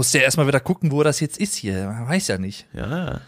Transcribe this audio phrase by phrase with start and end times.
[0.00, 1.84] Musst ja erstmal wieder gucken, wo das jetzt ist hier.
[1.88, 2.66] Man weiß ja nicht.
[2.72, 3.20] Ja.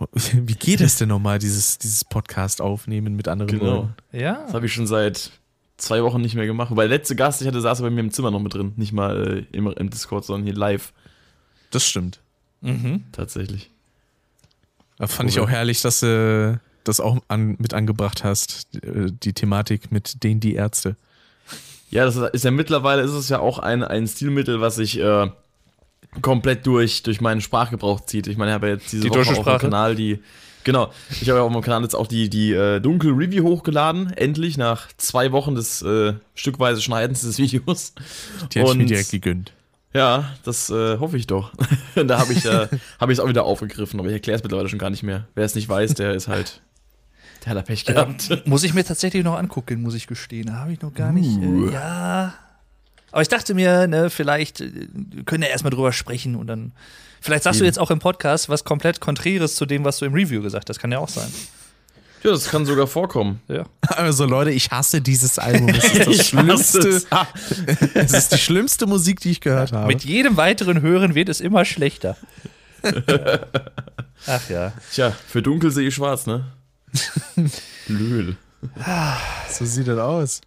[0.32, 3.72] Wie geht es denn nochmal, dieses, dieses Podcast aufnehmen mit anderen Genau.
[3.72, 3.94] Leuten?
[4.10, 4.42] Ja.
[4.46, 5.30] Das habe ich schon seit
[5.76, 6.74] zwei Wochen nicht mehr gemacht.
[6.74, 8.72] Weil der letzte Gast, ich hatte, saß bei mir im Zimmer noch mit drin.
[8.74, 10.92] Nicht mal äh, im, im Discord, sondern hier live.
[11.70, 12.18] Das stimmt.
[12.60, 13.04] Mhm.
[13.12, 13.70] Tatsächlich.
[14.98, 19.34] Da fand ich auch herrlich, dass du das auch an, mit angebracht hast, äh, die
[19.34, 20.96] Thematik mit denen die Ärzte.
[21.90, 25.28] Ja, das ist ja mittlerweile ist es ja auch ein, ein Stilmittel, was sich äh,
[26.22, 28.26] komplett durch, durch meinen Sprachgebrauch zieht.
[28.26, 29.58] Ich meine, ich habe ja jetzt diese Die Woche auf dem?
[29.58, 30.20] Kanal die.
[30.62, 34.12] Genau, ich habe ja auf meinem Kanal jetzt auch die, die äh, Dunkel Review hochgeladen,
[34.12, 37.94] endlich, nach zwei Wochen des äh, stückweise Schneidens des Videos.
[38.52, 39.52] Die hätte ich mir direkt gegönnt.
[39.92, 41.52] Ja, das äh, hoffe ich doch.
[41.94, 42.68] da habe ich äh,
[43.00, 45.26] hab ich es auch wieder aufgegriffen, aber ich erkläre es mittlerweile schon gar nicht mehr.
[45.34, 46.60] Wer es nicht weiß, der ist halt.
[47.44, 48.46] Der hat da Pech gehabt.
[48.46, 50.46] Muss ich mir tatsächlich noch angucken, muss ich gestehen.
[50.46, 51.40] Da habe ich noch gar nicht.
[51.42, 52.34] Äh, ja.
[53.12, 56.72] Aber ich dachte mir, ne, vielleicht äh, wir können ja erstmal drüber sprechen und dann.
[57.22, 57.68] Vielleicht sagst du Eben.
[57.68, 60.78] jetzt auch im Podcast was komplett Konträres zu dem, was du im Review gesagt hast.
[60.78, 61.30] Kann ja auch sein.
[62.22, 63.40] Ja, das kann sogar vorkommen.
[63.48, 63.64] Ja.
[63.88, 65.68] Also Leute, ich hasse dieses Album.
[65.70, 66.88] Es ist das schlimmste.
[66.88, 67.06] es.
[67.94, 69.86] Es ist die schlimmste Musik, die ich gehört habe.
[69.86, 72.16] Mit jedem weiteren Hören wird es immer schlechter.
[74.26, 74.72] Ach ja.
[74.92, 76.44] Tja, für dunkel sehe ich schwarz, ne?
[77.86, 78.36] Blöd.
[79.50, 80.40] so sieht das aus.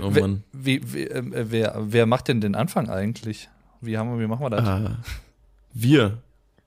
[0.00, 0.42] Oh Wer- Mann.
[0.52, 3.48] Wie, wie, äh, wer, wer macht denn den Anfang eigentlich?
[3.80, 4.66] Wie, haben wir, wie machen wir das?
[4.66, 4.96] Ah,
[5.72, 6.18] wir.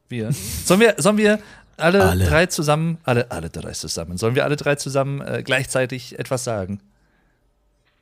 [0.10, 0.32] Wir.
[0.66, 1.40] Sollen wir, sollen wir
[1.76, 2.26] alle, Alle.
[2.26, 6.80] drei zusammen, alle, alle drei zusammen, sollen wir alle drei zusammen äh, gleichzeitig etwas sagen?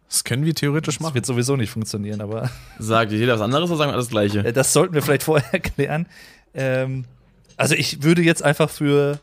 [0.07, 1.15] Das können wir theoretisch Das machen.
[1.15, 4.45] wird sowieso nicht funktionieren, aber Sagt jeder was anderes oder sagen wir alles Gleiche?
[4.45, 6.05] äh, das sollten wir vielleicht vorher erklären.
[6.53, 7.05] Ähm,
[7.57, 9.19] also ich würde jetzt einfach für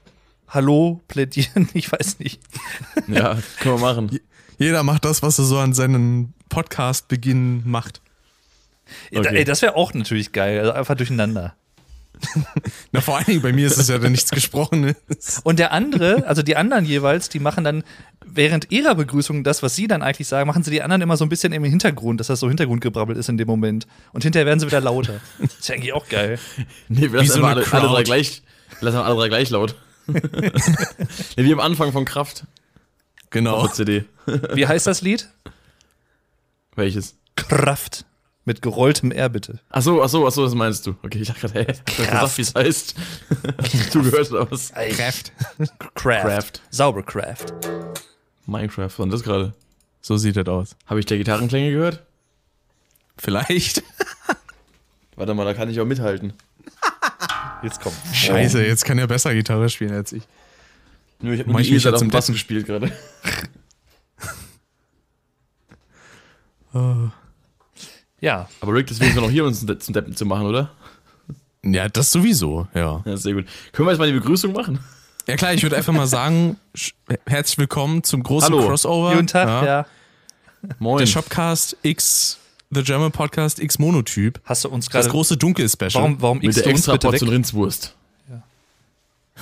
[0.53, 2.43] Hallo plädieren, ich weiß nicht.
[3.09, 4.21] Ja, können wir machen.
[4.59, 8.03] Jeder macht das, was er so an seinen Podcast-Beginn macht.
[9.15, 9.35] Okay.
[9.35, 11.55] Ey, das wäre auch natürlich geil, also einfach durcheinander.
[12.93, 15.41] Na, vor allen Dingen bei mir ist es ja dann nichts Gesprochenes.
[15.43, 17.83] Und der andere, also die anderen jeweils, die machen dann
[18.23, 21.25] während ihrer Begrüßung das, was sie dann eigentlich sagen, machen sie die anderen immer so
[21.25, 23.87] ein bisschen im Hintergrund, dass das so Hintergrundgebrabbel ist in dem Moment.
[24.13, 25.19] Und hinterher werden sie wieder lauter.
[25.41, 26.39] Das ist ja eigentlich auch geil.
[26.89, 28.43] Nee, wir lassen so alle, alle drei gleich.
[28.81, 29.75] Wir lassen alle drei gleich laut.
[31.37, 32.45] wie am Anfang von Kraft.
[33.31, 33.57] Genau.
[33.57, 34.05] Auf CD.
[34.55, 35.29] Wie heißt das Lied?
[36.75, 37.17] Welches?
[37.37, 38.05] Kraft.
[38.45, 39.61] Mit gerolltem R, bitte.
[39.71, 40.97] Ach so, ach so, ach so, das meinst du.
[41.05, 42.95] Okay, ich dachte gerade, hä, ich hab gesagt, wie es heißt.
[43.93, 44.73] du gehört oder was?
[44.73, 45.33] Kraft.
[45.95, 46.23] Craft.
[46.23, 46.53] Craft.
[46.71, 47.47] Saubercraft.
[48.47, 49.55] Minecraft, was war denn das gerade?
[50.01, 50.77] So sieht das aus.
[50.87, 52.03] Habe ich der Gitarrenklänge gehört?
[53.17, 53.85] Vielleicht.
[55.17, 56.33] Warte mal, da kann ich auch mithalten.
[57.63, 57.95] Jetzt kommt.
[58.13, 60.23] Scheiße, jetzt kann er besser Gitarre spielen als ich.
[61.21, 62.35] Nur ich habe nur die mich E-Seite auf dem Bass Deppen?
[62.35, 62.91] gespielt gerade.
[68.21, 68.49] Ja.
[68.61, 70.47] Aber Rick, deswegen sind wir noch hier, um uns zum De- zum Deppen zu machen,
[70.47, 70.71] oder?
[71.65, 73.03] Ja, das sowieso, ja.
[73.05, 73.47] Ja, sehr gut.
[73.73, 74.79] Können wir jetzt mal die Begrüßung machen?
[75.29, 76.57] Ja klar, ich würde einfach mal sagen,
[77.27, 78.67] herzlich willkommen zum großen Hallo.
[78.67, 79.13] Crossover.
[79.15, 79.87] Guten Tag, ja.
[80.79, 80.99] Moin.
[80.99, 82.39] Der Shopcast X,
[82.75, 84.41] The German Podcast X Monotyp.
[84.45, 85.09] Hast du uns Das gerade.
[85.11, 85.93] große Dunkel-Special.
[85.95, 86.97] Warum, warum Mit x der du uns extra?
[86.97, 87.95] Portion Rindswurst.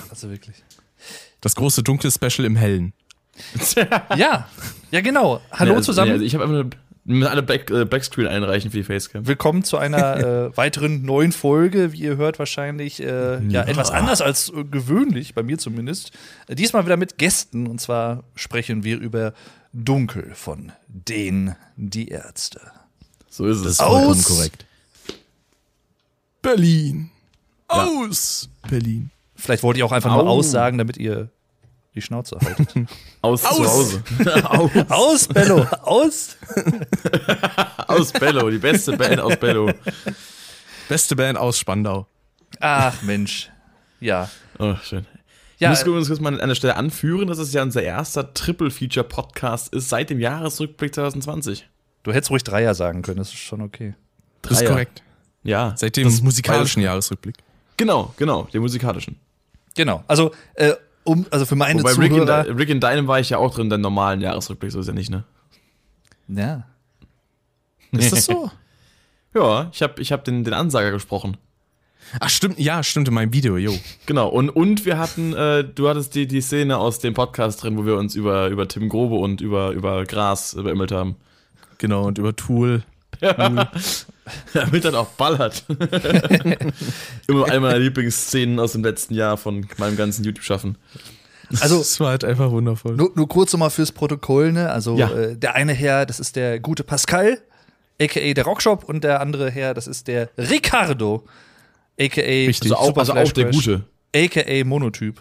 [0.09, 0.57] Also wirklich.
[1.41, 2.93] Das große Dunkel-Special im Hellen.
[4.17, 4.49] Ja.
[4.91, 5.41] Ja, genau.
[5.53, 6.09] Hallo Ja, also, zusammen.
[6.09, 6.71] Ja, also ich habe einfach eine,
[7.05, 9.27] wir müssen alle Back, äh, Backscreen einreichen für die Facecam.
[9.27, 10.17] Willkommen zu einer
[10.51, 11.93] äh, weiteren neuen Folge.
[11.93, 13.63] Wie ihr hört, wahrscheinlich äh, ja.
[13.63, 16.11] etwas anders als äh, gewöhnlich, bei mir zumindest.
[16.49, 17.69] Äh, diesmal wieder mit Gästen.
[17.69, 19.33] Und zwar sprechen wir über
[19.73, 22.61] Dunkel von den Die Ärzte.
[23.31, 23.79] So ist es.
[23.79, 24.67] vollkommen korrekt.
[26.43, 27.11] Berlin.
[27.69, 29.11] Aus Berlin.
[29.37, 30.39] Vielleicht wollte ich auch einfach nur Au.
[30.39, 31.31] aussagen, damit ihr
[31.95, 32.89] die Schnauze haltet.
[33.23, 33.57] Aus, Aus.
[33.57, 34.03] zu Hause.
[34.45, 34.71] aus.
[34.91, 35.67] aus, Bello!
[35.83, 36.37] Aus!
[37.87, 39.73] aus Bello, die beste Band aus Bello.
[40.89, 42.07] Beste Band aus Spandau.
[42.59, 43.51] Ach, Mensch.
[44.01, 44.29] Ja.
[44.59, 45.07] Oh, schön.
[45.59, 48.33] Ja, ich muss übrigens kurz mal an der Stelle anführen, dass es ja unser erster
[48.35, 51.69] Triple-Feature-Podcast ist seit dem Jahresrückblick 2020.
[52.03, 53.95] du hättest ruhig Dreier sagen können, das ist schon okay.
[54.43, 54.71] Das ist Dreier.
[54.71, 55.03] korrekt.
[55.43, 55.75] Ja.
[55.77, 57.37] Seit dem musikalischen Jahresrückblick.
[57.77, 59.17] Genau, genau, den musikalischen.
[59.75, 60.05] Genau.
[60.07, 60.75] Also, äh,
[61.05, 62.59] um, also für meine Wobei Rick in, Zuhörer.
[62.59, 65.11] Rick in deinem war ich ja auch drin, deinem normalen Jahresrückblick, so ist ja nicht,
[65.11, 65.25] ne?
[66.29, 66.65] ja.
[67.93, 68.51] Ist das so?
[69.35, 71.37] Ja, ich habe ich hab den, den Ansager gesprochen.
[72.19, 73.73] Ach, stimmt, ja, stimmt in meinem Video, jo.
[74.07, 77.79] Genau, und, und wir hatten, äh, du hattest die, die Szene aus dem Podcast drin,
[77.79, 81.17] wo wir uns über, über Tim Grobe und über, über Gras beömmelt haben.
[81.81, 82.83] Genau, und über Tool.
[84.55, 85.65] Damit dann auch ballert.
[87.27, 90.77] Immer eine meiner Lieblingsszenen aus dem letzten Jahr von meinem ganzen YouTube-Schaffen.
[91.61, 92.95] Also, Das war halt einfach wundervoll.
[92.97, 94.71] nur, nur kurz nochmal fürs Protokoll, ne?
[94.71, 95.11] Also, Ja.
[95.11, 97.39] äh, der eine Herr, das ist der gute Pascal.
[98.01, 98.33] a.k.a.
[98.35, 101.25] der Rockshop und der andere Herr, das ist der Ricardo,
[101.99, 102.23] a.k.a.
[102.47, 102.71] Richtig.
[102.71, 103.85] Also auch, Super also auch der Gute.
[104.15, 104.65] a.k.a.
[104.65, 105.21] Monotyp.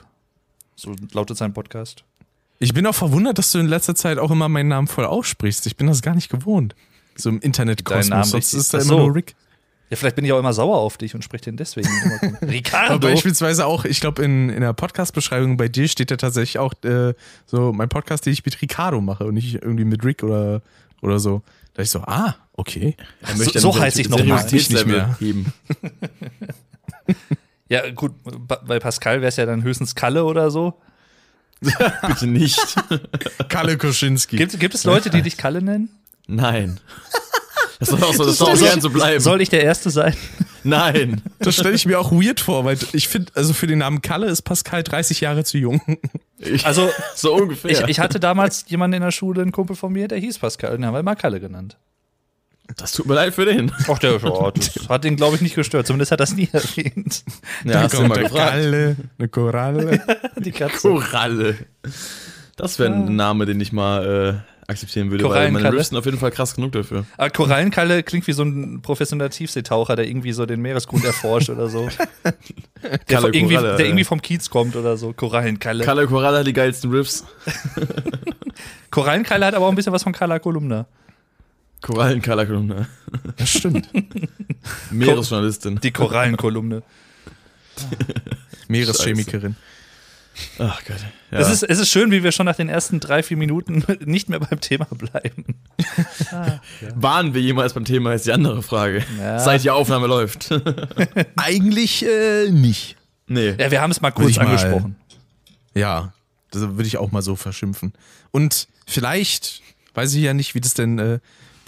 [0.75, 2.03] So lautet sein Podcast.
[2.59, 5.65] Ich bin auch verwundert, dass du in letzter Zeit auch immer meinen Namen voll aussprichst.
[5.65, 6.75] Ich bin das gar nicht gewohnt.
[7.15, 8.31] So im Internetkosmos.
[8.31, 8.99] Sonst ist da Ach immer so.
[9.07, 9.35] nur Rick.
[9.89, 12.37] Ja, vielleicht bin ich auch immer sauer auf dich und spreche den deswegen immer.
[12.41, 12.99] Aber Ricardo.
[13.07, 17.13] beispielsweise auch, ich glaube, in, in der Podcast-Beschreibung bei dir steht ja tatsächlich auch äh,
[17.47, 20.61] so mein Podcast, den ich mit Ricardo mache und nicht irgendwie mit Rick oder,
[21.01, 21.41] oder so.
[21.73, 22.95] Da ich so, ah, okay.
[23.21, 24.37] Er So- so einen heiß ich noch mal.
[24.47, 25.17] Seriositätslevel Nicht mehr.
[25.19, 25.53] heben.
[27.71, 28.13] Ja, gut,
[28.65, 30.73] bei Pascal wäre es ja dann höchstens Kalle oder so.
[32.07, 32.59] Bitte nicht.
[33.49, 34.37] Kalle Koschinski.
[34.37, 35.89] Gibt, gibt es Leute, die dich Kalle nennen?
[36.27, 36.79] Nein.
[37.79, 39.21] Das soll auch so, das soll auch gern so bleiben.
[39.21, 40.13] Soll ich der Erste sein?
[40.65, 41.21] Nein.
[41.39, 44.27] Das stelle ich mir auch weird vor, weil ich finde, also für den Namen Kalle
[44.27, 45.81] ist Pascal 30 Jahre zu jung.
[46.39, 47.71] Ich, Also, so ungefähr.
[47.71, 50.71] ich, ich hatte damals jemanden in der Schule, einen Kumpel von mir, der hieß Pascal,
[50.75, 51.77] den haben wir mal Kalle genannt.
[52.77, 53.71] Das tut mir leid für den.
[53.87, 55.87] Ach, der oh, das hat ihn, glaube ich, nicht gestört.
[55.87, 57.23] Zumindest hat er das nie erwähnt.
[57.65, 58.35] Ja, du kommt gefragt.
[58.35, 60.01] Kalle, eine Koralle.
[60.37, 60.89] Die Katze.
[60.89, 61.55] Koralle.
[62.55, 65.71] Das wäre ein Name, den ich mal äh, akzeptieren würde, weil meine.
[65.73, 67.05] Riffs sind auf jeden Fall krass genug dafür.
[67.17, 71.69] Aber Korallenkalle klingt wie so ein professioneller Tiefseetaucher, der irgendwie so den Meeresgrund erforscht oder
[71.69, 71.89] so.
[72.81, 75.11] Der, Kalle von- irgendwie, Koralle, der irgendwie vom Kiez kommt oder so.
[75.11, 75.83] Korallenkalle.
[75.83, 77.25] Kalle Koralle hat die geilsten Riffs.
[78.89, 80.85] Korallenkalle hat aber auch ein bisschen was von Kala Kolumna.
[81.81, 82.87] Korallenkalle, Kolumne.
[83.37, 83.89] Das stimmt.
[84.91, 85.79] Meeresjournalistin.
[85.81, 86.83] Die Korallenkolumne.
[88.67, 89.55] Meereschemikerin.
[90.57, 90.97] Ach Gott.
[91.31, 91.39] Ja.
[91.39, 94.29] Es, ist, es ist schön, wie wir schon nach den ersten drei, vier Minuten nicht
[94.29, 95.55] mehr beim Thema bleiben.
[96.95, 99.03] Waren wir jemals beim Thema, ist die andere Frage.
[99.17, 99.39] Ja.
[99.39, 100.49] Seit die Aufnahme läuft.
[101.35, 102.95] Eigentlich äh, nicht.
[103.27, 103.53] nee.
[103.57, 104.95] Ja, wir haben es mal kurz ich mal- angesprochen.
[105.73, 106.13] Ja,
[106.51, 107.93] das würde ich auch mal so verschimpfen.
[108.31, 109.61] Und vielleicht,
[109.93, 111.19] weiß ich ja nicht, wie das denn äh,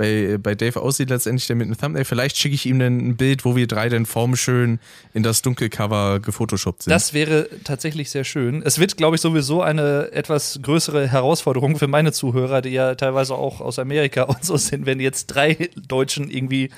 [0.02, 2.06] bei, bei Dave aussieht letztendlich, der mit einem Thumbnail.
[2.06, 4.80] Vielleicht schicke ich ihm dann ein Bild, wo wir drei dann formschön
[5.14, 6.92] in das Dunkelcover gefotoshoppt sind.
[6.92, 8.64] Das wäre tatsächlich sehr schön.
[8.66, 13.36] Es wird, glaube ich, sowieso eine etwas größere Herausforderung für meine Zuhörer, die ja teilweise
[13.36, 16.72] auch aus Amerika und so sind, wenn jetzt drei Deutschen irgendwie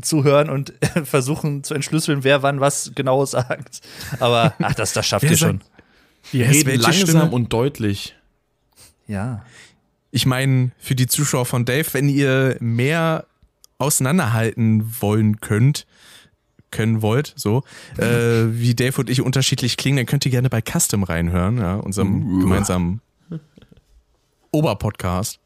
[0.00, 0.72] zuhören und
[1.04, 3.80] versuchen zu entschlüsseln, wer wann was genau sagt.
[4.20, 5.60] Aber ach, das, das schafft ihr schon.
[6.30, 7.30] Wir reden langsam Stimme?
[7.30, 8.14] und deutlich.
[9.08, 9.44] Ja.
[10.10, 13.26] Ich meine, für die Zuschauer von Dave, wenn ihr mehr
[13.78, 15.86] auseinanderhalten wollen könnt,
[16.70, 17.62] können wollt, so,
[17.96, 21.76] äh, wie Dave und ich unterschiedlich klingen, dann könnt ihr gerne bei Custom reinhören, ja,
[21.76, 23.00] unserem gemeinsamen
[24.52, 25.38] Oberpodcast,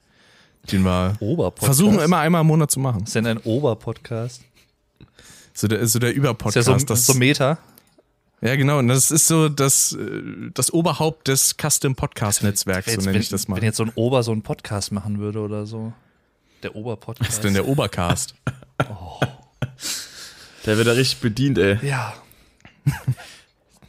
[0.70, 1.64] den wir Oberpodcast.
[1.64, 3.04] versuchen immer einmal im Monat zu machen.
[3.04, 4.42] Ist denn ein Oberpodcast?
[5.52, 6.66] So der, so der Ist ja Überpodcast.
[6.66, 7.58] so, das, so Meta.
[8.40, 8.78] Ja, genau.
[8.78, 10.22] Und das ist so das, äh,
[10.52, 13.56] das Oberhaupt des Custom Podcast Netzwerks, so nenne wenn, ich das mal.
[13.56, 15.92] wenn jetzt so ein Ober so einen Podcast machen würde oder so.
[16.62, 17.28] Der Oberpodcast.
[17.28, 18.34] Was ist denn der Obercast?
[20.66, 21.78] Der wird da richtig bedient, ey.
[21.86, 22.14] Ja.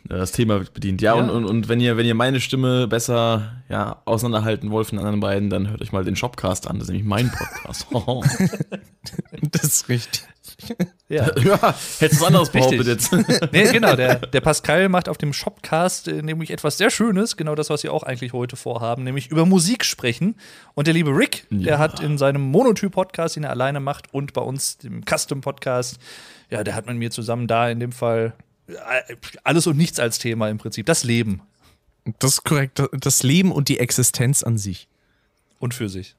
[0.10, 1.02] Ja, Das Thema wird bedient.
[1.02, 1.22] Ja, Ja.
[1.22, 5.06] Und, und, und wenn ihr, wenn ihr meine Stimme besser ja, auseinanderhalten wollt von den
[5.06, 6.78] anderen beiden, dann hört euch mal den Shopcast an.
[6.78, 7.88] Das ist nämlich mein Podcast.
[9.52, 10.28] das ist richtig.
[11.10, 11.30] Ja.
[11.44, 13.12] ja, hättest du was anderes behauptet jetzt.
[13.52, 17.56] Nee, genau, der, der Pascal macht auf dem Shopcast äh, nämlich etwas sehr Schönes, genau
[17.56, 20.36] das, was wir auch eigentlich heute vorhaben, nämlich über Musik sprechen.
[20.74, 21.78] Und der liebe Rick, der Ja.
[21.80, 26.00] hat in seinem Monotyp-Podcast, den er alleine macht, und bei uns, dem Custom-Podcast,
[26.50, 28.34] ja, der hat mit mir zusammen da in dem Fall
[28.68, 28.74] äh,
[29.44, 30.86] alles und nichts als Thema im Prinzip.
[30.88, 31.42] Das Leben
[32.20, 32.82] Das ist korrekt.
[33.00, 34.88] Das Leben und die Existenz an sich.
[35.60, 36.16] und für sich.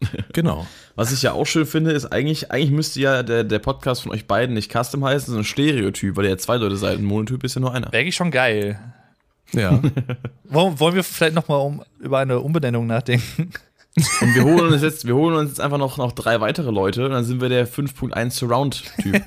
[0.32, 0.66] Genau.
[0.94, 4.12] Was ich ja auch schön finde, ist eigentlich, eigentlich müsste ja der, der Podcast von
[4.12, 6.98] euch beiden nicht Custom heißen, sondern Stereotyp, weil ihr ja zwei Leute seid.
[6.98, 7.90] Ein Monotyp ist ja nur einer.
[7.92, 8.78] Wäre eigentlich schon geil.
[9.52, 9.80] Ja.
[10.44, 13.50] Wollen, wollen wir vielleicht noch mal um, über eine Umbenennung nachdenken?
[14.20, 17.06] Und wir holen uns jetzt, wir holen uns jetzt einfach noch, noch drei weitere Leute
[17.06, 19.22] und dann sind wir der 5.1 Surround-Typ.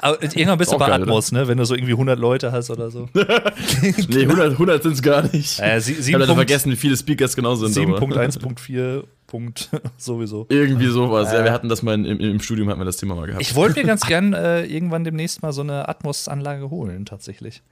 [0.00, 1.48] Aber irgendwann bist du bei Atmos, ne?
[1.48, 3.08] Wenn du so irgendwie 100 Leute hast oder so.
[4.08, 5.60] nee, 100, 100 sind es gar nicht.
[5.60, 7.76] Äh, sie, ich habe leider vergessen, wie viele Speakers genau sind.
[7.76, 9.04] aber 7.1.4.
[9.26, 10.46] Punkt sowieso.
[10.48, 11.30] Irgendwie sowas.
[11.32, 11.44] Ja, Äh.
[11.44, 13.42] wir hatten das mal in, im, im Studium, hatten wir das Thema mal gehabt.
[13.42, 17.62] Ich wollte mir ganz gern äh, irgendwann demnächst mal so eine Atmos-Anlage holen, tatsächlich.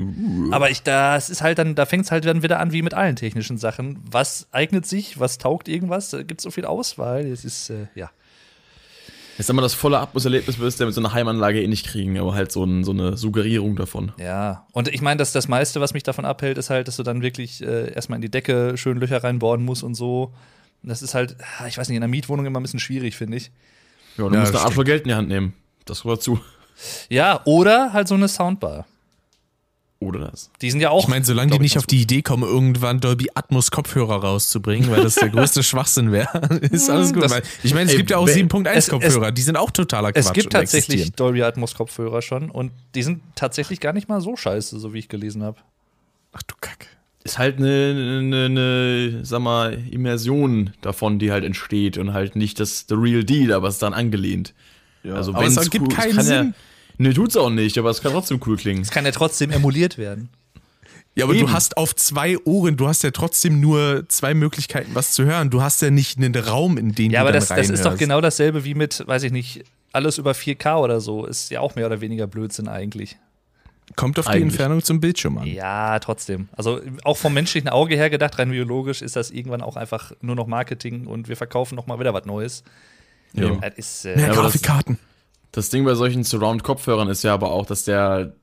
[0.51, 2.93] Aber ich, das ist halt dann, da fängt es halt dann wieder an wie mit
[2.93, 3.99] allen technischen Sachen.
[4.11, 6.11] Was eignet sich, was taugt irgendwas?
[6.11, 7.25] Da gibt es so viel Auswahl.
[7.25, 8.11] Es ist, äh, ja.
[9.39, 11.87] Jetzt haben wir das volle Atmos-Erlebnis, wirst du ja mit so einer Heimanlage eh nicht
[11.87, 14.13] kriegen, aber halt so, ein, so eine Suggerierung davon.
[14.19, 14.67] Ja.
[14.73, 17.21] Und ich meine, dass das meiste, was mich davon abhält, ist halt, dass du dann
[17.23, 20.33] wirklich äh, erstmal in die Decke schön Löcher reinbohren musst und so.
[20.83, 23.15] Und Das ist halt, ah, ich weiß nicht, in einer Mietwohnung immer ein bisschen schwierig,
[23.17, 23.51] finde ich.
[24.17, 24.65] Ja, du Ja, musst da stimmt.
[24.71, 25.53] Arschloch Geld in die Hand nehmen.
[25.85, 26.41] Das gehört zu.
[27.09, 28.87] Ja, oder halt so eine Soundbar.
[29.99, 30.51] Oder das.
[30.61, 31.05] Die sind ja auch.
[31.05, 35.03] Ich meine, solange die nicht auf die Idee kommen, irgendwann Dolby Atmos Kopfhörer rauszubringen, weil
[35.03, 36.39] das der größte Schwachsinn wäre,
[36.71, 37.23] ist alles gut.
[37.23, 39.57] Das- weil, ich meine, es Ey, gibt ja auch wenn- 7.1 es- Kopfhörer, die sind
[39.57, 40.27] auch totaler Quatsch.
[40.27, 41.17] Es gibt tatsächlich existieren.
[41.17, 44.99] Dolby Atmos Kopfhörer schon und die sind tatsächlich gar nicht mal so scheiße, so wie
[44.99, 45.59] ich gelesen habe.
[46.33, 46.89] Ach du Kack.
[47.25, 52.61] Ist halt eine, eine, eine, sag mal, Immersion davon, die halt entsteht und halt nicht
[52.61, 54.53] das the real deal, aber es ist dann angelehnt.
[55.11, 56.47] also aber es ergibt cool, es keinen kann Sinn.
[56.49, 56.55] Ja,
[56.99, 58.83] nee, tut's auch nicht, aber es kann trotzdem cool klingen.
[58.83, 60.29] Es kann ja trotzdem emuliert werden.
[61.15, 61.47] Ja, aber Eben.
[61.47, 65.49] du hast auf zwei Ohren, du hast ja trotzdem nur zwei Möglichkeiten, was zu hören.
[65.49, 67.87] Du hast ja nicht einen Raum, in den Ja, du aber dann das, das ist
[67.87, 71.25] doch genau dasselbe wie mit, weiß ich nicht, alles über 4K oder so.
[71.25, 73.17] Ist ja auch mehr oder weniger Blödsinn eigentlich.
[73.95, 74.43] Kommt auf die Eigentlich.
[74.45, 75.47] Entfernung zum Bildschirm an.
[75.47, 76.49] Ja, trotzdem.
[76.57, 80.35] Also auch vom menschlichen Auge her gedacht, rein biologisch, ist das irgendwann auch einfach nur
[80.35, 82.63] noch Marketing und wir verkaufen noch mal wieder was Neues.
[83.33, 83.55] Ja.
[83.57, 84.99] Das ist, Mehr äh, aber das- Grafikkarten.
[84.99, 85.16] Das
[85.71, 88.35] Ding bei solchen Surround-Kopfhörern ist ja aber auch, dass der,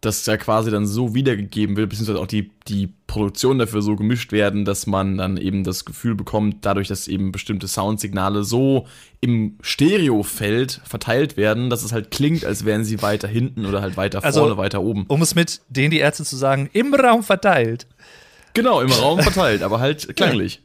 [0.00, 4.32] dass der quasi dann so wiedergegeben wird, beziehungsweise auch die, die Produktionen dafür so gemischt
[4.32, 8.86] werden, dass man dann eben das Gefühl bekommt, dadurch, dass eben bestimmte Soundsignale so
[9.22, 13.96] im Stereofeld verteilt werden, dass es halt klingt, als wären sie weiter hinten oder halt
[13.96, 15.04] weiter Also- vorne, weiter oben.
[15.08, 17.86] um es mit denen die Ärzte zu sagen, im Raum verteilt.
[18.52, 20.60] Genau, im Raum verteilt, aber halt klanglich.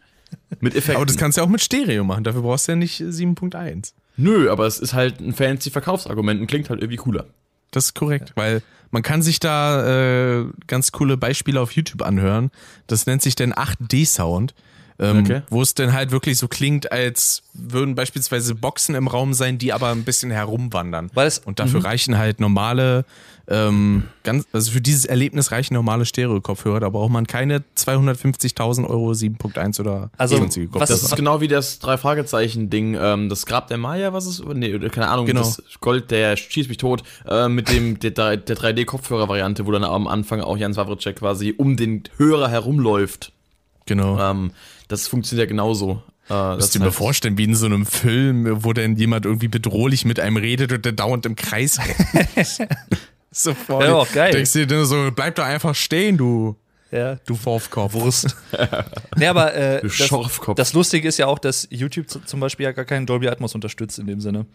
[0.59, 0.97] Mit Effekten.
[0.97, 3.05] Aber das kannst du ja auch mit Stereo machen, dafür brauchst du ja nicht äh,
[3.05, 3.93] 7.1.
[4.19, 7.25] Nö, aber es ist halt ein fancy Verkaufsargument und klingt halt irgendwie cooler.
[7.71, 8.61] Das ist korrekt, weil
[8.91, 12.51] man kann sich da äh, ganz coole Beispiele auf YouTube anhören.
[12.87, 14.55] Das nennt sich dann 8D-Sound,
[14.99, 15.41] ähm, Okay.
[15.49, 19.71] wo es dann halt wirklich so klingt, als würden beispielsweise Boxen im Raum sein, die
[19.73, 21.09] aber ein bisschen herumwandern.
[21.13, 23.05] Weil es, Und dafür reichen halt normale,
[23.47, 26.79] ähm, ganz, also für dieses Erlebnis reichen normale Stereo-Kopfhörer.
[26.81, 31.47] Da braucht man keine 250.000 Euro 7.1 oder Also, sonstige was Das ist- genau wie
[31.47, 34.43] das Drei-Fragezeichen-Ding, ähm, das Grab der Maya, was ist?
[34.45, 35.41] Nee, oder keine Ahnung, Genau.
[35.41, 40.07] das Gold, der schießt mich tot, äh, mit dem der, der 3D-Kopfhörer-Variante, wo dann am
[40.07, 43.31] Anfang auch Jan Wawritschek quasi um den Hörer herumläuft.
[43.85, 44.19] Genau.
[44.19, 44.51] Ähm,
[44.89, 46.03] das funktioniert ja genauso.
[46.25, 50.03] Äh, du ist mir vorstellen, wie in so einem Film, wo dann jemand irgendwie bedrohlich
[50.03, 52.69] mit einem redet und der dauernd im Kreis rennt.
[53.31, 53.83] Sofort.
[53.83, 54.33] Wäre auch geil.
[54.33, 56.55] Denkst du dir so, bleib doch einfach stehen, du,
[56.91, 57.93] ja, du Wurfkopf.
[57.93, 58.35] Wurst.
[59.17, 60.55] nee, aber äh, Du das, Schorfkopf.
[60.55, 63.99] das Lustige ist ja auch, dass YouTube zum Beispiel ja gar keinen Dolby Atmos unterstützt
[63.99, 64.45] in dem Sinne.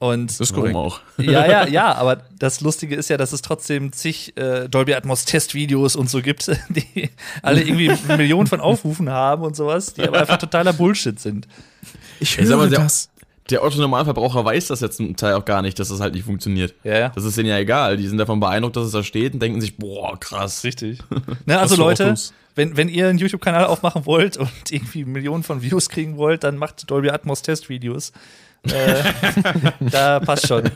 [0.00, 0.76] Und Das ist korrekt.
[0.76, 1.00] auch.
[1.18, 5.24] ja, ja, ja, aber das Lustige ist ja, dass es trotzdem zig äh, Dolby Atmos
[5.24, 7.10] Testvideos und so gibt, die
[7.42, 11.48] alle irgendwie Millionen von Aufrufen haben und sowas, die aber einfach totaler Bullshit sind.
[12.20, 13.10] Ich sag höre mal, der- das.
[13.50, 16.74] Der Otto-Normalverbraucher weiß das jetzt zum Teil auch gar nicht, dass das halt nicht funktioniert.
[16.84, 17.08] Ja, ja.
[17.14, 17.96] Das ist denen ja egal.
[17.96, 20.64] Die sind davon beeindruckt, dass es da steht und denken sich, boah, krass.
[20.64, 20.98] Richtig.
[21.46, 22.14] Ne, also Leute,
[22.56, 26.58] wenn, wenn ihr einen YouTube-Kanal aufmachen wollt und irgendwie Millionen von Views kriegen wollt, dann
[26.58, 28.10] macht Dolby Atmos Testvideos.
[28.10, 28.12] Äh,
[29.80, 30.70] da passt schon.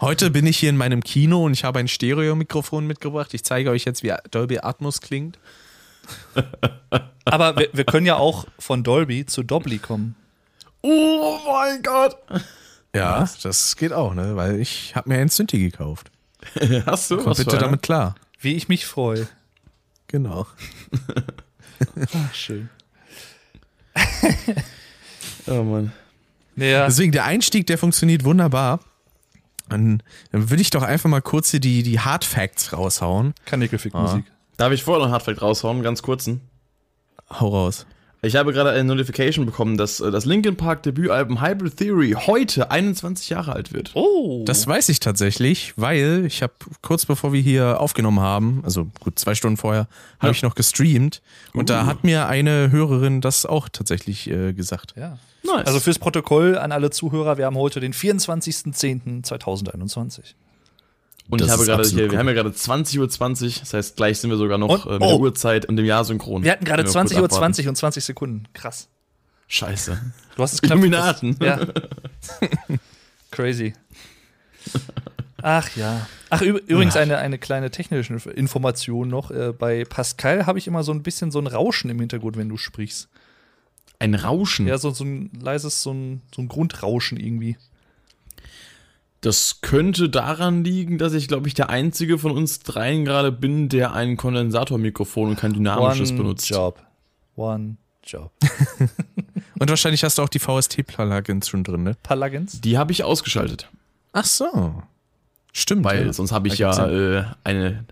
[0.00, 3.34] Heute bin ich hier in meinem Kino und ich habe ein Stereo-Mikrofon mitgebracht.
[3.34, 5.38] Ich zeige euch jetzt, wie Dolby Atmos klingt.
[7.24, 10.14] Aber wir, wir können ja auch von Dolby zu Dobly kommen.
[10.82, 12.16] Oh mein Gott.
[12.94, 14.36] Ja, das geht auch, ne?
[14.36, 16.10] Weil ich habe mir ein Synthi gekauft.
[16.86, 17.16] Hast du?
[17.16, 18.14] Komm Was bitte damit klar.
[18.40, 19.28] Wie ich mich freue.
[20.06, 20.46] Genau.
[22.32, 22.70] Schön.
[25.46, 25.92] Oh Mann.
[26.58, 28.80] Naja, Deswegen, der Einstieg, der funktioniert wunderbar.
[29.68, 33.34] Dann, dann würde ich doch einfach mal kurz hier die, die Hard Facts raushauen.
[33.44, 34.24] Kanickelfick-Musik.
[34.56, 36.40] Darf ich vorher noch einen Hardfact raushauen, ganz kurzen?
[37.30, 37.86] Hau raus.
[38.20, 42.68] Ich habe gerade eine Notification bekommen, dass äh, das Linkin Park Debütalbum Hybrid Theory heute
[42.72, 43.92] 21 Jahre alt wird.
[43.94, 44.42] Oh.
[44.44, 49.20] Das weiß ich tatsächlich, weil ich habe kurz bevor wir hier aufgenommen haben, also gut
[49.20, 49.86] zwei Stunden vorher,
[50.18, 50.30] habe Ja.
[50.32, 51.22] ich noch gestreamt
[51.54, 51.86] und da Uh.
[51.86, 54.94] hat mir eine Hörerin das auch tatsächlich äh, gesagt.
[54.96, 55.16] ja.
[55.44, 55.66] Nice.
[55.66, 60.34] Also fürs Protokoll an alle Zuhörer, wir haben heute den 24.10.2021.
[61.30, 64.30] und ich habe gerade hier, wir haben ja gerade 20.20 Uhr, das heißt, gleich sind
[64.30, 65.08] wir sogar noch Und- äh, mit oh.
[65.08, 66.42] der Uhrzeit und dem Jahr synchron.
[66.42, 67.54] Wir hatten gerade Können wir kurz 20.20 Uhr abwarten.
[67.54, 68.44] 20 und 20 Sekunden.
[68.54, 68.88] Krass.
[69.48, 70.00] Scheiße.
[70.36, 70.78] Du hast es knapp.
[70.78, 71.36] Illuminaten.
[71.40, 71.60] Ja.
[73.30, 73.74] Crazy.
[75.42, 76.06] Ach ja.
[76.30, 79.30] Ach, üb übrigens eine, eine kleine technische Information noch.
[79.30, 82.48] Äh, bei Pascal habe ich immer so ein bisschen so ein Rauschen im Hintergrund, wenn
[82.48, 83.08] du sprichst.
[83.98, 84.66] Ein Rauschen.
[84.66, 87.56] Ja, so, so ein leises, so ein, so ein Grundrauschen irgendwie.
[89.20, 93.68] Das könnte daran liegen, dass ich, glaube ich, der einzige von uns dreien gerade bin,
[93.68, 96.48] der ein Kondensatormikrofon und kein dynamisches benutzt.
[96.48, 96.80] Job.
[97.36, 98.32] One Job.
[99.60, 101.96] Und wahrscheinlich hast du auch die VST-Plugins schon drin, ne?
[102.02, 102.60] Plugins?
[102.60, 103.68] Die habe ich ausgeschaltet,
[104.12, 104.82] Ach so.
[105.52, 105.84] Stimmt.
[105.84, 106.12] weil ja.
[106.12, 107.84] sonst habe ich ja äh, eine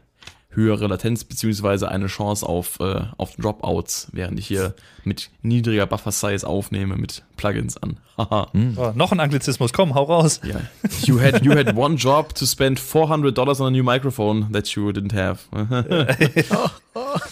[0.57, 6.47] höhere Latenz beziehungsweise eine Chance auf, äh, auf Dropouts, während ich hier mit niedriger Buffer-Size
[6.47, 7.99] aufnehme mit Plugins an.
[8.19, 8.51] Haha.
[8.77, 10.41] Oh, noch ein Anglizismus, komm, hau raus.
[10.43, 10.61] Ja.
[11.05, 14.67] You had, you had one job to spend 400 dollars on a new microphone that
[14.71, 15.41] you didn't have.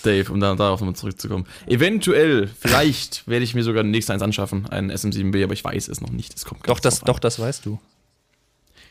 [0.04, 1.47] Dave, um da, darauf nochmal zurückzukommen.
[1.66, 6.00] Eventuell, vielleicht werde ich mir sogar nächstes eins anschaffen, einen SM7B, aber ich weiß es
[6.02, 6.35] noch nicht.
[6.35, 7.07] Es kommt Doch, das, an.
[7.07, 7.81] doch, das weißt du.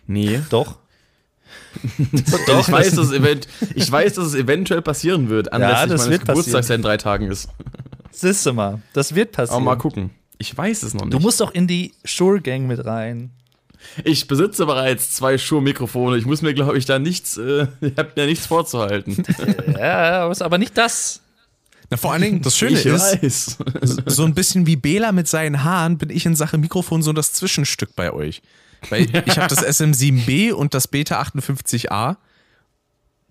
[0.08, 0.42] Nee.
[0.50, 0.78] Doch.
[2.48, 6.28] Doch, ich, weiß, dass ich weiß, dass es eventuell passieren wird, anlässlich das meines wird
[6.28, 7.50] Geburtstags, der in drei Tagen ist.
[8.12, 9.64] Siehste mal, das wird Aber passieren.
[9.64, 10.10] mal gucken.
[10.38, 11.14] Ich weiß es noch nicht.
[11.14, 13.32] Du musst doch in die Shure-Gang mit rein.
[14.04, 16.18] ich besitze bereits zwei Shure-Mikrofone.
[16.18, 19.24] Ich muss mir, glaube ich, da nichts, äh, ich habe mir nichts vorzuhalten.
[19.78, 21.22] Ja, aber nicht das.
[21.90, 23.58] Na, vor allen Dingen, das Schöne ich ist, weiß.
[24.06, 27.34] so ein bisschen wie Bela mit seinen Haaren bin ich in Sache Mikrofon so das
[27.34, 28.42] Zwischenstück bei euch.
[28.90, 32.18] Weil ich habe das SM7B und das Beta 58A.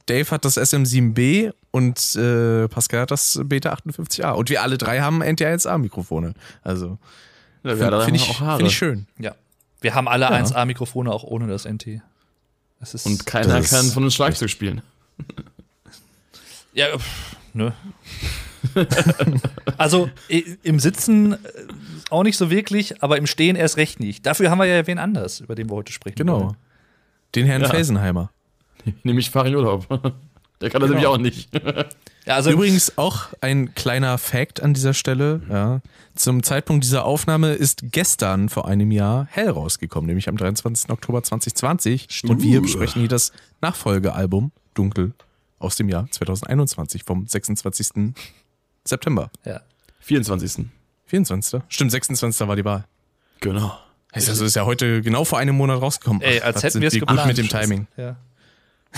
[0.06, 4.32] Dave hat das SM7B und äh, Pascal hat das Beta 58A.
[4.32, 6.35] Und wir alle drei haben NT1A-Mikrofone.
[6.62, 6.99] Also
[7.62, 8.56] Ja, finde da find haben wir ich, auch Haare.
[8.59, 9.06] find ich schön.
[9.18, 9.35] Ja.
[9.80, 10.30] Wir haben alle Ja.
[10.32, 12.00] 1A-Mikrofone auch ohne das NT.
[12.80, 14.82] Das ist Und keiner Das kann von uns Schlagzeug spielen.
[16.75, 17.73] Ja, pff, ne.
[19.78, 20.09] also
[20.62, 21.37] im Sitzen äh,
[22.11, 24.26] auch nicht so wirklich, aber im Stehen erst recht nicht.
[24.26, 26.16] Dafür haben wir ja wen anders, über den wir heute sprechen.
[26.16, 26.40] Genau.
[26.40, 26.57] wollen.
[27.35, 27.69] Den Herrn Ja.
[27.69, 28.31] Felsenheimer.
[29.02, 29.87] Nämlich Urlaub.
[30.61, 31.00] Der kann das Genau.
[31.00, 31.50] nämlich auch nicht.
[32.25, 35.42] Ja, also Übrigens auch ein kleiner Fact an dieser Stelle.
[35.50, 35.81] Ja.
[36.14, 40.90] Zum Zeitpunkt dieser Aufnahme ist gestern vor einem Jahr Hell rausgekommen, nämlich am 23.
[40.90, 42.23] Oktober 2020.
[42.28, 45.14] Und wir besprechen hier das Nachfolgealbum Dunkel
[45.59, 48.14] aus dem Jahr 2021 vom 26.
[48.84, 49.30] September.
[49.44, 49.60] ja.
[50.00, 50.66] 24.
[51.06, 51.60] 24.
[51.68, 52.48] Stimmt, 26.
[52.48, 52.84] war die Wahl.
[53.40, 53.76] Genau.
[54.10, 56.20] Also ist ja heute genau vor einem Monat rausgekommen.
[56.22, 57.26] Ey, Ach, als was hätten wir es gut geplant.
[57.28, 57.86] mit dem Timing.
[57.96, 58.16] Ja.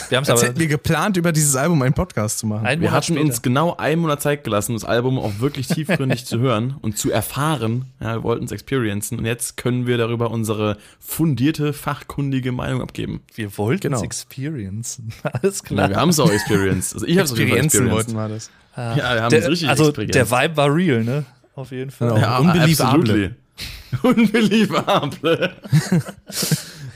[0.09, 2.67] Wir haben es Als aber hätten wir geplant, über dieses Album einen Podcast zu machen.
[2.67, 3.27] einen Wir Monat hatten später.
[3.29, 7.13] uns genau einen Monat Zeit gelassen, das Album auch wirklich tiefgründig zu hören und zu
[7.13, 7.85] erfahren.
[8.01, 13.21] Ja, wir wollten es experiencen und jetzt können wir darüber unsere fundierte, fachkundige Meinung abgeben.
[13.35, 13.99] wir wollten Genau.
[13.99, 15.13] es experiencen.
[15.23, 15.89] Alles Ja, klar.
[15.91, 16.95] wir haben es auch experienced.
[16.95, 18.15] Also ich habe es auf jeden Fall Experienzen experienced.
[18.17, 18.51] wollten wir das.
[18.77, 18.97] Ah.
[18.97, 20.15] Ja, wir haben der, es richtig Also experienced.
[20.15, 21.25] der Vibe war real, ne?
[21.55, 22.21] Auf jeden Fall.
[22.21, 23.37] Ja, Unbelievable.
[24.03, 25.55] Unbelievable.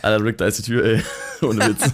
[0.03, 1.03] Alter, Rick, da ist die Tür, ey.
[1.43, 1.93] Ohne Witz.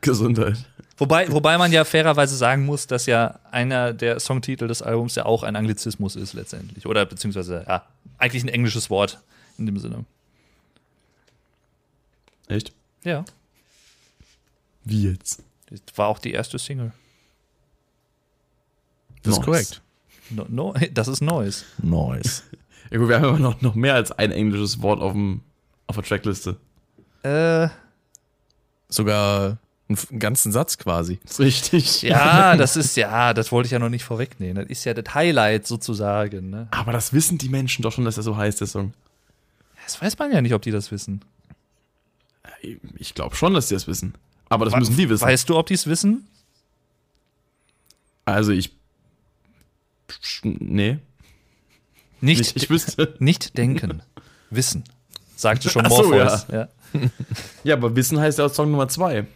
[0.00, 0.56] Gesundheit.
[0.98, 5.24] Wobei, wobei man ja fairerweise sagen muss, dass ja einer der Songtitel des Albums ja
[5.24, 6.84] auch ein Anglizismus ist letztendlich.
[6.86, 7.86] Oder beziehungsweise, ja,
[8.18, 9.18] eigentlich ein englisches Wort
[9.56, 10.04] in dem Sinne.
[12.48, 12.72] Echt?
[13.04, 13.24] Ja.
[14.84, 15.42] Wie jetzt?
[15.70, 16.92] Das war auch die erste Single.
[19.22, 19.82] Das ist korrekt.
[20.30, 21.64] No, no, das ist Neues.
[21.82, 22.44] Nice.
[22.90, 25.42] Ja gut, wir haben aber noch, noch mehr als ein englisches Wort auf, dem,
[25.86, 26.56] auf der Trackliste.
[27.22, 27.68] Äh,
[28.88, 31.18] Sogar einen ganzen Satz quasi.
[31.24, 32.02] Das ist richtig.
[32.02, 34.56] ja, das ist ja, das wollte ich ja noch nicht vorwegnehmen.
[34.56, 36.50] Das ist ja das Highlight sozusagen.
[36.50, 36.68] Ne?
[36.70, 38.92] Aber das wissen die Menschen doch schon, dass er so heißt, der Song.
[39.84, 41.22] Das weiß man ja nicht, ob die das wissen.
[42.96, 44.14] Ich glaube schon, dass die das wissen.
[44.48, 45.24] Aber das müssen die wissen.
[45.24, 46.26] Weißt du, ob die es wissen?
[48.24, 48.72] Also ich.
[50.42, 50.98] Nee.
[52.20, 53.14] Nicht, Nicht, ich wüsste.
[53.18, 54.02] nicht denken.
[54.50, 54.84] Wissen.
[55.36, 56.46] Sagte schon Ach so, Morpheus.
[56.52, 56.68] ja.
[57.64, 59.26] Ja, aber Wissen heißt ja Song Nummer 2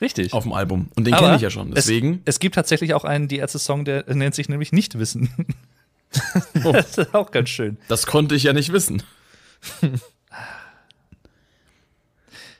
[0.00, 0.32] Richtig.
[0.32, 0.90] auf dem Album.
[0.96, 1.72] Und den kenne ich ja schon.
[1.72, 2.22] Deswegen.
[2.24, 5.30] Es, es gibt tatsächlich auch einen Die Ärzte-Song, der nennt sich nämlich Nicht-Wissen.
[6.64, 6.72] Oh.
[6.72, 7.78] das ist auch ganz schön.
[7.88, 9.02] Das konnte ich ja nicht wissen.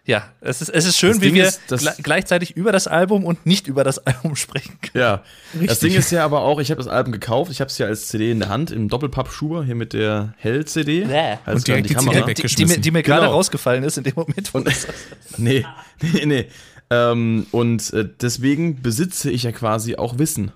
[0.09, 2.73] Ja, es ist, es ist schön, Das wie Ding wir ist, das- gle- gleichzeitig über
[2.73, 5.05] das Album und nicht über das Album sprechen können.
[5.05, 5.23] Ja.
[5.53, 5.79] Das Richtig.
[5.81, 7.51] Ding ist ja aber auch, ich habe das Album gekauft.
[7.53, 11.05] Ich habe es ja als CD in der Hand, im Doppelpapp-Schuber, hier mit der Hell-CD.
[11.05, 11.37] Bäh.
[11.45, 12.13] Halt Und direkt die die Kamera.
[12.15, 12.77] CD Die, die, weggeschmissen.
[12.77, 13.33] mir, die mir gerade Genau.
[13.35, 14.55] rausgefallen ist in dem Moment.
[14.55, 14.71] Wo Und,
[15.37, 15.67] nee,
[16.01, 16.49] nee, nee.
[16.89, 20.53] Ähm, und äh, deswegen besitze ich ja quasi auch Wissen.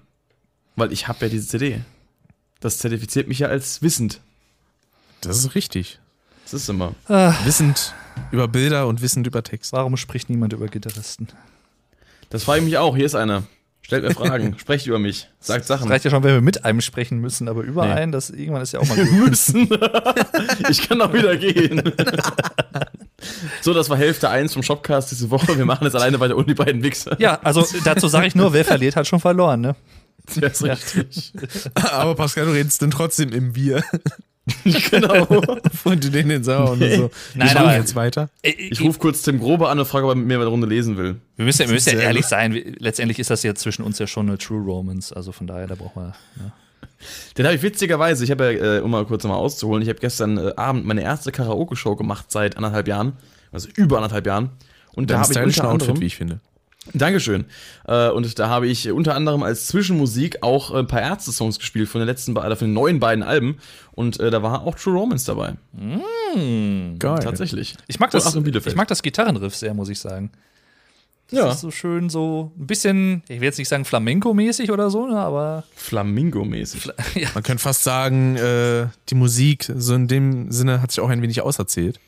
[0.77, 1.81] Weil ich habe ja diese CD.
[2.61, 4.21] Das zertifiziert mich ja als wissend.
[5.21, 5.99] Das ist richtig.
[6.45, 6.95] Das ist immer.
[7.45, 7.93] Wissend
[8.31, 9.73] über Bilder und wissend über Text.
[9.73, 11.29] Warum spricht niemand über Gitarristen?
[12.31, 12.97] Das frage ich mich auch.
[12.97, 13.43] Hier ist einer.
[13.83, 14.55] Stellt mir Fragen.
[14.59, 15.29] Sprecht über mich.
[15.41, 15.89] Sagt Sachen.
[15.89, 17.93] reicht ja schon, wenn wir mit einem sprechen müssen, aber über Nee.
[17.93, 19.31] einen, das irgendwann ist ja auch mal gut.
[19.31, 19.69] müssen.
[20.71, 21.83] ich kann auch wieder gehen.
[23.61, 25.59] so, das war Hälfte 1 vom Shopcast diese Woche.
[25.59, 27.19] Wir machen jetzt alleine weiter ohne die beiden Wichser.
[27.21, 29.77] Ja, also dazu sage ich nur, wer verliert, hat schon verloren, ne?
[30.37, 31.33] Ja, ist richtig.
[31.75, 33.83] Aber Pascal, du redest dann trotzdem im Wir.
[34.91, 35.27] genau.
[35.85, 37.11] Und du den in Sau und so.
[37.35, 38.29] Nein, ich aber- jetzt weiter.
[38.43, 40.97] Ich rufe kurz Tim Grobe an und frage, ob er mit mir eine Runde lesen
[40.97, 41.17] will.
[41.37, 44.07] Wir müssen, wir müssen ja ehrlich sein, wir- letztendlich ist das ja zwischen uns ja
[44.07, 46.13] schon eine True Romance, also von daher, da braucht man.
[46.37, 46.53] Ne?
[47.37, 49.99] Den habe ich witzigerweise, ich habe ja, äh, um mal kurz mal auszuholen, ich habe
[49.99, 53.15] gestern äh, Abend meine erste Karaoke-Show gemacht seit anderthalb Jahren,
[53.53, 54.51] also über anderthalb Jahren.
[54.95, 56.41] Und da Dein habe ich unter Outfit, anderem, wie ich finde.
[56.95, 57.45] Dankeschön.
[57.87, 62.01] Äh, und da habe ich unter anderem als Zwischenmusik auch ein paar Ärzte-Songs gespielt von
[62.01, 63.59] den letzten, be- äh, von den neuen beiden Alben.
[63.93, 65.55] Und äh, da war auch True Romance dabei.
[65.77, 67.19] Geil.
[67.21, 67.77] Tatsächlich.
[67.87, 70.31] Ich mag das, ich mag das Gitarrenriff sehr, muss ich sagen.
[71.31, 71.51] Das Ja.
[71.53, 75.17] ist so schön, so ein bisschen, ich will jetzt nicht sagen Flamenco-mäßig oder so, ne,
[75.19, 76.91] aber Flamingo-mäßig.
[77.15, 81.09] ja, Man könnte fast sagen, äh, die Musik, so in dem Sinne, hat sich auch
[81.09, 82.01] ein wenig auserzählt.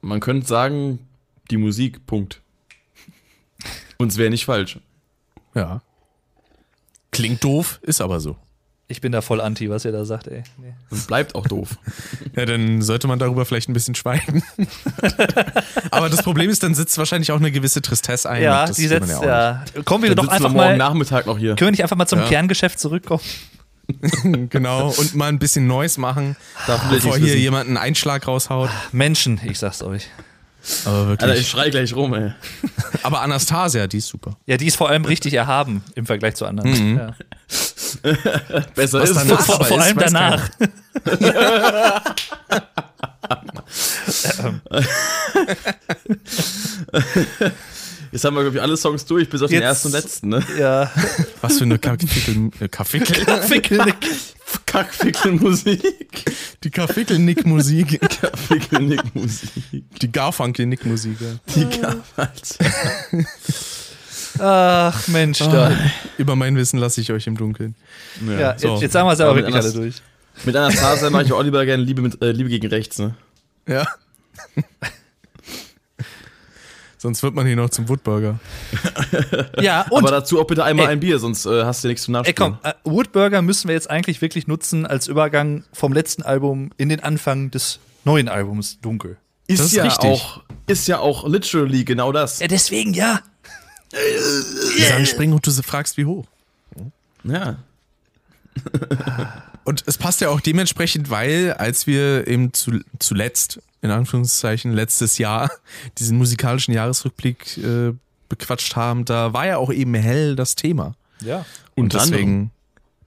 [0.00, 0.98] Man könnte sagen,
[1.50, 2.40] die Musik, Punkt.
[3.98, 4.78] Und es wäre nicht falsch.
[5.54, 5.80] Ja.
[7.10, 8.36] Klingt doof, ist aber so.
[8.88, 10.42] ich bin da voll anti, was ihr da sagt, ey.
[10.58, 10.74] Nee.
[10.90, 11.70] Und bleibt auch doof.
[12.36, 14.42] Ja, dann sollte man darüber vielleicht ein bisschen schweigen.
[15.92, 18.42] aber das Problem ist, dann sitzt wahrscheinlich auch eine gewisse Tristesse ein.
[18.42, 19.64] Ja, das die setzt, auch ja.
[19.84, 21.54] Kommen wir Dann doch einfach wir morgen mal, Nachmittag noch hier.
[21.54, 22.26] können wir nicht einfach mal zum Ja.
[22.26, 23.22] Kerngeschäft zurückkommen?
[24.50, 24.88] Genau.
[24.88, 26.36] Und mal ein bisschen Neues machen,
[26.90, 27.38] bevor hier wissen.
[27.38, 28.70] jemand einen Einschlag raushaut.
[28.92, 30.08] Menschen, ich sag's euch.
[30.84, 31.28] Aber wirklich.
[31.28, 32.32] Alter, ich schrei gleich rum, ey.
[33.02, 34.36] aber Anastasia, die ist super.
[34.46, 36.96] Ja, die ist vor allem richtig erhaben im Vergleich zu anderen.
[36.96, 37.14] Ja.
[38.74, 39.40] Besser Was ist danach.
[39.44, 40.48] Vor, vor allem danach.
[48.12, 50.28] Jetzt haben wir, glaube ich, alle Songs durch, bis auf den Jetzt- ersten und letzten,
[50.28, 50.42] ne?
[50.58, 50.90] Ja.
[51.40, 53.96] Was für eine Kaffeekel, Kaffeekel, Fickelnick.
[54.66, 56.24] Kackfickel-Musik.
[56.62, 58.00] die Kaffeekel-Nick-Musik.
[58.00, 59.50] Kackfickel-Nick-Musik.
[60.00, 61.16] Die Garfunkel-Nick-Musik.
[61.20, 61.54] Ja.
[61.54, 62.58] Die Kaffals.
[64.38, 65.76] Ach, Mensch, da.
[66.18, 67.74] Über mein Wissen lasse ich euch im Dunkeln.
[68.26, 68.72] Ja, so.
[68.72, 70.02] jetzt, jetzt sagen wir es aber Aber wirklich alle durch.
[70.44, 73.14] Mit Anastasia mache ich lieber gerne Liebe, mit, äh, Liebe gegen rechts, ne?
[73.68, 73.86] Ja.
[77.04, 78.40] Sonst wird man hier noch zum Woodburger.
[79.60, 80.92] Ja, und Aber dazu auch bitte einmal Ey.
[80.92, 82.56] ein Bier, sonst äh, hast du nichts zum Ey, Nachspielen.
[82.62, 86.88] komm, äh, Woodburger müssen wir jetzt eigentlich wirklich nutzen als Übergang vom letzten Album in
[86.88, 89.18] den Anfang des neuen Albums Dunkel.
[89.48, 90.12] ist, ist ja richtig.
[90.12, 92.38] auch, ist ja auch literally genau das.
[92.38, 93.20] Ja, deswegen ja.
[93.92, 96.24] Die sagen springen und du fragst, wie hoch.
[97.22, 97.58] Ja.
[99.64, 105.18] Und es passt ja auch dementsprechend, weil als wir eben zu, zuletzt, in Anführungszeichen, letztes
[105.18, 105.50] Jahr
[105.98, 107.92] diesen musikalischen Jahresrückblick äh,
[108.30, 110.94] bequatscht haben, da war ja auch eben hell das Thema.
[111.20, 111.44] Ja.
[111.74, 112.50] Und deswegen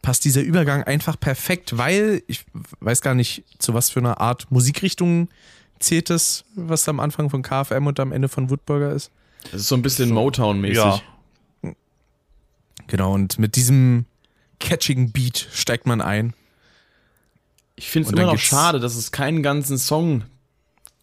[0.03, 2.45] passt dieser Übergang einfach perfekt, weil ich
[2.79, 5.29] weiß gar nicht, zu was für einer Art Musikrichtung
[5.79, 9.11] zählt es, was am Anfang von KFM und am Ende von Woodburger ist.
[9.51, 10.75] Das ist so ein bisschen Motown-mäßig.
[10.75, 11.01] Ja.
[12.85, 14.05] Genau, und mit diesem
[14.59, 16.33] catchigen Beat steigt man ein.
[17.75, 20.23] Ich finde es immer noch schade, dass es keinen ganzen Song,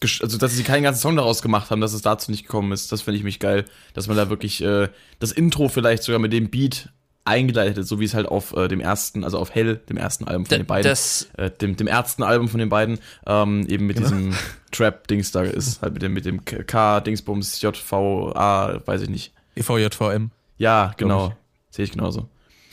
[0.02, 2.92] also dass sie keinen ganzen Song daraus gemacht haben, dass es dazu nicht gekommen ist.
[2.92, 6.32] Das finde ich mich geil, dass man da wirklich äh, das Intro vielleicht sogar mit
[6.32, 6.90] dem Beat
[7.26, 10.24] eingeleitet, hat, so wie es halt auf äh, dem ersten, also auf Hell, dem ersten
[10.24, 13.66] Album von Da- den beiden, das- äh, dem, dem ersten Album von den beiden, ähm,
[13.66, 14.34] eben mit diesem
[14.72, 19.32] Trap-Dings da ist, halt mit dem, mit dem K-Dingsbums, JVA, weiß ich nicht.
[19.56, 20.30] E EVJVM.
[20.58, 21.34] Ja, genau.
[21.70, 22.28] Sehe ich genauso.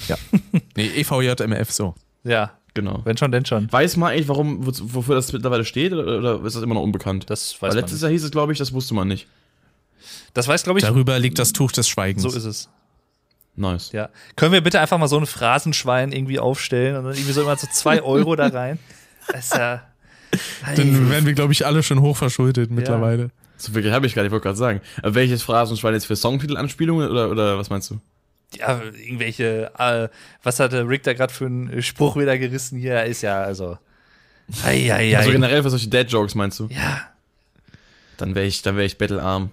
[0.09, 0.17] Ja.
[0.75, 1.95] nee, EVJMF so.
[2.23, 2.51] Ja.
[2.73, 3.01] Genau.
[3.03, 3.71] Wenn schon, denn schon.
[3.71, 6.81] Weiß man eigentlich, warum, wo- wofür das mittlerweile steht, oder, oder ist das immer noch
[6.83, 7.29] unbekannt?
[7.29, 8.01] Das weiß Weil man letztes nicht.
[8.03, 9.27] Jahr hieß es, glaube ich, das wusste man nicht.
[10.33, 12.23] Das weiß, glaube ich, Darüber liegt das Tuch des Schweigens.
[12.23, 12.69] so ist es.
[13.57, 13.91] Nice.
[13.91, 14.09] Ja.
[14.37, 17.57] Können wir bitte einfach mal so ein Phrasenschwein irgendwie aufstellen und dann irgendwie so immer
[17.57, 18.79] so zwei Euro da rein?
[19.27, 19.81] Das ist ja.
[20.77, 23.31] Dann werden wir, glaube ich, alle schon hochverschuldet mittlerweile.
[23.57, 24.79] So wirklich habe ich gar nicht, wollte gerade sagen.
[25.03, 27.99] Aber welches Phrasenschwein jetzt für Songtitelanspielungen oder, oder was meinst du?
[28.57, 30.09] Ja, irgendwelche, äh,
[30.43, 33.03] was hatte Rick da gerade für einen Spruch wieder gerissen hier?
[33.05, 33.77] Ist ja, also.
[34.65, 35.17] Ei, ei, ei.
[35.17, 36.67] Also generell für solche Dad-Jokes meinst du?
[36.67, 37.01] ja,
[38.17, 39.51] Dann wäre ich, dann wäre ich battlearm.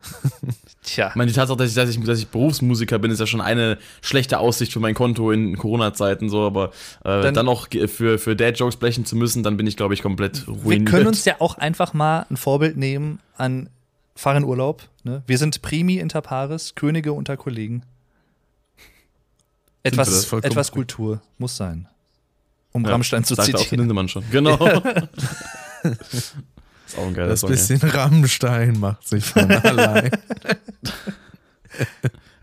[0.82, 1.08] tja.
[1.10, 3.40] Ich meine, die Tatsache, dass ich, dass, ich, dass ich Berufsmusiker bin, ist ja schon
[3.42, 6.70] eine schlechte Aussicht für mein Konto in Corona-Zeiten, so, aber
[7.04, 9.92] äh, Dann- dann, noch ge- für, für Dad-Jokes blechen zu müssen, dann bin ich, glaube
[9.94, 10.88] ich, komplett Wir ruiniert.
[10.88, 13.68] können uns ja auch einfach mal ein Vorbild nehmen an
[14.14, 14.82] Fahr in Urlaub.
[15.04, 15.22] Ne?
[15.26, 17.82] Wir sind Primi inter pares, Könige unter Kollegen.
[19.82, 21.88] Etwas, etwas Kultur muss sein.
[22.72, 23.80] Um Ja, Rammstein zu sagt auch zitieren.
[23.80, 24.24] Lindemann schon.
[24.30, 24.54] Genau.
[24.64, 26.34] ist
[26.96, 27.50] auch ein geiler Das Song.
[27.50, 30.10] bisschen Rammstein macht sich von allein.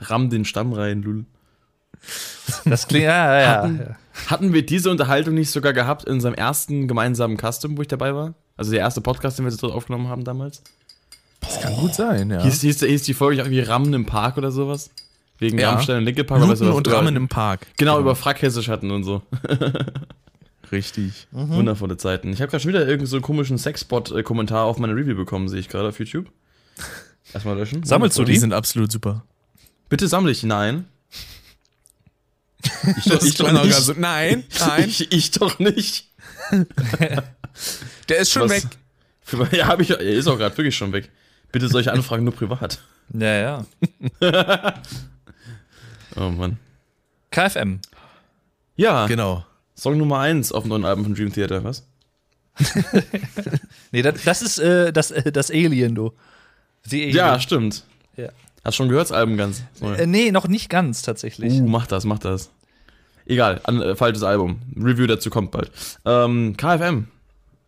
[0.02, 1.26] Ramm den Stamm rein, Lul.
[2.66, 3.96] Das klingt, ja, ja, Hatten- ja.
[4.28, 8.16] Hatten wir diese Unterhaltung nicht sogar gehabt in unserem ersten gemeinsamen Custom, wo ich dabei
[8.16, 8.34] war?
[8.56, 10.62] Also der erste Podcast, den wir so aufgenommen haben damals?
[11.42, 12.42] Das kann gut sein, ja.
[12.42, 14.90] Hieß, hieß, hieß die Folge auch irgendwie Rammen im Park oder sowas?
[15.40, 15.72] Wegen Ja.
[15.72, 16.76] Rammstein und Linke Park oder Luten sowas?
[16.76, 17.68] und Über- Rammen im Park.
[17.78, 19.22] Genau, über Frackhessisch hatten und so.
[20.72, 21.28] Richtig.
[21.32, 22.32] Wundervolle Zeiten.
[22.34, 25.60] Ich habe gerade schon wieder irgendeinen so einen komischen Sexbot-Kommentar auf meine Review bekommen, sehe
[25.60, 26.28] ich gerade auf YouTube.
[27.34, 27.84] Erstmal löschen.
[27.84, 28.40] Sammelst du Die die?
[28.40, 29.24] sind absolut super.
[29.90, 30.44] Bitte sammle ich.
[30.44, 30.86] Nein.
[32.98, 33.74] Ich, Das ich, doch nicht.
[33.76, 36.08] so, nein, nein, Ich, ich doch nicht.
[38.10, 38.64] der ist schon Was- weg.
[39.22, 41.10] Für, ja, hab ich, er ist auch gerade wirklich schon weg.
[41.52, 42.80] Bitte solche Anfragen nur privat.
[43.14, 43.66] Ja, ja.
[46.16, 46.58] Oh Mann.
[47.32, 47.80] KFM.
[48.76, 49.46] Ja, Genau.
[49.78, 51.86] Song Nummer 1 auf dem neuen Album von Dream Theater, was?
[53.92, 56.14] Nee, das, das ist äh, das, äh, das Alien, du.
[56.86, 57.16] Die Alien.
[57.16, 57.84] Ja, stimmt.
[58.16, 58.30] Ja.
[58.64, 59.64] Hast schon gehört, das Album ganz?
[59.82, 59.94] Neu.
[59.94, 61.54] Äh, nee, noch nicht ganz tatsächlich.
[61.54, 62.50] Uh, mach das, mach das.
[63.26, 64.62] Egal, an, äh, falsches Album.
[64.78, 65.72] Review dazu kommt bald.
[66.06, 67.08] Ähm, KFM.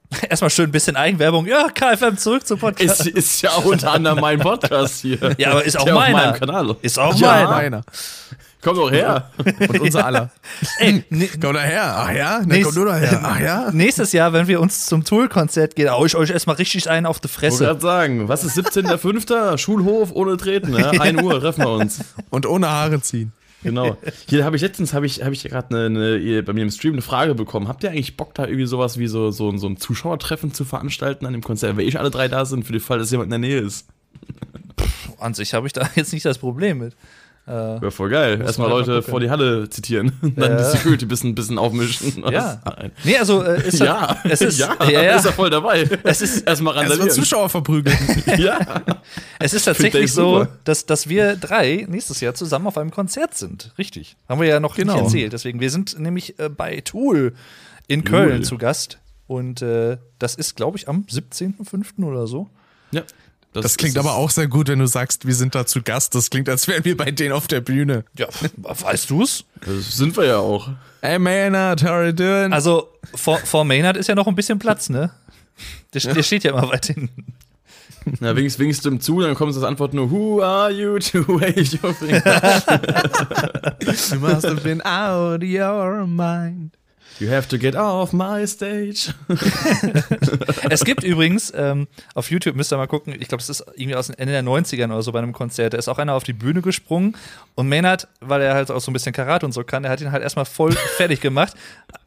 [0.30, 1.46] Erstmal schön ein bisschen Eigenwerbung.
[1.48, 3.08] Ja, KFM zurück zum Podcast.
[3.08, 5.18] Ist, ist ja unter anderem mein Podcast hier.
[5.38, 6.18] ja, aber ist auch Der auf meiner.
[6.18, 6.76] meinem Kanal.
[6.82, 7.28] Ist auch Ja.
[7.28, 7.50] meiner.
[7.50, 7.82] Meiner.
[8.62, 9.30] Komm doch her.
[9.60, 10.30] Und unser aller.
[10.80, 11.96] Ey, ne, Komm daher.
[11.98, 12.40] Ach ja?
[12.40, 13.22] Nächst- komm du daher.
[13.24, 13.70] Ach ja?
[13.72, 17.20] nächstes Jahr, wenn wir uns zum Tool-Konzert gehen, hau ich euch erstmal richtig einen auf
[17.20, 17.66] die Ich wollte Fresse.
[17.66, 19.58] gerade sagen, was ist 17.05.
[19.58, 20.90] Schulhof ohne Treten, ja?
[20.90, 22.00] 1 Uhr treffen wir uns.
[22.30, 23.32] Und ohne Haare ziehen.
[23.64, 23.98] Genau.
[24.28, 26.94] Hier habe ich letztens habe ich, hab ich gerade eine, eine, bei mir im Stream
[26.94, 27.68] eine Frage bekommen.
[27.68, 31.26] Habt ihr eigentlich Bock, da irgendwie sowas wie so, so, so ein Zuschauertreffen zu veranstalten
[31.26, 33.42] an dem Konzert, weil ich alle drei da sind, für den Fall, dass jemand in
[33.42, 33.88] der Nähe ist?
[35.20, 36.96] An sich habe ich da jetzt nicht das Problem mit.
[37.48, 38.42] Äh, Wäre voll geil.
[38.42, 40.12] Erstmal Leute vor die Halle zitieren.
[40.36, 40.58] Dann Ja.
[40.58, 42.24] die Security ein bisschen, bisschen aufmischen.
[42.32, 42.62] Ja.
[42.66, 42.92] Nein.
[43.06, 45.90] nee, also äh, ist das, Ja, es ist, ja, ja, ja, ist er voll dabei.
[46.04, 47.10] Es ist- erstmal Erstmal randalieren.
[47.12, 47.98] Zuschauer verprügeln.
[48.38, 48.60] ja.
[49.40, 53.74] es ist tatsächlich so, dass, dass wir drei nächstes Jahr zusammen auf einem Konzert sind.
[53.78, 54.18] Richtig.
[54.28, 54.96] Haben wir ja noch Genau.
[54.96, 55.32] nicht erzählt.
[55.34, 57.34] Deswegen, wir sind nämlich äh, bei Tool
[57.88, 58.44] in Köln Tool.
[58.44, 59.00] zu Gast.
[59.28, 62.04] Und äh, das ist, glaube ich, am 17.05.
[62.04, 62.50] oder so.
[62.92, 63.04] ja.
[63.62, 66.16] Das klingt ist- aber auch sehr gut, wenn du sagst, wir sind da zu Gast.
[66.16, 68.04] Das klingt, als wären wir bei denen auf der Bühne.
[68.18, 68.28] Ja,
[68.64, 69.46] weißt du's?
[69.66, 70.70] Das sind wir ja auch.
[71.02, 72.54] Hey Maynard, how are you doing?
[72.54, 75.12] Also, vor, vor Maynard ist ja noch ein bisschen Platz, ne?
[75.94, 77.34] Der, der steht ja immer weit hinten.
[78.22, 81.28] Na, winkst, winkst du ihm zu, dann kommt das Antwort nur, Who are you to
[81.28, 82.62] wave your finger?
[83.82, 86.77] you must have been out of your mind.
[87.20, 89.14] You have to get off my stage.
[90.70, 93.96] Es gibt übrigens, ähm, auf YouTube müsst ihr mal gucken, ich glaube, das ist irgendwie
[93.96, 96.24] aus den Ende der 90ern oder so bei einem Konzert, da ist auch einer auf
[96.24, 97.16] die Bühne gesprungen
[97.56, 100.02] und Maynard, weil er halt auch so ein bisschen Karate und so kann, der hat
[100.02, 101.54] ihn halt erstmal voll fertig gemacht,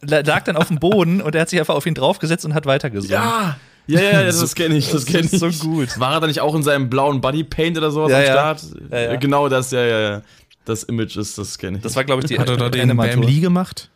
[0.02, 2.54] la- lag dann auf dem Boden und er hat sich einfach auf ihn draufgesetzt und
[2.54, 3.12] hat weitergesungen.
[3.14, 3.56] Ja!
[3.86, 5.38] Ja, ja, das kenne ich, das kenne ich.
[5.40, 5.98] so gut.
[5.98, 8.32] War er da nicht auch in seinem blauen Bodypaint oder sowas Ja, am ja.
[8.32, 8.64] Start?
[8.92, 9.16] Ja, ja.
[9.16, 10.22] Genau das, ja, ja, ja.
[10.64, 11.82] Das Image ist, das kenne ich.
[11.82, 12.96] Das war, glaube ich, die Hat er da den.
[12.96, 13.90] Bam Lee gemacht?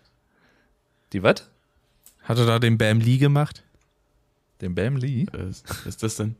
[1.15, 1.49] Die was?
[2.25, 3.63] Hat er da den Bam Lee gemacht?
[4.61, 5.27] Den Bam Lee?
[5.33, 6.35] Was ist das denn?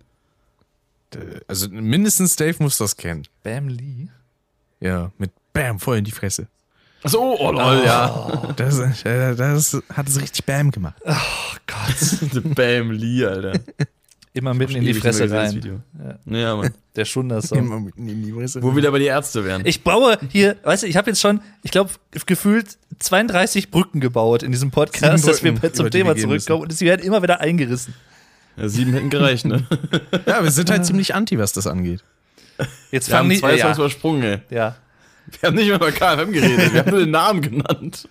[1.47, 3.23] Also mindestens Dave muss das kennen.
[3.45, 4.09] Bam Lee?
[4.81, 6.49] Ja, mit Bam voll in die Fresse.
[7.05, 8.53] Achso, oh lol, ja.
[8.57, 11.01] Das, äh, das hat es richtig Bam gemacht.
[11.05, 12.45] Oh Gott.
[12.57, 13.61] Bam Lee, Alter.
[14.37, 15.55] Immer mitten in die Fresse rein.
[15.55, 15.81] Video.
[16.27, 16.75] Ja, Mann.
[16.97, 17.59] Der Schunder-Song.
[17.67, 18.61] Immer mitten in die Fresse.
[18.61, 19.65] Wo wir wieder bei die Ärzte wären.
[19.65, 21.91] Ich baue hier, weißt du, ich habe jetzt schon, ich glaube,
[22.27, 27.07] gefühlt 32 Brücken gebaut in diesem Podcast, dass wir zum Thema zurückkommen und sie werden
[27.07, 27.95] immer wieder eingerissen.
[28.57, 29.67] Ja, sieben hätten gereicht, ne?
[30.27, 32.03] Ja, wir sind halt ziemlich anti, was das angeht.
[32.91, 34.41] Jetzt Wir haben fangen die, zwei ja, Songs übersprungen, ey.
[34.51, 34.77] ja.
[35.41, 38.09] Wir haben nicht mehr über KFM geredet, wir haben nur den Namen genannt.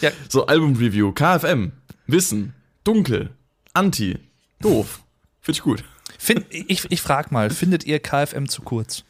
[0.00, 0.10] Ja.
[0.28, 1.72] So, Album-Review, KFM,
[2.06, 3.30] Wissen, Dunkel,
[3.72, 4.18] Anti,
[4.64, 5.00] Doof.
[5.40, 5.84] Finde ich gut.
[6.18, 9.04] Find, ich ich frage mal, findet ihr KFM zu kurz?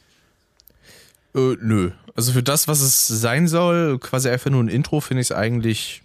[1.35, 1.93] Äh, nö.
[2.17, 5.33] Also für das, was es sein soll, quasi einfach nur ein Intro, finde ich es
[5.33, 6.03] eigentlich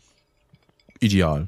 [0.99, 1.47] ideal.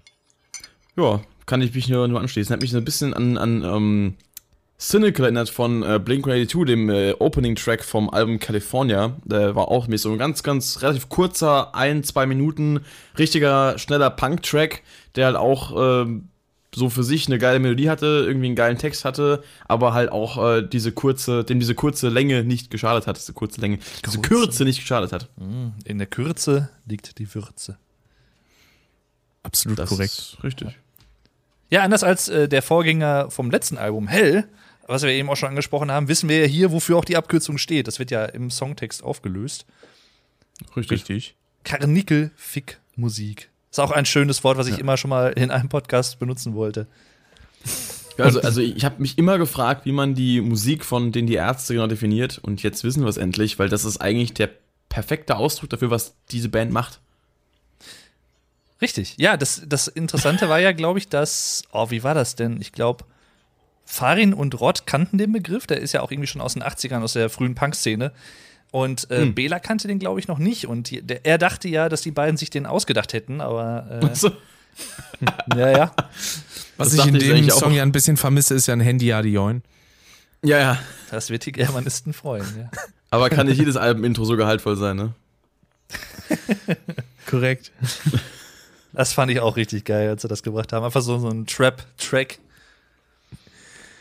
[0.96, 2.54] Ja, kann ich mich nur, nur anschließen.
[2.54, 4.16] Hat mich so ein bisschen an, an ähm,
[4.80, 9.16] Cynical erinnert von äh, Blink-182, dem äh, Opening-Track vom Album California.
[9.26, 12.80] Der war auch mit so ein ganz, ganz relativ kurzer, ein, zwei Minuten,
[13.18, 14.82] richtiger, schneller Punk-Track,
[15.16, 16.30] der halt auch ähm,
[16.74, 20.38] so für sich eine geile Melodie hatte, irgendwie einen geilen Text hatte, aber halt auch
[20.44, 24.22] äh, diese kurze, dem diese kurze Länge nicht geschadet hat, diese kurze Länge, diese Kurze.
[24.22, 25.30] Kürze nicht geschadet hat.
[25.84, 27.78] In der Kürze liegt die Würze.
[29.44, 30.12] Absolut Das korrekt.
[30.14, 30.78] ist richtig.
[31.70, 34.48] Ja, anders als äh, der Vorgänger vom letzten Album, Hell,
[34.88, 37.58] was wir eben auch schon angesprochen haben, wissen wir ja hier, wofür auch die Abkürzung
[37.58, 37.88] steht.
[37.88, 39.66] Das wird ja im Songtext aufgelöst.
[40.76, 40.92] Richtig.
[41.10, 41.36] Richtig.
[41.64, 43.50] Karnickel-Fick-Musik.
[43.72, 46.88] Ist auch ein schönes Wort, was ich immer schon mal in einem Podcast benutzen wollte.
[48.18, 51.36] Ja, Also, also ich habe mich immer gefragt, wie man die Musik von den die
[51.36, 54.50] Ärzte genau definiert und jetzt wissen wir es endlich, weil das ist eigentlich der
[54.90, 57.00] perfekte Ausdruck dafür, was diese Band macht.
[58.82, 59.16] Richtig.
[59.18, 62.60] Ja, das, das Interessante war ja, glaube ich, dass, oh, wie war das denn?
[62.60, 63.06] Ich glaube,
[63.86, 65.68] Farin und Rod kannten den Begriff.
[65.68, 68.12] Der ist ja auch irgendwie schon aus den 80ern, aus der frühen Punk-Szene.
[68.72, 70.66] Und äh, Bela kannte den, glaube ich, noch nicht.
[70.68, 74.16] Und die, der, er dachte ja, dass die beiden sich den ausgedacht hätten, aber äh,
[74.16, 74.32] So,
[75.56, 75.96] ja, ja.
[76.78, 77.76] Was Das ich in ich dem eigentlich Song auch.
[77.76, 79.62] ja ein bisschen vermisse, ist ja ein Handy Adioin.
[80.44, 80.80] ja, ja.
[81.10, 82.72] Das wird die Germanisten freuen, ja.
[83.10, 85.14] Aber kann nicht jedes Album-Intro so gehaltvoll sein, ne?
[87.30, 87.74] Korrekt.
[88.94, 90.86] Das fand ich auch richtig geil, als sie das gebracht haben.
[90.86, 92.40] Einfach so, so ein Trap-Track.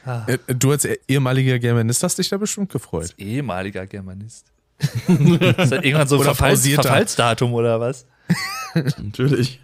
[0.07, 3.13] Äh, Du als ehemaliger Germanist hast dich da bestimmt gefreut.
[3.19, 4.47] Ehemaliger Germanist.
[5.09, 6.83] ist das irgendwann so ein Oder Verfalls pausierter.
[6.83, 8.07] Verfallsdatum oder was?
[8.75, 9.61] Natürlich.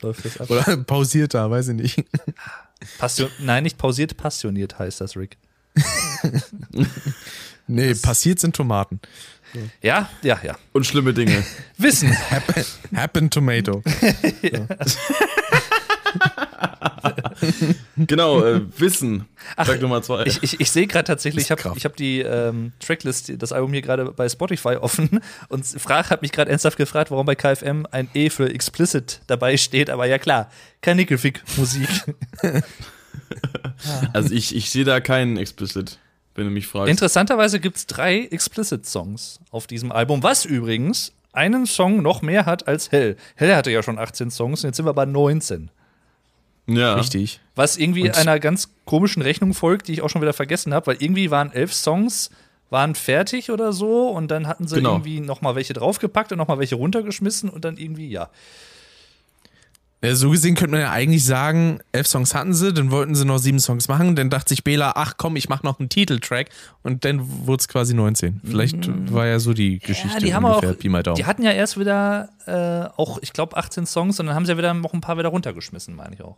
[0.00, 0.50] Läuft das ab?
[0.50, 2.04] Oder pausiert da, weiß ich nicht.
[2.98, 5.36] Passion Nein, nicht pausiert, passioniert heißt das, Rick.
[7.70, 8.98] Nee, passiert sind Tomaten.
[9.82, 10.56] Ja, ja, ja.
[10.72, 11.44] Und schlimme Dinge.
[11.76, 12.10] Wissen.
[12.30, 12.64] Happen,
[12.96, 13.82] happen Tomato.
[17.96, 19.26] genau, äh, Wissen.
[19.56, 20.24] Sag Nummer zwei.
[20.24, 23.82] Ich, ich, ich sehe gerade tatsächlich, ich habe hab die ähm, Tracklist, das Album hier
[23.82, 28.08] gerade bei Spotify offen und Frag hat mich gerade ernsthaft gefragt, warum bei KFM ein
[28.14, 31.88] E für explicit dabei steht, aber ja klar, kein Nickelfick-Musik.
[34.12, 35.98] Also ich, ich sehe da keinen Explicit,
[36.34, 36.90] wenn du mich fragst.
[36.90, 42.66] Interessanterweise gibt es drei Explicit-Songs auf diesem Album, was übrigens einen Song noch mehr hat
[42.66, 43.16] als Hell.
[43.36, 45.70] Hell hatte ja schon 18 Songs und jetzt sind wir bei 19.
[46.68, 46.94] ja.
[46.94, 47.40] Richtig.
[47.56, 50.86] Was irgendwie Und- einer ganz komischen Rechnung folgt, die ich auch schon wieder vergessen habe,
[50.88, 52.30] weil irgendwie waren elf Songs
[52.70, 54.92] waren fertig oder so und dann hatten sie Genau.
[54.92, 58.28] irgendwie noch mal welche draufgepackt und noch mal welche runtergeschmissen und dann irgendwie ja.
[60.04, 63.24] Ja, so gesehen könnte man ja eigentlich sagen, elf Songs hatten sie, dann wollten sie
[63.24, 66.50] noch sieben Songs machen, dann dachte sich Bela, ach komm, ich mach noch einen Titeltrack
[66.84, 68.40] und dann wurde es quasi 19.
[68.44, 71.16] Vielleicht war ja so die Geschichte ja, die haben auch, Pi mal Daumen.
[71.16, 74.52] die hatten ja erst wieder äh, auch, ich glaube 18 Songs und dann haben sie
[74.52, 76.36] ja wieder noch ein paar wieder runtergeschmissen, meine ich auch.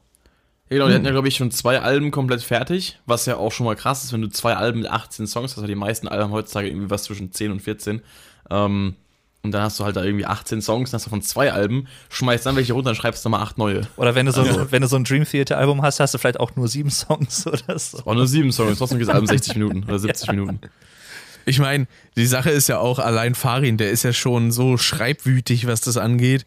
[0.71, 3.51] Ja, genau, die hatten ja, glaube ich, schon zwei Alben komplett fertig, was ja auch
[3.51, 6.07] schon mal krass ist, wenn du zwei Alben mit 18 Songs hast, also die meisten
[6.07, 8.03] Alben heutzutage irgendwie was zwischen 10 und 14.
[8.51, 8.95] Ähm,
[9.43, 11.89] und dann hast du halt da irgendwie 18 Songs, dann hast du von zwei Alben,
[12.11, 13.83] schmeißt dann welche runter und schreibst nochmal acht neue.
[13.97, 16.39] Oder wenn du so, wenn du so ein Dream Theater Album hast, hast du vielleicht
[16.39, 17.99] auch nur sieben Songs oder so.
[18.05, 20.61] Auch nur sieben Songs, trotzdem geht das Album 60 Minuten oder 70 Minuten.
[21.47, 25.67] Ich meine, die Sache ist ja auch allein Farin, der ist ja schon so schreibwütig,
[25.67, 26.45] was das angeht.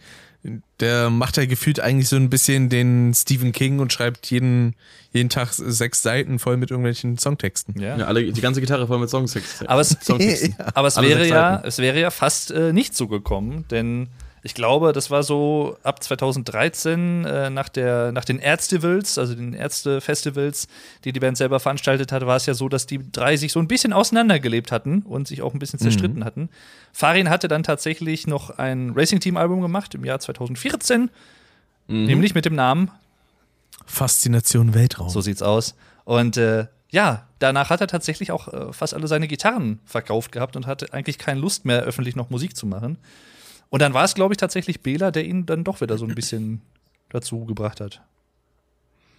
[0.79, 4.75] Der macht ja gefühlt eigentlich so ein bisschen den Stephen King und schreibt jeden,
[5.13, 7.79] jeden Tag sechs Seiten voll mit irgendwelchen Songtexten.
[7.79, 9.67] Ja, alle, die ganze Gitarre voll mit Songtext.
[9.69, 10.56] Aber es, Songtexten.
[10.73, 14.10] Aber es wäre ja, es wäre ja fast äh, nicht so gekommen, denn
[14.45, 19.53] ich glaube, das war so ab 2013 äh, nach, der, nach den Ärztivals, also den
[19.53, 20.67] Ärzte-Festivals,
[21.06, 23.60] die die Band selber veranstaltet hatte, war es ja so, dass die drei sich so
[23.60, 26.49] ein bisschen auseinandergelebt hatten und sich auch ein bisschen zerstritten hatten.
[26.91, 31.10] Farin hatte dann tatsächlich noch ein Racing-Team-Album gemacht im Jahr 2014,
[31.88, 32.91] nämlich mit dem Namen
[33.86, 35.10] Faszination Weltraum.
[35.10, 35.75] so sieht's aus.
[36.03, 40.58] Und äh, ja, danach hat er tatsächlich auch äh, fast alle seine Gitarren verkauft gehabt
[40.58, 42.97] und hatte eigentlich keine Lust mehr, öffentlich noch Musik zu machen.
[43.69, 46.15] Und dann war es, glaube ich, tatsächlich Bela, der ihn dann doch wieder so ein
[46.15, 46.62] bisschen
[47.10, 48.02] dazu gebracht hat.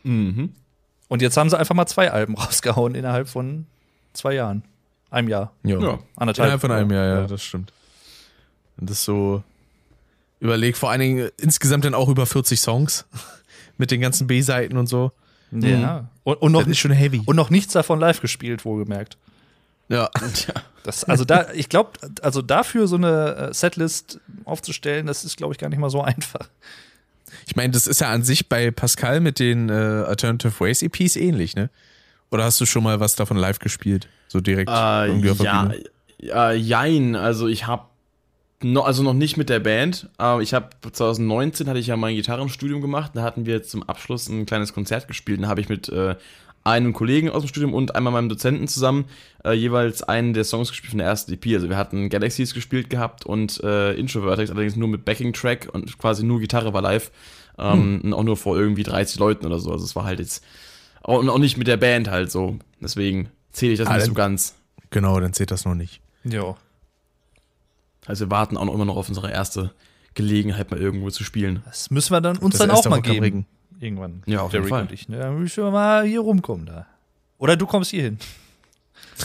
[0.05, 0.53] Mhm.
[1.09, 3.67] Und jetzt haben sie einfach mal zwei Alben rausgehauen innerhalb von
[4.13, 4.65] zwei Jahren.
[5.11, 5.53] Einem Jahr.
[5.63, 5.79] ja.
[5.79, 5.99] Ja.
[6.17, 6.47] Anderthalb.
[6.47, 7.73] Innerhalb von einem Jahr, ja, das stimmt.
[8.77, 9.45] Und das so
[10.41, 13.07] überlegt, vor allen Dingen insgesamt dann auch über 40 Songs
[13.79, 15.13] mit den ganzen B-Seiten und so.
[15.53, 16.09] Ja.
[16.25, 17.23] Und, und, noch, Das ist schon heavy.
[17.27, 19.17] und noch nichts davon live gespielt, wohlgemerkt.
[19.89, 20.11] Ja.
[20.85, 25.55] Das, also da, ich glaube, also dafür so eine äh, Setlist aufzustellen, das ist, glaube
[25.55, 26.51] ich, gar nicht mal so einfach.
[27.47, 31.17] Ich meine, das ist ja an sich bei Pascal mit den äh, Alternative Ways EPs
[31.17, 31.71] ähnlich, ne?
[32.31, 34.09] Oder hast du schon mal was davon live gespielt?
[34.29, 35.07] So direkt Äh,
[35.45, 35.73] ja,
[36.19, 37.17] ja, jein.
[37.17, 37.85] Also ich habe
[38.63, 42.15] noch, also noch nicht mit der Band, aber ich habe 2019 hatte ich ja mein
[42.15, 43.13] Gitarrenstudium gemacht.
[43.15, 45.43] Da hatten wir zum Abschluss ein kleines Konzert gespielt.
[45.43, 46.17] Da habe ich mit äh,
[46.65, 49.05] einem Kollegen aus dem Studium und einmal meinem Dozenten zusammen
[49.45, 51.47] äh, jeweils einen der Songs gespielt von der ersten EP.
[51.55, 56.25] Also wir hatten Galaxies gespielt gehabt und äh, Introvertex, allerdings nur mit Backing-Track und quasi
[56.25, 57.11] nur Gitarre war live.
[57.57, 59.71] Ähm, Und auch nur vor irgendwie 30 Leuten oder so.
[59.71, 60.43] Also es war halt jetzt
[61.03, 62.59] auch, und auch nicht mit der Band halt so.
[62.81, 64.55] Deswegen zähle ich das Ah, nicht so ganz.
[64.91, 66.01] Genau, dann zählt das noch nicht.
[66.25, 66.57] Ja.
[68.07, 69.73] Also wir warten auch noch immer noch auf unsere erste
[70.15, 71.63] Gelegenheit, mal irgendwo zu spielen.
[71.67, 73.21] Das müssen wir dann uns Das dann auch mal geben.
[73.25, 73.47] Ring.
[73.81, 74.23] Irgendwann.
[74.27, 74.83] Ja, auf Der jeden Fall.
[74.83, 75.09] und ich.
[75.09, 75.19] Ne?
[75.19, 76.87] Dann müssen wir mal hier rumkommen da.
[77.39, 78.19] Oder du kommst hier hin.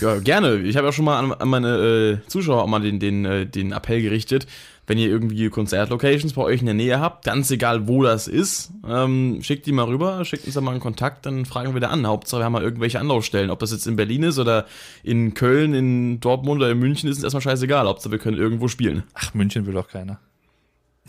[0.01, 0.57] Ja, gerne.
[0.57, 1.77] Ich habe ja schon mal an, an meine
[2.23, 4.45] äh, Zuschauer auch mal den, den, äh, den Appell gerichtet,
[4.85, 8.71] wenn ihr irgendwie Konzertlocations bei euch in der Nähe habt, ganz egal wo das ist,
[8.88, 11.89] ähm, schickt die mal rüber, schickt uns da mal einen Kontakt, dann fragen wir da
[11.89, 12.05] an.
[12.05, 13.49] Hauptsache wir haben mal irgendwelche Anlaufstellen.
[13.49, 14.67] Ob das jetzt in Berlin ist oder
[15.01, 17.88] in Köln, in Dortmund oder in München, ist uns erstmal scheißegal.
[17.88, 19.03] Hauptsache wir können irgendwo spielen.
[19.15, 20.19] Ach, München will doch keiner.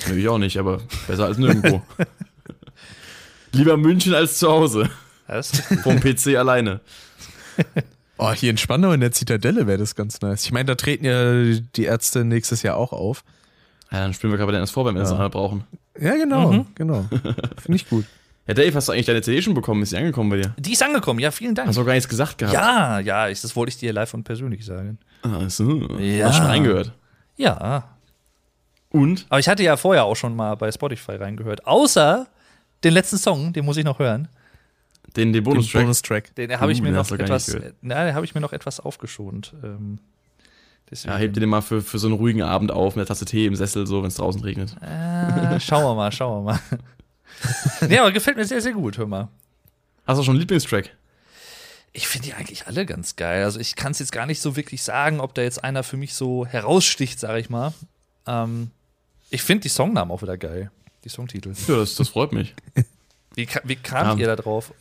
[0.09, 1.83] Nö, ich auch nicht, aber besser als nirgendwo.
[3.53, 4.91] Lieber München als zu Hause.
[5.27, 5.51] Das,
[5.83, 6.81] Vom PC alleine.
[8.19, 10.45] Oh, hier in Spandau in der Zitadelle wäre das ganz nice.
[10.45, 13.25] Ich meine, da treten ja die Ärzte nächstes Jahr auch auf.
[13.93, 15.17] Ja, dann spielen wir gerade erst vor, wenn wir das Ja.
[15.17, 15.65] nachher brauchen.
[16.01, 16.67] Ja, genau, Mhm.
[16.75, 17.05] genau.
[17.61, 18.05] Finde ich gut.
[18.47, 19.83] Ja, Dave, hast du eigentlich deine CD schon bekommen?
[19.83, 20.55] Ist die angekommen bei dir?
[20.59, 21.69] die ist angekommen, ja, vielen Dank.
[21.69, 22.55] Hast du auch gar nichts gesagt gehabt?
[22.55, 24.99] ja, ja, ich, das wollte ich dir live und persönlich sagen.
[25.23, 25.81] Ach so.
[25.99, 26.29] Ja.
[26.29, 26.93] Hast schon reingehört.
[27.37, 27.91] Ja.
[28.91, 29.27] Und?
[29.29, 31.67] Aber ich hatte ja vorher auch schon mal bei Spotify reingehört.
[31.67, 32.27] Außer
[32.85, 34.29] den letzten Song, den muss ich noch hören.
[35.17, 35.83] Den, den Bonustrack.
[35.83, 36.35] Bonustrack.
[36.37, 39.55] Den habe ich Uh, mir den noch etwas, den habe ich mir noch etwas aufgeschont.
[39.63, 39.99] Ähm,
[40.91, 41.13] deswegen.
[41.13, 43.25] Ja, hebt ihr den mal für, für so einen ruhigen Abend auf mit einer Tasse
[43.25, 44.77] Tee im Sessel, so, wenn es draußen regnet.
[44.83, 46.61] Äh, schauen wir mal, schauen wir mal.
[47.89, 49.29] nee, aber gefällt mir sehr, sehr gut, hör mal.
[50.07, 50.91] Hast du schon einen Lieblingstrack?
[51.93, 53.43] Ich finde die eigentlich alle ganz geil.
[53.43, 55.97] Also ich kann es jetzt gar nicht so wirklich sagen, ob da jetzt einer für
[55.97, 57.73] mich so heraussticht, sage ich mal.
[58.27, 58.71] Ähm,
[59.31, 60.71] ich finde die Songnamen auch wieder geil.
[61.05, 61.53] Die Songtitel.
[61.67, 62.55] Ja, das, das freut mich.
[63.35, 64.23] Wie, wie kamt Ja.
[64.23, 64.73] ihr da drauf?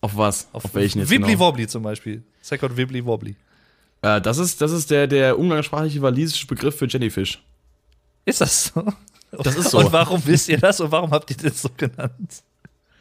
[0.00, 0.48] Auf was?
[0.52, 1.46] Auf, welchen jetzt Wibbly genau?
[1.46, 2.22] Wobbly zum Beispiel.
[2.40, 3.34] Second Wibbly Wobbly.
[4.02, 7.42] Äh, das ist, das ist der, der umgangssprachliche walisische Begriff für Jellyfish.
[8.24, 8.92] Ist das so?
[9.32, 9.78] Das ist so.
[9.78, 12.42] Und warum wisst ihr das und warum habt ihr das so genannt?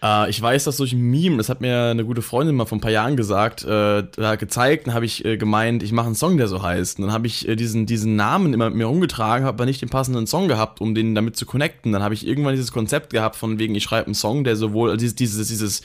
[0.06, 2.78] Äh, ich weiß das durch ein Meme, das hat mir eine gute Freundin mal vor
[2.78, 6.16] ein paar Jahren gesagt, äh, da gezeigt, dann habe ich äh, gemeint, ich mache einen
[6.16, 7.00] Song, der so heißt.
[7.00, 9.82] Und dann habe ich äh, diesen, diesen Namen immer mit mir rumgetragen, habe aber nicht
[9.82, 11.92] den passenden Song gehabt, um den damit zu connecten.
[11.92, 14.92] Dann habe ich irgendwann dieses Konzept gehabt, von wegen, ich schreibe einen Song, der sowohl
[14.92, 15.82] also dieses, dieses, dieses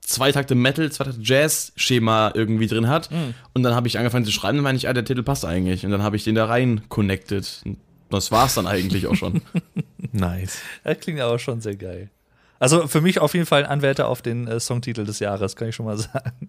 [0.00, 3.08] Zweitakte Metal, Zweitakte Jazz-Schema irgendwie drin hat.
[3.54, 5.86] Und dann habe ich angefangen zu schreiben, dann meine ich, ah, der Titel passt eigentlich.
[5.86, 7.62] Und dann habe ich den da rein connected.
[7.64, 7.78] Und
[8.10, 9.40] Das war's dann eigentlich auch schon.
[10.12, 10.58] Nice.
[10.84, 12.10] Das klingt aber schon sehr geil.
[12.58, 15.68] Also für mich auf jeden Fall ein Anwärter auf den äh, Songtitel des Jahres, kann
[15.68, 16.48] ich schon mal sagen.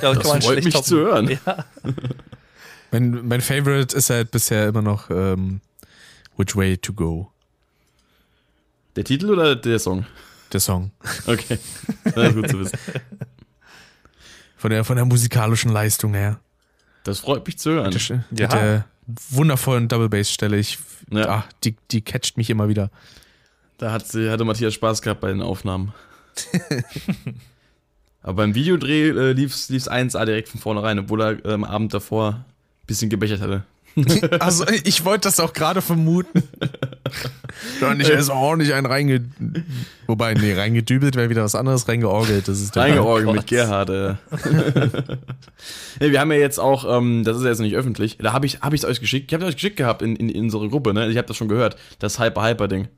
[0.00, 1.28] Das freut mich zu hören.
[1.44, 1.64] Ja.
[2.90, 5.60] Mein, mein Favorite ist halt bisher immer noch ähm,
[6.36, 7.30] Which Way to Go,
[8.96, 10.04] Der Titel oder der Song?
[10.52, 10.90] der Song.
[11.26, 11.58] Okay.
[12.14, 12.78] Das gut zu wissen.
[14.58, 16.38] Von der, von der musikalischen Leistung her.
[17.04, 17.92] Das freut mich zu hören.
[17.94, 18.08] Mit
[18.38, 18.54] der, Ja.
[18.54, 18.84] mit der
[19.30, 20.58] wundervollen Double Bass Stelle.
[20.58, 20.78] Ich,
[21.10, 21.28] Ja.
[21.28, 22.90] ah, die, die catcht mich immer wieder.
[23.82, 25.92] Da hat, sie- hatte Matthias Spaß gehabt bei den Aufnahmen.
[28.22, 31.92] Aber beim Videodreh äh, lief's, lief's 1A direkt von vornherein, obwohl er äh, am Abend
[31.92, 32.44] davor ein
[32.86, 33.64] bisschen gebechert hatte.
[34.40, 36.44] Also ich wollte das auch gerade vermuten.
[37.80, 39.24] Doch nicht erst ordentlich einen reinge...
[40.06, 42.48] Wobei, nee, reingedübelt wäre wieder was anderes, reingeorgelt.
[42.48, 43.90] Das ist Reingeorgelt mit Gerhard.
[43.90, 44.14] Äh.
[46.00, 48.46] nee, wir haben ja jetzt auch, ähm, das ist ja jetzt nicht öffentlich, da habe
[48.46, 49.30] ich es hab ich's euch geschickt.
[49.30, 51.08] Ich habe euch geschickt gehabt in, in, in unsere Gruppe, ne?
[51.10, 52.88] Ich habe das schon gehört, das Hyper-Hyper-Ding.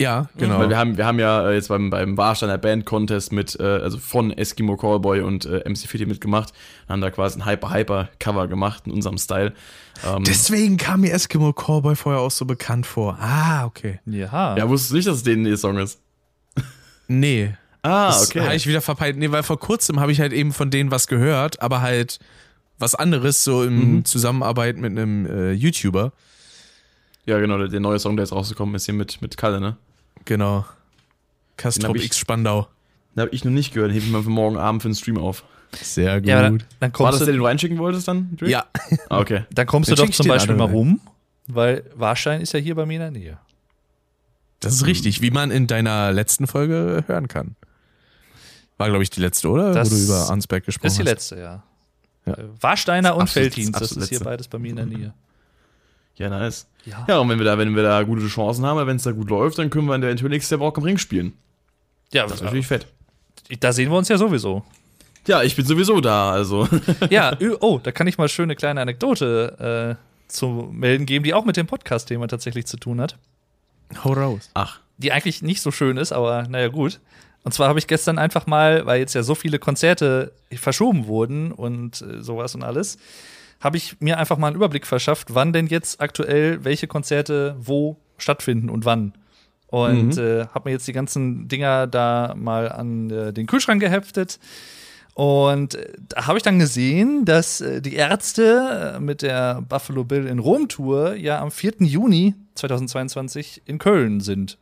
[0.00, 0.60] Ja, genau.
[0.60, 3.64] Weil wir haben, wir haben ja äh, jetzt beim, beim Warsteiner Band Contest mit, äh,
[3.64, 6.52] also von Eskimo Callboy und äh, MC Fitty mitgemacht,
[6.88, 9.54] haben da quasi ein Hyper-Hyper-Cover gemacht in unserem Style.
[10.06, 13.18] Ähm, Deswegen kam mir Eskimo Callboy vorher auch so bekannt vor.
[13.20, 13.98] Ah, okay.
[14.06, 14.56] ja.
[14.56, 16.00] ja, wusstest du nicht, dass es denen ihr Song ist?
[17.08, 17.54] Nee.
[17.82, 18.40] Ah, Das okay.
[18.42, 19.16] habe ich wieder verpeilt.
[19.16, 22.18] Nee, weil vor kurzem habe ich halt eben von denen was gehört, aber halt
[22.78, 24.04] was anderes, so im Mhm.
[24.04, 26.12] Zusammenarbeit mit einem äh, YouTuber.
[27.26, 29.76] ja, genau, der, der neue Song, der jetzt rausgekommen ist, hier mit, mit Kalle, ne?
[30.24, 30.64] Genau.
[31.94, 32.68] Ich- X Spandau.
[33.14, 34.94] Den habe ich noch nicht gehört, den hebe ich mal für morgen Abend für den
[34.94, 35.44] Stream auf.
[35.72, 36.28] Sehr gut.
[36.28, 38.36] ja, dann, dann War das der, du, den du reinschicken wolltest dann?
[38.36, 38.50] Drake?
[38.52, 38.64] ja.
[39.08, 39.44] Ah, okay.
[39.52, 41.00] dann kommst du Dann doch schick ich zum Beispiel mal rum,
[41.46, 43.38] weil Warstein ist ja hier bei mir in der Nähe.
[44.60, 47.54] Das ist richtig, wie man in deiner letzten Folge hören kann.
[48.76, 49.72] War, glaube ich, die letzte, oder?
[49.74, 51.10] Das- Wo du über Arnsberg gesprochen Das ist die hast.
[51.10, 51.62] letzte, ja.
[52.26, 52.36] Ja.
[52.60, 54.24] Warsteiner und Felddienst, das ist hier letzte.
[54.24, 55.14] beides bei mir in der Nähe.
[56.18, 56.66] Ja, nice.
[56.84, 57.04] Ja.
[57.08, 59.30] Ja, und wenn wir da, wenn wir da gute Chancen haben, wenn es da gut
[59.30, 61.32] läuft, dann können wir in der eventuell nächste Rock am Ring spielen.
[62.12, 62.86] Ja, Das ist natürlich fett.
[63.60, 64.64] da sehen wir uns ja sowieso.
[65.26, 66.66] Ja, ich bin sowieso da, also.
[67.10, 71.44] Ja, oh, da kann ich mal schöne kleine Anekdote äh, zu melden geben, die auch
[71.44, 73.16] mit dem Podcast-Thema tatsächlich zu tun hat.
[74.04, 74.50] Hau raus.
[74.54, 74.80] Ach.
[74.96, 77.00] Die eigentlich nicht so schön ist, aber naja, gut.
[77.44, 81.52] Und zwar habe ich gestern einfach mal, weil jetzt ja so viele Konzerte verschoben wurden
[81.52, 82.98] und äh, sowas und alles,
[83.60, 87.96] habe ich mir einfach mal einen Überblick verschafft, wann denn jetzt aktuell welche Konzerte wo
[88.16, 89.12] stattfinden und wann.
[89.66, 90.22] Und Mhm.
[90.22, 94.38] äh, habe mir jetzt die ganzen Dinger da mal an äh, den Kühlschrank geheftet.
[95.14, 100.04] Und äh, da habe ich dann gesehen, dass äh, die Ärzte äh, mit der Buffalo
[100.04, 101.74] Bill in Rom Tour ja am 4.
[101.80, 104.56] Juni 2022 in Köln sind.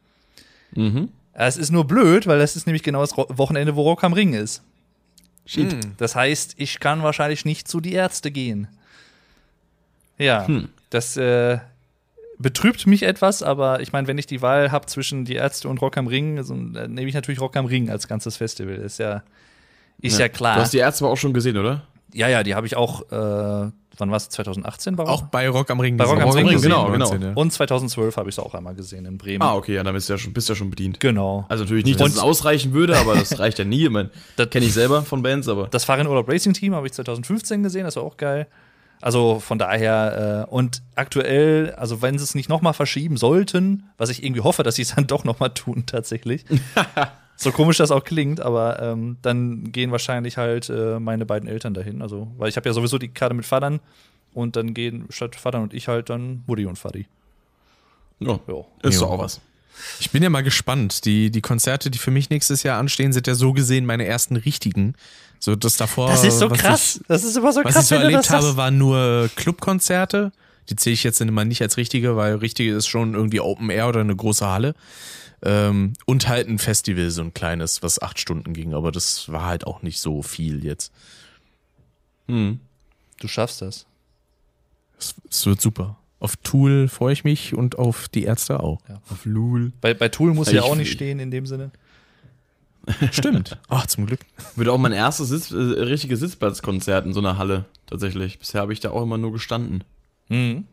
[0.75, 1.11] Mhm.
[1.35, 4.33] Es ist nur blöd, weil das ist nämlich genau das Wochenende, wo Rock am Ring
[4.33, 4.63] ist.
[5.45, 5.77] Shit.
[5.99, 8.67] Das heißt, ich kann wahrscheinlich nicht zu die Ärzte gehen.
[10.19, 10.69] Ja, Hm.
[10.91, 11.59] das äh,
[12.39, 15.81] betrübt mich etwas, aber ich meine, wenn ich die Wahl habe zwischen die Ärzte und
[15.81, 18.75] Rock am Ring, so, dann nehme ich natürlich Rock am Ring als ganzes Festival.
[18.77, 19.23] Ist ja,
[20.01, 20.57] ist ja, klar.
[20.57, 21.83] Du hast die Ärzte aber auch schon gesehen, oder?
[22.13, 23.15] ja, ja, die habe ich auch, äh,
[23.99, 24.31] wann war es?
[24.31, 25.11] 2018 bei Rock?
[25.13, 25.99] Auch bei Rock am Ring.
[25.99, 26.47] Bei Rock am gesehen.
[26.47, 27.09] Ring, gesehen, genau, genau.
[27.11, 27.33] 19, ja.
[27.35, 29.43] Und 2012 habe ich es auch einmal gesehen in Bremen.
[29.43, 30.99] Ah, okay, ja, dann bist du ja schon, bist du ja schon bedient.
[31.01, 31.45] Genau.
[31.51, 33.85] Also natürlich nicht, dass es ausreichen würde, aber das reicht ja nie.
[33.85, 35.69] Ich mein, Das- kenne ich selber von Bands, aber.
[35.69, 38.47] Das Fahrradurlaub Racing Team habe ich 2015 gesehen, das war auch geil.
[39.01, 44.09] Also von daher, äh, und aktuell, also wenn sie es nicht nochmal verschieben sollten, was
[44.11, 46.45] ich irgendwie hoffe, dass sie es dann doch nochmal tun, tatsächlich.
[47.37, 51.75] so komisch das auch klingt, aber ähm, dann gehen wahrscheinlich halt äh, meine beiden Eltern
[51.75, 52.01] dahin.
[52.03, 53.81] Also, weil ich habe ja sowieso die Karte mit Vatern
[54.33, 57.07] und dann gehen statt Vatern und ich halt dann Mutti und Vati.
[58.21, 58.65] Ja, Ja.
[58.83, 59.01] ist Jo.
[59.03, 59.41] doch auch was.
[60.01, 61.05] Ich bin ja mal gespannt.
[61.05, 64.37] Die, die Konzerte, die für mich nächstes Jahr anstehen, sind ja so gesehen meine ersten
[64.37, 64.95] richtigen.
[65.39, 66.09] So das davor.
[66.09, 66.97] Das ist so was krass.
[67.01, 67.85] Ich, das ist immer so was krass.
[67.85, 70.33] ich so erlebt habe, waren nur Clubkonzerte.
[70.69, 73.89] Die zähle ich jetzt immer nicht als richtige, weil richtige ist schon irgendwie Open Air
[73.89, 74.75] oder eine große Halle.
[75.43, 78.75] Ähm, und halt ein Festival, so ein kleines, was acht Stunden ging.
[78.75, 80.93] Aber das war halt auch nicht so viel jetzt.
[82.29, 82.59] Hm.
[83.21, 83.87] Du schaffst das.
[84.99, 85.97] Es, es wird super.
[86.19, 88.81] Auf Tool freue ich mich und auf die Ärzte auch.
[89.11, 89.73] Auf Lul.
[89.81, 91.71] Bei, bei Tool muss Ich- ja auch nicht stehen in dem Sinne.
[93.13, 93.59] Stimmt.
[93.69, 94.21] Ach, zum Glück.
[94.55, 98.39] Wird auch mein erstes Sitz, äh, richtiges Sitzplatzkonzert in so einer Halle, tatsächlich.
[98.39, 99.85] Bisher habe ich da auch immer nur gestanden.
[100.29, 100.65] Mhm.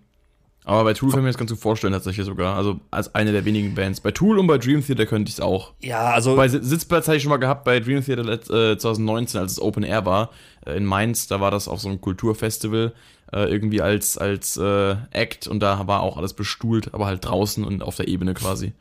[0.65, 2.55] Aber bei Tool kann ich mir das ganz gut vorstellen, tatsächlich sogar.
[2.55, 3.99] Also als eine der wenigen Bands.
[3.99, 5.73] Bei Tool und bei Dream Theater könnte ich es auch.
[5.81, 8.23] Ja, also Bei Si- Sitzplatz hatte ich schon mal gehabt bei Dream Theater
[8.71, 10.29] äh, 2019, als es Open Air war.
[10.65, 12.93] Äh, in Mainz, da war das auf so einem Kulturfestival.
[13.33, 17.63] Äh, irgendwie als, als äh, Act und da war auch alles bestuhlt, aber halt draußen
[17.65, 18.71] und auf der Ebene quasi.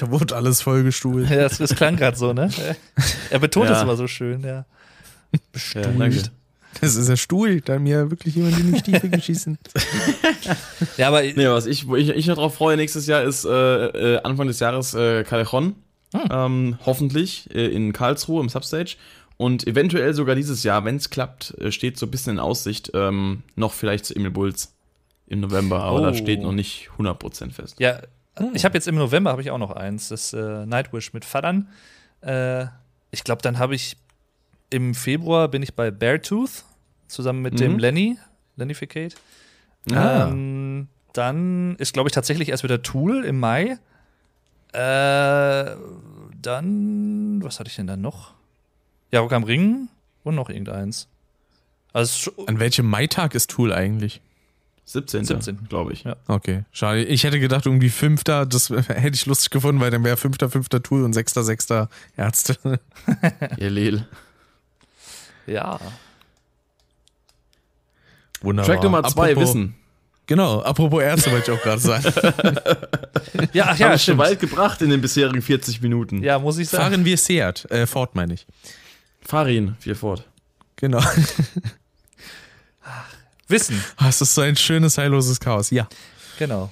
[0.00, 1.28] Da wurde alles vollgestuhlt.
[1.28, 2.50] Ja, das, das klang gerade so, ne?
[3.30, 3.72] Er betont Ja.
[3.72, 4.64] das immer so schön, ja.
[5.74, 6.22] Ja, danke.
[6.80, 9.58] Das ist der Stuhl, da mir wirklich jemand in die Stiefel geschissen.
[10.96, 13.50] Ja, aber Nee, was ich, wo ich, ich noch drauf freue nächstes Jahr ist äh,
[14.14, 15.74] äh, Anfang des Jahres äh, Callejon.
[16.30, 18.96] Ähm, hoffentlich äh, in Karlsruhe im Substage.
[19.36, 22.90] Und eventuell sogar dieses Jahr, wenn es klappt, äh, steht so ein bisschen in Aussicht,
[22.94, 24.72] ähm, noch vielleicht zu Emil Bulls
[25.26, 26.02] im November, aber Oh.
[26.04, 27.76] da steht noch nicht 100% fest.
[27.78, 28.00] ja,
[28.54, 31.68] ich habe jetzt im November habe ich auch noch eins, das äh, Nightwish mit Fadern.
[32.20, 32.66] Äh,
[33.10, 33.96] ich glaube, dann habe ich
[34.70, 36.64] im Februar bin ich bei Beartooth
[37.06, 37.78] zusammen mit dem Mhm.
[37.78, 38.18] Lenny,
[38.56, 39.14] Lennificate.
[39.92, 40.28] Ah.
[40.28, 43.78] Ähm, dann ist, glaube ich, tatsächlich erst wieder Tool im Mai.
[44.72, 45.76] Äh,
[46.42, 48.34] dann, was hatte ich denn dann noch?
[49.10, 49.88] Ja, Rock am Ring
[50.24, 51.08] und noch irgendeins.
[51.94, 54.20] Also, An welchem Maitag ist Tool eigentlich?
[54.90, 55.24] 17.
[55.24, 55.68] 17..
[55.68, 56.04] glaube ich.
[56.04, 56.16] Ja.
[56.28, 57.04] Okay, schade.
[57.04, 60.82] Ich hätte gedacht, irgendwie Fünfter, das hätte ich lustig gefunden, weil dann wäre Fünfter, Fünfter
[60.82, 62.56] Tool und Sechster, Sechster Ärzte.
[63.58, 64.06] Ihr Lel.
[65.46, 65.78] ja.
[68.40, 68.72] Wunderbar.
[68.74, 69.74] Track Nummer 2, Apropos- Wissen.
[70.26, 72.04] Genau, apropos Ärzte wollte ich auch gerade sagen.
[73.52, 74.18] Ja, ach Ja, Hab stimmt.
[74.18, 76.22] weit gebracht in den bisherigen 40 Minuten.
[76.22, 76.84] Ja, muss ich sagen.
[76.92, 78.46] Fahren wir Seat, äh, Ford meine ich.
[79.22, 80.26] Farin, viel fort.
[80.76, 81.00] Genau.
[83.48, 85.70] Wissen, Ah, Es ist so ein schönes, heilloses Chaos.
[85.70, 85.88] Ja.
[86.38, 86.70] genau.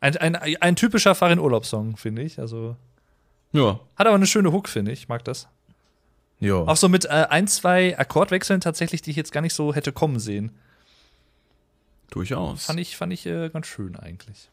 [0.00, 2.38] Ein, ein, ein typischer Farin-Urlaubssong, finde ich.
[2.40, 2.76] Also,
[3.52, 5.02] Ja, hat aber eine schöne Hook, finde ich.
[5.02, 5.46] Ich mag das.
[6.40, 6.66] Jo.
[6.66, 9.92] Auch so mit äh, ein, zwei Akkordwechseln tatsächlich, die ich jetzt gar nicht so hätte
[9.92, 10.50] kommen sehen.
[12.10, 12.64] durchaus.
[12.66, 14.48] Fand ich, fand ich äh, ganz schön eigentlich.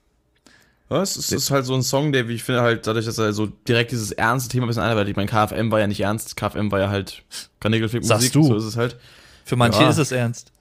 [0.89, 3.17] Ja, es ist, ist halt so ein Song, der, wie ich finde, halt dadurch, dass
[3.17, 5.09] er so direkt dieses ernste Thema ein bisschen einarbeitet.
[5.11, 7.23] Ich meine, KFM war ja nicht ernst, KFM war ja halt
[7.59, 8.43] Kanickelfick Sagst Musik, du.
[8.43, 8.97] so ist es halt.
[9.45, 9.89] Für manche Ja.
[9.89, 10.51] ist es ernst.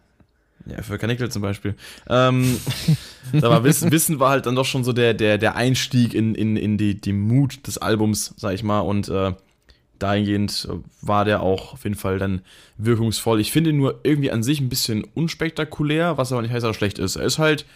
[0.69, 1.75] Ja, für Kanickel zum Beispiel.
[2.09, 2.59] Ähm,
[3.43, 6.57] aber Wissen, Wissen war halt dann doch schon so der, der, der Einstieg in, in,
[6.57, 8.81] in die, die Mut des Albums, sag ich mal.
[8.81, 9.33] Und äh,
[9.99, 10.69] dahingehend
[11.01, 12.43] war der auch auf jeden Fall dann
[12.77, 13.41] wirkungsvoll.
[13.41, 16.71] Ich finde ihn nur irgendwie an sich ein bisschen unspektakulär, was aber nicht heißt, dass
[16.71, 17.16] er schlecht ist.
[17.16, 17.66] Er ist halt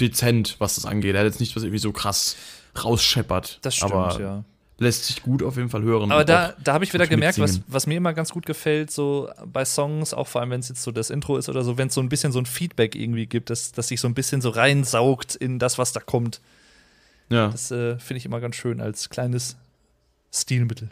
[0.00, 1.14] dezent, was das angeht.
[1.14, 2.36] Er hat jetzt nicht was irgendwie so krass
[2.82, 3.58] rausscheppert.
[3.62, 4.44] Das stimmt, aber ja.
[4.82, 6.12] Lässt sich gut auf jeden Fall hören.
[6.12, 9.30] Aber da, da habe ich wieder gemerkt, was, was mir immer ganz gut gefällt, so
[9.46, 11.88] bei Songs, auch vor allem, wenn es jetzt so das Intro ist oder so, wenn
[11.88, 14.40] es so ein bisschen so ein Feedback irgendwie gibt, dass, dass sich so ein bisschen
[14.40, 16.40] so reinsaugt in das, was da kommt.
[17.30, 17.48] ja.
[17.48, 19.56] Das äh, finde ich immer ganz schön als kleines
[20.32, 20.90] Stilmittel.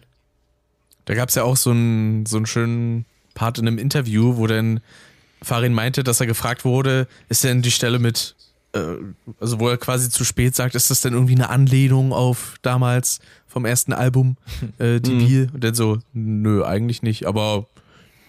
[1.05, 4.47] Da gab es ja auch so einen, so einen schönen Part in einem Interview, wo
[4.47, 4.81] dann
[5.43, 8.35] Farin meinte, dass er gefragt wurde, ist denn die Stelle mit,
[9.41, 13.19] also wo er quasi zu spät sagt, ist das denn irgendwie eine Anlehnung auf damals
[13.47, 14.37] vom ersten Album,
[14.79, 15.19] äh, die Mhm.
[15.27, 15.49] Bier?
[15.53, 17.67] Und dann so, nö, eigentlich nicht, aber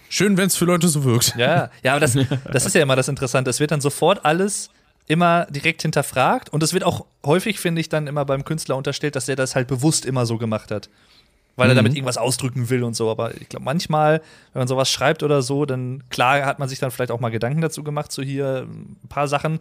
[0.10, 1.36] schön, wenn es für Leute so wirkt.
[1.38, 2.18] Ja, ja, aber das,
[2.52, 3.50] das ist ja immer das Interessante.
[3.50, 4.70] Es wird dann sofort alles
[5.08, 9.16] immer direkt hinterfragt und es wird auch häufig, finde ich, dann immer beim Künstler unterstellt,
[9.16, 10.90] dass er das halt bewusst immer so gemacht hat.
[11.58, 11.78] Weil er Mhm.
[11.78, 13.12] damit irgendwas ausdrücken will und so.
[13.12, 14.22] Aber ich glaube, manchmal,
[14.54, 17.30] wenn man sowas schreibt oder so, dann klar hat man sich dann vielleicht auch mal
[17.30, 19.60] Gedanken dazu gemacht, so hier ein paar Sachen.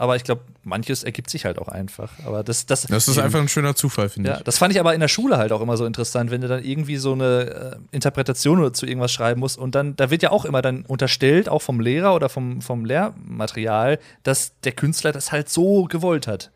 [0.00, 2.10] Aber ich glaube, manches ergibt sich halt auch einfach.
[2.24, 4.44] Aber das, das, Das ist einfach ein schöner Zufall, finde ja, ich.
[4.44, 6.64] das fand ich aber in der Schule halt auch immer so interessant, wenn du dann
[6.64, 9.58] irgendwie so eine äh, Interpretation oder zu irgendwas schreiben musst.
[9.58, 12.86] Und dann, da wird ja auch immer dann unterstellt, auch vom Lehrer oder vom, vom
[12.86, 16.50] Lehrmaterial, dass der Künstler das halt so gewollt hat.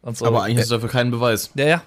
[0.00, 0.24] Und so.
[0.24, 1.50] Aber eigentlich ist dafür keinen Beweis.
[1.56, 1.82] Ja, ja.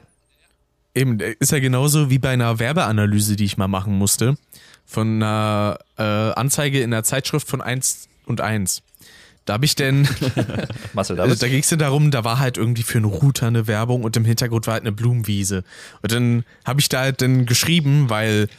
[0.94, 4.38] Eben, ist ja genauso wie bei einer Werbeanalyse, die ich mal machen musste,
[4.86, 8.84] von einer äh, Anzeige in der Zeitschrift von 1 und 1.
[9.48, 10.08] Da habe ich denn
[10.94, 11.42] Marcel David.
[11.42, 14.26] da ging es darum, da war halt irgendwie für einen Router eine Werbung und im
[14.26, 15.64] Hintergrund war halt eine Blumenwiese.
[16.02, 18.50] Und dann habe ich da halt dann geschrieben, weil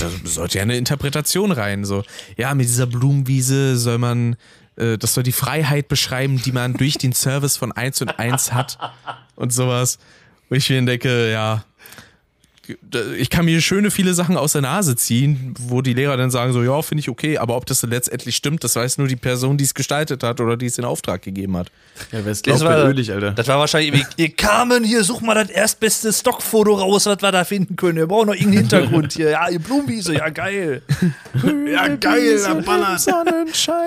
[0.00, 1.84] da sollte ja eine Interpretation rein.
[1.84, 2.02] So,
[2.36, 4.34] ja, mit dieser Blumenwiese soll man,
[4.74, 8.52] äh, das soll die Freiheit beschreiben, die man durch den Service von 1 und 1
[8.52, 8.76] hat
[9.36, 9.98] und sowas.
[10.48, 11.64] Wo ich mir denke, ja,
[13.16, 16.52] ich kann mir schöne viele Sachen aus der Nase ziehen, wo die Lehrer dann sagen
[16.52, 19.58] so, ja, finde ich okay, aber ob das letztendlich stimmt, das weiß nur die Person,
[19.58, 21.70] die es gestaltet hat oder die es in Auftrag gegeben hat.
[22.12, 23.32] Ja, wer es glaubt, war ölig, Alter.
[23.32, 27.44] Das war wahrscheinlich ihr Carmen, hier, such mal das erstbeste Stockfoto raus, was wir da
[27.44, 27.96] finden können.
[27.96, 29.30] Wir brauchen noch irgendeinen Hintergrund hier.
[29.30, 30.82] Ja, ihr Blumenwiese, ja geil.
[31.72, 33.06] ja, geil, da ballert.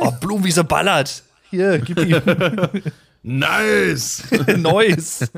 [0.01, 1.23] Oh, Blumenwiese ballert.
[1.49, 2.21] Hier, gib ihm.
[3.23, 4.23] Nice!
[4.57, 5.31] Neues.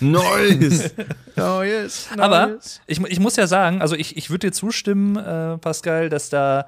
[0.00, 0.94] Neues.
[1.36, 2.08] Neues.
[2.18, 6.28] Aber ich, ich muss ja sagen, also ich, ich würde dir zustimmen, äh, Pascal, dass
[6.28, 6.66] da,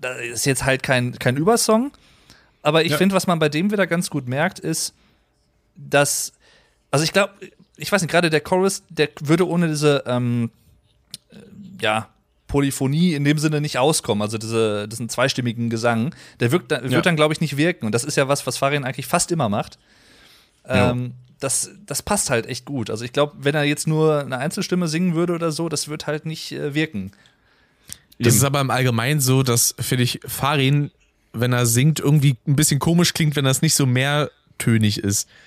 [0.00, 1.92] da ist jetzt halt kein, kein Übersong.
[2.62, 2.96] Aber ich ja.
[2.96, 4.94] finde, was man bei dem wieder ganz gut merkt, ist,
[5.76, 6.32] dass,
[6.90, 7.34] also ich glaube,
[7.76, 10.50] ich weiß nicht, gerade der Chorus, der würde ohne diese, ähm,
[11.30, 11.36] äh,
[11.80, 12.08] ja,
[12.46, 17.00] Polyphonie in dem Sinne nicht auskommen, also diese, diesen zweistimmigen Gesang, der wirkt, wird ja.
[17.00, 17.84] dann, glaube ich, nicht wirken.
[17.84, 19.78] Und das ist ja was, was Farin eigentlich fast immer macht.
[20.66, 22.90] Ähm, das, das passt halt echt gut.
[22.90, 26.06] Also ich glaube, wenn er jetzt nur eine Einzelstimme singen würde oder so, das wird
[26.06, 27.12] halt nicht äh, wirken.
[28.18, 30.90] Das ist aber im Allgemeinen so, dass, finde ich, Farin,
[31.32, 35.28] wenn er singt, irgendwie ein bisschen komisch klingt, wenn das nicht so mehrtönig ist.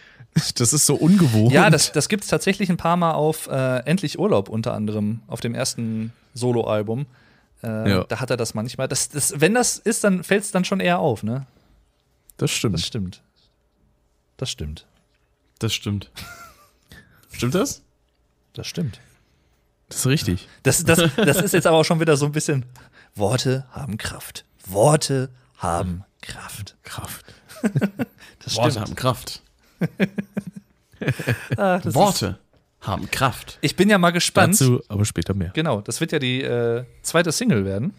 [0.55, 1.51] Das ist so ungewohnt.
[1.51, 5.21] Ja, das, das gibt es tatsächlich ein paar Mal auf äh, Endlich Urlaub unter anderem,
[5.25, 7.07] auf dem ersten Soloalbum.
[7.63, 8.03] Äh, ja.
[8.03, 8.87] Da hat er das manchmal.
[8.87, 11.47] Das, das, wenn das ist, dann fällt es dann schon eher auf, ne?
[12.37, 12.75] Das stimmt.
[12.75, 13.23] Das stimmt.
[14.35, 14.85] Das stimmt.
[15.59, 16.11] Das stimmt.
[17.31, 17.81] stimmt das?
[18.53, 18.99] Das stimmt.
[19.89, 20.47] Das ist richtig.
[20.63, 22.65] Das, das, das ist jetzt aber auch schon wieder so ein bisschen.
[23.15, 24.45] Worte haben Kraft.
[24.65, 26.75] Worte haben Kraft.
[26.83, 27.25] Kraft.
[28.55, 29.41] Worte haben Kraft.
[31.57, 32.37] ah, Worte
[32.81, 33.57] haben Kraft.
[33.61, 34.53] Ich bin ja mal gespannt.
[34.53, 35.51] Dazu aber später mehr.
[35.53, 37.93] Genau, das wird ja die äh, zweite Single werden.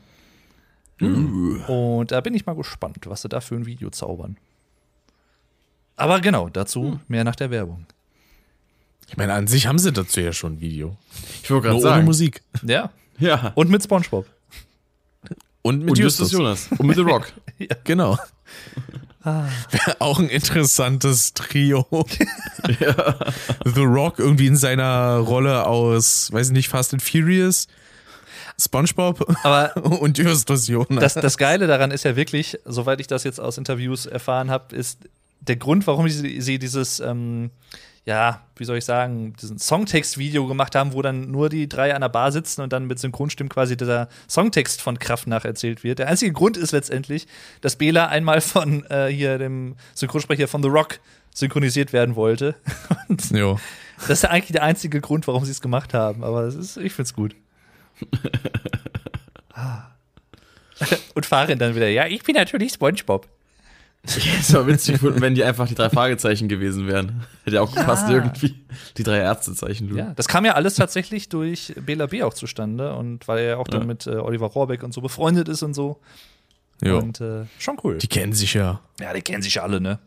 [1.00, 1.62] Uh.
[1.66, 4.36] Und da bin ich mal gespannt, was sie da für ein Video zaubern.
[5.98, 7.00] Aber genau, dazu hm.
[7.08, 7.86] mehr nach der Werbung.
[9.08, 10.96] Ich meine, an sich haben sie dazu ja schon ein Video.
[11.42, 11.96] Ich wollte gerade sagen.
[11.96, 12.42] Ohne Musik.
[12.62, 12.90] Ja.
[13.18, 13.52] Ja.
[13.54, 14.26] Und mit Spongebob.
[15.62, 16.30] Und mit Und Justus.
[16.30, 16.68] Jonas.
[16.78, 17.32] Und mit The Rock.
[17.58, 17.74] ja.
[17.84, 18.18] Genau.
[19.24, 19.46] Ah.
[19.70, 21.86] Wäre auch ein interessantes Trio.
[22.80, 23.16] ja.
[23.64, 27.66] The Rock irgendwie in seiner Rolle aus, weiß ich nicht, Fast and Furious.
[28.60, 31.00] SpongeBob Aber und Justus Jonas.
[31.00, 34.74] Das, das Geile daran ist ja wirklich, soweit ich das jetzt aus Interviews erfahren habe,
[34.74, 34.98] ist,
[35.40, 37.50] der Grund, warum sie, sie dieses, ähm,
[38.04, 42.00] ja, wie soll ich sagen, diesen Songtext-Video gemacht haben, wo dann nur die drei an
[42.00, 45.98] der Bar sitzen und dann mit Synchronstimmen quasi der Songtext von Kraft nacherzählt wird.
[45.98, 47.26] Der einzige Grund ist letztendlich,
[47.60, 51.00] dass Bela einmal von äh, hier dem Synchronsprecher von The Rock
[51.34, 52.54] synchronisiert werden wollte.
[53.08, 53.58] Und jo.
[54.00, 56.24] Das ist eigentlich der einzige Grund, warum sie es gemacht haben.
[56.24, 57.34] Aber ist, ich find's gut.
[59.54, 59.90] Ah.
[61.14, 63.26] Und Farin dann wieder, ja, ich bin natürlich SpongeBob.
[64.40, 67.24] Es war witzig gefunden, wenn die einfach die drei Fragezeichen gewesen wären.
[67.44, 68.54] Hätte ja auch gepasst, irgendwie.
[68.96, 69.94] Die drei Ärztezeichen.
[69.96, 72.22] Ja, das kam ja alles tatsächlich durch Bela B.
[72.22, 75.48] auch zustande und weil er ja auch dann mit äh, Oliver Rohrbeck und so befreundet
[75.48, 76.00] ist und so.
[76.82, 76.98] Jo.
[76.98, 77.98] Und äh, schon cool.
[77.98, 78.80] Die kennen sich ja.
[79.00, 79.98] Ja, die kennen sich alle, ne?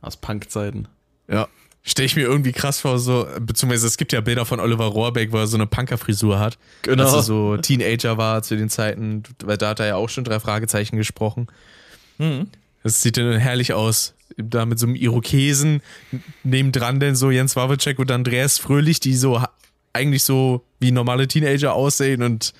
[0.00, 0.88] Aus Punkzeiten.
[1.28, 1.48] Ja.
[1.84, 5.32] Stelle ich mir irgendwie krass vor, so, beziehungsweise es gibt ja Bilder von Oliver Rohrbeck,
[5.32, 6.58] wo er so eine Punkerfrisur hat.
[6.82, 7.04] Genau.
[7.04, 10.24] Als er so Teenager war zu den Zeiten, weil da hat er ja auch schon
[10.24, 11.46] drei Fragezeichen gesprochen.
[12.18, 12.48] Mhm.
[12.82, 14.14] Das sieht dann herrlich aus.
[14.36, 15.82] Da mit so einem Irokesen,
[16.44, 19.42] nebendran denn so Jens Wawacek und Andreas Fröhlich, die so
[19.92, 22.52] eigentlich so wie normale Teenager aussehen und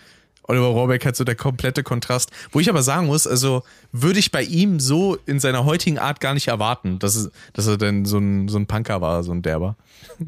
[0.48, 2.30] Oliver Rohrbeck hat so der komplette Kontrast.
[2.50, 3.62] Wo ich aber sagen muss, also
[3.92, 7.66] würde ich bei ihm so in seiner heutigen Art gar nicht erwarten, dass, es, dass
[7.66, 9.76] er denn so ein, so ein Punker war, so ein Derber.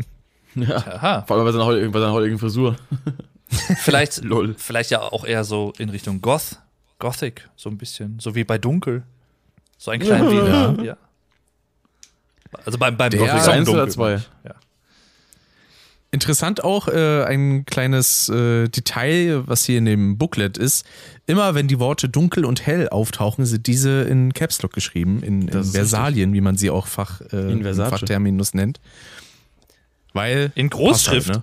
[0.57, 1.23] Ja, Aha.
[1.29, 2.75] vor allem bei seiner, bei seiner heutigen Frisur.
[3.79, 4.21] Vielleicht,
[4.57, 6.59] vielleicht ja auch eher so in Richtung Goth,
[6.99, 9.05] Gothic, so ein bisschen, so wie bei Dunkel.
[9.81, 10.73] So ein kleiner ja.
[10.83, 10.97] ja.
[12.67, 14.21] Also beim, beim Der Gothic eins oder zwei.
[14.45, 14.55] Ja.
[16.11, 20.85] Interessant auch äh, ein kleines äh, Detail, was hier in dem Booklet ist.
[21.27, 25.49] Immer wenn die Worte dunkel und hell auftauchen, sind diese in Caps Lock geschrieben, in,
[25.49, 28.81] in Versalien, wie man sie auch Fach, äh, in Fachterminus nennt.
[30.13, 31.31] Weil in Großschrift.
[31.31, 31.43] Halt, ne?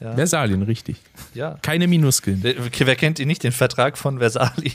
[0.00, 0.14] ja.
[0.14, 0.96] Versalien, richtig.
[1.32, 1.58] Ja.
[1.62, 2.40] Keine Minuskeln.
[2.42, 4.74] Wer, wer kennt ihn nicht, den Vertrag von Versalien?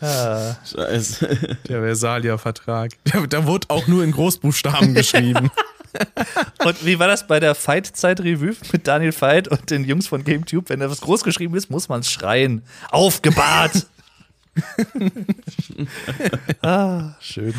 [0.00, 0.56] Ah.
[0.64, 1.58] Scheiße.
[1.68, 2.92] Der Versalia-Vertrag.
[3.28, 5.50] Da wurde auch nur in Großbuchstaben geschrieben.
[6.64, 10.68] Und wie war das bei der Fight-Zeit-Revue mit Daniel Fight und den Jungs von GameTube?
[10.68, 12.62] Wenn da was groß geschrieben ist, muss man es schreien.
[12.90, 13.86] Aufgebahrt!
[16.62, 17.54] ah, schön.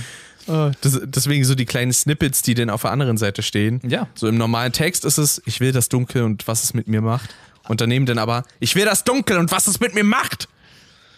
[0.48, 3.82] Oh, das, deswegen so die kleinen Snippets, die dann auf der anderen Seite stehen.
[3.88, 4.08] Ja.
[4.14, 7.02] So im normalen Text ist es, ich will das Dunkel und was es mit mir
[7.02, 7.34] macht.
[7.68, 10.48] Und daneben dann aber, ich will das Dunkel und was es mit mir macht.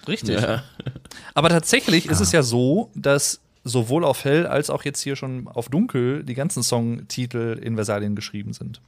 [0.07, 0.39] Richtig.
[0.39, 0.63] Ja.
[1.33, 5.47] Aber tatsächlich ist es ja so, dass sowohl auf Hell als auch jetzt hier schon
[5.49, 8.79] auf Dunkel die ganzen Songtitel in Versalien geschrieben sind.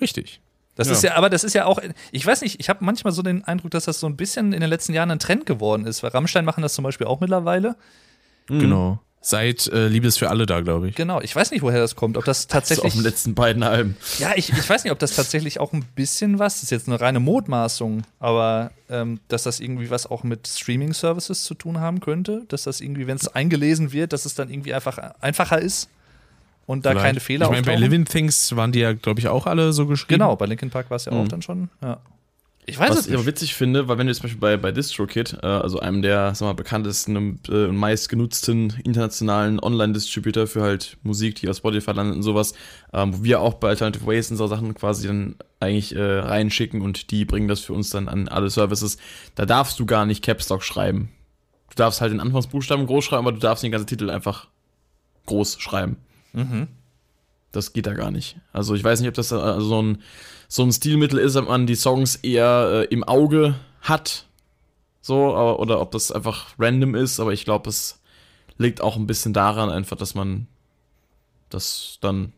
[0.00, 0.40] Richtig.
[0.74, 0.92] Das Ja.
[0.94, 1.80] ist ja, aber das ist ja auch,
[2.12, 4.60] ich weiß nicht, ich habe manchmal so den Eindruck, dass das so ein bisschen in
[4.60, 6.02] den letzten Jahren ein Trend geworden ist.
[6.02, 7.76] Weil Rammstein machen das zum Beispiel auch mittlerweile.
[8.46, 9.00] Genau.
[9.20, 10.94] Seit äh, Liebe ist für alle da, glaube ich.
[10.94, 12.16] Genau, ich weiß nicht, woher das kommt.
[12.16, 12.92] Ob das Das ist auf tatsächlich.
[12.94, 13.96] den letzten beiden Alben.
[14.18, 16.88] Ja, ich, ich weiß nicht, ob das tatsächlich auch ein bisschen was, das ist jetzt
[16.88, 22.00] eine reine Mutmaßung, aber ähm, dass das irgendwie was auch mit Streaming-Services zu tun haben
[22.00, 25.88] könnte, dass das irgendwie, wenn es eingelesen wird, dass es dann irgendwie einfach einfacher ist
[26.66, 27.06] und da Vielleicht.
[27.06, 27.74] keine Fehler Ich meine, bei.
[27.76, 30.20] Living Things waren die ja, glaube ich, auch alle so geschrieben.
[30.20, 31.28] Genau, bei Linkin Park war es ja auch Mhm.
[31.28, 31.68] dann schon.
[31.82, 31.98] Ja.
[32.68, 34.72] Ich weiß Was ich aber witzig finde, weil wenn du jetzt zum Beispiel bei, bei
[34.72, 40.98] DistroKid, äh, also einem der sag mal, bekanntesten und äh, meistgenutzten internationalen Online-Distributor für halt
[41.02, 42.52] Musik, die auf Spotify landet und sowas,
[42.92, 46.82] ähm, wo wir auch bei Alternative Ways und so Sachen quasi dann eigentlich äh, reinschicken
[46.82, 48.98] und die bringen das für uns dann an alle Services.
[49.34, 51.08] Da darfst du gar nicht Caps Lock schreiben.
[51.70, 54.46] Du darfst halt den Anfangsbuchstaben groß schreiben, aber du darfst den ganzen Titel einfach
[55.24, 55.96] groß schreiben.
[56.34, 56.68] Mhm.
[57.50, 58.36] Das geht da gar nicht.
[58.52, 60.02] Also ich weiß nicht, ob das äh, so ein,
[60.48, 64.24] so ein Stilmittel ist, ob man die Songs eher äh, im Auge hat.
[65.00, 68.00] So, aber, oder ob das einfach random ist, aber ich glaube, es
[68.56, 70.48] liegt auch ein bisschen daran, einfach, dass man
[71.50, 72.32] das dann,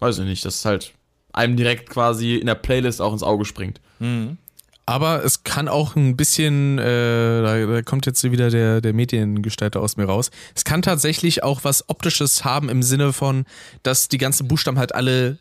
[0.00, 0.92] weiß ich nicht, dass es halt
[1.32, 3.80] einem direkt quasi in der Playlist auch ins Auge springt.
[3.98, 4.36] Mhm.
[4.84, 9.80] Aber es kann auch ein bisschen, äh, da, da kommt jetzt wieder der, der Mediengestalter
[9.80, 10.30] aus mir raus.
[10.54, 13.44] Es kann tatsächlich auch was Optisches haben im Sinne von,
[13.84, 15.38] dass die ganzen Buchstaben halt alle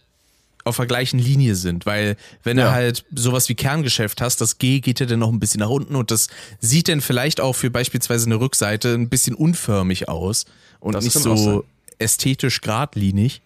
[0.64, 2.66] auf der gleichen Linie sind, weil wenn Ja.
[2.66, 5.70] du halt sowas wie Kerngeschäft hast, das G geht ja dann noch ein bisschen nach
[5.70, 6.28] unten und das
[6.60, 10.46] sieht dann vielleicht auch für beispielsweise eine Rückseite ein bisschen unförmig aus
[10.80, 11.66] und Das nicht so
[12.00, 13.42] ästhetisch geradlinig.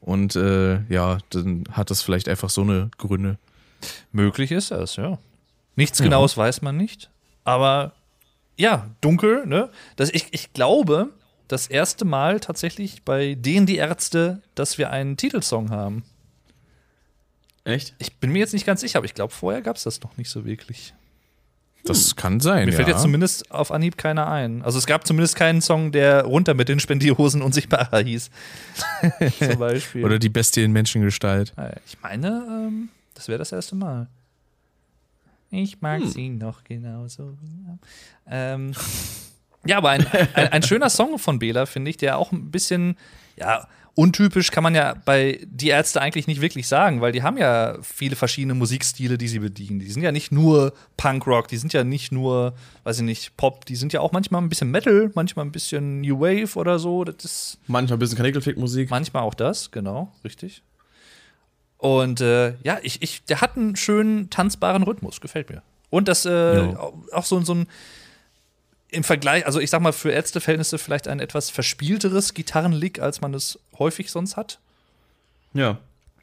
[0.00, 3.38] Und äh, ja, dann hat das vielleicht einfach so eine Gründe.
[4.12, 5.18] Möglich ist es, ja.
[5.76, 7.10] Nichts Genaues weiß man nicht.
[7.44, 7.92] Aber
[8.56, 9.68] ja, dunkel, ne?
[9.96, 11.10] Das, ich, ich glaube,
[11.48, 16.04] das erste Mal tatsächlich bei denen die Ärzte, dass wir einen Titelsong haben.
[17.64, 17.94] Echt?
[17.98, 20.16] Ich bin mir jetzt nicht ganz sicher, aber ich glaube, vorher gab es das noch
[20.16, 20.94] nicht so wirklich.
[21.86, 22.64] Das kann sein.
[22.64, 22.76] Mir ja.
[22.76, 24.62] fällt jetzt zumindest auf Anhieb keiner ein.
[24.62, 28.30] Also es gab zumindest keinen Song, der runter mit den Spendierhosen unsichtbarer hieß.
[29.38, 30.02] Zum Beispiel.
[30.04, 31.52] Oder die Bestie in Menschengestalt.
[31.58, 34.06] Äh, Ich meine, ähm, das wäre das erste Mal.
[35.50, 37.36] Ich mag sie noch genauso.
[37.40, 37.78] wie-
[38.28, 38.72] Ähm,
[39.66, 42.96] ja, aber ein, ein, ein schöner Song von Bela, finde ich, der auch ein bisschen,
[43.36, 47.36] ja, untypisch kann man ja bei Die Ärzte eigentlich nicht wirklich sagen, weil die haben
[47.38, 49.78] ja viele verschiedene Musikstile, die sie bedienen.
[49.78, 53.64] Die sind ja nicht nur Punkrock, die sind ja nicht nur, weiß ich nicht, Pop,
[53.66, 57.04] die sind ja auch manchmal ein bisschen Metal, manchmal ein bisschen New Wave oder so.
[57.04, 58.90] Das ist Manchmal ein bisschen Kanickelfick-Musik.
[58.90, 60.62] Manchmal auch das, genau, richtig.
[61.78, 65.62] Und äh, ja, ich, ich, der hat einen schönen tanzbaren Rhythmus, gefällt mir.
[65.90, 66.78] Und das äh, Ja.
[66.78, 67.68] auch, auch so, so ein
[68.90, 73.34] im Vergleich, also ich sag mal, für Ärzteverhältnisse vielleicht ein etwas verspielteres Gitarrenlick, als man
[73.34, 74.58] es häufig sonst hat.
[75.52, 75.78] Ja.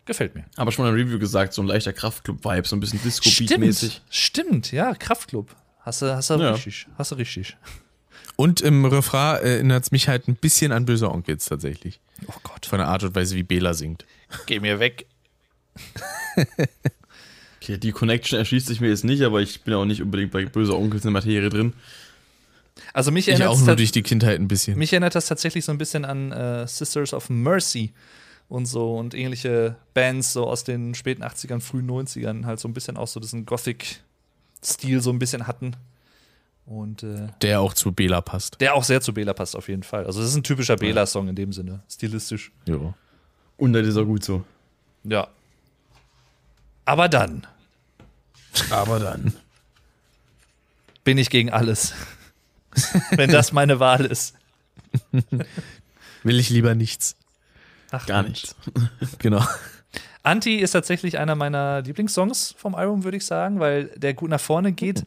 [0.06, 0.46] Gefällt mir.
[0.56, 4.02] Aber schon in der Review gesagt, so ein leichter Kraftclub-Vibe, so ein bisschen Disco-Beat-mäßig.
[4.10, 5.56] Stimmt, ja, Kraftclub.
[5.82, 6.52] Hast du, hast du Ja.
[6.52, 6.88] richtig.
[6.98, 7.56] Hast du richtig.
[8.36, 12.00] Und im Refrain erinnert es mich halt ein bisschen an Böse Onkels tatsächlich.
[12.28, 12.66] Oh Gott.
[12.66, 14.06] Von der Art und Weise, wie Bela singt.
[14.48, 15.06] Geh mir weg.
[17.64, 20.46] Okay, die Connection erschließt sich mir jetzt nicht, aber ich bin auch nicht unbedingt bei
[20.46, 21.74] böser Onkels in der Materie drin.
[22.94, 24.78] Also mich Ich erinnert auch es nur durch die Kindheit ein bisschen.
[24.78, 27.94] Mich erinnert das tatsächlich so ein bisschen an äh, Sisters of Mercy
[28.50, 32.74] und so und ähnliche Bands so aus den späten 80ern, frühen 90ern halt so ein
[32.74, 35.76] bisschen auch so diesen Gothic-Stil so ein bisschen hatten.
[36.66, 38.60] Und äh, Der auch zu Bela passt.
[38.62, 40.06] der auch sehr zu Bela passt auf jeden Fall.
[40.06, 42.52] Also das ist ein typischer Bela-Song in dem Sinne, stilistisch.
[42.66, 42.94] Jo.
[43.58, 44.44] Und das ist auch gut so.
[45.04, 45.28] Ja.
[46.86, 47.48] Aber dann
[48.70, 49.34] Aber dann.
[51.04, 51.94] bin ich gegen alles.
[53.12, 54.36] Wenn das meine Wahl ist.
[56.24, 57.16] Will ich lieber nichts.
[57.92, 58.56] Ach, Gar nichts.
[59.20, 59.44] Genau.
[60.24, 64.40] Anti ist tatsächlich einer meiner Lieblingssongs vom Album, würde ich sagen, weil der gut nach
[64.40, 65.04] vorne geht.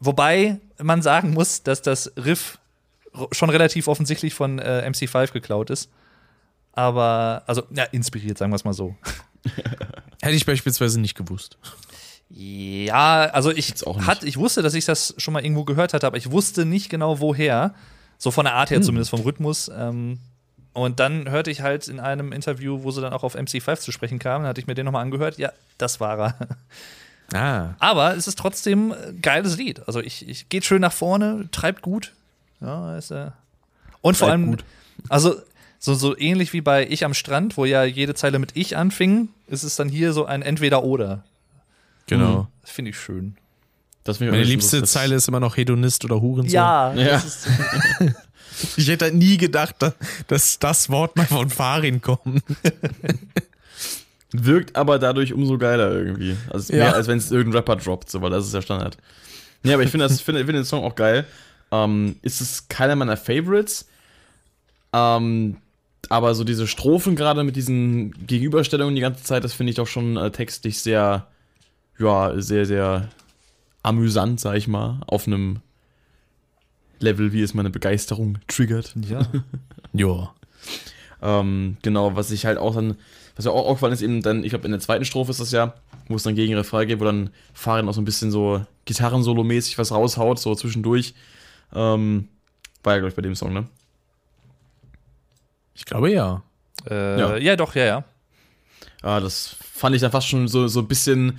[0.00, 2.58] Wobei man sagen muss, dass das Riff
[3.32, 5.90] schon relativ offensichtlich von äh, MC5 geklaut ist.
[6.72, 8.94] Aber, also, ja, inspiriert, sagen wir es mal so.
[10.22, 11.58] Hätte ich beispielsweise nicht gewusst.
[12.30, 13.74] Ja, also ich,
[14.06, 16.90] hat, ich wusste, dass ich das schon mal irgendwo gehört hatte, aber ich wusste nicht
[16.90, 17.74] genau woher.
[18.18, 19.70] So von der Art her zumindest, vom Rhythmus.
[19.74, 20.18] Ähm,
[20.72, 23.92] und dann hörte ich halt in einem Interview, wo sie dann auch auf MC5 zu
[23.92, 25.38] sprechen kamen, hatte ich mir den nochmal angehört.
[25.38, 26.34] Ja, das war er.
[27.34, 27.74] Ah.
[27.78, 29.86] Aber es ist trotzdem ein geiles Lied.
[29.86, 32.14] Also ich, ich geht schön nach vorne, treibt gut.
[32.60, 33.30] Ja, ist, äh
[34.00, 34.64] und vor allem, gut.
[35.08, 35.34] also
[35.78, 39.28] so, so ähnlich wie bei Ich am Strand, wo ja jede Zeile mit Ich anfing,
[39.46, 41.22] ist es dann hier so ein Entweder-Oder.
[42.08, 42.48] Genau.
[42.62, 43.36] Das finde ich schön.
[44.04, 46.50] Das finde ich Meine liebste das- Zeile ist immer noch Hedonist oder Hurensohn.
[46.54, 46.92] Ja.
[46.94, 47.48] das ist,
[48.76, 49.76] Ich hätte nie gedacht,
[50.26, 52.42] dass, das Wort mal von Farin kommt.
[54.32, 56.36] Wirkt aber dadurch umso geiler irgendwie.
[56.50, 56.92] Also mehr Ja.
[56.92, 58.98] als wenn es irgendein Rapper droppt, so, weil das ist ja Standard.
[59.62, 61.24] Nee, aber ich finde das- finde finde den Song auch geil.
[61.70, 63.86] Ähm, ist es keiner meiner Favorites.
[64.92, 65.56] Ähm,
[66.10, 69.86] aber so diese Strophen gerade mit diesen Gegenüberstellungen die ganze Zeit, das finde ich doch
[69.86, 71.26] schon äh, textlich sehr,
[71.98, 73.08] ja, sehr, sehr
[73.82, 75.60] amüsant, sag ich mal, auf einem
[77.00, 78.94] Level, wie es meine Begeisterung triggert.
[79.08, 79.26] Ja.
[79.94, 80.28] Jo.
[81.22, 82.96] Ähm, genau, was ich halt auch dann,
[83.34, 85.50] was mir auch aufgefallen ist, eben dann, ich glaube, in der zweiten Strophe ist das
[85.50, 85.74] ja,
[86.08, 89.78] wo es dann gegen Refrain geht, wo dann Farin auch so ein bisschen so Gitarrensolo-mäßig
[89.78, 91.14] was raushaut, so zwischendurch.
[91.74, 92.28] Ähm,
[92.82, 93.66] war ja, glaube ich, bei dem Song, ne?
[95.74, 96.42] Ich glaube ja.
[96.88, 97.36] Äh, Ja.
[97.38, 97.56] ja.
[97.56, 98.04] doch, ja, ja.
[99.02, 101.38] Ah, das fand ich dann fast schon so, so ein bisschen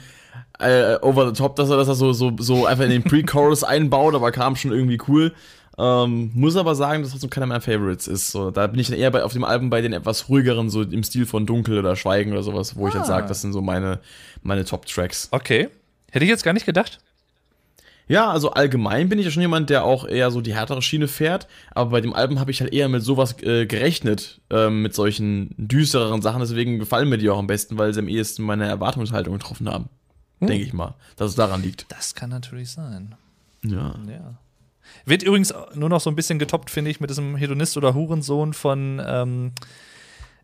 [0.60, 4.16] äh, over the top, dass er das so, so, so einfach in den Pre-Chorus einbaut,
[4.16, 5.34] aber kam schon irgendwie cool.
[5.78, 8.32] Ähm, muss aber sagen, dass das so keiner meiner Favorites ist.
[8.32, 10.82] So, da bin ich dann eher bei, auf dem Album bei den etwas ruhigeren, so
[10.82, 13.08] im Stil von Dunkel oder Schweigen oder sowas, wo ich halt Ah.
[13.08, 14.00] sage, das sind so meine,
[14.44, 15.30] meine Top-Tracks.
[15.32, 15.70] Okay.
[16.12, 17.00] Hätte ich jetzt gar nicht gedacht.
[18.10, 21.08] Ja, also allgemein bin ich ja schon jemand, der auch eher so die härtere Schiene
[21.08, 24.96] fährt, aber bei dem Album habe ich halt eher mit sowas äh, gerechnet, ähm, mit
[24.96, 28.68] solchen düstereren Sachen, deswegen gefallen mir die auch am besten, weil sie am ehesten meine
[28.68, 29.90] Erwartungshaltung getroffen haben.
[30.42, 31.86] Denke ich mal, dass es daran liegt.
[31.90, 33.16] Das kann natürlich sein.
[33.64, 33.96] Ja.
[34.08, 34.36] Ja.
[35.06, 38.54] Wird übrigens nur noch so ein bisschen getoppt, finde ich, mit diesem Hedonist oder Hurensohn
[38.54, 39.52] von, ähm,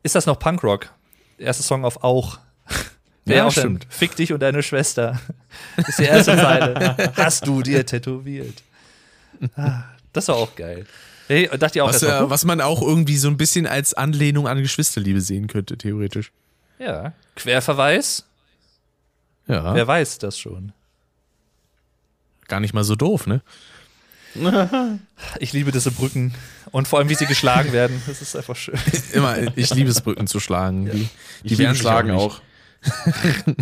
[0.03, 0.91] ist das noch Punkrock?
[1.37, 2.39] Erster Song auf Auch.
[3.27, 3.87] Ja, auch stimmt.
[3.89, 5.19] Fick dich und deine Schwester.
[5.77, 6.95] ist die erste Zeile.
[7.17, 8.61] Hast du dir tätowiert.
[9.55, 9.81] Ah,
[10.13, 10.85] Das war auch geil.
[11.27, 13.65] Hey, dachte ich auch Was, erst mal, äh, was man auch irgendwie so ein bisschen
[13.65, 16.31] als Anlehnung an Geschwisterliebe sehen könnte, theoretisch.
[16.77, 17.13] ja.
[17.35, 18.25] Querverweis?
[19.47, 19.73] Ja.
[19.73, 20.71] Wer weiß das schon?
[22.47, 23.41] Gar nicht mal so doof, ne?
[25.39, 26.33] Ich liebe diese Brücken
[26.71, 28.01] und vor allem, wie sie geschlagen werden.
[28.05, 28.77] Das ist einfach schön.
[29.13, 30.85] Immer, ich liebe es, Brücken zu schlagen.
[30.85, 31.09] Die,
[31.43, 32.41] die Die werden schlagen auch.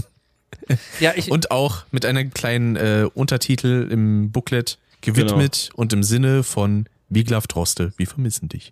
[1.00, 6.44] Ja, ich, Und auch mit einem kleinen äh, Untertitel im Booklet gewidmet und im Sinne
[6.44, 8.72] von Wiglaf Droste, wir vermissen dich.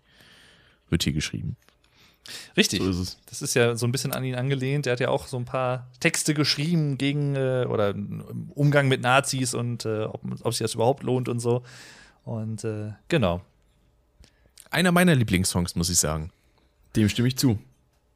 [0.89, 1.57] Wird hier geschrieben.
[2.57, 2.81] Richtig.
[2.81, 3.17] So ist es.
[3.27, 4.87] Das ist ja so ein bisschen an ihn angelehnt.
[4.87, 9.01] Er hat ja auch so ein paar Texte geschrieben gegen äh, oder im Umgang mit
[9.01, 11.63] Nazis und äh, ob, ob sich das überhaupt lohnt und so.
[12.23, 13.41] Und äh, genau.
[14.69, 16.31] Einer meiner Lieblingssongs, muss ich sagen.
[16.95, 17.59] Dem stimme ich zu.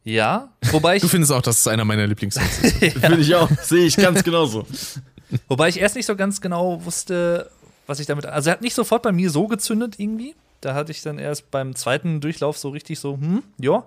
[0.03, 2.77] Ja, wobei ich, Du findest auch, dass es einer meiner Lieblingssongs ist.
[2.77, 3.49] Finde ich auch.
[3.61, 4.67] Sehe ich ganz genauso.
[5.47, 7.49] wobei ich erst nicht so ganz genau wusste,
[7.87, 8.25] was ich damit.
[8.27, 10.35] Also er hat nicht sofort bei mir so gezündet irgendwie.
[10.61, 13.83] Da hatte ich dann erst beim zweiten Durchlauf so richtig so, hm, ja.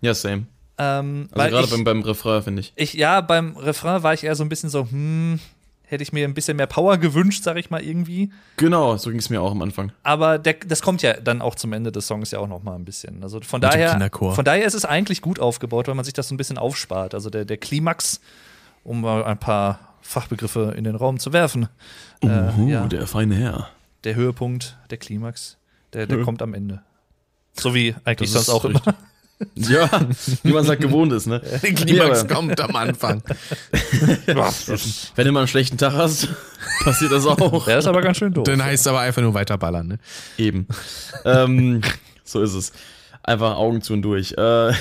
[0.00, 0.46] Ja, same.
[0.78, 2.72] Ähm, Also weil gerade ich, beim, beim Refrain, finde ich.
[2.76, 5.40] ich, ja, beim Refrain war ich eher so ein bisschen so, hm,
[5.82, 8.30] hätte ich mir ein bisschen mehr Power gewünscht, sag ich mal irgendwie.
[8.58, 9.90] Genau, so ging es mir auch am Anfang.
[10.04, 12.74] Aber der, das kommt ja dann auch zum Ende des Songs ja auch noch mal
[12.76, 13.22] ein bisschen.
[13.22, 14.34] Also von Mit daher, Kinderchor.
[14.34, 17.14] von daher ist es eigentlich gut aufgebaut, weil man sich das so ein bisschen aufspart.
[17.14, 18.20] Also der, der Klimax,
[18.84, 21.68] um mal ein paar Fachbegriffe in den Raum zu werfen.
[22.22, 23.68] äh, ja, der, der feine Herr.
[24.04, 25.58] Höhepunkt, der Klimax,
[25.92, 26.24] der, der Ja.
[26.24, 26.80] kommt am Ende.
[27.52, 28.80] So wie eigentlich Das sonst auch immer.
[29.54, 29.88] Ja,
[30.42, 31.40] wie man es halt gewohnt ist, ne?
[31.40, 33.22] Der Klimax Ja, kommt am Anfang.
[35.16, 36.28] Wenn du mal einen schlechten Tag hast,
[36.82, 37.64] passiert das auch.
[37.66, 38.44] Der ist aber ganz schön doof.
[38.44, 39.98] Dann heißt es aber einfach nur weiterballern, ne?
[40.38, 40.66] Eben.
[41.24, 41.82] ähm,
[42.24, 42.72] so ist es.
[43.22, 44.32] Einfach Augen zu und durch.
[44.32, 44.72] Äh,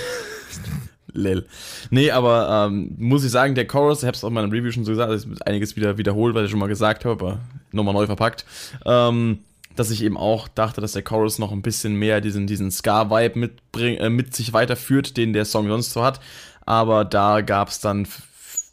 [1.13, 1.45] Lel.
[1.89, 4.85] Nee, aber ähm, muss ich sagen, der Chorus, ich hab's auch in meinem Review schon
[4.85, 7.39] so gesagt, ist einiges wieder wiederholt, weil ich schon mal gesagt habe, aber
[7.71, 8.45] nochmal neu verpackt.
[8.85, 9.39] Ähm,
[9.79, 13.39] dass ich eben auch dachte, dass der Chorus noch ein bisschen mehr diesen, diesen Ska-Vibe
[13.39, 16.19] mitbring, äh, mit sich weiterführt, den der Song sonst so hat.
[16.65, 18.23] Aber da gab's dann, f-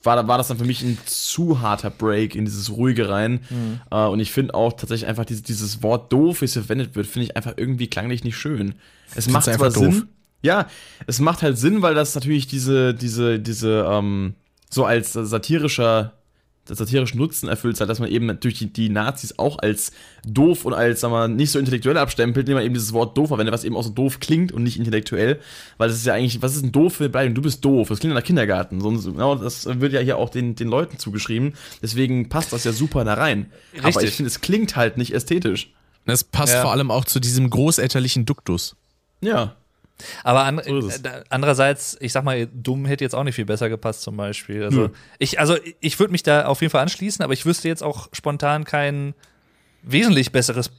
[0.03, 3.41] war, war das dann für mich ein zu harter Break in dieses Ruhige rein.
[3.91, 7.07] Äh, und ich finde auch tatsächlich einfach dieses, dieses Wort doof, wie es verwendet wird,
[7.07, 8.75] finde ich einfach irgendwie klanglich nicht schön.
[9.15, 9.95] Es macht zwar einfach doof.
[9.95, 10.09] Sinn.
[10.43, 10.67] Ja,
[11.07, 14.35] es macht halt Sinn, weil das natürlich diese, diese, diese, ähm,
[14.69, 16.13] so als satirischer,
[16.67, 19.93] satirischen Nutzen erfüllt hat, dass man eben durch die, die Nazis auch als
[20.27, 23.29] doof und als, sagen wir, nicht so intellektuell abstempelt, indem man eben dieses Wort doof
[23.29, 25.41] verwendet, was eben auch so doof klingt und nicht intellektuell,
[25.77, 27.35] weil das ist ja eigentlich, was ist ein doof für Beleidigung?
[27.35, 30.31] Du bist doof, das klingt nach Kindergarten, so, so, genau, das wird ja hier auch
[30.31, 31.53] den, den Leuten zugeschrieben,
[31.83, 33.51] deswegen passt das ja super da rein.
[33.79, 34.05] Aber Richtig.
[34.09, 35.71] ich finde, es klingt halt nicht ästhetisch.
[36.07, 36.63] Das passt Ja.
[36.63, 38.77] vor allem auch zu diesem großelterlichen Duktus.
[39.21, 39.57] Ja.
[40.23, 40.91] Aber an, So
[41.31, 44.65] andererseits, ich sag mal, dumm hätte jetzt auch nicht viel besser gepasst zum Beispiel.
[44.65, 44.89] Also Nö.
[45.19, 48.09] ich, also ich würde mich da auf jeden Fall anschließen, aber ich wüsste jetzt auch
[48.13, 49.15] spontan kein
[49.83, 50.71] wesentlich besseres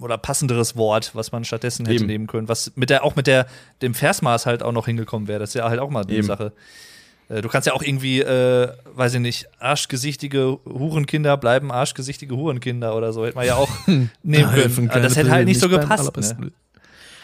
[0.00, 2.06] oder passenderes Wort, was man stattdessen hätte Eben.
[2.06, 3.46] nehmen können, was mit der auch mit der
[3.82, 5.40] dem Versmaß halt auch noch hingekommen wäre.
[5.40, 6.26] Das ist ja halt auch mal eine Eben.
[6.26, 6.52] Sache.
[7.28, 12.96] Äh, du kannst ja auch irgendwie, äh, weiß ich nicht, arschgesichtige Hurenkinder bleiben arschgesichtige Hurenkinder
[12.96, 13.24] oder so.
[13.24, 14.90] Hätte man ja auch nehmen können.
[14.90, 16.16] Aber das hätte halt nicht so gepasst.
[16.16, 16.52] Ne?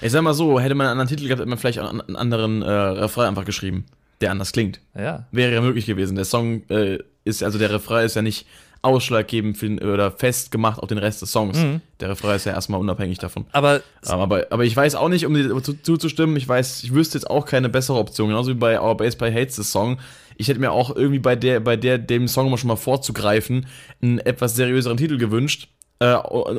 [0.01, 2.17] Ich sag mal so, hätte man einen anderen Titel gehabt, hätte man vielleicht auch einen
[2.17, 3.87] anderen äh, Refrain einfach geschrieben,
[4.21, 4.81] der anders klingt.
[4.97, 5.27] Ja.
[5.33, 6.15] Wäre ja möglich gewesen.
[6.15, 8.47] Der Song äh, ist, also der Refrain ist ja nicht
[8.83, 11.59] ausschlaggebend für, oder festgemacht auf den Rest des Songs.
[11.59, 11.81] Mhm.
[12.01, 13.47] Der Refrain ist ja erstmal unabhängig davon.
[13.53, 16.95] Aber Ähm, aber, aber ich weiß auch nicht, um dir zu, zuzustimmen, ich weiß, ich
[16.95, 18.29] wüsste jetzt auch keine bessere Option.
[18.29, 19.99] Genauso wie bei Our Bass by Hates the Song.
[20.37, 23.67] Ich hätte mir auch irgendwie bei der, bei der, dem Song mal schon mal vorzugreifen,
[24.01, 25.69] einen etwas seriöseren Titel gewünscht.
[26.01, 26.15] Äh,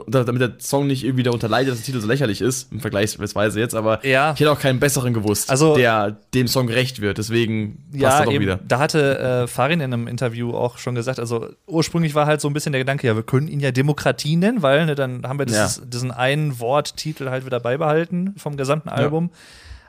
[0.07, 3.57] damit der Song nicht irgendwie darunter leidet, dass der Titel so lächerlich ist, im Vergleichsweise
[3.61, 4.33] jetzt, aber Ja.
[4.33, 7.17] ich hätte auch keinen besseren gewusst, Also- der dem Song gerecht wird.
[7.19, 8.59] Deswegen passt ja, er doch eben, wieder.
[8.67, 12.49] da hatte äh, Farin in einem Interview auch schon gesagt, also ursprünglich war halt so
[12.49, 15.39] ein bisschen der Gedanke, ja, wir können ihn ja Demokratie nennen, weil ne, dann haben
[15.39, 19.29] wir dieses, diesen einen Worttitel halt wieder beibehalten vom gesamten Album.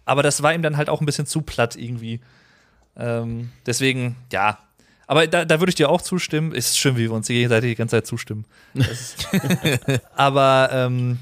[0.05, 2.21] Aber das war ihm dann halt auch ein bisschen zu platt irgendwie.
[2.97, 4.59] Ähm, deswegen, ja.
[5.11, 6.53] Aber da, da würde ich dir auch zustimmen.
[6.53, 8.45] Ist schön, wie wir uns gegenseitig die ganze Zeit zustimmen.
[10.15, 11.19] Aber ähm,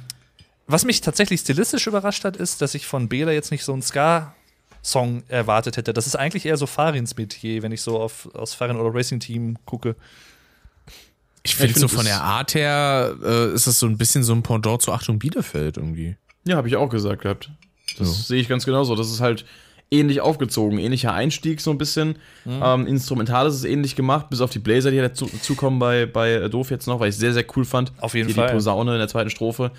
[0.66, 3.82] was mich tatsächlich stilistisch überrascht hat, ist, dass ich von Bela jetzt nicht so einen
[3.82, 5.92] Ska-Song erwartet hätte.
[5.94, 9.20] Das ist eigentlich eher so Farins Metier, wenn ich so auf, aus Farin oder Racing
[9.20, 9.96] Team gucke.
[11.42, 14.22] Ich finde so find, von es- der Art her äh, ist das so ein bisschen
[14.22, 16.16] so ein Pendant zu Achtung Bielefeld irgendwie.
[16.44, 17.50] Ja, habe ich auch gesagt gehabt.
[17.98, 18.14] Das Ja.
[18.24, 18.94] sehe ich ganz genauso.
[18.96, 19.46] Das ist halt
[19.90, 22.18] ähnlich aufgezogen, ähnlicher Einstieg so ein bisschen.
[22.44, 22.60] Mhm.
[22.62, 26.32] Ähm, instrumental ist es ähnlich gemacht, bis auf die Blazer, die dazu zukommen bei, bei
[26.32, 27.92] äh, Doof jetzt noch, weil ich sehr, sehr cool fand.
[28.00, 28.48] Auf jeden Hier Fall.
[28.48, 29.72] Die Posaune in der zweiten Strophe.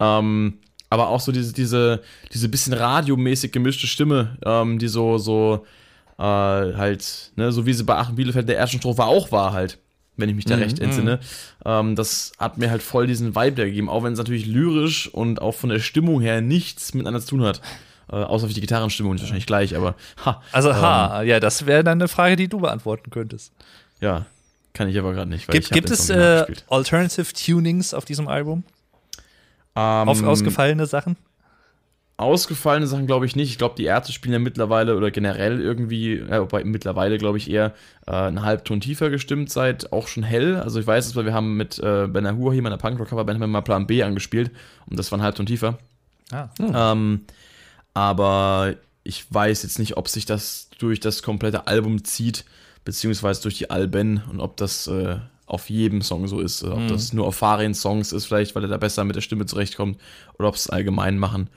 [0.00, 0.58] Ähm,
[0.90, 2.02] aber auch so diese, diese,
[2.32, 5.64] diese bisschen radiomäßig gemischte Stimme, ähm, die so, so
[6.18, 9.78] äh, halt, ne, so wie sie bei Aachen Bielefeld der ersten Strophe auch war halt,
[10.16, 11.20] wenn ich mich da Mhm, recht entsinne.
[11.64, 15.08] Ähm, das hat mir halt voll diesen Vibe da gegeben, auch wenn es natürlich lyrisch
[15.08, 17.60] und auch von der Stimmung her nichts miteinander zu tun hat.
[18.10, 19.94] Äh, außer für die Gitarrenstimmung ist wahrscheinlich gleich, aber
[20.24, 20.42] ha.
[20.52, 23.52] Also, ähm, ha, ja, das wäre dann eine Frage, die du beantworten könntest.
[24.00, 24.26] Ja,
[24.74, 25.48] kann ich aber gerade nicht.
[25.48, 26.44] Gibt, gibt es äh.
[26.68, 28.64] Alternative Tunings auf diesem Album?
[29.76, 31.16] Ähm, Auf ausgefallene Sachen?
[32.16, 33.50] Ausgefallene Sachen glaube ich nicht.
[33.50, 37.50] Ich glaube, die Ärzte spielen ja mittlerweile oder generell irgendwie, ja, wobei mittlerweile glaube ich
[37.50, 37.74] eher
[38.06, 40.56] äh, einen Halbton tiefer gestimmt seit auch schon hell.
[40.56, 43.62] Also ich weiß es, weil wir haben mit äh, Ben Ahua hier meiner Punkrock-Coverband mal
[43.62, 44.52] Plan B angespielt
[44.86, 45.78] und das war ein Halbton tiefer.
[46.30, 46.48] Ah.
[46.92, 47.22] Ähm,
[47.94, 48.74] aber
[49.04, 52.44] ich weiß jetzt nicht, ob sich das durch das komplette Album zieht,
[52.84, 55.16] beziehungsweise durch die Alben und ob das äh,
[55.46, 56.64] auf jedem Song so ist.
[56.64, 59.46] Ob das nur auf Farin Songs ist, vielleicht, weil er da besser mit der Stimme
[59.46, 60.00] zurechtkommt,
[60.38, 61.48] oder ob es allgemein machen.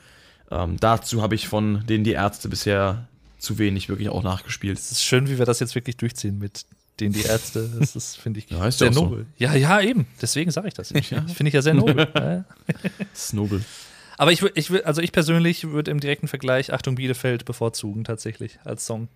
[0.51, 3.07] Ähm, dazu habe ich von denen die Ärzte bisher
[3.39, 4.77] zu wenig wirklich auch nachgespielt.
[4.77, 6.65] Es ist schön, wie wir das jetzt wirklich durchziehen mit
[6.99, 7.69] denen die Ärzte.
[7.79, 9.03] Das ist, finde ich, Ja, sehr ja auch so.
[9.05, 9.25] nobel.
[9.37, 10.07] Ja, ja, eben.
[10.21, 10.91] Deswegen sage ich das.
[10.91, 12.07] Ich, Finde ich ja sehr nobel.
[12.15, 12.45] ja.
[13.15, 13.63] Snobel.
[14.17, 18.85] Aber ich, ich, also ich persönlich würde im direkten Vergleich Achtung Bielefeld bevorzugen, tatsächlich, als
[18.85, 19.07] Song.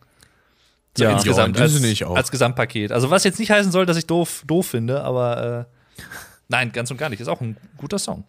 [0.97, 1.12] So Ja.
[1.14, 2.91] insgesamt, Ja, dem als, als Gesamtpaket.
[2.91, 6.02] Also, was jetzt nicht heißen soll, dass ich doof, doof finde, aber äh,
[6.49, 7.20] nein, ganz und gar nicht.
[7.22, 8.26] Ist auch ein guter Song.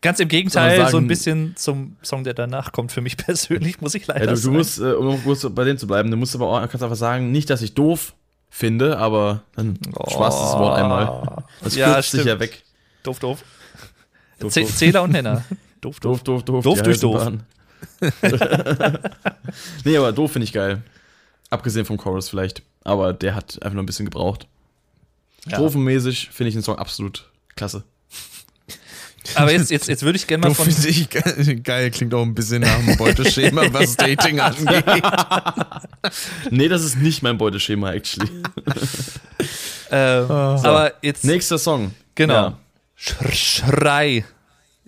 [0.00, 3.16] Ganz im Gegenteil, man so ein sagen- bisschen zum Song, der danach kommt, für mich
[3.18, 4.56] persönlich, muss ich leider Ja, du, du sagen.
[4.56, 7.32] musst, äh, um kurz bei denen zu bleiben, du musst aber auch, kannst einfach sagen,
[7.32, 8.14] nicht, dass ich doof
[8.48, 9.76] finde, aber dann
[10.08, 11.44] sparst du das Wort einmal.
[11.62, 12.26] Das Ja, kürzt sich stimmt.
[12.32, 12.62] ja weg.
[13.02, 13.44] Doof, doof.
[14.38, 14.76] Doof, doof.
[14.76, 15.44] Zähler und Nenner.
[15.80, 16.22] Doof, doof.
[16.22, 16.82] Doof, doof, doof.
[16.82, 17.32] Durch doof.
[19.84, 20.82] Nee, aber doof finde ich geil.
[21.50, 22.62] Abgesehen vom Chorus vielleicht.
[22.82, 24.46] Aber der hat einfach nur ein bisschen gebraucht.
[25.46, 25.56] Ja.
[25.56, 27.84] Strophenmäßig finde ich den Song absolut klasse.
[29.34, 30.70] Aber jetzt, jetzt, jetzt würde ich gerne mal von.
[30.70, 34.84] finde ich geil, geil, klingt auch ein bisschen nach einem Beuteschema, was Dating angeht.
[36.50, 38.28] Nee, das ist nicht mein Beuteschema, actually.
[39.90, 41.24] Äh, Aber jetzt.
[41.24, 41.92] Nächster Song.
[42.14, 42.34] Genau.
[42.34, 42.58] Ja.
[42.98, 44.24] Sch Schrei.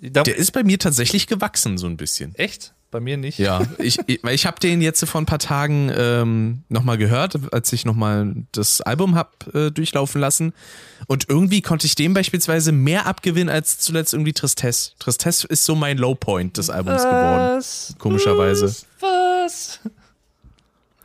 [0.03, 2.35] Da, Der ist bei mir tatsächlich gewachsen, so ein bisschen.
[2.35, 2.75] echt?
[2.91, 3.39] Bei mir nicht.
[3.39, 7.39] Ja, ich, ich, weil ich habe den jetzt vor ein paar Tagen ähm, nochmal gehört,
[7.53, 10.53] als ich nochmal das Album hab äh, durchlaufen lassen.
[11.07, 14.91] Und irgendwie konnte ich dem beispielsweise mehr abgewinnen als zuletzt irgendwie Tristesse.
[14.99, 17.59] Tristesse ist so mein Lowpoint des Albums geworden.
[17.59, 17.95] Was?
[17.99, 18.75] Komischerweise.
[18.99, 19.79] Was?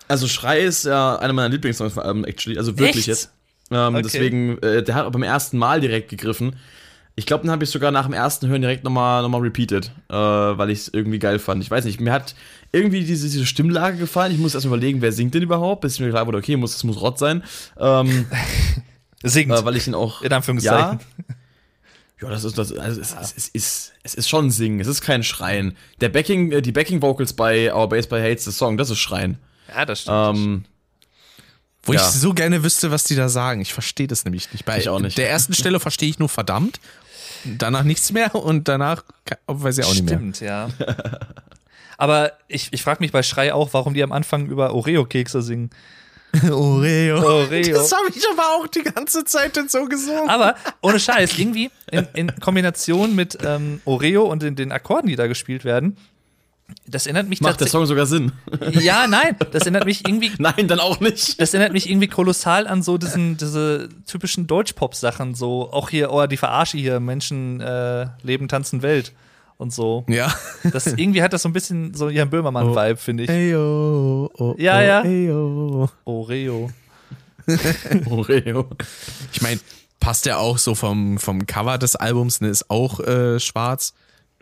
[0.08, 2.58] Also Schrei ist ja einer meiner Lieblingssongs vom Album, actually.
[2.58, 3.08] Also wirklich Echt?
[3.08, 3.30] jetzt.
[3.70, 4.02] Ähm, Okay.
[4.04, 6.56] Deswegen, äh, der hat beim ersten Mal direkt gegriffen.
[7.18, 9.90] Ich glaube, den habe ich sogar nach dem ersten Hören direkt nochmal noch mal repeated,
[10.10, 11.64] äh, weil ich es irgendwie geil fand.
[11.64, 12.36] Ich weiß nicht, mir hat
[12.74, 14.34] irgendwie diese, diese Stimmlage gefallen.
[14.34, 16.74] Ich muss erst mal überlegen, wer singt denn überhaupt, bis mir klar wurde, okay, muss,
[16.74, 17.44] das muss Rott sein.
[17.80, 18.26] Ähm,
[19.24, 19.52] Singt.
[19.52, 20.22] äh, weil ich ihn auch.
[20.24, 21.00] in Anführungszeichen.
[22.22, 22.72] Ja, das ist das.
[22.74, 25.76] Also es, es, es, ist, es ist schon Singen, es ist kein Schreien.
[26.02, 29.00] Der Backing, äh, die Backing Vocals bei Our Bass by Hates the Song, das ist
[29.00, 29.38] Schreien.
[29.74, 30.38] Ja, das stimmt.
[30.38, 30.66] Ähm,
[31.84, 32.00] Wo Ja.
[32.02, 33.62] ich so gerne wüsste, was die da sagen.
[33.62, 34.66] Ich verstehe das nämlich nicht.
[34.66, 35.18] Bei Ich auch nicht.
[35.18, 36.80] der ersten Stelle verstehe ich nur verdammt,
[37.58, 39.04] danach nichts mehr und danach
[39.48, 40.18] weiß ich auch nicht mehr.
[40.18, 40.70] Stimmt, ja.
[41.98, 45.70] Aber ich, ich frage mich bei Schrei auch, warum die am Anfang über Oreo-Kekse singen.
[46.52, 47.24] Oreo.
[47.24, 47.78] Oreo.
[47.78, 50.30] Das habe ich aber auch die ganze Zeit dann so gesungen.
[50.30, 55.16] Aber ohne Scheiß, irgendwie in, in Kombination mit ähm, Oreo und den, den Akkorden, die
[55.16, 55.98] da gespielt werden,
[56.88, 57.68] das erinnert mich Macht der.
[57.68, 58.32] Song sogar Sinn?
[58.72, 60.32] Ja, nein, das erinnert mich irgendwie.
[60.38, 61.40] Nein, dann auch nicht.
[61.40, 66.26] Das erinnert mich irgendwie kolossal an so diesen, diese typischen Deutschpop-Sachen, so auch hier, oh,
[66.28, 69.14] die Verarsche hier, Menschen äh, leben, tanzen Welt
[69.58, 70.06] und so.
[70.08, 70.34] Ja.
[70.72, 73.30] Das, irgendwie hat das so ein bisschen so Jan Böhmermann-Vibe, finde ich.
[73.30, 75.04] Eyo, oh, Ja, oh, ja.
[75.04, 75.90] Eyo.
[76.04, 76.70] Oreo.
[78.10, 78.68] Oreo.
[79.32, 79.60] Ich meine,
[80.00, 83.94] passt ja auch so vom, vom Cover des Albums, ne, ist auch äh, schwarz.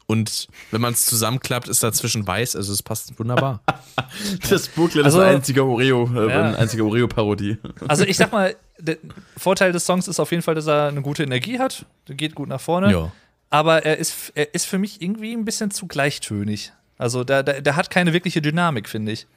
[0.05, 3.61] Und wenn man es zusammenklappt, ist dazwischen weiß, also es passt wunderbar.
[4.49, 6.43] Das Booklet Also- ist ein einziger Oreo, äh, Ja.
[6.43, 7.57] eine einzige Oreo-Parodie.
[7.87, 8.97] Also ich sag mal, der
[9.37, 11.85] Vorteil des Songs ist auf jeden Fall, dass er eine gute Energie hat.
[12.07, 12.91] Der geht gut nach vorne.
[12.91, 13.11] ja.
[13.49, 16.73] Aber er ist, er ist für mich irgendwie ein bisschen zu gleichtönig.
[16.97, 19.27] Also der, der, der hat keine wirkliche Dynamik, finde ich.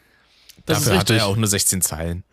[0.64, 2.24] Das Dafür ist hat er ja auch nur 16 Zeilen.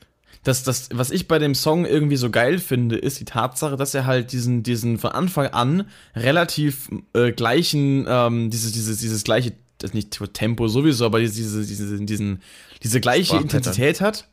[0.44, 3.94] Das, das, was ich bei dem Song irgendwie so geil finde, ist die Tatsache, dass
[3.94, 9.54] er halt diesen, diesen von Anfang an relativ äh, gleichen, ähm, dieses, dieses, dieses gleiche,
[9.78, 12.42] das nicht Tempo sowieso, aber diese, diese, diesen,
[12.84, 13.38] diese gleiche.
[13.38, 14.28] Intensität hat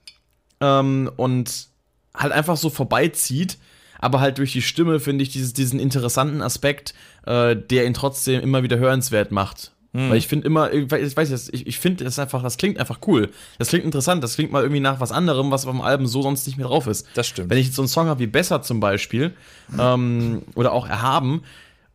[0.61, 1.69] ähm, und
[2.15, 3.59] halt einfach so vorbeizieht,
[3.99, 6.95] aber halt durch die Stimme finde ich dieses, diesen interessanten Aspekt,
[7.27, 9.73] äh, der ihn trotzdem immer wieder hörenswert macht.
[9.93, 13.01] Weil ich finde immer, ich weiß jetzt, ich, ich finde das einfach, das klingt einfach
[13.09, 13.31] cool.
[13.59, 16.23] Das klingt interessant, das klingt mal irgendwie nach was anderem, was auf dem Album so
[16.23, 17.09] sonst nicht mehr drauf ist.
[17.15, 17.51] Das stimmt.
[17.51, 19.35] Wenn ich jetzt so einen Song habe wie Besser zum Beispiel,
[19.79, 21.43] ähm, oder auch Erhaben,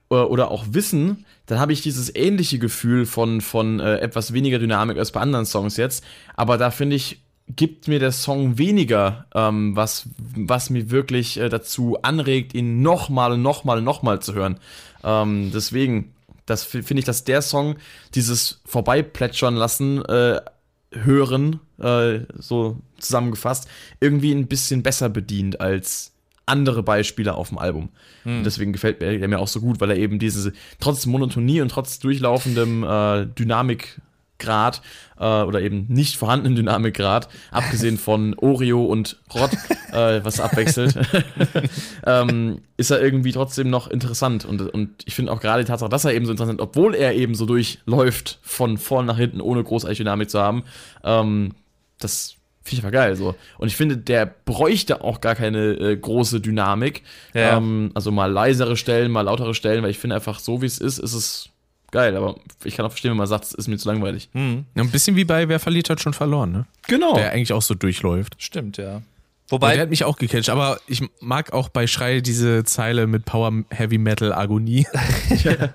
[0.09, 4.59] oder, oder auch Wissen, dann habe ich dieses ähnliche Gefühl von, von äh, etwas weniger
[4.59, 6.03] Dynamik als bei anderen Songs jetzt.
[6.35, 11.49] Aber da finde ich, gibt mir der Song weniger, ähm, was, was mir wirklich äh,
[11.49, 14.57] dazu anregt, ihn nochmal und nochmal und nochmal zu hören.
[15.03, 16.14] Ähm, deswegen,
[16.45, 17.75] das fi- finde ich, dass der Song
[18.13, 20.41] dieses Vorbeiplätschern lassen, äh,
[20.91, 23.67] hören, äh, so zusammengefasst,
[23.99, 26.13] irgendwie ein bisschen besser bedient als
[26.45, 27.89] andere Beispiele auf dem Album.
[28.23, 31.61] Und deswegen gefällt mir der mir auch so gut, weil er eben diese, trotz Monotonie
[31.61, 33.25] und trotz durchlaufendem äh,
[34.39, 34.81] Dynamikgrad
[35.19, 39.51] äh, oder eben nicht vorhandenen Dynamikgrad, abgesehen von Oreo und Rott,
[39.91, 40.97] äh, was abwechselt,
[42.05, 44.45] ähm, ist er irgendwie trotzdem noch interessant.
[44.45, 47.15] Und, und ich finde auch gerade die Tatsache, dass er eben so interessant, obwohl er
[47.15, 50.63] eben so durchläuft, von vorn nach hinten, ohne großartige Dynamik zu haben,
[51.03, 51.53] ähm,
[51.99, 53.15] das finde ich einfach geil.
[53.15, 53.35] So.
[53.57, 57.03] Und ich finde, der bräuchte auch gar keine äh, große Dynamik.
[57.33, 57.57] Ja.
[57.57, 60.79] Ähm, also mal leisere Stellen, mal lautere Stellen, weil ich finde einfach, so wie es
[60.79, 61.49] ist, ist es
[61.95, 62.15] geil.
[62.15, 64.29] Aber ich kann auch verstehen, wenn man sagt, es ist mir zu langweilig.
[64.33, 66.65] Hm, Ja, Ein bisschen wie bei Wer verliert hat schon verloren, ne?
[66.87, 67.15] Genau.
[67.15, 68.35] Der eigentlich auch so durchläuft.
[68.37, 69.01] stimmt, ja.
[69.47, 73.25] Wobei, der hat mich auch gecatcht, aber ich mag auch bei Schrei diese Zeile mit
[73.25, 74.87] Power Heavy Metal Agonie.
[75.29, 75.73] Ich finde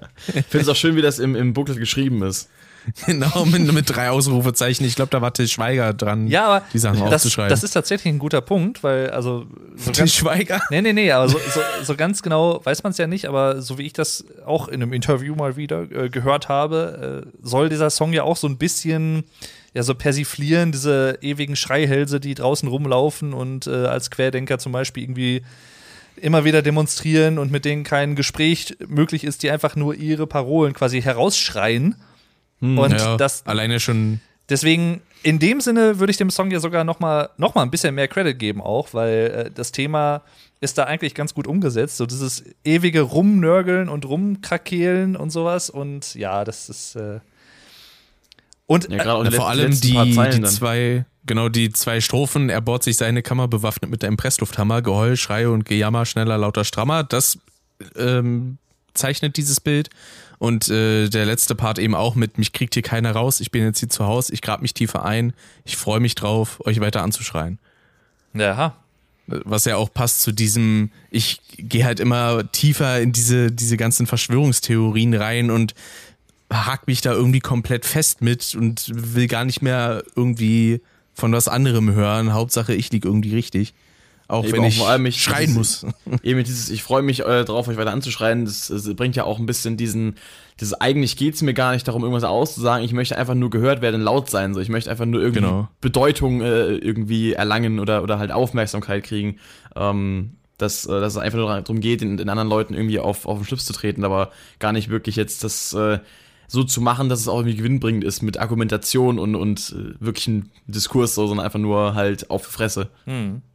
[0.52, 2.48] es auch schön, wie das im, im Booklet geschrieben ist.
[3.07, 4.84] genau, mit, mit drei Ausrufezeichen.
[4.86, 7.51] Ich glaube, da war Til Schweiger dran, ja, aber die Sachen das, aufzuschreiben.
[7.51, 10.61] das ist tatsächlich ein guter Punkt, weil, also, so Til Schweiger?
[10.70, 13.62] Nee, nee, nee, aber so, so, so ganz genau weiß man es ja nicht, aber
[13.62, 17.68] so wie ich das auch in einem Interview mal wieder äh, gehört habe, äh, soll
[17.68, 19.24] dieser Song ja auch so ein bisschen
[19.74, 25.05] ja so persiflieren, diese ewigen Schreihälse, die draußen rumlaufen und äh, als Querdenker zum Beispiel
[25.05, 25.43] irgendwie
[26.16, 30.72] immer wieder demonstrieren und mit denen kein Gespräch möglich ist, die einfach nur ihre Parolen
[30.72, 31.95] quasi herausschreien.
[32.61, 36.82] Und ja, das alleine schon Deswegen, in dem Sinne würde ich dem Song ja sogar
[36.82, 40.22] noch mal, noch mal ein bisschen mehr Credit geben auch, weil äh, das Thema
[40.61, 41.96] ist da eigentlich ganz gut umgesetzt.
[41.96, 45.70] So dieses ewige Rumnörgeln und Rumkrakehlen und sowas.
[45.70, 46.96] Und ja, das ist.
[46.96, 47.20] Äh
[48.66, 52.96] und Ja, die vor allem die, die zwei, genau, die zwei Strophen, er bohrt sich
[52.96, 57.38] seine Kammer bewaffnet mit einem Presslufthammer, Geheul, Schreie und Gejammer, schneller, lauter, strammer, das
[57.96, 58.58] ähm,
[58.94, 59.90] zeichnet dieses Bild.
[60.41, 63.62] Und äh, der letzte Part eben auch mit, mich kriegt hier keiner raus, ich bin
[63.62, 65.34] jetzt hier zu Hause, ich grab mich tiefer ein,
[65.67, 67.58] ich freue mich drauf, euch weiter anzuschreien.
[68.33, 68.75] ja,
[69.26, 74.07] Was ja auch passt zu diesem, ich gehe halt immer tiefer in diese, diese ganzen
[74.07, 75.75] Verschwörungstheorien rein und
[76.50, 80.80] hak mich da irgendwie komplett fest mit und will gar nicht mehr irgendwie
[81.12, 82.33] von was anderem hören.
[82.33, 83.75] Hauptsache, ich lieg irgendwie richtig.
[84.30, 85.92] Auch Eben wenn auch ich vor allem mich- schreien dieses- muss.
[86.22, 89.38] Eben dieses, ich freue mich äh, drauf, euch weiter anzuschreien, das, das bringt ja auch
[89.38, 90.14] ein bisschen diesen,
[90.61, 93.82] dieses eigentlich geht es mir gar nicht darum, irgendwas auszusagen, ich möchte einfach nur gehört
[93.82, 95.68] werden, laut sein, so ich möchte einfach nur irgendwie Genau.
[95.80, 99.38] Bedeutung äh, irgendwie erlangen oder, oder halt Aufmerksamkeit kriegen.
[99.76, 103.24] Ähm, dass, äh, dass es einfach nur darum geht, den, den anderen Leuten irgendwie auf,
[103.24, 106.00] auf den Schlips zu treten, aber gar nicht wirklich jetzt das äh,
[106.50, 110.50] so zu machen, dass es auch irgendwie gewinnbringend ist mit Argumentation und, und äh, wirklichen
[110.66, 112.90] Diskurs, so, sondern einfach nur halt auf die Fresse.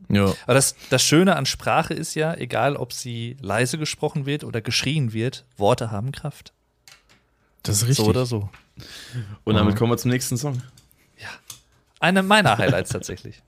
[0.07, 0.33] Ja.
[0.43, 4.61] aber das, das Schöne an Sprache ist ja, egal ob sie leise gesprochen wird oder
[4.61, 6.53] geschrien wird, Worte haben Kraft.
[7.63, 8.05] Das ist richtig.
[8.05, 8.49] So oder so.
[9.43, 10.61] Und damit kommen wir zum nächsten Song.
[11.99, 13.41] Eine meiner Highlights tatsächlich.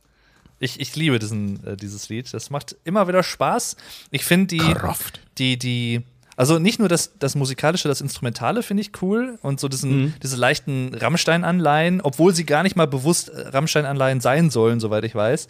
[0.60, 2.34] Ich, ich liebe diesen, äh, dieses Lied.
[2.34, 3.78] Das macht immer wieder Spaß.
[4.12, 5.22] Ich finde die, Kraft.
[5.38, 6.02] die, die,
[6.38, 10.38] also nicht nur das, das Musikalische, das Instrumentale finde ich cool und so diesen, diese
[10.38, 15.48] leichten Rammstein-Anleihen, obwohl sie gar nicht mal bewusst äh, Rammstein-Anleihen sein sollen, soweit ich weiß.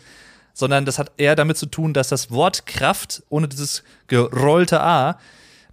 [0.53, 5.19] Sondern das hat eher damit zu tun, dass das Wort Kraft ohne dieses gerollte A,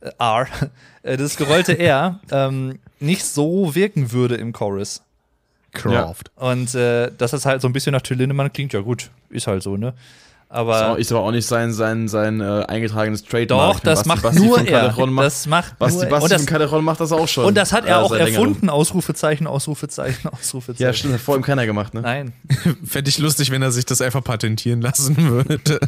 [0.01, 0.49] äh, R,
[1.05, 5.01] äh, dieses gerollte R, ähm, nicht so wirken würde im Chorus.
[5.73, 6.33] Kraft.
[6.35, 9.47] Und äh, dass das halt so ein bisschen nach Till Lindemann klingt, ja gut, ist
[9.47, 9.95] halt so, ne?
[10.55, 13.75] Aber Ist aber auch nicht sein, sein, sein äh, eingetragenes Trademark.
[13.75, 14.65] doch, das macht Basti nur er.
[14.65, 16.11] Calderon macht, Das macht Basti, nur er.
[16.11, 17.45] Basti von Calderon macht das auch schon.
[17.47, 18.35] und das hat er äh, auch seit längerem.
[18.49, 18.71] erfunden.
[18.71, 20.83] Ausrufezeichen, Ausrufezeichen, Ausrufezeichen.
[20.87, 22.03] Ja, stimmt, hat vor ihm keiner gemacht, ne?
[22.03, 22.33] Nein.
[22.87, 25.81] Fände ich lustig, wenn er sich das einfach patentieren lassen würde.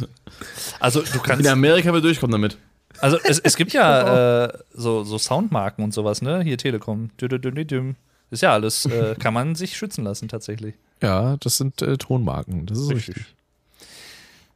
[0.79, 1.47] Also du In kannst.
[1.47, 2.57] Amerika will durchkommen damit.
[2.99, 6.41] Also es, es gibt ja äh, so, so Soundmarken und sowas, ne?
[6.41, 7.09] Hier Telekom.
[7.19, 7.95] Dü- dü- dü- dü- düm.
[8.31, 10.75] Ist ja alles, äh, kann man sich schützen lassen tatsächlich.
[11.01, 12.65] ja, das sind äh, Tonmarken.
[12.65, 13.15] Das ist richtig.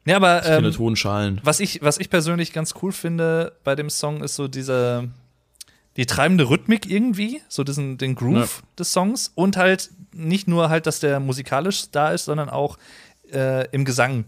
[0.06, 1.42] Ja, aber Ich finde ähm, Tonschalen.
[1.44, 5.10] was ich, was ich persönlich ganz cool finde bei dem Song, ist so diese
[5.98, 10.88] die treibende Rhythmik irgendwie, so diesen den Groove des Songs und halt nicht nur halt,
[10.88, 12.78] dass der musikalisch da ist, sondern auch
[13.34, 14.26] äh, im Gesang.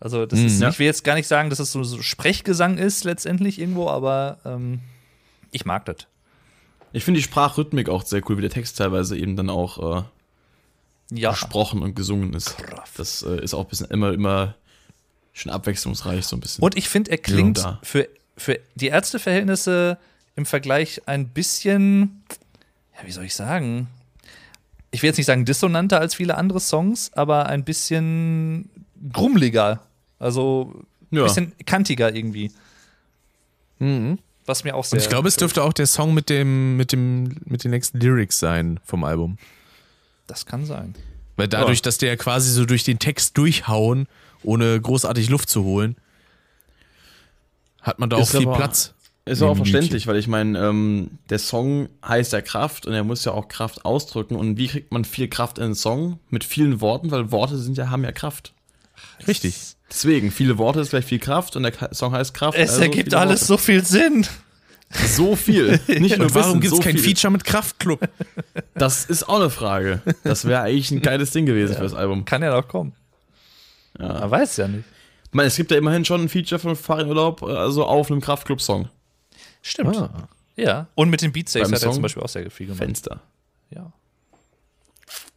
[0.00, 0.68] Also das ist, Ja.
[0.70, 4.38] ich will jetzt gar nicht sagen, dass es so, so Sprechgesang ist letztendlich irgendwo, aber
[4.44, 4.80] ähm,
[5.52, 5.96] ich mag das.
[6.92, 10.02] Ich finde die Sprachrhythmik auch sehr cool, wie der Text teilweise eben dann auch äh,
[11.12, 11.30] Ja.
[11.30, 12.58] gesprochen und gesungen ist.
[12.58, 12.98] Kraft.
[12.98, 14.54] Das äh, ist auch ein bisschen immer, immer
[15.38, 16.62] schon abwechslungsreich, so ein bisschen.
[16.64, 19.98] Und ich finde, er klingt für, für die Ärzteverhältnisse
[20.36, 22.22] im Vergleich ein bisschen,
[22.98, 23.88] ja, wie soll ich sagen?
[24.90, 28.70] Ich will jetzt nicht sagen dissonanter als viele andere Songs, aber ein bisschen
[29.12, 29.80] grummeliger.
[30.18, 30.74] Also
[31.12, 31.22] ein Ja.
[31.24, 32.50] bisschen kantiger irgendwie.
[33.78, 34.18] Mhm.
[34.46, 34.96] Was mir auch sehr.
[34.96, 38.00] Und ich glaube, es dürfte auch der Song mit dem, mit dem, mit den nächsten
[38.00, 39.36] Lyrics sein vom Album.
[40.26, 40.94] Das kann sein.
[41.36, 41.82] Weil dadurch, Ja.
[41.82, 44.08] dass der quasi so durch den Text durchhauen,
[44.42, 45.96] ohne großartig Luft zu holen,
[47.82, 48.94] hat man da auch Ist viel aber- Platz.
[49.24, 53.26] Ist auch verständlich, weil ich meine, ähm, der Song heißt ja Kraft und er muss
[53.26, 54.36] ja auch Kraft ausdrücken.
[54.36, 56.18] Und wie kriegt man viel Kraft in einen Song?
[56.30, 58.54] Mit vielen Worten, weil Worte sind ja, haben ja Kraft.
[59.26, 59.54] Richtig.
[59.90, 62.56] Deswegen, viele Worte ist gleich viel Kraft und der Song heißt Kraft.
[62.56, 63.44] Es also ergibt alles Worte.
[63.44, 64.26] so viel Sinn.
[65.06, 65.78] so viel.
[65.88, 67.14] Nicht nur warum gibt es so kein viel.
[67.14, 68.08] Feature mit Kraftclub?
[68.74, 70.00] Das ist auch eine Frage.
[70.24, 72.24] Das wäre eigentlich ein geiles Ding gewesen für das Album.
[72.24, 72.94] Kann ja noch kommen.
[73.98, 74.20] Ja.
[74.20, 74.84] Man weiß ja nicht.
[75.24, 78.20] Ich meine, es gibt ja immerhin schon ein Feature von Farin Urlaub, also auf einem
[78.20, 78.88] Kraftclub-Song.
[79.60, 79.96] Stimmt.
[79.96, 80.28] Ah.
[80.56, 80.88] Ja.
[80.94, 82.82] Und mit den Beim hat er Song zum Beispiel auch sehr viel gemacht.
[82.82, 83.20] Fenster.
[83.70, 83.92] Ja.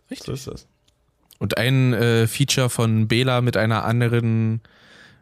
[0.09, 0.67] So ist das.
[1.39, 4.61] Und ein äh, Feature von Bela mit einer anderen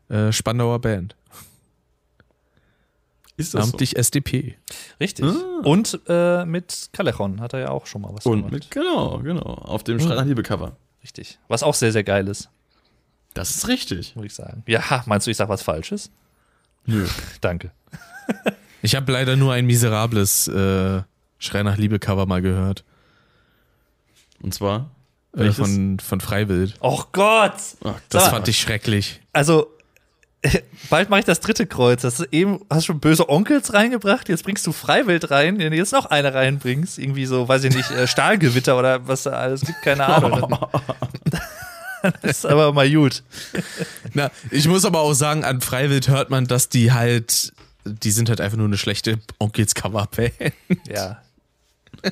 [0.09, 1.15] äh, Spandauer Band.
[3.37, 3.67] Ist das so?
[3.67, 4.55] Namentlich SDP.
[4.99, 5.25] Richtig.
[5.25, 5.61] Ah.
[5.63, 8.53] Und äh, mit Callejon hat er ja auch schon mal was Und gemacht.
[8.53, 9.41] mit, genau, genau.
[9.41, 10.75] Auf dem Schrei nach Liebe-Cover.
[11.03, 11.39] Richtig.
[11.47, 12.49] Was auch sehr, sehr geil ist,
[13.39, 14.17] Das ist richtig.
[14.17, 14.63] muss ich sagen.
[14.67, 16.11] Ja, meinst du, ich sag was Falsches?
[16.85, 17.07] Nö.
[17.41, 17.71] Danke.
[18.81, 21.01] Ich habe leider nur ein miserables äh,
[21.37, 22.83] Schrei nach Liebe Cover mal gehört.
[24.41, 24.89] Und zwar?
[25.37, 26.75] Äh, von, von Freiwild.
[26.81, 27.53] Oh Gott!
[27.85, 29.21] Ach, Das Sag fand ich schrecklich.
[29.31, 29.67] Also,
[30.89, 32.01] bald mache ich das dritte Kreuz.
[32.01, 35.71] Das ist eben, hast du schon böse Onkels reingebracht, jetzt bringst du Freiwild rein, wenn
[35.71, 39.31] du jetzt noch eine reinbringst, irgendwie so, weiß ich nicht, äh, Stahlgewitter oder was da
[39.31, 40.57] alles gibt, keine Ahnung.
[42.21, 43.23] Das ist aber mal gut.
[44.13, 47.53] Na, ich muss aber auch sagen, an Freiwild hört man, dass die halt,
[47.85, 50.31] die sind halt einfach nur eine schlechte Onkels Coverband.
[50.87, 51.21] Ja.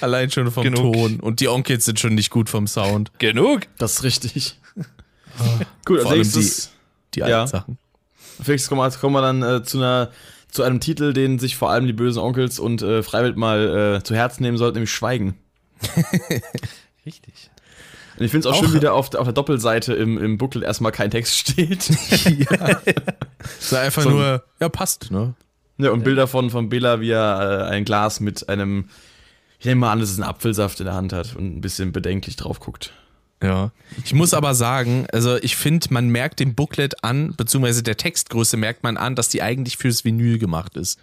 [0.00, 0.94] Allein schon vom Genug.
[0.94, 1.20] Ton.
[1.20, 3.10] Und die Onkels sind schon nicht gut vom Sound.
[3.18, 3.62] Genug.
[3.78, 4.58] Das ist richtig.
[5.84, 6.70] Gut, als Vor allem nächstes,
[7.14, 7.46] Die alten Ja.
[7.46, 7.78] Sachen.
[8.38, 10.10] als nächstes kommen, wir- kommen wir dann äh, zu, einer,
[10.50, 14.02] zu einem Titel, den sich vor allem die bösen Onkels und äh, Freiwild mal äh,
[14.04, 15.34] zu Herzen nehmen sollten, nämlich Schweigen.
[17.06, 17.49] Richtig.
[18.20, 20.18] Und ich finde es auch, Auch- schön, wie da auf, der- auf der Doppelseite im,
[20.18, 21.88] im Booklet erstmal kein Text steht.
[22.24, 22.80] ja.
[23.58, 25.34] Das war einfach So- nur, ja, passt, ne?
[25.78, 28.90] ja, und Bilder von, von Bela, wie er äh, ein Glas mit einem,
[29.58, 31.92] ich nehme mal an, dass es einen Apfelsaft in der Hand hat und ein bisschen
[31.92, 32.92] bedenklich drauf guckt.
[33.42, 33.72] Ja.
[34.04, 38.58] Ich muss aber sagen, also ich finde, man merkt dem Booklet an, beziehungsweise der Textgröße
[38.58, 40.98] merkt man an, dass die eigentlich fürs Vinyl gemacht ist.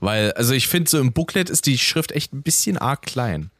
[0.00, 3.50] Weil, also ich finde, so im Booklet ist die Schrift echt ein bisschen arg klein.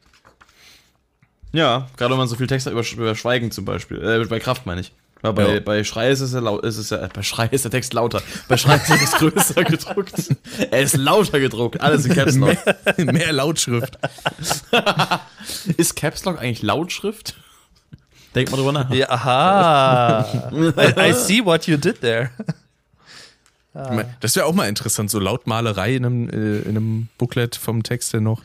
[1.56, 4.02] Ja, gerade wenn man so viel Text hat über, über Schweigen zum Beispiel.
[4.02, 4.92] Äh, bei Kraft meine ich.
[5.22, 5.60] Weil bei, Ja.
[5.60, 7.94] bei Schrei ist es ja laut, ist es ja, äh, bei Schrei ist der Text
[7.94, 8.20] lauter.
[8.48, 10.36] Bei Schrei ist der Text größer gedruckt.
[10.70, 11.80] Er ist lauter gedruckt.
[11.80, 12.56] Alles in Caps Lock.
[12.98, 13.98] Mehr, mehr Lautschrift.
[15.78, 17.34] Ist Caps Lock eigentlich Lautschrift?
[18.34, 18.90] Denk mal drüber nach.
[18.92, 20.26] Ja, aha.
[20.52, 22.30] I, I see what you did there.
[24.20, 28.12] Das wäre auch mal interessant, so Lautmalerei in einem, äh, in einem Booklet vom Text
[28.12, 28.42] her noch.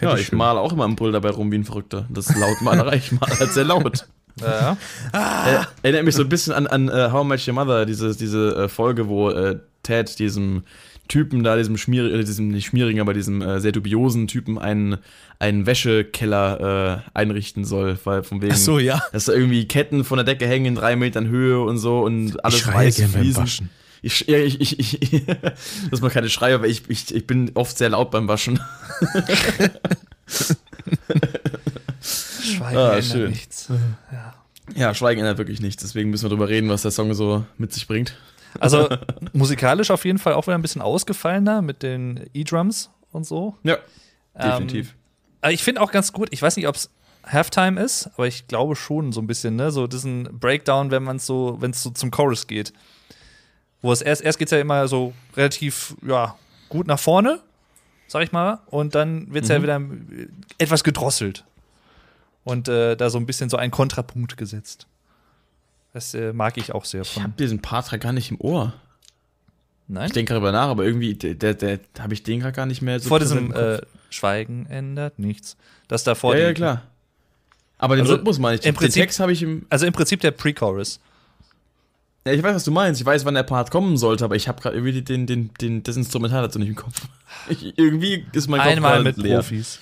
[0.00, 0.38] Ja, ich schön.
[0.38, 2.06] mal auch immer im Brüll dabei rum wie ein Verrückter.
[2.08, 4.06] Das Lautmalerei, ich mal halt sehr laut.
[4.40, 4.78] Ja.
[5.12, 8.16] Äh, erinnert mich so ein bisschen an, an äh, How I Met Your Mother, diese,
[8.16, 10.62] diese äh, Folge, wo äh, Ted diesem
[11.08, 14.96] Typen da, diesem schmierigen, äh, diesem nicht schmierigen, aber diesem äh, sehr dubiosen Typen einen,
[15.38, 19.02] einen Wäschekeller äh, einrichten soll, weil von wegen, Ach so, ja.
[19.12, 22.42] dass da irgendwie Ketten von der Decke hängen in drei Metern Höhe und so und
[22.42, 23.42] alles ich weiß gern beim fließen.
[23.42, 23.70] Waschen.
[24.02, 25.52] Ich, ich, ich, ich, das
[25.92, 28.60] ist mal keine Schreie, aber ich, ich, ich bin oft sehr laut beim Waschen.
[32.40, 33.30] Schweigen Ah, ändert schön.
[33.30, 33.68] nichts.
[34.12, 34.34] Ja.
[34.74, 37.72] Ja, Schweigen ändert wirklich nichts, deswegen müssen wir drüber reden, was der Song so mit
[37.72, 38.16] sich bringt.
[38.60, 38.88] Also
[39.32, 43.56] musikalisch auf jeden Fall auch wieder ein bisschen ausgefallener mit den E-Drums und so.
[43.64, 43.76] Ja,
[44.34, 44.94] Ähm, definitiv.
[45.40, 46.90] Aber ich finde auch ganz gut, ich weiß nicht, ob es
[47.26, 49.70] Halftime ist, aber ich glaube schon so ein bisschen, ne?
[49.70, 52.72] So diesen Breakdown, wenn man so, wenn es so zum Chorus geht.
[53.82, 56.36] Wo es erst, erst geht es ja immer so relativ, ja,
[56.68, 57.40] gut nach vorne,
[58.06, 59.62] sag ich mal, und dann wird es ja Mhm.
[59.62, 59.80] wieder
[60.58, 61.44] etwas gedrosselt.
[62.44, 64.86] Und äh, da so ein bisschen so ein Kontrapunkt gesetzt.
[65.92, 67.22] Das äh, mag ich auch sehr Ich von.
[67.24, 68.72] habe diesen Part grad gar nicht im Ohr.
[69.88, 70.06] Nein?
[70.06, 72.98] Ich denke darüber nach, aber irgendwie, der, der, habe ich den gerade gar nicht mehr
[72.98, 73.80] so vor diesem äh,
[74.10, 75.56] Schweigen ändert nichts.
[75.88, 76.82] Das da vor Ja, ja, klar.
[77.78, 78.64] Aber den Also, Rhythmus meine ich.
[78.64, 79.66] im Den Prinzip- Text habe ich im.
[79.68, 81.00] Also im Prinzip der Pre-Chorus.
[82.24, 83.00] Ja, ich weiß, was du meinst.
[83.00, 85.82] Ich weiß, wann der Part kommen sollte, aber ich habe gerade irgendwie den, den, den,
[85.82, 87.00] das Instrumental dazu nicht im Kopf.
[87.48, 89.38] Ich, irgendwie ist mein Kopf Einmal gerade mit leer.
[89.38, 89.80] Profis.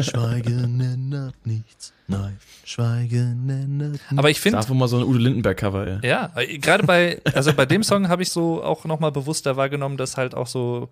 [0.00, 1.92] Schweigen ändert nichts.
[2.08, 4.16] Nein, Schweigen ändert nichts.
[4.16, 6.08] Aber ich finde, Davon mal so ein Udo Lindenberg-Cover, ey.
[6.08, 9.58] ja, äh, gerade bei, also bei dem Song habe ich so auch noch mal bewusster
[9.58, 10.88] wahrgenommen, dass halt auch so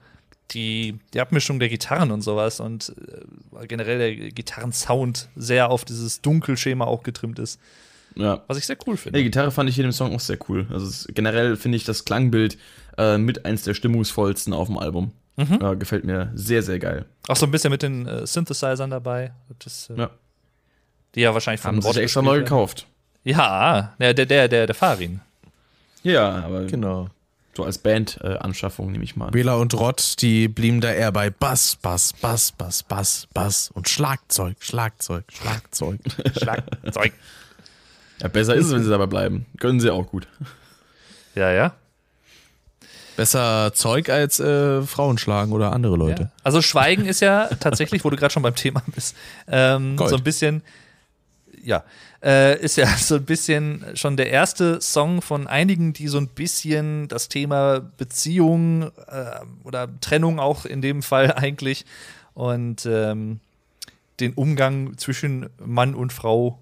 [0.50, 2.94] die, die Abmischung der Gitarren und sowas und
[3.58, 7.58] äh, generell der Gitarrensound sehr auf dieses Dunkelschema auch getrimmt ist.
[8.16, 8.42] Ja.
[8.46, 9.18] Was ich sehr cool finde.
[9.18, 10.66] die Gitarre fand ich hier im Song auch sehr cool.
[10.70, 12.58] Also es, generell finde ich das Klangbild
[12.98, 15.12] äh, mit eins der stimmungsvollsten auf dem Album.
[15.36, 15.58] Mhm.
[15.62, 17.06] Äh, gefällt mir sehr, sehr geil.
[17.28, 19.32] Auch so ein bisschen mit den äh, Synthesizern dabei.
[19.60, 20.10] Das, äh, Ja.
[21.14, 22.86] Die ja wahrscheinlich von Haben sie extra neu gekauft.
[23.24, 25.20] Ja, der, der, der, der, Farin.
[26.02, 27.08] Ja, aber Genau.
[27.54, 29.34] so als Band-Anschaffung nehme ich mal an.
[29.34, 33.88] Wähler und Rott, die blieben da eher bei Bass, Bass, Bass, Bass, Bass, Bass und
[33.88, 36.00] Schlagzeug, Schlagzeug, Schlagzeug.
[36.36, 37.12] Schlagzeug.
[38.20, 39.46] Ja, besser ist es, wenn sie dabei bleiben.
[39.58, 40.28] Können sie auch gut.
[41.34, 41.74] Ja, ja.
[43.16, 46.22] Besser Zeug als äh, Frauen schlagen oder andere Leute.
[46.22, 46.30] Ja.
[46.44, 49.16] Also Schweigen ist ja tatsächlich, wo du gerade schon beim Thema bist,
[49.48, 50.62] ähm, so ein bisschen,
[51.62, 51.84] ja,
[52.22, 56.28] äh, ist ja so ein bisschen schon der erste Song von einigen, die so ein
[56.28, 61.84] bisschen das Thema Beziehung äh, oder Trennung auch in dem Fall eigentlich
[62.34, 63.40] und ähm,
[64.20, 66.58] den Umgang zwischen Mann und Frau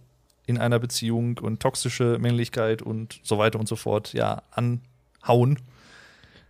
[0.51, 5.59] in einer Beziehung und toxische Männlichkeit und so weiter und so fort, ja, anhauen.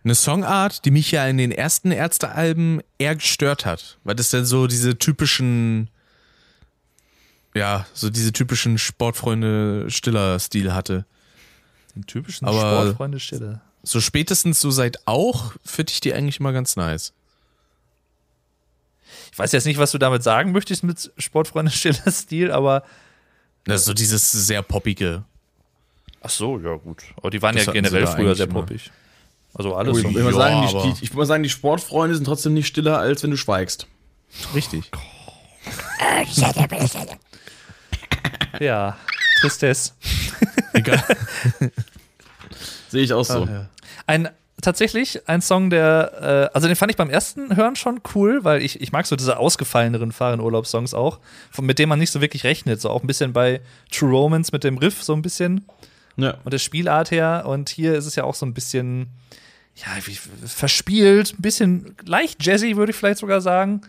[0.03, 4.45] Eine Songart, die mich ja in den ersten Ärztealben eher gestört hat, weil das dann
[4.45, 5.89] so diese typischen,
[7.53, 11.05] ja, so diese typischen Sportfreunde-Stiller-Stil hatte.
[11.95, 13.61] Den typischen Aber- Sportfreunde Stille.
[13.83, 17.13] So spätestens so seit auch, finde ich die eigentlich mal ganz nice.
[19.31, 22.83] Ich weiß jetzt nicht, was du damit sagen möchtest mit Sportfreunde stiller Stil, aber
[23.65, 25.23] Das ist so dieses sehr poppige.
[26.21, 27.03] ach so, ja gut.
[27.17, 28.91] Aber die waren Das ja generell früher sehr poppig.
[29.53, 30.13] Also alles Ich so.
[30.13, 32.99] würde mal, Ja, sagen, die, die, ich mal sagen, die Sportfreunde sind trotzdem nicht stiller,
[32.99, 33.87] als wenn du schweigst.
[34.55, 34.89] Richtig.
[38.59, 38.97] Ja,
[39.41, 39.93] Tristesse.
[40.73, 41.03] Egal.
[42.89, 43.47] Sehe ich auch so.
[44.07, 44.29] Ein
[44.61, 48.61] tatsächlich ein Song, der, äh, also den fand ich beim ersten Hören schon cool, weil
[48.61, 51.19] ich, ich mag so diese ausgefalleneren Fahren-Urlaubssongs auch,
[51.49, 52.81] von, mit denen man nicht so wirklich rechnet.
[52.81, 53.61] So auch ein bisschen bei
[53.91, 55.65] True Romance mit dem Riff, so ein bisschen.
[56.17, 56.37] Ja.
[56.43, 57.45] und der Spielart her.
[57.47, 59.07] Und hier ist es ja auch so ein bisschen,
[59.75, 63.81] ja, wie, verspielt, ein bisschen leicht jazzy, würde ich vielleicht sogar sagen.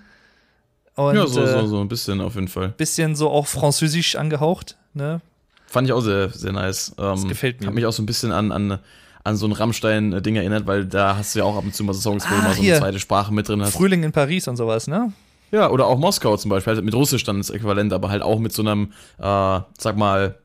[0.94, 2.68] Und ja, so, äh, so, so ein bisschen auf jeden Fall.
[2.68, 4.76] bisschen so auch französisch angehaucht.
[4.94, 5.20] Ne?
[5.66, 6.94] Fand ich auch sehr, sehr nice.
[6.98, 7.68] Ähm, gefällt mir.
[7.68, 8.78] Hat mich auch so ein bisschen an, an,
[9.24, 11.92] an so ein Rammstein-Ding erinnert, weil da hast du ja auch ab und zu mal
[11.92, 13.74] so Songs, wo Ah, du mal so eine zweite Sprache mit drin hast.
[13.74, 15.12] Frühling in Paris und sowas, ne?
[15.52, 18.38] Ja, oder auch Moskau zum Beispiel, halt mit Russisch dann das Äquivalent, aber halt auch
[18.38, 20.38] mit so einem, äh, sag mal,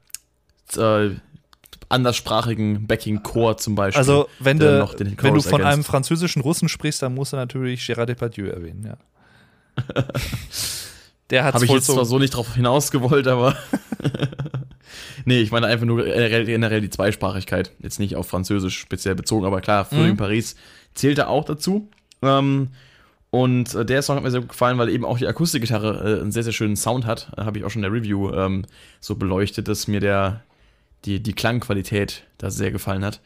[0.76, 1.10] äh,
[1.90, 4.00] anderssprachigen Backing-Chor zum Beispiel.
[4.00, 5.90] Also, wenn den wenn du Chorus von einem ergänzt.
[5.90, 8.98] französischen Russen sprichst, dann musst du natürlich Gérard Depardieu erwähnen, ja.
[11.30, 13.56] Der hat Habe ich jetzt zwar so nicht drauf hinaus gewollt, aber.
[15.26, 17.72] nee, ich meine einfach nur generell, generell die Zweisprachigkeit.
[17.80, 20.18] Jetzt nicht auf Französisch speziell bezogen, aber klar, Frühling Mhm.
[20.18, 20.56] Paris
[20.94, 21.90] zählt da auch dazu.
[22.22, 22.70] Ähm,
[23.30, 26.22] und äh, der Song hat mir sehr gut gefallen, weil eben auch die Akustikgitarre äh,
[26.22, 27.32] einen sehr, sehr schönen Sound hat.
[27.38, 28.66] Äh, Habe ich auch schon in der Review ähm,
[29.00, 30.42] so beleuchtet, dass mir der,
[31.06, 33.20] die, die Klangqualität da sehr gefallen hat.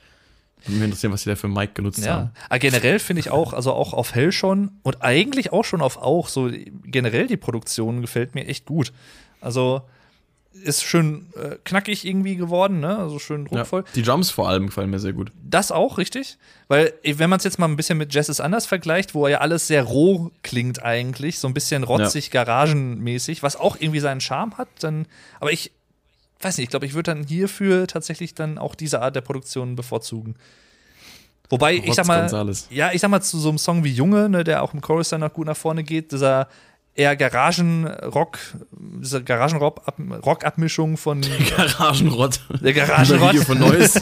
[0.67, 2.25] Mich interessiert, was die da für Mic genutzt haben.
[2.35, 2.41] Ja.
[2.49, 5.97] Aber generell finde ich auch, also auch auf Hell schon und eigentlich auch schon auf
[5.97, 6.51] auch, so
[6.83, 8.93] generell die Produktion gefällt mir echt gut.
[9.39, 9.81] Also
[10.53, 12.97] ist schön äh, knackig irgendwie geworden, ne?
[12.97, 13.81] Also schön druckvoll.
[13.81, 15.31] Ja, die Drums vor allem gefallen mir sehr gut.
[15.43, 16.37] Das auch, richtig.
[16.67, 19.39] Weil, wenn man es jetzt mal ein bisschen mit Jazz is Anders vergleicht, wo ja
[19.39, 22.43] alles sehr roh klingt eigentlich, so ein bisschen rotzig, ja.
[22.43, 25.05] garagenmäßig, was auch irgendwie seinen Charme hat, dann,
[25.39, 25.71] aber ich
[26.41, 29.75] weiß nicht, ich glaube, ich würde dann hierfür tatsächlich dann auch diese Art der Produktion
[29.75, 30.35] bevorzugen.
[31.49, 32.67] Wobei, Rotz ich sag mal, Gonzales.
[32.69, 35.09] ja, ich sag mal, zu so einem Song wie Junge, ne, der auch im Chorus
[35.09, 36.47] dann noch gut nach vorne geht, dieser
[37.01, 38.37] eher Garagenrock,
[39.01, 41.21] diese Garagenrock-Abmischung von.
[41.49, 42.39] Der Garagenrott.
[42.61, 43.33] Der Garagenrott.
[43.33, 44.01] Video von Neues.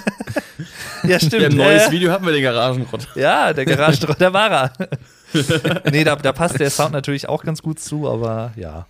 [1.04, 1.44] ja, stimmt.
[1.44, 3.08] Ja, neues äh, Video hatten wir den Garagenrott.
[3.16, 4.74] Ja, der Garagenrott, der war er.
[5.92, 8.86] nee, da, da passt der Sound natürlich auch ganz gut zu, aber ja.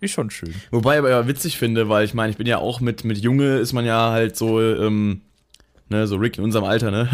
[0.00, 0.54] Ist schon schön.
[0.70, 3.18] Wobei ich aber ja witzig finde, weil ich meine, ich bin ja auch mit, mit
[3.18, 5.22] Junge, ist man ja halt so, ähm,
[5.88, 7.08] ne, so Rick in unserem Alter, ne?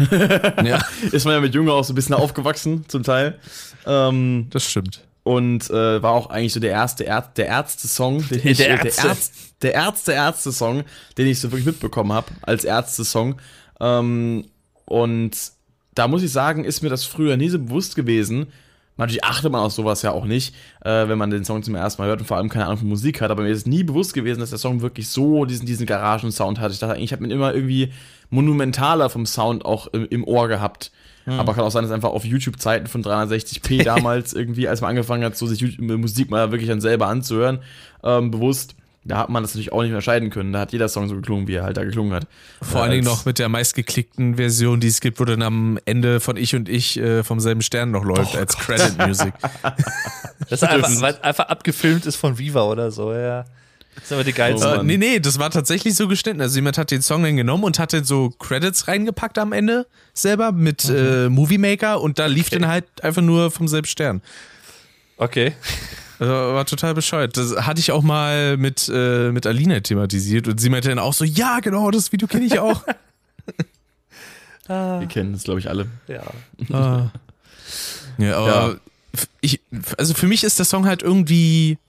[0.65, 0.81] ja.
[1.11, 3.37] Ist man ja mit Junge auch so ein bisschen aufgewachsen, zum Teil.
[3.85, 8.41] Ähm, das stimmt und äh, war auch eigentlich so der erste Ärz der Ärzte-Song, den
[8.43, 9.01] ich, der, Ärzte.
[9.01, 9.31] der, Ärz
[9.61, 10.83] der Ärzte-Ärzte-Song,
[11.17, 13.35] den ich so wirklich mitbekommen habe, als Ärzte-Song.
[13.79, 14.45] Ähm,
[14.85, 15.31] und
[15.95, 18.47] da muss ich sagen, ist mir das früher nie so bewusst gewesen.
[18.97, 22.01] Natürlich achtet man auf sowas ja auch nicht, äh, wenn man den Song zum ersten
[22.01, 24.13] Mal hört und vor allem keine Ahnung von Musik hat, aber mir ist nie bewusst
[24.13, 26.73] gewesen, dass der Song wirklich so diesen, diesen Garagensound hat.
[26.73, 27.93] Ich dachte eigentlich, ich habe ihn immer irgendwie
[28.29, 30.91] monumentaler vom Sound auch im, im Ohr gehabt.
[31.29, 31.39] Hm.
[31.39, 35.23] Aber kann auch sein, dass einfach auf YouTube-Zeiten von 360p damals irgendwie, als man angefangen
[35.23, 37.59] hat, so sich Musik mal wirklich dann selber anzuhören,
[38.03, 38.75] ähm, bewusst,
[39.05, 40.51] da hat man das natürlich auch nicht unterscheiden können.
[40.51, 42.27] Da hat jeder Song so geklungen, wie er halt da geklungen hat.
[42.61, 46.19] Vor allen Dingen noch mit der meistgeklickten Version, die es gibt, wo dann am Ende
[46.19, 49.33] von Ich und Ich äh, vom selben Stern noch läuft oh als Credit Music.
[50.49, 53.45] das ist einfach, einfach abgefilmt ist von Viva oder so, ja.
[53.99, 54.79] Das ist aber die geilste.
[54.79, 56.41] Oh, nee, nee, das war tatsächlich so geschnitten.
[56.41, 60.51] Also jemand hat den Song dann genommen und hatte so Credits reingepackt am Ende selber
[60.51, 60.95] mit mhm.
[60.95, 62.59] äh, Movie Maker und da lief okay.
[62.59, 64.21] dann halt einfach nur vom selben Stern.
[65.17, 65.53] Okay.
[66.19, 67.37] Also war total bescheuert.
[67.37, 71.13] Das hatte ich auch mal mit, äh, mit Alina thematisiert und sie meinte dann auch
[71.13, 72.83] so, ja, genau, das Video kenne ich auch.
[74.67, 75.87] Wir kennen das, glaube ich, alle.
[76.07, 76.21] Ja.
[76.71, 77.11] Ah.
[78.19, 78.75] Ja, aber ja.
[79.41, 79.61] ich,
[79.97, 81.79] also für mich ist der Song halt irgendwie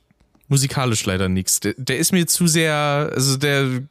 [0.51, 1.61] musikalisch leider nichts.
[1.61, 3.83] Der, der, ist mir zu sehr, also der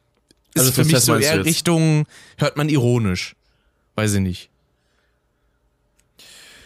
[0.54, 2.06] ist also für mich so eher Richtung,
[2.38, 3.34] hört man ironisch.
[3.96, 4.50] Weiß ich nicht.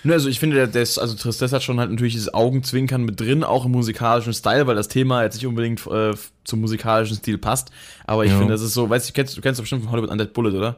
[0.06, 3.18] Also ich finde, der, der ist, also Tristesse hat schon halt natürlich dieses Augenzwinkern mit
[3.18, 6.12] drin, auch im musikalischen Style, weil das Thema jetzt nicht unbedingt äh,
[6.44, 7.70] zum musikalischen Stil passt.
[8.06, 8.36] Aber ich ja.
[8.36, 10.76] finde, das ist so, weißt du, kennst, du kennst bestimmt von Hollywood Undead Bullet, oder?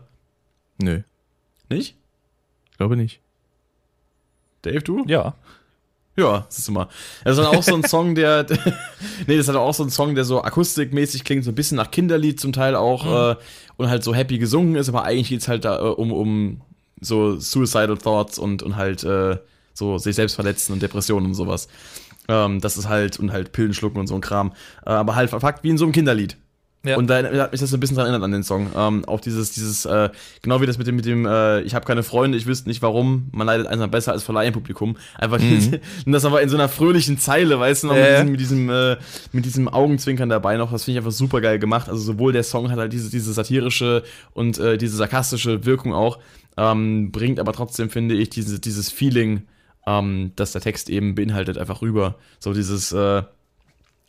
[0.79, 1.01] Nö.
[1.69, 1.97] Nicht?
[2.71, 3.21] Ich glaube nicht.
[4.63, 5.05] Dave, du?
[5.09, 5.35] Ja.
[6.17, 6.89] Ja, das ist immer.
[7.25, 8.47] Das ist dann auch so ein Song, der.
[9.27, 11.77] nee, das ist halt auch so ein Song, der so akustikmäßig klingt, so ein bisschen
[11.77, 13.39] nach Kinderlied zum Teil auch mhm.
[13.39, 13.43] äh,
[13.77, 16.63] und halt so happy gesungen ist, aber eigentlich geht es halt da äh, um, um
[17.01, 19.37] so Suicidal Thoughts und, und halt äh,
[19.75, 21.69] so sich selbst verletzen und Depressionen und sowas.
[22.29, 24.53] Ähm, das ist halt, und halt Pillen schlucken und so ein Kram.
[24.85, 26.39] Äh, aber halt verpackt wie in so einem Kinderlied.
[26.87, 26.97] Ja.
[26.97, 28.69] Und da hat mich das so ein bisschen dran erinnert an den Song.
[28.77, 30.11] Ähm, auch dieses, dieses, äh,
[30.41, 32.81] genau wie das mit dem, mit dem, äh, ich habe keine Freunde, ich wüsste nicht
[32.81, 34.97] warum, man leidet einsam besser als vor Laienpublikum.
[35.19, 35.81] Einfach mhm.
[36.07, 38.25] und das aber in so einer fröhlichen Zeile, weißt du, noch äh.
[38.25, 38.97] mit diesem, mit diesem, äh,
[39.33, 41.89] mit diesem Augenzwinkern dabei noch, das finde ich einfach super geil gemacht.
[41.89, 46.19] Also sowohl der Song hat halt diese, diese satirische und äh, diese sarkastische Wirkung auch,
[46.57, 49.43] ähm, bringt aber trotzdem, finde ich, diese, dieses Feeling,
[49.87, 52.17] ähm, dass der Text eben beinhaltet, einfach rüber.
[52.39, 53.23] So dieses, äh,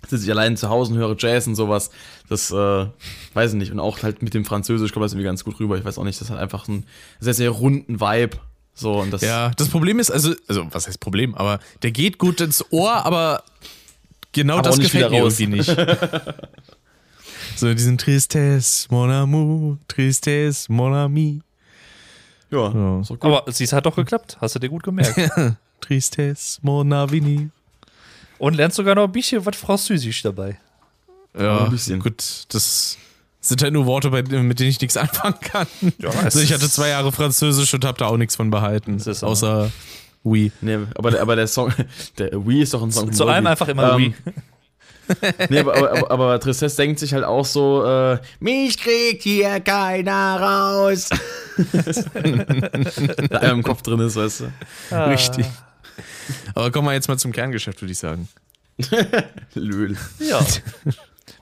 [0.05, 1.89] sitze ich allein zu Hause und höre Jazz und sowas.
[2.29, 2.85] Das äh,
[3.33, 3.71] weiß ich nicht.
[3.71, 5.77] Und auch halt mit dem Französisch kommt das irgendwie ganz gut rüber.
[5.77, 6.85] Ich weiß auch nicht, das hat einfach einen
[7.19, 8.37] sehr, sehr runden Vibe.
[8.73, 12.19] So, und das ja, das Problem ist, also, also was heißt Problem, aber der geht
[12.19, 13.43] gut ins Ohr, aber
[14.33, 15.65] genau aber das gefällt mir irgendwie nicht.
[17.55, 21.41] so diesen Tristesse, mon amour, Tristesse, mon ami.
[22.51, 23.17] Ja, so.
[23.19, 24.37] aber sie hat doch geklappt.
[24.39, 25.19] Hast du dir gut gemerkt.
[25.81, 27.49] Tristesse, mon avini.
[28.37, 30.57] Und lernst sogar noch ein bisschen was Französisch dabei.
[31.37, 31.99] Ja, ein bisschen.
[31.99, 32.97] gut, das
[33.41, 35.67] sind halt nur Worte, mit denen ich nichts anfangen kann.
[35.99, 39.01] Ja, also ich hatte zwei Jahre Französisch und habe da auch nichts von behalten.
[39.21, 39.71] Außer
[40.23, 40.51] Oui.
[40.61, 41.71] Nee, aber, der, aber der Song,
[42.17, 43.13] der Oui ist doch ein Song.
[43.13, 44.15] Zu allem einfach immer ähm, Oui.
[45.49, 50.37] nee, aber, aber, aber, Tristesse denkt sich halt auch so, äh, mich kriegt hier keiner
[50.37, 51.09] raus.
[53.29, 54.51] da im Kopf drin ist, weißt du.
[54.91, 55.05] Ah.
[55.05, 55.45] Richtig.
[56.55, 58.27] Aber kommen wir jetzt mal zum Kerngeschäft, würde ich sagen.
[59.53, 59.97] Löl.
[60.19, 60.45] Ja.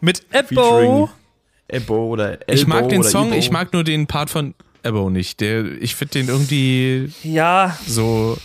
[0.02, 1.10] Mit Ebo.
[1.68, 3.38] Ebo oder Elbo Ich mag den Song, Ebo.
[3.38, 4.54] ich mag nur den Part von
[4.84, 5.42] Ebo nicht.
[5.42, 7.78] Der, ich finde den irgendwie ja.
[7.88, 8.38] so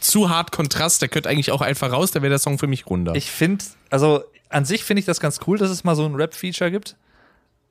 [0.00, 1.00] zu hart Kontrast.
[1.02, 3.14] Der könnte eigentlich auch einfach raus, da wäre der Song für mich runder.
[3.14, 6.14] Ich finde, also an sich finde ich das ganz cool, dass es mal so ein
[6.14, 6.96] Rap-Feature gibt.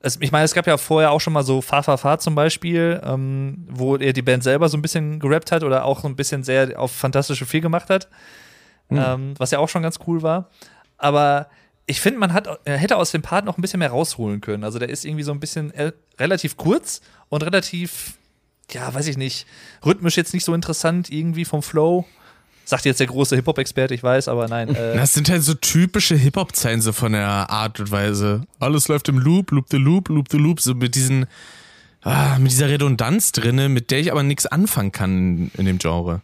[0.04, 2.34] Es, ich meine, es gab ja vorher auch schon mal so Fa Fa Fa zum
[2.34, 6.08] Beispiel, ähm, wo er die Band selber so ein bisschen gerappt hat oder auch so
[6.08, 8.08] ein bisschen sehr auf fantastische Vier gemacht hat,
[8.90, 8.98] mhm.
[8.98, 10.50] ähm, was ja auch schon ganz cool war.
[10.98, 11.48] Aber
[11.86, 14.62] ich finde, man hat, er hätte aus dem Part noch ein bisschen mehr rausholen können.
[14.62, 17.00] Also der ist irgendwie so ein bisschen äh, relativ kurz
[17.30, 18.18] und relativ,
[18.70, 19.46] ja, weiß ich nicht,
[19.84, 22.04] rhythmisch jetzt nicht so interessant irgendwie vom Flow.
[22.64, 24.68] Sagt jetzt der große Hip-Hop-Experte, ich weiß, aber nein.
[24.74, 28.42] Äh das sind halt so typische Hip-Hop-Zeilen so von der Art und Weise.
[28.58, 31.26] Alles läuft im Loop, Loop the Loop, Loop the Loop, so mit diesen,
[32.02, 36.22] ah, mit dieser Redundanz drinne, mit der ich aber nichts anfangen kann in, dem Genre.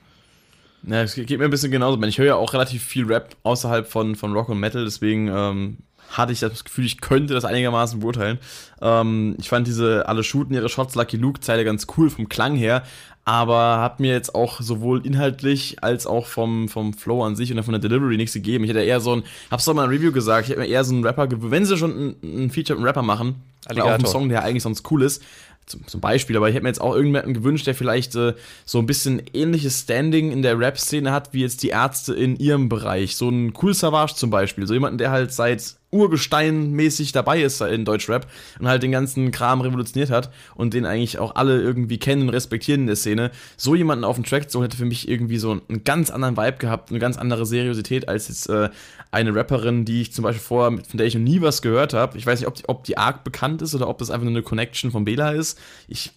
[0.82, 2.02] Ja, es geht mir ein bisschen genauso.
[2.02, 5.76] Ich höre ja auch relativ viel Rap außerhalb von, von Rock und Metal, deswegen ähm,
[6.10, 8.38] hatte ich das Gefühl, ich könnte das einigermaßen beurteilen.
[8.80, 12.56] Ähm, ich fand diese alle shooten ihre Shots Lucky Luke Zeile ganz cool vom Klang
[12.56, 12.82] her,
[13.30, 17.62] aber hat mir jetzt auch sowohl inhaltlich als auch vom, vom Flow an sich und
[17.62, 18.64] von der Delivery nichts gegeben.
[18.64, 20.82] Ich hätte eher so ein, hab's doch mal in Review gesagt, ich hätte mir eher
[20.82, 23.36] so einen Rapper, wenn sie schon ein, ein Feature mit einem Rapper machen,
[23.66, 23.92] Alligator.
[23.92, 25.22] auf einem Song, der eigentlich sonst cool ist,
[25.70, 28.34] zum, zum Beispiel, aber ich hätte mir jetzt auch irgendjemanden gewünscht, der vielleicht äh,
[28.64, 32.68] so ein bisschen ähnliches Standing in der Rap-Szene hat, wie jetzt die Ärzte in ihrem
[32.68, 33.16] Bereich.
[33.16, 37.84] So ein Cool Savage zum Beispiel, so jemanden, der halt seit Urgestein-mäßig dabei ist in
[37.84, 38.26] Deutschrap
[38.60, 42.28] und halt den ganzen Kram revolutioniert hat und den eigentlich auch alle irgendwie kennen und
[42.28, 43.30] respektieren in der Szene.
[43.56, 46.58] So jemanden auf dem Track so hätte für mich irgendwie so einen ganz anderen Vibe
[46.58, 48.68] gehabt, eine ganz andere Seriosität als jetzt äh,
[49.10, 52.16] eine Rapperin, die ich zum Beispiel vorher, von der ich noch nie was gehört habe.
[52.16, 54.34] Ich weiß nicht, ob die, ob die arg bekannt ist oder ob das einfach nur
[54.34, 55.58] eine Connection von Bela ist.
[55.88, 56.12] Ich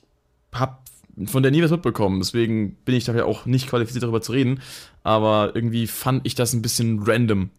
[0.54, 0.78] habe
[1.26, 4.62] von der nie was mitbekommen, deswegen bin ich dafür auch nicht qualifiziert darüber zu reden.
[5.04, 7.50] Aber irgendwie fand ich das ein bisschen random,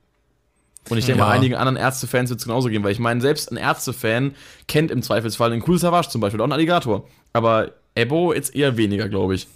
[0.91, 1.27] und ich denke ja.
[1.27, 4.35] mal, einigen anderen Ärzte-Fans wird es genauso gehen, weil ich meine, selbst ein Ärzte-Fan
[4.69, 7.09] kennt im Zweifelsfall einen coolen Savage zum Beispiel, auch einen Alligator.
[7.33, 9.49] Aber Ebo jetzt eher weniger, glaube ich.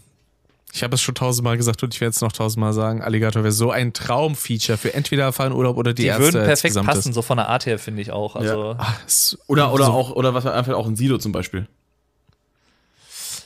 [0.72, 3.02] Ich habe es schon tausendmal gesagt und ich werde es noch tausendmal sagen.
[3.02, 6.26] Alligator wäre so ein Traumfeature für entweder Fahrenurlaub oder die, die Ärzte.
[6.26, 8.36] Die würden perfekt passen, so von der Art her, finde ich auch.
[8.36, 8.76] Also ja.
[8.78, 9.00] Ach,
[9.46, 9.92] oder oder so.
[9.92, 11.66] auch, oder was einfach auch ein Sido zum Beispiel.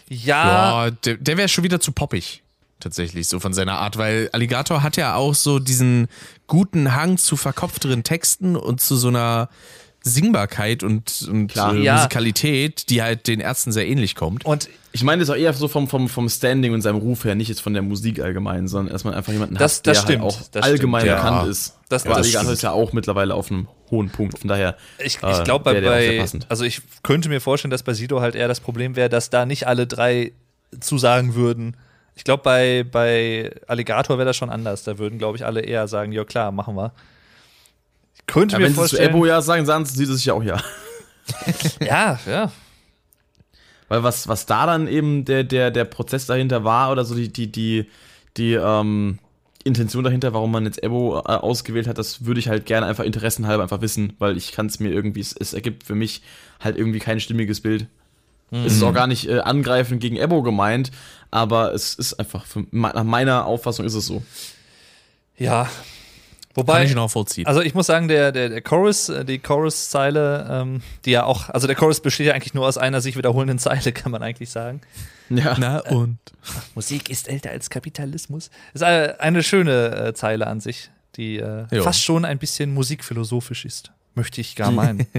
[0.09, 0.86] Ja.
[0.86, 2.43] ja der, der wäre schon wieder zu poppig
[2.81, 6.09] tatsächlich, so von seiner Art, weil Alligator hat ja auch so diesen
[6.49, 9.49] guten Hang zu verkopfteren Texten und zu so einer
[10.03, 11.94] Singbarkeit und, und äh, ja.
[11.94, 14.44] Musikalität, die halt den Ärzten sehr ähnlich kommt.
[14.44, 17.35] Und ich meine das auch eher so vom, vom, vom Standing und seinem Ruf her,
[17.35, 20.20] nicht jetzt von der Musik allgemein, sondern erstmal einfach jemanden das, hat, der das halt
[20.20, 21.16] auch das allgemein stimmt.
[21.16, 21.51] bekannt ja.
[21.51, 21.78] ist.
[21.89, 24.77] Das, Aber Alligator ist ja auch mittlerweile auf einem hohen Punkt, von daher.
[24.98, 28.35] Ich, ich äh, glaube, bei, bei also ich könnte mir vorstellen, dass bei Sido halt
[28.35, 30.32] eher das Problem wäre, dass da nicht alle drei
[30.81, 31.77] zusagen würden,
[32.14, 34.85] ich glaube, bei, bei Alligator wäre das schon anders.
[34.85, 36.93] Da würden, glaube ich, alle eher sagen, ja klar, machen wir.
[38.14, 39.01] Ich könnte ja, mir wenn vorstellen.
[39.01, 40.62] Wenn sie zu Ebo ja sagen, sagen sie sich ja auch ja.
[41.81, 42.52] ja, ja.
[43.93, 47.31] Weil was, was da dann eben der, der, der Prozess dahinter war oder so die,
[47.31, 47.85] die, die,
[48.39, 49.19] die ähm,
[49.64, 53.05] Intention dahinter, warum man jetzt Ebo äh, ausgewählt hat, das würde ich halt gerne einfach
[53.05, 56.23] interessenhalber einfach wissen, weil ich kann es mir irgendwie, es, es ergibt für mich
[56.59, 57.86] halt irgendwie kein stimmiges Bild.
[58.51, 58.64] Mhm.
[58.64, 60.90] Es ist auch gar nicht äh, angreifend gegen Ebo gemeint,
[61.31, 64.23] aber es ist einfach, für, nach meiner Auffassung ist es so.
[65.36, 65.69] Ja.
[66.55, 67.47] Wobei, Kann ich nachvollziehen.
[67.47, 71.49] Also ich muss sagen, der, der, der Chorus, äh, die Chorus-Zeile, ähm, die ja auch,
[71.49, 74.51] also der Chorus besteht ja eigentlich nur aus einer sich wiederholenden Zeile, kann man eigentlich
[74.51, 74.81] sagen.
[75.31, 75.57] Ja.
[75.59, 76.19] Na und?
[76.45, 78.51] Ach, Musik ist älter als Kapitalismus.
[78.74, 83.65] Ist eine, eine schöne äh, Zeile an sich, die äh, fast schon ein bisschen musikphilosophisch
[83.65, 83.93] ist.
[84.15, 85.07] Möchte ich gar meinen.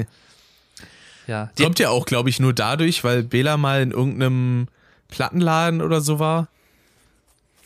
[1.26, 1.52] Ja.
[1.58, 4.68] Kommt ja auch, glaube ich, nur dadurch, weil Bela mal in irgendeinem
[5.08, 6.50] Plattenladen oder so war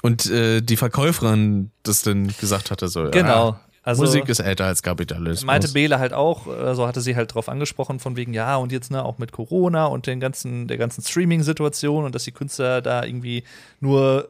[0.07, 3.11] und äh, die Verkäuferin das dann gesagt hatte, so.
[3.11, 3.49] Genau.
[3.49, 5.43] Ja, also, Musik ist älter als Kapitalismus.
[5.43, 8.71] Meinte Bela halt auch, so also hatte sie halt drauf angesprochen, von wegen, ja, und
[8.71, 12.81] jetzt ne, auch mit Corona und den ganzen, der ganzen Streaming-Situation und dass die Künstler
[12.81, 13.43] da irgendwie
[13.81, 14.29] nur,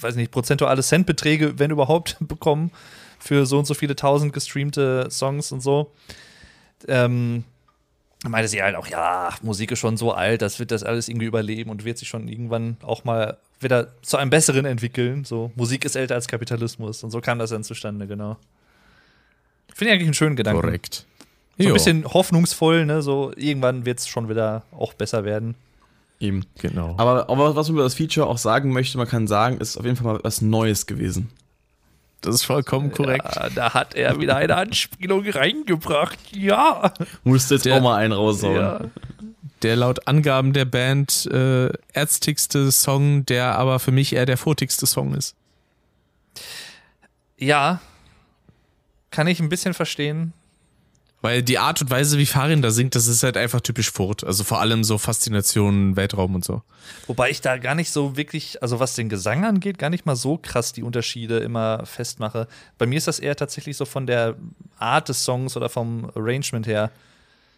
[0.00, 2.72] weiß nicht, prozentuale Centbeträge, wenn überhaupt, bekommen
[3.20, 5.92] für so und so viele tausend gestreamte Songs und so.
[6.88, 7.44] Ähm,
[8.26, 11.26] meinte sie halt auch, ja, Musik ist schon so alt, das wird das alles irgendwie
[11.26, 15.24] überleben und wird sich schon irgendwann auch mal wieder zu einem Besseren entwickeln.
[15.24, 18.36] So, Musik ist älter als Kapitalismus und so kam das dann zustande, genau.
[19.74, 20.62] Finde ich eigentlich einen schönen Gedanken.
[20.62, 21.06] Korrekt.
[21.58, 23.00] So ein bisschen hoffnungsvoll, ne?
[23.00, 25.54] So, irgendwann wird es schon wieder auch besser werden.
[26.20, 26.44] Eben.
[26.58, 26.94] Genau.
[26.98, 29.84] Aber, aber was man über das Feature auch sagen möchte, man kann sagen, ist auf
[29.84, 31.30] jeden Fall mal was Neues gewesen.
[32.22, 33.36] Das ist vollkommen korrekt.
[33.36, 36.18] Ja, da hat er wieder eine Anspielung reingebracht.
[36.32, 36.92] Ja.
[37.24, 38.56] Musste jetzt der, auch mal einen raushauen.
[38.56, 38.80] Ja.
[39.62, 44.86] Der laut Angaben der Band äh, ärztigste Song, der aber für mich eher der furtigste
[44.86, 45.34] Song ist.
[47.38, 47.80] Ja.
[49.10, 50.32] Kann ich ein bisschen verstehen.
[51.22, 54.22] Weil die Art und Weise, wie Farin da singt, das ist halt einfach typisch Furt.
[54.22, 56.62] Also vor allem so Faszination, Weltraum und so.
[57.06, 60.14] Wobei ich da gar nicht so wirklich, also was den Gesang angeht, gar nicht mal
[60.14, 62.46] so krass die Unterschiede immer festmache.
[62.78, 64.36] Bei mir ist das eher tatsächlich so von der
[64.78, 66.92] Art des Songs oder vom Arrangement her.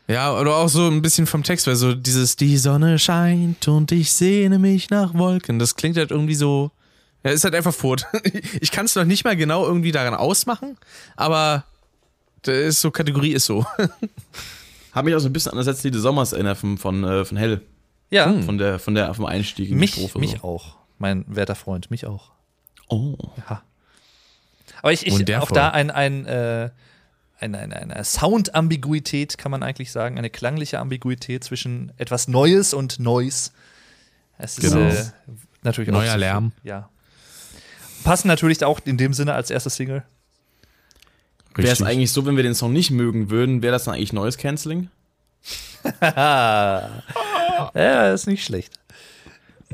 [0.08, 3.92] Ja, oder auch so ein bisschen vom Text, weil so dieses Die Sonne scheint und
[3.92, 6.70] ich sehne mich nach Wolken, das klingt halt irgendwie so.
[7.24, 8.06] Ja, ist halt einfach fort.
[8.60, 10.78] Ich kann es noch nicht mal genau irgendwie daran ausmachen,
[11.16, 11.64] aber
[12.42, 13.66] das ist so, Kategorie ist so.
[14.92, 17.24] Hat mich auch so ein bisschen an das letzte Lied Sommers erinnert von, von, äh,
[17.24, 17.60] von Hell.
[18.10, 20.18] Ja, Von der, von der, vom Einstieg in die mich, Strophe.
[20.18, 20.42] mich so.
[20.42, 20.76] auch.
[20.98, 22.30] Mein werter Freund, mich auch.
[22.88, 23.16] Oh.
[23.36, 23.62] Ja.
[24.80, 26.70] Aber ich, ich auch da ein, ein, äh,
[27.40, 32.98] eine, eine, eine Sound-Ambiguität, kann man eigentlich sagen, eine klangliche Ambiguität zwischen etwas Neues und
[32.98, 33.50] Noise.
[34.38, 34.88] Es ist Genau.
[34.88, 35.04] äh,
[35.62, 36.52] natürlich auch Neuer zu- Lärm.
[36.64, 36.88] Ja.
[38.04, 40.02] Passen natürlich auch in dem Sinne als erste Single.
[41.54, 44.12] Wäre es eigentlich so, wenn wir den Song nicht mögen würden, wäre das dann eigentlich
[44.12, 44.90] neues Canceling?
[47.74, 48.78] ja, ist nicht schlecht.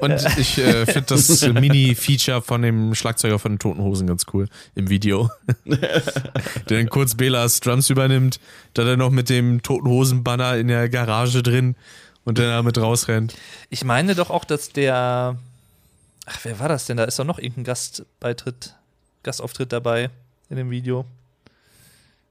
[0.01, 4.49] Und ich äh, finde das Mini-Feature von dem Schlagzeuger von den Toten Hosen ganz cool
[4.75, 5.31] im Video.
[5.65, 6.03] Der
[6.69, 8.41] dann kurz Belas Drums übernimmt,
[8.75, 11.77] da dann noch mit dem Toten Hosen-Banner in der Garage drin
[12.25, 13.37] und dann damit rausrennt.
[13.71, 15.37] Ich meine doch auch, dass der.
[16.27, 16.97] Ach, wer war das denn?
[16.97, 18.75] Da ist doch noch irgendein Gastbeitritt,
[19.23, 20.11] Gastauftritt dabei
[20.49, 21.05] in dem Video.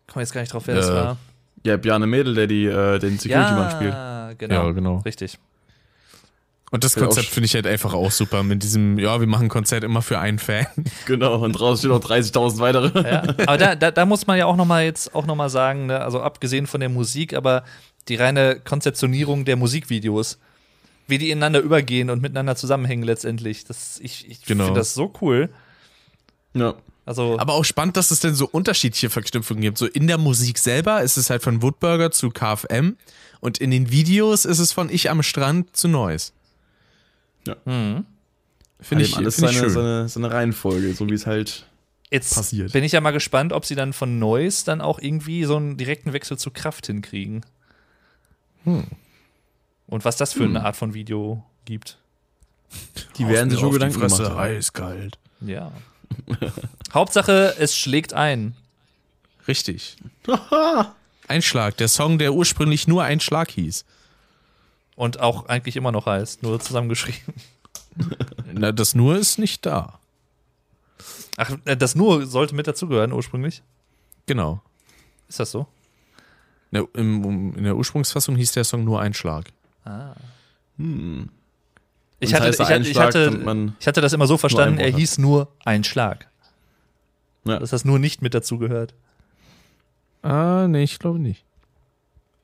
[0.07, 1.17] Komm jetzt gar nicht drauf, wer das Äh, war.
[1.63, 3.93] Ja, Bjarne Mädel, der die, äh, den Security-Mann spielt.
[3.93, 4.65] Ja, genau.
[4.65, 4.97] Ja, genau.
[5.05, 5.37] Richtig.
[6.73, 9.49] Und das Konzept finde ich halt einfach auch super mit diesem, ja, wir machen ein
[9.49, 10.65] Konzert immer für einen Fan.
[11.05, 13.07] Genau, und draußen stehen noch 30.000 weitere.
[13.07, 13.21] Ja.
[13.45, 15.85] Aber da, da, da muss man ja auch noch mal jetzt auch noch mal sagen,
[15.85, 15.99] ne?
[15.99, 17.63] also abgesehen von der Musik, aber
[18.07, 20.39] die reine Konzeptionierung der Musikvideos,
[21.07, 23.65] wie die ineinander übergehen und miteinander zusammenhängen letztendlich.
[23.65, 24.65] Das, ich ich Genau.
[24.65, 25.49] finde das so cool.
[26.55, 26.73] Ja.
[27.05, 29.77] Also Aber auch spannend, dass es denn so unterschiedliche Verknüpfungen gibt.
[29.77, 32.95] So in der Musik selber ist es halt von Woodburger zu KFM
[33.41, 35.87] und in den Videos ist es von Ich am Strand zu
[37.45, 37.57] Noise.
[37.65, 38.05] hm.
[38.79, 39.73] Finde ich, alles find ich seine, schön.
[39.73, 41.65] seine, seine Reihenfolge, so wie es halt.
[42.11, 42.73] Jetzt passiert.
[42.73, 45.77] bin ich ja mal gespannt, ob sie dann von Noise dann auch irgendwie so einen
[45.77, 47.45] direkten Wechsel zu Kraft hinkriegen.
[48.65, 48.85] Hm.
[49.87, 51.97] Und was das für eine Art von Video gibt.
[53.17, 54.37] Die werden sich schon Gedanken gemacht haben.
[54.37, 55.17] Eiskalt.
[55.41, 55.71] Ja.
[56.93, 58.55] Hauptsache, es schlägt ein.
[59.47, 59.97] Richtig.
[61.27, 63.85] Einschlag, der Song, der ursprünglich nur ein Schlag hieß.
[64.95, 67.33] Und auch eigentlich immer noch heißt, nur zusammengeschrieben.
[68.53, 69.99] Na, das nur ist nicht da.
[71.37, 73.63] Ach, äh, das nur sollte mit dazugehören ursprünglich.
[74.25, 74.61] Genau.
[75.27, 75.67] Ist das so?
[76.71, 79.51] In der, im, in der Ursprungsfassung hieß der Song nur ein Schlag.
[80.77, 81.29] Hm.
[82.19, 85.17] Ich hatte, ich, hatte, ich, Einschlag, hatte, ich hatte das immer so verstanden, er hieß
[85.17, 86.29] nur ein Schlag.
[87.45, 87.59] Ja.
[87.59, 88.93] Dass das nur nicht mit dazugehört.
[90.21, 91.43] Ah, nee, ich glaube nicht.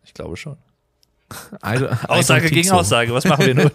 [0.03, 0.57] Ich glaube schon.
[1.63, 2.75] I, I Aussage don't think gegen so.
[2.75, 3.71] Aussage, was machen wir nun?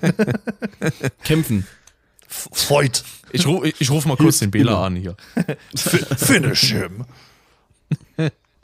[1.24, 1.66] kämpfen.
[2.28, 3.02] Freud.
[3.32, 5.16] Ich, ru ich rufe mal kurz den Bela an hier.
[6.16, 7.04] Finish him.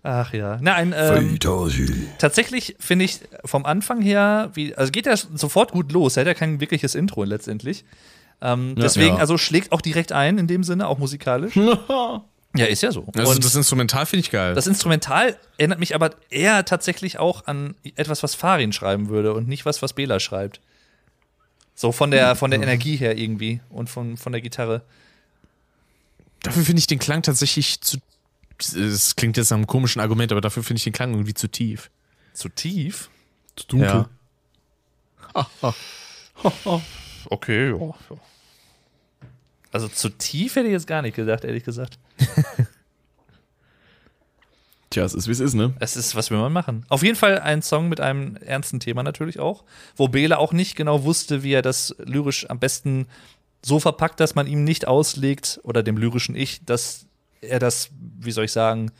[0.02, 0.58] Ach ja.
[0.62, 1.38] Nein, ähm,
[2.18, 6.16] tatsächlich finde ich vom Anfang her, wie, also geht ja sofort gut los.
[6.16, 7.84] Er hat ja kein wirkliches Intro letztendlich.
[8.40, 8.82] Ähm, Ja.
[8.84, 9.20] deswegen, Ja.
[9.20, 11.54] also schlägt auch direkt ein in dem Sinne, auch musikalisch.
[12.56, 13.06] Ja, ist ja so.
[13.14, 14.54] Also Und das Instrumental finde ich geil.
[14.54, 19.46] das Instrumental erinnert mich aber eher tatsächlich auch an etwas, was Farin schreiben würde und
[19.46, 20.60] nicht was, was Bela schreibt.
[21.76, 24.82] So von der, von der Energie her irgendwie und von, von der Gitarre.
[26.42, 27.98] dafür finde ich den Klang tatsächlich zu.
[28.58, 31.48] Es klingt jetzt nach einem komischen Argument, aber dafür finde ich den Klang irgendwie zu
[31.48, 31.90] tief.
[32.34, 33.08] Zu tief?
[33.56, 34.06] Zu dunkel.
[35.34, 35.74] Ja.
[37.26, 37.94] Okay, ja.
[39.72, 41.98] Also zu tief hätte ich jetzt gar nicht gedacht, ehrlich gesagt.
[44.90, 45.72] Tja, es ist wie es ist, ne?
[45.78, 46.84] Es ist, was will man machen?
[46.88, 49.62] Auf jeden Fall ein Song mit einem ernsten Thema natürlich auch,
[49.96, 53.06] wo Bela auch nicht genau wusste, wie er das lyrisch am besten
[53.62, 57.06] so verpackt, dass man ihm nicht auslegt, oder dem lyrischen Ich, dass
[57.40, 58.90] er das, wie soll ich sagen,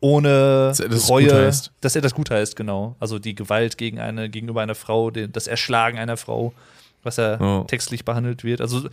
[0.00, 1.50] ohne Dass das Reue,
[1.80, 2.94] dass er das gut heißt, genau.
[3.00, 6.52] Also die Gewalt gegen eine, gegenüber einer Frau, das Erschlagen einer Frau,
[7.04, 7.64] was er Oh.
[7.64, 8.60] textlich behandelt wird.
[8.60, 8.88] Also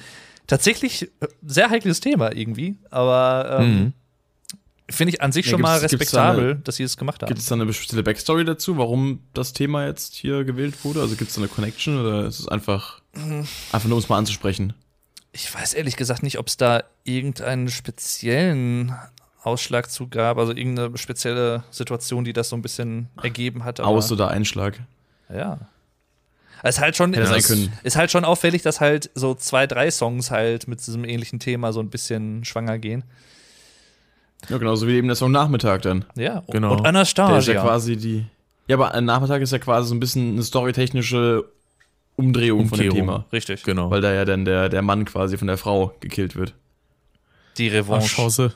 [0.47, 3.93] tatsächlich äh, sehr heikles Thema irgendwie, aber ähm, Mhm.
[4.89, 7.21] finde ich an sich Ja, schon mal gibt's da respektabel, eine- dass sie es gemacht
[7.21, 7.27] haben.
[7.29, 11.01] Gibt es da eine spezielle Backstory dazu, warum das Thema jetzt hier gewählt wurde?
[11.01, 13.01] Also gibt es da eine Connection oder ist es einfach,
[13.71, 14.73] einfach nur um es mal anzusprechen?
[15.33, 18.93] Ich weiß ehrlich gesagt nicht, ob es da irgendeinen speziellen
[19.43, 23.79] Ausschlag zu gab, also irgendeine spezielle Situation, die das so ein bisschen ergeben hat.
[23.79, 24.79] Aus- oder Einschlag?
[25.33, 25.57] Ja.
[26.63, 29.89] Es ist halt schon, sein ist, ist halt schon auffällig, dass halt so zwei, drei
[29.89, 33.03] Songs halt mit diesem ähnlichen Thema so ein bisschen schwanger gehen.
[34.49, 36.05] Ja, genauso wie eben der Song Nachmittag dann.
[36.15, 36.73] Ja, Genau.
[36.75, 37.61] und Der ist ja Anastasia.
[37.61, 38.25] quasi die.
[38.67, 41.45] Ja, aber Nachmittag ist ja quasi so ein bisschen eine storytechnische
[42.15, 43.07] Umdrehung von dem Umkehrung.
[43.07, 43.25] Thema.
[43.31, 43.63] Richtig.
[43.63, 43.89] Genau.
[43.89, 46.53] Weil da ja dann der, der Mann quasi von der Frau gekillt wird.
[47.57, 48.07] Die Ach, Revanche.
[48.15, 48.53] Chance.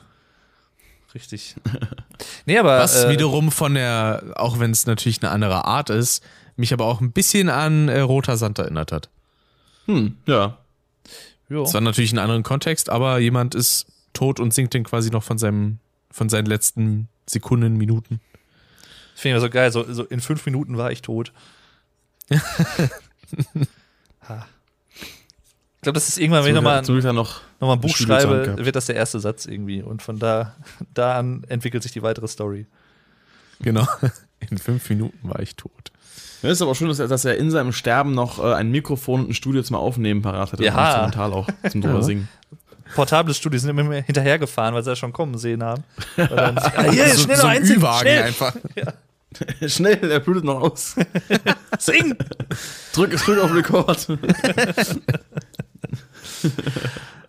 [1.14, 1.54] Richtig.
[2.46, 2.78] Nee, aber.
[2.78, 6.24] Was äh, wiederum von der, auch wenn es natürlich eine andere Art ist,
[6.56, 9.08] mich aber auch ein bisschen an äh, Roter Sand erinnert hat.
[9.86, 10.58] Hm, ja.
[11.48, 11.62] jo.
[11.62, 15.22] Es war natürlich ein anderen Kontext, aber jemand ist tot und singt den quasi noch
[15.22, 15.78] von seinem,
[16.10, 18.20] von seinen letzten Sekunden, Minuten.
[19.12, 19.72] Das finde ich immer so geil.
[19.72, 21.32] So, so in fünf Minuten war ich tot.
[24.28, 24.46] Ha.
[24.96, 27.40] ich glaube, das ist irgendwann, wenn ich nochmal noch.
[27.60, 29.82] noch mal ein Buch schreibe, wird das der erste Satz irgendwie.
[29.82, 30.56] Und von da,
[30.94, 32.66] da an entwickelt sich die weitere Story.
[33.60, 33.86] Genau.
[34.50, 35.92] In fünf Minuten war ich tot.
[36.42, 39.20] Ja, ist aber schön, dass er, dass er in seinem Sterben noch äh, ein Mikrofon
[39.22, 40.64] und ein Studio zum Aufnehmen parat hatte.
[40.64, 40.72] Ja.
[40.74, 42.02] Und instrumental auch zum drüber Ja.
[42.02, 42.28] singen.
[42.94, 45.82] Portables Studios sind immer mehr hinterhergefahren, weil sie das schon kommen sehen haben.
[46.16, 48.56] Dann, ah, hier, so, schnell so noch ein Ü-Wagen schnell, einfach.
[49.66, 50.94] Schnell, er blutet noch aus.
[51.78, 52.16] sing!
[52.94, 54.06] Drück, drück auf Rekord.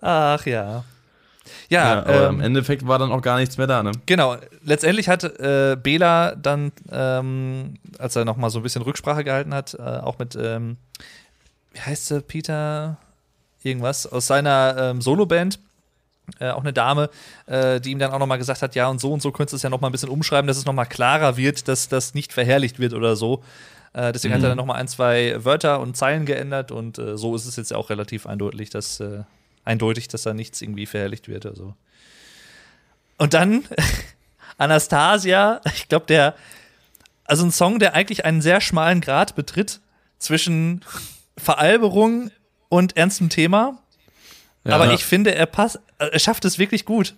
[0.01, 0.83] Ach ja.
[1.69, 3.91] Ja, Ja, aber ähm, im Endeffekt war dann auch gar nichts mehr da, ne?
[4.05, 9.23] Genau, letztendlich hat äh, Bela dann, ähm, als er noch mal so ein bisschen Rücksprache
[9.23, 10.77] gehalten hat, äh, auch mit, ähm,
[11.73, 12.97] wie heißt sie, Peter
[13.63, 15.59] irgendwas, aus seiner ähm, Soloband,
[16.39, 17.09] äh, auch eine Dame,
[17.45, 19.53] äh, die ihm dann auch noch mal gesagt hat, ja und so und so könntest
[19.53, 21.87] du es ja noch mal ein bisschen umschreiben, dass es noch mal klarer wird, dass
[21.87, 23.43] das nicht verherrlicht wird oder so.
[23.93, 27.17] Äh, deswegen hat er dann noch mal ein, zwei Wörter und Zeilen geändert und äh,
[27.17, 29.21] so ist es jetzt auch relativ eindeutig, dass, äh,
[29.67, 31.45] eindeutig, dass da nichts irgendwie verherrlicht wird.
[31.45, 31.75] Also.
[33.17, 33.65] Und dann
[34.57, 36.35] Anastasia, ich glaube, der,
[37.25, 39.79] also ein Song, der eigentlich einen sehr schmalen Grad betritt
[40.17, 40.83] zwischen
[41.37, 42.31] Veralberung
[42.69, 43.77] und ernstem Thema.
[44.63, 47.15] Aber ich finde, er passt, er schafft es wirklich gut.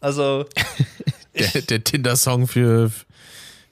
[0.00, 0.44] Also,
[1.34, 2.90] Der, der Tinder-Song für,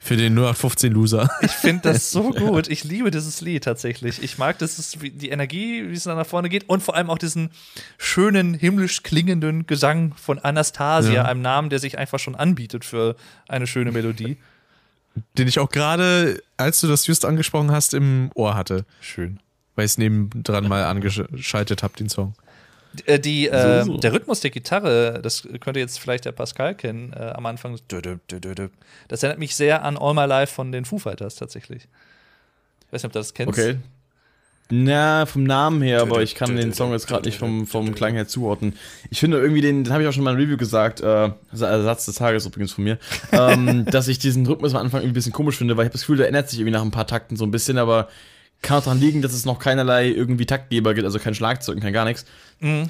[0.01, 1.29] für den 0815-Loser.
[1.41, 2.67] ich finde das so gut.
[2.69, 4.23] Ich liebe dieses Lied tatsächlich.
[4.23, 7.17] Ich mag das, die Energie, wie es dann nach vorne geht und vor allem auch
[7.17, 7.49] diesen
[7.97, 11.25] schönen, himmlisch klingenden Gesang von Anastasia, Ja.
[11.25, 13.15] einem Namen, der sich einfach schon anbietet für
[13.47, 14.37] eine schöne Melodie.
[15.37, 18.85] Den ich auch gerade, als du das just angesprochen hast, im Ohr hatte.
[19.01, 19.39] Schön.
[19.75, 22.35] Weil ich es nebendran mal angeschaltet habe, den Song.
[23.05, 23.97] Äh, die, äh, So, so.
[23.99, 27.77] Der Rhythmus der Gitarre, das könnte jetzt vielleicht der Pascal kennen, äh, am Anfang.
[27.87, 31.87] Das erinnert mich sehr an All My Life von den Foo Fighters tatsächlich.
[32.87, 33.57] Ich weiß nicht, ob du das kennst.
[33.57, 33.77] Okay.
[34.71, 38.13] Na, vom Namen her, aber ich kann den Song jetzt gerade nicht vom, vom Klang
[38.13, 38.75] her zuordnen.
[39.09, 42.05] Ich finde irgendwie, den, den habe ich auch schon mal im Review gesagt, äh, Satz
[42.05, 42.99] des Tages übrigens von mir,
[43.31, 45.93] ähm, dass ich diesen Rhythmus am Anfang irgendwie ein bisschen komisch finde, weil ich habe
[45.93, 48.09] das Gefühl, der ändert sich irgendwie nach ein paar Takten so ein bisschen, aber
[48.61, 51.81] kann auch daran liegen, dass es noch keinerlei irgendwie Taktgeber gibt, also kein Schlagzeug und
[51.81, 52.25] kein gar nichts.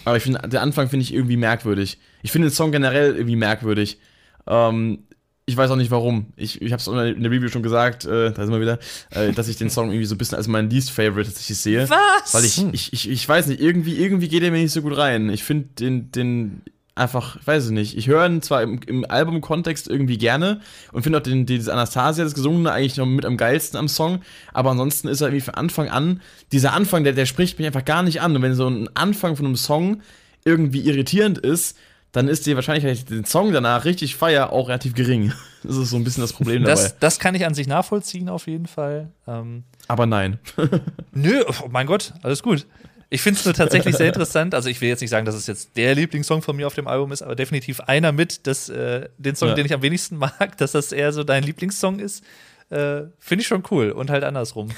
[0.06, 2.00] Aber ich finde, der Anfang finde ich irgendwie merkwürdig.
[2.24, 4.00] Ich finde den Song generell irgendwie merkwürdig.
[4.48, 5.04] Ähm,
[5.46, 6.28] ich weiß auch nicht warum.
[6.36, 8.80] Ich, ich habe es in der Review schon gesagt, äh, da sind wir wieder,
[9.10, 11.90] äh, dass ich den Song irgendwie so ein bisschen als mein Least Favorite tatsächlich sehe.
[11.90, 12.34] Was?
[12.34, 14.98] Weil ich, ich, ich, ich weiß nicht, irgendwie, irgendwie geht er mir nicht so gut
[14.98, 15.30] rein.
[15.30, 16.62] Ich finde den, den
[17.00, 17.98] einfach, ich weiß es nicht.
[17.98, 20.62] Ich höre ihn zwar im, im Albumkontext irgendwie gerne
[20.92, 24.22] und finde auch den, dieses Anastasia, das Gesungene, eigentlich noch mit am geilsten am Song.
[24.54, 26.22] Aber ansonsten ist er irgendwie von Anfang an,
[26.52, 28.36] dieser Anfang, der, der spricht mich einfach gar nicht an.
[28.36, 30.02] Und wenn so ein Anfang von einem Song
[30.46, 31.78] irgendwie irritierend ist,
[32.12, 35.34] dann ist die Wahrscheinlichkeit, ich den Song danach richtig feier, auch relativ gering.
[35.62, 36.82] Das ist so ein bisschen das Problem dabei.
[36.82, 39.12] das, das kann ich an sich nachvollziehen, auf jeden Fall.
[39.28, 40.40] Ähm, Aber nein.
[41.12, 42.66] nö, oh mein Gott, alles gut.
[43.11, 44.53] Ich finde es nur tatsächlich sehr interessant.
[44.53, 46.88] Also, ich will jetzt nicht sagen, dass es jetzt der Lieblingssong von mir auf dem
[46.88, 49.56] Album ist, aber definitiv einer mit, dass äh, den Song, Ja.
[49.56, 52.23] den ich am wenigsten mag, dass das eher so dein Lieblingssong ist.
[52.69, 54.69] Äh, finde ich schon cool und halt andersrum.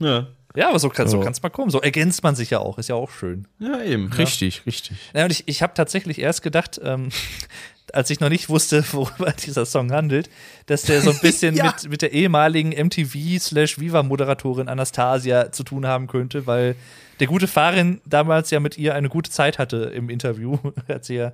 [0.00, 0.26] Ja,
[0.56, 1.24] Ja, aber so kann so Ja.
[1.24, 1.70] kann's mal kommen.
[1.70, 3.46] So ergänzt man sich ja auch, ist ja auch schön.
[3.60, 4.12] ja eben.
[4.12, 4.96] Richtig, richtig.
[5.14, 7.10] Ja, und ich, ich habe tatsächlich erst gedacht, ähm,
[7.94, 10.28] als ich noch nicht wusste, worüber dieser Song handelt,
[10.66, 11.66] dass der so ein bisschen Ja.
[11.66, 16.76] mit, mit der ehemaligen MTV-Slash-Viva-Moderatorin Anastasia zu tun haben könnte, weil
[17.20, 20.58] der gute Farin damals ja mit ihr eine gute Zeit hatte im Interview.
[20.88, 21.32] Hat sie ja,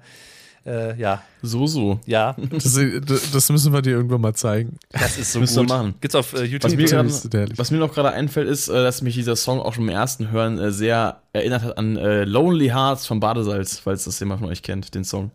[0.67, 2.01] äh, ja, So, so.
[2.05, 2.75] ja, Das,
[3.33, 4.77] das müssen wir dir irgendwann mal zeigen.
[4.91, 5.69] das ist so Müssen wir gut.
[5.71, 5.95] machen.
[6.03, 6.71] Gibt's auf äh, YouTube.
[6.73, 9.73] Was mir, grad, was mir noch gerade einfällt, ist, äh, dass mich dieser Song auch
[9.73, 14.05] schon im ersten Hören äh, sehr erinnert hat an äh, Lonely Hearts von Badesalz, falls
[14.05, 15.31] das jemand von euch kennt, den Song.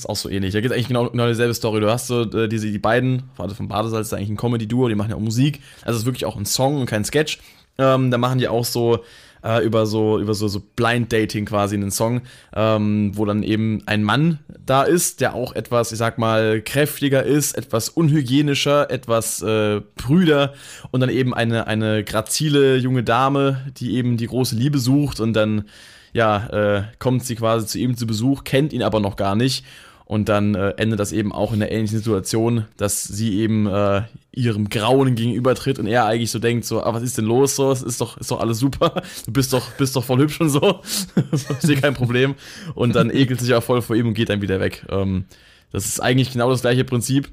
[0.00, 0.54] Ist auch so ähnlich.
[0.54, 1.80] Da geht eigentlich genau, genau dieselbe Story.
[1.80, 4.94] Du hast so äh, diese, die beiden, gerade von Badesalz, ist eigentlich ein Comedy-Duo, die
[4.94, 5.60] machen ja auch Musik.
[5.82, 7.38] Also es ist wirklich auch ein Song und kein Sketch.
[7.76, 9.00] Ähm, da machen die auch so
[9.44, 12.22] äh, über so über so, so Blind Dating quasi einen Song,
[12.54, 17.22] ähm, wo dann eben ein Mann da ist, der auch etwas, ich sag mal, kräftiger
[17.22, 20.54] ist, etwas unhygienischer, etwas äh, prüder
[20.92, 25.34] und dann eben eine, eine grazile junge Dame, die eben die große Liebe sucht und
[25.34, 25.66] dann
[26.12, 29.64] ja, äh, kommt sie quasi zu ihm zu Besuch, kennt ihn aber noch gar nicht.
[30.10, 34.02] Und dann äh, endet das eben auch in einer ähnlichen Situation, dass sie eben äh,
[34.32, 37.54] ihrem Grauen gegenübertritt und er eigentlich so denkt, so, ah, was ist denn los?
[37.54, 39.04] So, es ist doch, ist doch alles super.
[39.24, 40.80] Du bist doch, bist doch voll hübsch und so.
[41.30, 42.34] ist hier kein Problem.
[42.74, 44.84] Und dann ekelt sich auch voll vor ihm und geht dann wieder weg.
[44.88, 45.26] Ähm,
[45.70, 47.30] Das ist eigentlich genau das gleiche Prinzip,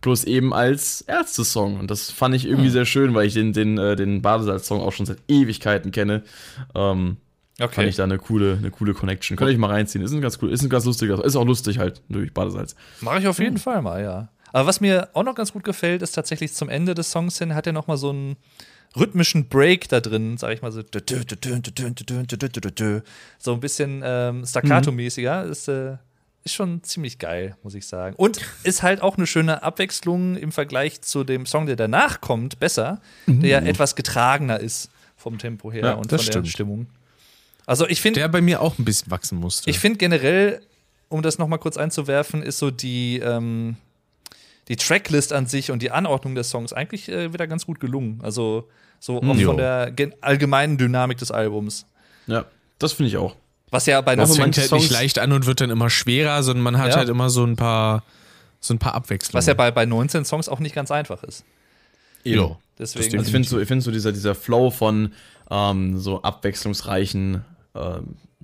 [0.00, 1.78] bloß eben als Ärzte-Song.
[1.78, 2.72] Und das fand ich irgendwie Hm.
[2.72, 6.22] sehr schön, weil ich den, den, äh, den Badesalz-Song auch schon seit Ewigkeiten kenne.
[6.74, 7.18] Ähm,
[7.58, 9.36] Fand ich da eine coole, eine coole Connection.
[9.36, 10.04] Könnte ich mal reinziehen.
[10.04, 11.24] Ist ein ganz cool, ist ein ganz lustiger.
[11.24, 12.74] Ist auch lustig halt, durch Badesalz.
[13.00, 14.28] Mache ich auf jeden Fall mal, ja.
[14.52, 17.54] Aber was mir auch noch ganz gut gefällt, ist tatsächlich zum Ende des Songs hin
[17.54, 18.36] hat er noch mal so einen
[18.96, 20.82] rhythmischen Break da drin, sag ich mal so.
[23.38, 25.44] So ein bisschen ähm, staccato-mäßiger.
[25.44, 25.96] Ist, äh,
[26.44, 28.16] ist schon ziemlich geil, muss ich sagen.
[28.16, 32.60] Und ist halt auch eine schöne Abwechslung im Vergleich zu dem Song, der danach kommt,
[32.60, 36.48] besser, der ja etwas getragener ist vom Tempo her Ja, und von der stimmt.
[36.48, 36.86] Stimmung.
[37.66, 39.70] Also ich finde Der bei mir auch ein bisschen wachsen musste.
[39.70, 40.60] ich finde generell,
[41.08, 43.76] um das noch mal kurz einzuwerfen, ist so die, ähm,
[44.68, 48.20] die Tracklist an sich und die Anordnung des Songs eigentlich äh, wieder ganz gut gelungen.
[48.22, 48.68] Also
[49.00, 49.48] so auch Jo.
[49.48, 51.86] von der allgemeinen Dynamik des Albums.
[52.26, 52.44] Ja,
[52.78, 53.36] das finde ich auch.
[53.70, 55.90] Was ja bei das Also fängt halt Songs- nicht leicht an und wird dann immer
[55.90, 56.96] schwerer, sondern man hat Ja.
[56.96, 58.02] halt immer so ein paar,
[58.60, 59.36] so ein paar Abwechslungen.
[59.38, 61.44] was ja bei, bei 19 Songs auch nicht ganz einfach ist.
[62.24, 62.56] Jo.
[62.78, 65.12] Deswegen, Also ich finde so, ich find so dieser, dieser Flow von
[65.50, 67.44] ähm, so abwechslungsreichen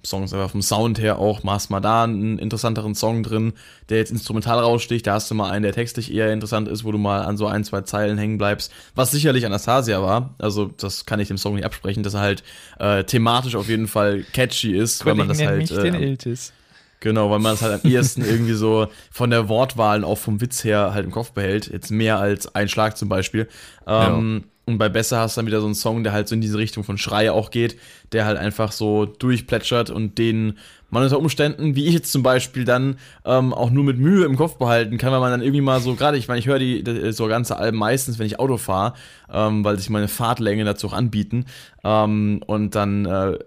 [0.04, 3.52] Songs, einfach vom Sound her auch, machst mal da einen interessanteren Song drin,
[3.88, 6.92] der jetzt instrumental raussticht, da hast du mal einen, der textlich eher interessant ist, wo
[6.92, 11.06] du mal an so ein, zwei Zeilen hängen bleibst, was sicherlich Anastasia war, also das
[11.06, 12.42] kann ich dem Song nicht absprechen, dass er halt
[12.78, 16.52] äh, thematisch auf jeden Fall catchy ist, weil man das halt äh, Iltis.
[17.00, 20.42] Genau, weil man es halt am ehesten irgendwie so von der Wortwahl und auch vom
[20.42, 21.66] Witz her halt im Kopf behält.
[21.66, 23.48] Jetzt mehr als ein Schlag zum Beispiel.
[23.86, 26.40] Ähm, Und bei Besser hast du dann wieder so einen Song, der halt so in
[26.40, 27.76] diese Richtung von Schrei auch geht,
[28.12, 30.54] der halt einfach so durchplätschert und den
[30.90, 34.36] man unter Umständen, wie ich jetzt zum Beispiel, dann ähm, auch nur mit Mühe im
[34.36, 36.82] Kopf behalten kann, weil man dann irgendwie mal so, gerade ich meine, ich höre die,
[36.82, 38.94] die so ganze Alben meistens, wenn ich Auto fahre,
[39.32, 41.46] ähm, weil sich meine Fahrtlänge dazu auch anbieten.
[41.84, 43.38] Ähm, und dann äh,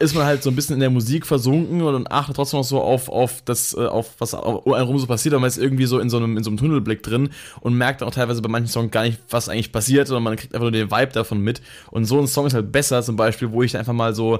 [0.00, 2.80] ist man halt so ein bisschen in der Musik versunken und, achtet trotzdem noch so
[2.80, 5.86] auf, auf das, äh, auf was um einen rum so passiert, aber man ist irgendwie
[5.86, 7.30] so in so einem, in so einem Tunnelblick drin
[7.60, 10.54] und merkt auch teilweise bei manchen Songs gar nicht, was eigentlich passiert, sondern man kriegt
[10.54, 11.60] einfach nur den Vibe davon mit.
[11.90, 14.38] Und so ein Song ist halt besser, zum Beispiel, wo ich einfach mal so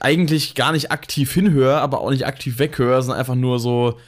[0.00, 3.98] eigentlich gar nicht aktiv hinhöre, aber auch nicht aktiv weghöre, sondern einfach nur so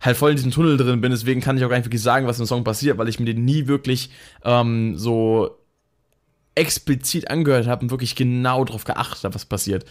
[0.00, 1.10] halt voll in diesem Tunnel drin bin.
[1.10, 3.26] Deswegen kann ich auch gar nicht wirklich sagen, was im Song passiert, weil ich mir
[3.26, 4.10] den nie wirklich
[4.44, 5.58] ähm, so
[6.54, 9.86] explizit angehört habe und wirklich genau darauf geachtet habe, was passiert.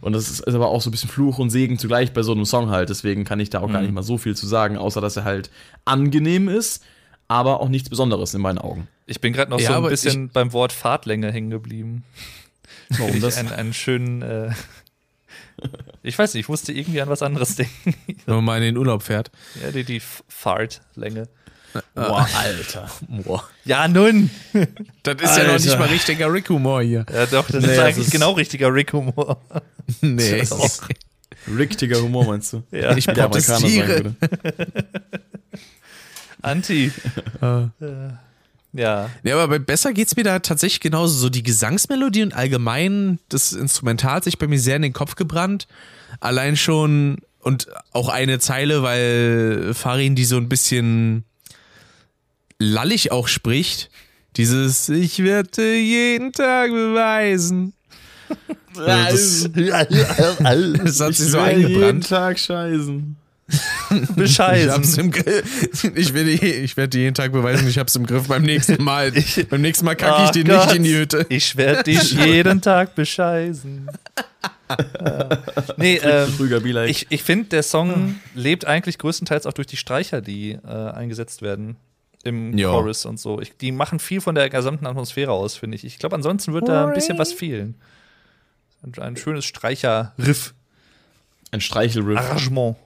[0.00, 2.32] Und das ist, ist aber auch so ein bisschen Fluch und Segen zugleich bei so
[2.32, 2.88] einem Song halt.
[2.88, 5.24] Deswegen kann ich da auch gar nicht mal so viel zu sagen, außer dass er
[5.24, 5.50] halt
[5.84, 6.82] angenehm ist,
[7.28, 8.88] aber auch nichts Besonderes in meinen Augen.
[9.06, 12.04] Ich bin gerade noch Ja, so ein bisschen beim Wort Fahrtlänge hängen geblieben.
[12.98, 13.36] Warum das?
[13.36, 14.22] einen, einen schönen.
[14.22, 14.50] Äh
[16.02, 17.94] ich weiß nicht, ich musste irgendwie an was anderes denken.
[18.24, 19.30] Wenn man mal in den Urlaub fährt.
[19.62, 21.28] ja, die, die Fahrtlänge.
[21.94, 22.90] Boah, Alter.
[23.08, 23.44] Boah.
[23.64, 24.30] Ja, nun.
[25.02, 25.78] Das ist ja noch nicht Alter.
[25.78, 27.06] mal richtiger Rick-Humor hier.
[27.12, 29.40] Ja, doch, das Nee, ist das eigentlich ist- genau richtiger Rick-Humor.
[30.00, 30.42] Nee.
[30.48, 30.88] Doch.
[31.56, 32.62] Ricktiger Humor meinst du?
[32.72, 33.88] Ja, Ich protestiere.
[33.88, 34.14] würde.
[36.42, 36.90] Anti.
[37.40, 37.66] Äh.
[38.72, 39.10] Ja.
[39.22, 41.16] Ja, aber bei Besser geht's mir da tatsächlich genauso.
[41.16, 45.14] So die Gesangsmelodie und allgemein das Instrumental hat sich bei mir sehr in den Kopf
[45.14, 45.66] gebrannt.
[46.20, 51.24] Allein schon und auch eine Zeile, weil Farin die so ein bisschen
[52.58, 53.90] lallig auch spricht.
[54.36, 57.72] Dieses Ich werde jeden Tag beweisen.
[58.76, 62.08] Das, das hat sich so will jeden eingebrannt.
[62.08, 63.16] Tag scheißen.
[63.48, 63.60] Ich,
[64.16, 65.12] Bescheißen.
[65.94, 69.12] ich, will, ich werde dir jeden Tag beweisen, ich hab's im Griff beim nächsten Mal.
[69.48, 71.24] beim nächsten Mal kacke ich dir Gott, nicht in die Hütte.
[71.30, 73.88] Ich werde dich jeden Tag bescheißen.
[75.78, 80.50] Nee, ähm, ich, ich finde, der Song lebt eigentlich größtenteils auch durch die Streicher, die
[80.52, 81.76] äh, eingesetzt werden
[82.26, 82.70] im Ja.
[82.70, 83.40] Chorus und so.
[83.40, 85.84] Ich, die machen viel von der gesamten Atmosphäre aus, finde ich.
[85.84, 87.74] Ich glaube, ansonsten wird da ein bisschen was fehlen.
[88.82, 90.54] Ein, ein schönes Streicher-Riff,
[91.50, 92.18] Ein Streichelriff.
[92.18, 92.76] Arrangement,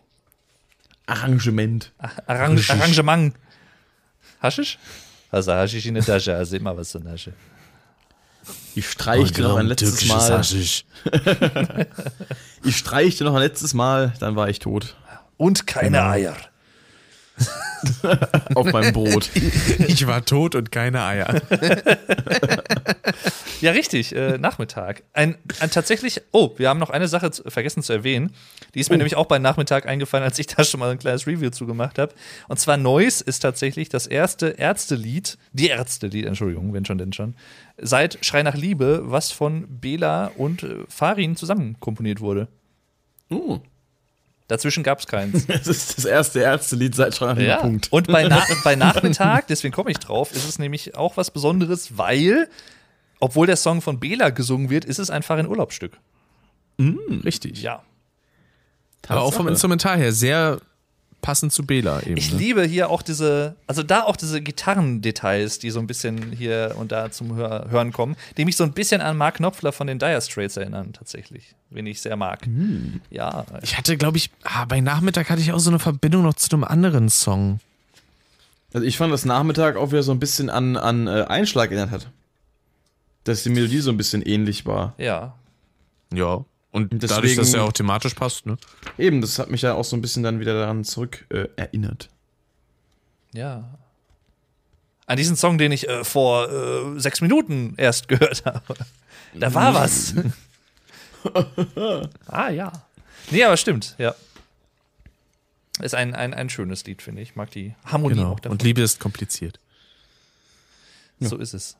[1.07, 1.93] Arrangement.
[2.27, 3.35] Arrang Arrangement.
[4.41, 4.79] Haschisch?
[5.31, 7.33] Also Haschisch in der Tasche, also immer was zur Tasche.
[8.75, 10.39] Ich streichte noch ein letztes Mal.
[10.39, 10.85] Haschisch.
[12.63, 14.95] Ich streichte noch ein letztes Mal, dann war ich tot.
[15.39, 16.11] Und keine Genau.
[16.11, 16.37] Eier.
[18.55, 19.31] Auf meinem Brot.
[19.89, 21.41] Ich war tot und keine Eier.
[23.61, 25.03] Ja, richtig, äh, Nachmittag.
[25.13, 28.35] Ein, ein tatsächlich, oh, wir haben noch eine Sache zu, vergessen zu erwähnen.
[28.75, 31.27] Die ist mir nämlich auch bei Nachmittag eingefallen, als ich da schon mal ein kleines
[31.27, 32.15] Review zugemacht habe.
[32.49, 37.35] Und zwar Noise ist tatsächlich das erste Ärztelied, die Ärztelied, Entschuldigung, wenn schon, denn schon,
[37.77, 42.49] seit Schrei nach Liebe, was von Bela und äh, Farin zusammen komponiert wurde.
[43.31, 43.61] Uh,
[44.51, 45.47] Dazwischen gab es keins.
[45.47, 47.59] das ist das erste Ärztelied seit schon einem Ja.
[47.59, 47.87] Punkt.
[47.93, 51.97] Und bei, Na bei Nachmittag, deswegen komme ich drauf, ist es nämlich auch was Besonderes,
[51.97, 52.49] weil,
[53.21, 55.99] obwohl der Song von Bela gesungen wird, ist es einfach ein Urlaubsstück.
[57.25, 57.63] Richtig.
[57.63, 57.83] Ja.
[59.07, 59.51] Aber auch vom Tatsache.
[59.53, 60.61] Instrumental her sehr
[61.21, 62.17] passend zu Bela eben.
[62.17, 62.39] Ich ne?
[62.39, 66.93] liebe hier auch diese, also da auch diese Gitarrendetails, die so ein bisschen hier und
[66.93, 69.99] da zum Hör Hören kommen, die mich so ein bisschen an Mark Knopfler von den
[69.99, 71.55] Dire Straits erinnern, tatsächlich.
[71.71, 72.49] Wen ich sehr mag.
[73.11, 76.35] Ja, Ich hatte, glaube ich, ah, bei Nachmittag hatte ich auch so eine Verbindung noch
[76.35, 77.61] zu einem anderen Song.
[78.73, 81.91] Also ich fand das Nachmittag auch wieder so ein bisschen an, an äh, Einschlag erinnert
[81.91, 82.09] hat.
[83.25, 84.95] Dass die Melodie so ein bisschen ähnlich war.
[84.99, 85.35] ja.
[86.13, 86.45] Ja.
[86.73, 88.57] Und Deswegen- dadurch, dass er auch thematisch passt, ne?
[88.97, 92.09] Eben, das hat mich ja auch so ein bisschen dann wieder daran zurück äh, erinnert.
[93.33, 93.79] Ja.
[95.07, 98.75] An diesen Song, den ich äh, vor äh, sechs Minuten erst gehört habe.
[99.35, 100.15] Da war was.
[102.27, 102.73] ah, ja.
[103.31, 104.15] Nee, aber stimmt, ja.
[105.81, 107.31] Ist ein, ein, ein schönes Lied, finde ich.
[107.31, 108.33] Ich mag die Harmonie Genau.
[108.33, 108.53] auch davon.
[108.53, 109.59] Und Liebe ist kompliziert.
[111.21, 111.77] So ist es.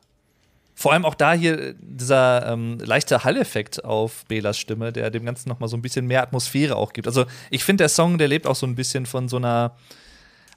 [0.73, 5.49] Vor allem auch da hier dieser ähm, leichte Hall-Effekt auf Belas Stimme, der dem Ganzen
[5.49, 7.07] noch mal so ein bisschen mehr Atmosphäre auch gibt.
[7.07, 9.75] Also ich finde, der Song, der lebt auch so ein bisschen von so einer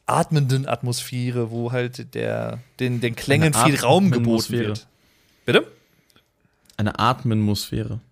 [0.06, 4.86] atmenden Atmosphäre, wo halt der, den, den Klängen Eine viel Raum geboten wird.
[5.44, 5.66] Bitte?
[6.76, 8.00] Eine Atmenmosphäre.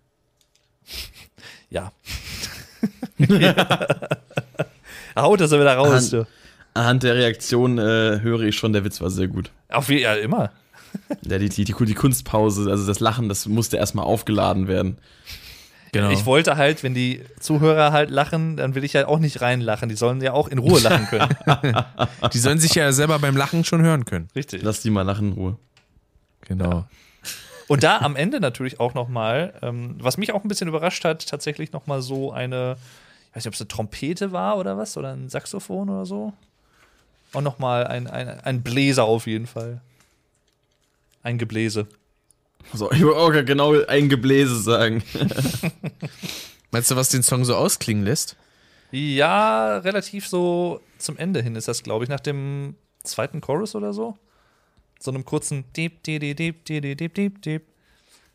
[1.70, 1.91] Ja.
[5.16, 6.27] Haut das er wieder raus, An- du.
[6.74, 9.51] Anhand der Reaktion äh, höre ich schon, der Witz war sehr gut.
[9.69, 10.51] Auf wie, ja, immer.
[11.23, 14.98] Ja, die, die, die, die Kunstpause, also das Lachen, das musste erstmal aufgeladen werden.
[15.93, 16.10] Genau.
[16.10, 19.90] Ich wollte halt, wenn die Zuhörer halt lachen, dann will ich halt auch nicht reinlachen.
[19.90, 21.36] Die sollen ja auch in Ruhe lachen können.
[22.32, 24.28] Die sollen sich ja selber beim Lachen schon hören können.
[24.35, 24.62] Richtig.
[24.62, 25.56] Lass die mal lachen in Ruhe.
[26.48, 26.86] Genau.
[27.69, 31.05] Und da am Ende natürlich auch noch mal, ähm, was mich auch ein bisschen überrascht
[31.05, 32.77] hat, tatsächlich noch mal so eine,
[33.31, 36.32] ich weiß nicht, ob es eine Trompete war oder was, oder ein Saxophon oder so.
[37.35, 39.81] Und noch mal ein, ein, ein Bläser auf jeden Fall.
[41.23, 41.86] Ein Gebläse.
[42.73, 45.03] So, ich wollte auch genau ein Gebläse sagen.
[46.70, 48.36] Meinst du, was den Song so ausklingen lässt?
[48.93, 53.93] Ja, relativ so zum Ende hin ist das, glaube ich, nach dem zweiten Chorus oder
[53.93, 54.16] so.
[55.01, 57.62] So einem kurzen Deep, Deep, Deep, Deep, Deep, Deep, Deep, Deep.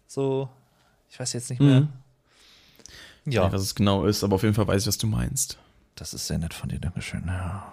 [0.07, 0.49] So,
[1.09, 1.81] ich weiß jetzt nicht mehr.
[1.81, 1.89] Mhm.
[3.25, 3.51] Ja, Ja.
[3.51, 5.57] Was es genau ist, aber auf jeden Fall weiß ich, was du meinst.
[5.95, 7.23] das ist sehr nett von dir, Dankeschön.
[7.25, 7.71] Ja.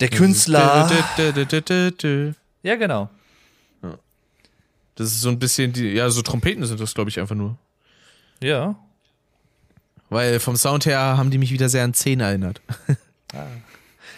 [0.00, 0.90] Der Künstler.
[2.62, 3.10] Ja, genau.
[4.96, 7.56] Das ist so ein bisschen die, ja, so Trompeten sind das, glaube ich, einfach nur.
[8.42, 8.74] Ja.
[10.08, 12.60] Weil vom Sound her haben die mich wieder sehr an 10 erinnert.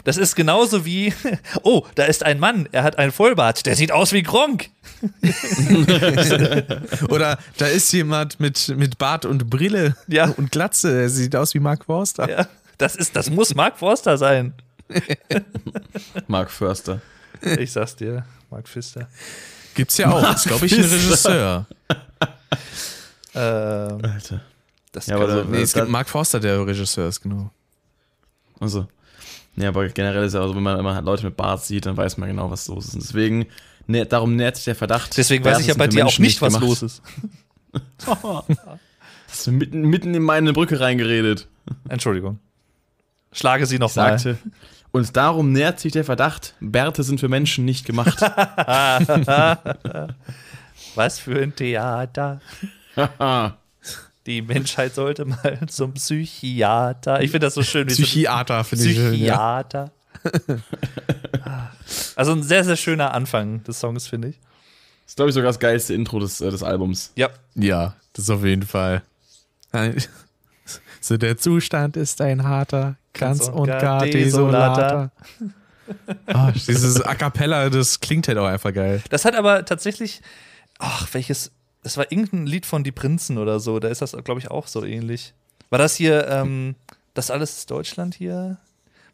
[0.04, 1.12] Das ist genauso wie,
[1.62, 4.70] oh, da ist ein Mann, er hat einen Vollbart, der sieht aus wie Gronk.
[7.08, 10.26] Oder da ist jemand mit, mit Bart und Brille Ja.
[10.30, 11.02] und Glatze.
[11.02, 12.28] Er sieht aus wie Mark Forster.
[12.28, 14.54] Ja, das ist, das muss Mark Forster sein.
[16.26, 17.00] Mark Förster.
[17.58, 19.08] Ich sag's dir, Mark Pfister.
[19.74, 20.34] Gibt's ja auch.
[20.34, 21.66] Ist, glaube ich, ein Regisseur.
[23.34, 24.42] Ähm, Alter.
[24.92, 27.50] das Ja, aber so- Nee, es gibt Mark Forster, der Regisseur ist, genau.
[28.60, 28.86] Also.
[29.56, 32.18] Ja, aber generell ist ja, also wenn man immer Leute mit Bart sieht, dann weiß
[32.18, 32.94] man genau, was los ist.
[32.94, 33.46] Und deswegen,
[33.88, 35.16] nä- darum nährt sich der Verdacht.
[35.16, 36.68] Deswegen weiß ich ja bei dir auch Menschen nicht, was gemacht.
[36.68, 37.02] los ist.
[39.28, 41.48] Hast du mitten, mitten in meine Brücke reingeredet.
[41.88, 42.38] Entschuldigung.
[43.32, 44.38] Schlage sie noch Ich mal.
[44.92, 48.20] Und darum nährt sich der Verdacht, Bärte sind für Menschen nicht gemacht.
[50.94, 52.40] Was für ein Theater.
[54.26, 57.22] Die Menschheit sollte mal zum Psychiater.
[57.22, 57.88] Ich finde das so schön.
[57.88, 58.96] wie so- Psychiater, finde ich.
[58.98, 59.90] Psychiater.
[62.14, 64.38] also ein sehr, sehr schöner Anfang des Songs, finde ich.
[65.06, 67.12] ist, glaube ich, sogar das geilste Intro des, äh, des Albums.
[67.16, 67.30] Ja.
[67.54, 69.02] ja, das auf jeden Fall.
[71.00, 75.12] So, der Zustand ist ein harter, ganz und gar desolater.
[76.32, 79.02] Oh, dieses A Cappella, das klingt halt auch einfach geil.
[79.10, 80.22] Das hat aber tatsächlich,
[80.78, 81.52] ach, welches,
[81.82, 84.66] das war irgendein Lied von Die Prinzen oder so, da ist das, glaube ich, auch
[84.66, 85.34] so ähnlich.
[85.70, 86.76] War das hier, ähm,
[87.14, 88.58] das alles ist Deutschland hier?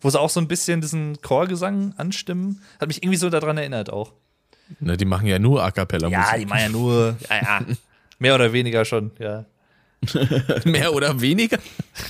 [0.00, 2.62] Wo sie auch so ein bisschen diesen Chorgesang anstimmen?
[2.80, 4.12] Hat mich irgendwie so daran erinnert auch.
[4.80, 7.60] Ne, die machen ja nur A Cappella Ja, die meinen ja nur, ja, ja,
[8.18, 9.44] mehr oder weniger schon, ja.
[10.64, 11.58] Mehr oder weniger?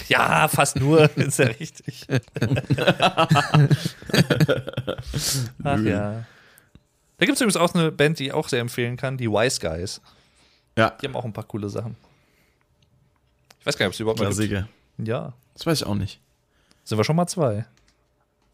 [0.09, 2.07] Ja, fast nur, ist ja richtig.
[5.65, 6.25] Ach ja.
[7.19, 9.59] Da gibt es übrigens auch eine Band, die ich auch sehr empfehlen kann, die Wise
[9.61, 10.01] Guys.
[10.77, 11.97] Ja, Die haben auch ein paar coole Sachen.
[13.61, 14.69] Ich weiß gar nicht, ob es überhaupt mal gibt.
[14.99, 16.21] Ja, Das weiß ich auch nicht.
[16.85, 17.67] sind wir schon mal zwei.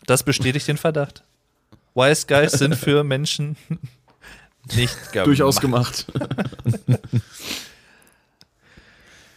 [0.06, 1.22] Das bestätigt den Verdacht.
[1.94, 3.56] Wise Guys sind für Menschen
[4.74, 5.26] nicht gemacht.
[5.26, 6.06] Durchaus gemacht.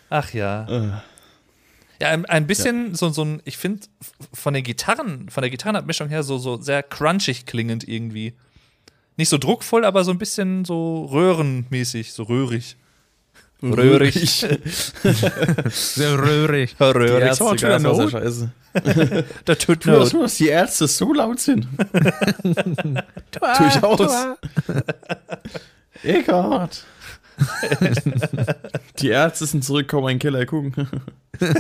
[0.10, 0.68] Ach ja.
[0.68, 0.92] Äh.
[2.00, 3.88] Ja, ein, ein bisschen so, so ein, ich finde
[4.34, 8.34] von den Gitarren, von der Gitarrenabmischung her so, so sehr crunchig klingend irgendwie.
[9.16, 12.78] Nicht so druckvoll, aber so ein bisschen so röhrenmäßig, so röhrig.
[13.64, 14.14] Röhrig.
[15.72, 16.76] Sehr röhrig.
[16.78, 17.24] Die Röhrig.
[17.24, 18.12] Ärzte, auch schon wieder Gaswasser, Not?
[18.12, 18.52] Scheiße.
[19.48, 20.14] Der tut Not.
[20.14, 21.68] nur, dass die Ärzte so laut sind.
[23.32, 24.12] Durchaus.
[26.04, 26.86] Eckart.
[29.00, 30.74] Die Ärzte sind zurückgekommen, ein Killer gucken.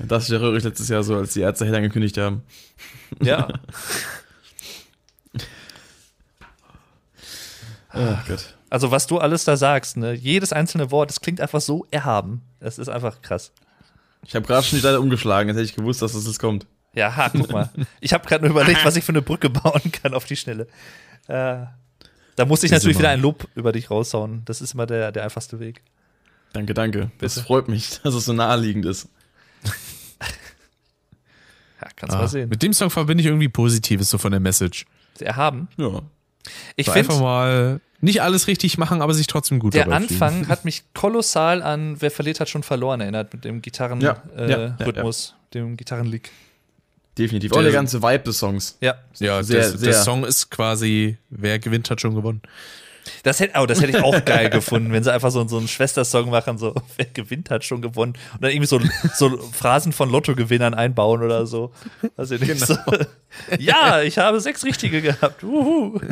[0.00, 2.42] Das ist ja röhrig letztes Jahr so, als die Ärzte Hell angekündigt haben.
[3.20, 3.48] Ja.
[7.90, 8.54] Ach Gott.
[8.70, 10.12] Also, was du alles da sagst, ne?
[10.12, 12.42] jedes einzelne Wort, das klingt einfach so erhaben.
[12.60, 13.52] Das ist einfach krass.
[14.24, 16.66] Ich habe gerade schon die Seite umgeschlagen, jetzt hätte ich gewusst, dass das jetzt kommt.
[16.94, 17.70] Ja, ha, guck mal.
[18.00, 20.66] Ich habe gerade nur überlegt, was ich für eine Brücke bauen kann auf die Schnelle.
[21.28, 21.66] Äh,
[22.38, 24.42] da muss ich natürlich wieder ein Lob über dich raushauen.
[24.44, 25.82] Das ist immer der, der einfachste Weg.
[26.52, 27.10] Danke, danke.
[27.18, 27.46] Das Bitte.
[27.46, 29.08] freut mich, dass es so naheliegend ist.
[31.80, 32.48] Ja, kannst du Ah, mal sehen.
[32.48, 34.84] mit dem Song verbinde ich irgendwie Positives so von der Message.
[35.20, 35.68] Erhaben.
[35.76, 36.02] Ja.
[36.76, 40.00] Ich So einfach finde, mal nicht alles richtig machen, aber sich trotzdem gut der dabei
[40.06, 40.22] fühlen.
[40.22, 44.44] Anfang hat mich kolossal an Wer verliert hat schon verloren erinnert mit dem Gitarrenrhythmus, Ja,
[44.44, 45.12] äh, ja, ja,
[45.54, 46.30] dem Gitarrenlick.
[47.18, 47.50] Definitiv.
[47.50, 48.78] Der- Auch der ganze Vibe des Songs.
[48.80, 49.90] Ja, Ja, Sehr, der, sehr.
[49.90, 52.40] der Song ist quasi, wer gewinnt, hat schon gewonnen.
[53.24, 55.66] das hätte, oh, das hätte ich auch geil gefunden, wenn sie einfach so, so einen
[55.68, 58.80] Schwestersong machen, so wer gewinnt hat schon gewonnen und dann irgendwie so,
[59.14, 61.72] so Phrasen von Lottogewinnern einbauen oder so.
[62.16, 62.76] Also nicht so,
[63.58, 65.42] ja, ich habe sechs richtige gehabt.
[65.42, 65.98] Uhu.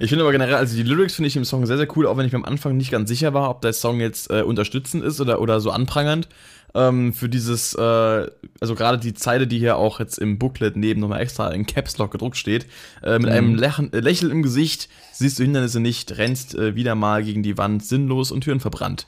[0.00, 2.16] Ich finde aber generell, also die Lyrics finde ich im Song sehr, sehr cool, auch
[2.16, 5.02] wenn ich mir am Anfang nicht ganz sicher war, ob der Song jetzt äh, unterstützend
[5.02, 6.28] ist oder, oder so anprangernd.
[6.74, 8.26] Ähm, für dieses, äh,
[8.60, 11.96] also gerade die Zeile, die hier auch jetzt im Booklet neben nochmal extra in Caps
[11.98, 12.66] Lock gedruckt steht,
[13.02, 16.94] äh, mit einem Lächeln, äh, Lächeln im Gesicht, siehst du Hindernisse nicht, rennst äh, wieder
[16.94, 19.06] mal gegen die Wand, sinnlos und Türen verbrannt.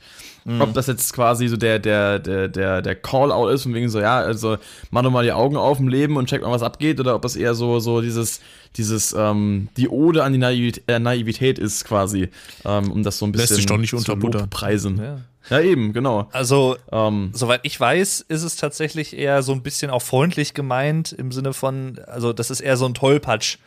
[0.59, 3.99] Ob das jetzt quasi so der, der, der, der, der Call-out ist, von wegen so,
[3.99, 4.57] ja, also
[4.89, 7.21] mach doch mal die Augen auf im Leben und check mal, was abgeht, oder ob
[7.21, 8.41] das eher so, so dieses,
[8.75, 12.29] dieses, ähm, die Ode an die Naivität, äh, Naivität ist quasi,
[12.65, 14.41] ähm, um das so ein Lässt bisschen sich doch nicht zu unterbuttern.
[14.41, 14.97] Lobpreisen.
[14.97, 15.19] Ja.
[15.49, 15.59] Ja.
[15.59, 16.29] eben, genau.
[16.31, 21.11] Also, Ähm, soweit ich weiß, ist es tatsächlich eher so ein bisschen auch freundlich gemeint
[21.11, 23.57] im Sinne von, also das ist eher so ein Tollpatsch.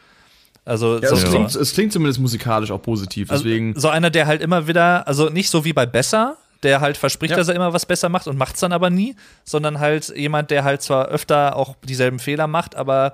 [0.65, 3.79] Also, ja, so, es, klingt, es klingt zumindest musikalisch auch positiv, also deswegen.
[3.79, 7.33] so einer, der halt immer wieder, also nicht so wie bei Besser, der halt verspricht,
[7.33, 7.37] Ja.
[7.37, 9.15] dass er immer was besser macht und macht's dann aber nie,
[9.45, 13.13] sondern halt jemand, der halt zwar öfter auch dieselben Fehler macht, aber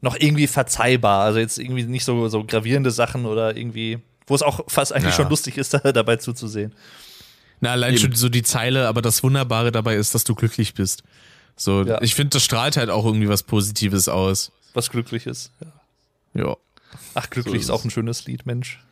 [0.00, 1.22] noch irgendwie verzeihbar.
[1.22, 5.12] Also jetzt irgendwie nicht so, so gravierende Sachen oder irgendwie, wo es auch fast eigentlich
[5.16, 5.22] Ja.
[5.22, 6.72] schon lustig ist, da, dabei zuzusehen.
[7.60, 8.00] Na, allein Eben.
[8.02, 11.02] schon so die Zeile, aber das Wunderbare dabei ist, dass du glücklich bist.
[11.56, 12.00] So, Ja.
[12.02, 14.50] ich finde, das strahlt halt auch irgendwie was Positives aus.
[14.72, 15.50] Was glücklich ist.
[16.34, 16.42] Ja.
[16.42, 16.56] Ja.
[17.14, 18.82] Ach, glücklich So ist ist auch ein schönes Lied, Mensch.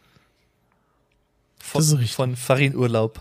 [1.58, 2.14] Von, Das ist richtig.
[2.14, 3.20] von Farin Urlaub.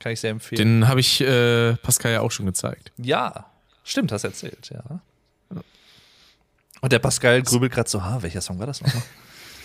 [0.00, 0.58] Kann ich sehr empfehlen.
[0.82, 2.92] Den habe ich äh, Pascal ja auch schon gezeigt.
[2.98, 3.46] ja,
[3.84, 5.00] stimmt, hast erzählt, ja.
[6.80, 9.02] Und der Pascal grübelt gerade so, ha, welcher Song war das nochmal?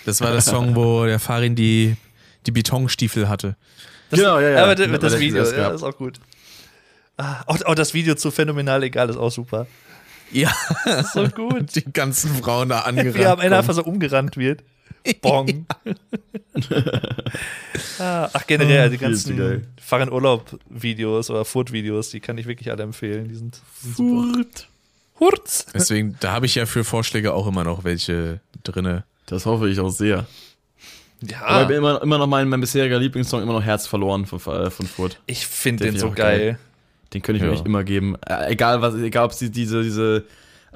[0.05, 1.97] Das war der Song, wo der Farin die,
[2.45, 3.57] die Betonstiefel hatte.
[4.09, 4.63] Das, Genau, ja, ja.
[4.63, 6.19] Aber das, Ja, das das Video, ist ja, ist auch gut.
[7.17, 9.67] Ah, auch, auch das Video zu Phänomenal Egal ist auch super.
[10.31, 10.53] Ja,
[11.13, 11.75] So gut.
[11.75, 13.15] die ganzen Frauen da angerannt.
[13.15, 14.63] Wie er am Ende einfach so umgerannt wird.
[15.21, 15.65] Bong.
[17.99, 19.09] ah, ach, generell, die zu geil.
[19.11, 23.27] ganzen Fahren Urlaub-Videos oder Furt-Videos, die kann ich wirklich alle empfehlen.
[23.27, 23.95] Die sind, die sind.
[23.95, 24.67] Furt.
[25.19, 25.65] Hurz.
[25.73, 29.03] Deswegen, da habe ich ja für Vorschläge auch immer noch welche drinne.
[29.25, 30.25] Das hoffe ich auch sehr.
[31.21, 34.25] Ja, Aber ich bin immer, immer noch mein, mein bisheriger Lieblingssong, immer noch Herz verloren
[34.25, 35.19] von, äh, von Furt.
[35.25, 36.39] ich finde den find so geil.
[36.39, 36.59] geil.
[37.13, 37.55] Den könnte ich mir Ja.
[37.55, 38.15] echt immer geben.
[38.27, 40.25] Äh, egal was, egal ob sie diese, diese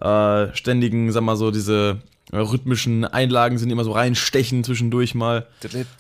[0.02, 1.98] äh, ständigen, sag mal so, diese
[2.32, 5.45] äh, rhythmischen Einlagen sind, die immer so reinstechen zwischendurch mal.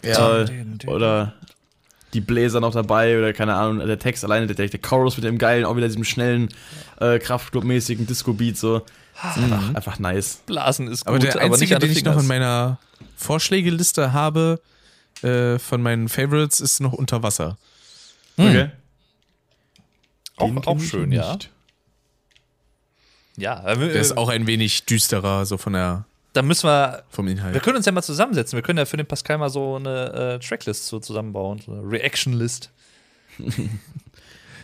[0.03, 0.41] Ja.
[0.41, 0.47] Äh,
[0.87, 1.33] oder
[2.13, 5.37] die Bläser noch dabei oder keine Ahnung, der Text alleine, der, der Chorus mit dem
[5.37, 6.49] geilen, auch wieder diesem schnellen,
[6.99, 8.77] äh, Kraftclub-mäßigen Disco-Beat, so.
[9.15, 10.41] Ist einfach, einfach nice.
[10.47, 12.79] Blasen ist gut, Aber der einzige, an den den ich noch in meiner
[13.23, 14.59] Vorschlägeliste habe,
[15.23, 17.57] äh, von meinen Favorites, ist noch unter Wasser.
[18.37, 18.69] Okay.
[20.37, 21.17] Auch, auch schön, nicht.
[21.17, 21.37] ja.
[23.37, 27.25] Ja, äh, Der ist auch ein wenig düsterer, so von der, da müssen wir vom
[27.25, 27.63] Wir Inhalt.
[27.63, 28.55] können uns ja mal zusammensetzen.
[28.57, 31.81] Wir können ja für den Pascal mal so eine äh, Tracklist so zusammenbauen, so eine
[31.91, 32.69] Reaction-List.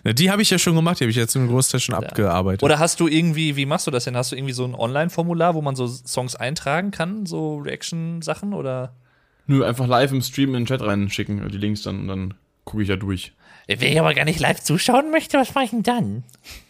[0.03, 2.63] Na, die habe ich ja schon gemacht, die habe ich jetzt zum Großteil schon abgearbeitet.
[2.63, 4.15] Oder hast du irgendwie, wie machst du das denn?
[4.15, 8.53] Hast du irgendwie so ein Online-Formular, wo man so Songs eintragen kann, so Reaction-Sachen?
[8.53, 8.93] Oder?
[9.47, 12.33] Nö, einfach live im Stream in den Chat reinschicken, die Links dann und dann
[12.65, 13.33] gucke ich da durch.
[13.67, 16.23] Wenn ich aber gar nicht live zuschauen möchte, was mache ich denn dann?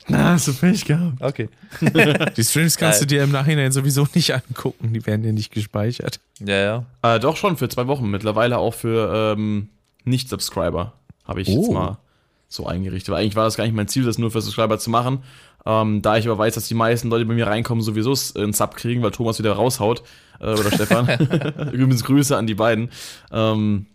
[0.10, 1.22] Na, hast du Pech gehabt.
[1.22, 1.48] Okay.
[2.36, 3.08] die Streams kannst Geil.
[3.08, 6.20] du dir im Nachhinein sowieso nicht angucken, die werden dir nicht gespeichert.
[6.40, 7.16] Ja, ja.
[7.16, 8.10] Äh, doch schon, für zwei Wochen.
[8.10, 9.70] Mittlerweile auch für ähm,
[10.04, 10.92] Nicht-Subscriber
[11.26, 11.72] habe ich jetzt Oh.
[11.74, 11.98] mal
[12.50, 13.14] so eingerichtet.
[13.14, 15.24] Weil eigentlich war das gar nicht mein Ziel, das nur für Subscriber zu machen.
[15.66, 18.54] Ähm, da ich aber weiß, dass die meisten Leute, die bei mir reinkommen, sowieso einen
[18.54, 20.04] Sub kriegen, weil Thomas wieder raushaut.
[20.40, 21.08] Äh, oder Stefan.
[21.72, 22.90] Übrigens Grüße an die beiden.
[23.32, 23.86] Ähm,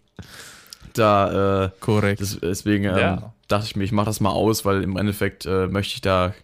[0.93, 2.21] Da, äh, Korrekt.
[2.21, 3.33] das, deswegen ähm, Ja.
[3.49, 6.35] dachte ich mir, ich mache das mal aus, weil im Endeffekt äh, möchte ich da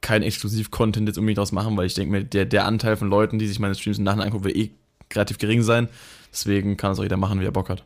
[0.00, 3.38] kein Exklusiv-Content jetzt unbedingt draus machen, weil ich denke mir, der, der Anteil von Leuten,
[3.40, 4.70] die sich meine Streams im Nachhinein angucken, wird eh
[5.12, 5.88] relativ gering sein.
[6.30, 7.84] Deswegen kann es auch jeder machen, wie er Bock hat.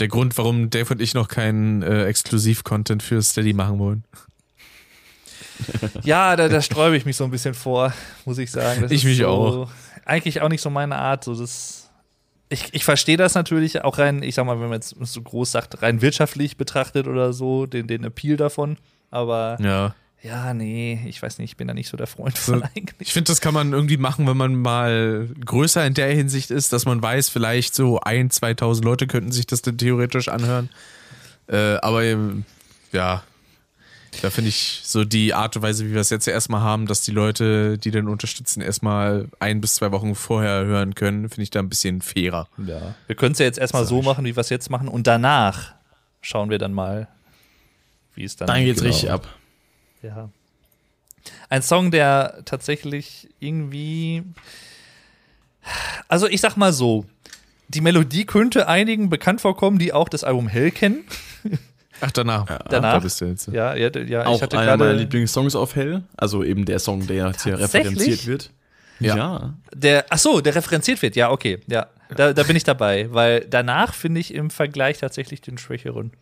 [0.00, 4.04] Der Grund, warum Dave und ich noch keinen äh, Exklusiv-Content für Steady machen wollen.
[6.02, 7.92] Ja, da, da sträube ich mich so ein bisschen vor,
[8.24, 8.80] muss ich sagen.
[8.80, 9.70] Das Ich mich so, auch.
[10.06, 11.24] Eigentlich auch nicht so meine Art.
[11.24, 11.90] So das,
[12.48, 15.52] ich ich verstehe das natürlich auch rein, ich sag mal, wenn man jetzt so groß
[15.52, 18.78] sagt, rein wirtschaftlich betrachtet oder so, den, den Appeal davon.
[19.10, 19.94] Aber Ja.
[20.22, 23.08] Ja, nee, ich weiß nicht, ich bin da nicht so der Freund von eigentlich.
[23.08, 26.72] Ich finde, das kann man irgendwie machen, wenn man mal größer in der Hinsicht ist,
[26.72, 30.68] dass man weiß, vielleicht so ein, 2000 Leute könnten sich das dann theoretisch anhören.
[31.48, 32.02] Äh, aber
[32.92, 33.22] ja,
[34.22, 37.00] da finde ich so die Art und Weise, wie wir es jetzt erstmal haben, dass
[37.02, 41.50] die Leute, die den unterstützen, erstmal ein bis zwei Wochen vorher hören können, finde ich
[41.50, 42.48] da ein bisschen fairer.
[42.58, 42.94] Ja.
[43.06, 44.88] Wir können es ja jetzt erstmal so machen, wie wir es jetzt machen.
[44.88, 45.72] Und danach
[46.20, 47.08] schauen wir dann mal,
[48.14, 48.92] wie es dann Dann geht's genau.
[48.92, 49.28] richtig ab.
[50.02, 50.30] Ja.
[51.48, 54.22] Ein Song, der tatsächlich irgendwie.
[56.08, 57.04] Also, ich sag mal so:
[57.68, 61.04] Die Melodie könnte einigen bekannt vorkommen, die auch das Album Hell kennen.
[62.00, 62.46] Ach, danach.
[62.70, 62.94] Danach?
[62.94, 63.48] Da bist du jetzt.
[63.48, 64.94] Ja, ja, ja Auch ich hatte einer meiner.
[64.94, 66.02] Lieblingssongs auf Hell.
[66.16, 68.50] Also eben der Song, der jetzt hier referenziert wird.
[69.00, 69.54] Ja.
[69.74, 71.16] Der, ach so, der referenziert wird.
[71.16, 71.60] Ja, okay.
[71.66, 76.12] Ja, da, da bin ich dabei, weil danach finde ich im Vergleich tatsächlich den schwächeren.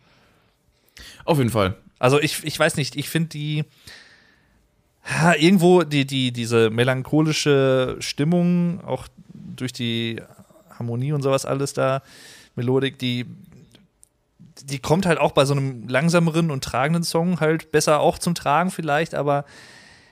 [1.25, 1.75] Auf jeden Fall.
[1.99, 3.65] Also ich, ich weiß nicht, ich finde die
[5.03, 10.21] ha, irgendwo die, die, diese melancholische Stimmung, auch durch die
[10.77, 12.01] Harmonie und sowas alles da,
[12.55, 13.25] Melodik, die,
[14.63, 18.35] die kommt halt auch bei so einem langsameren und tragenden Song halt besser auch zum
[18.35, 19.45] Tragen vielleicht, aber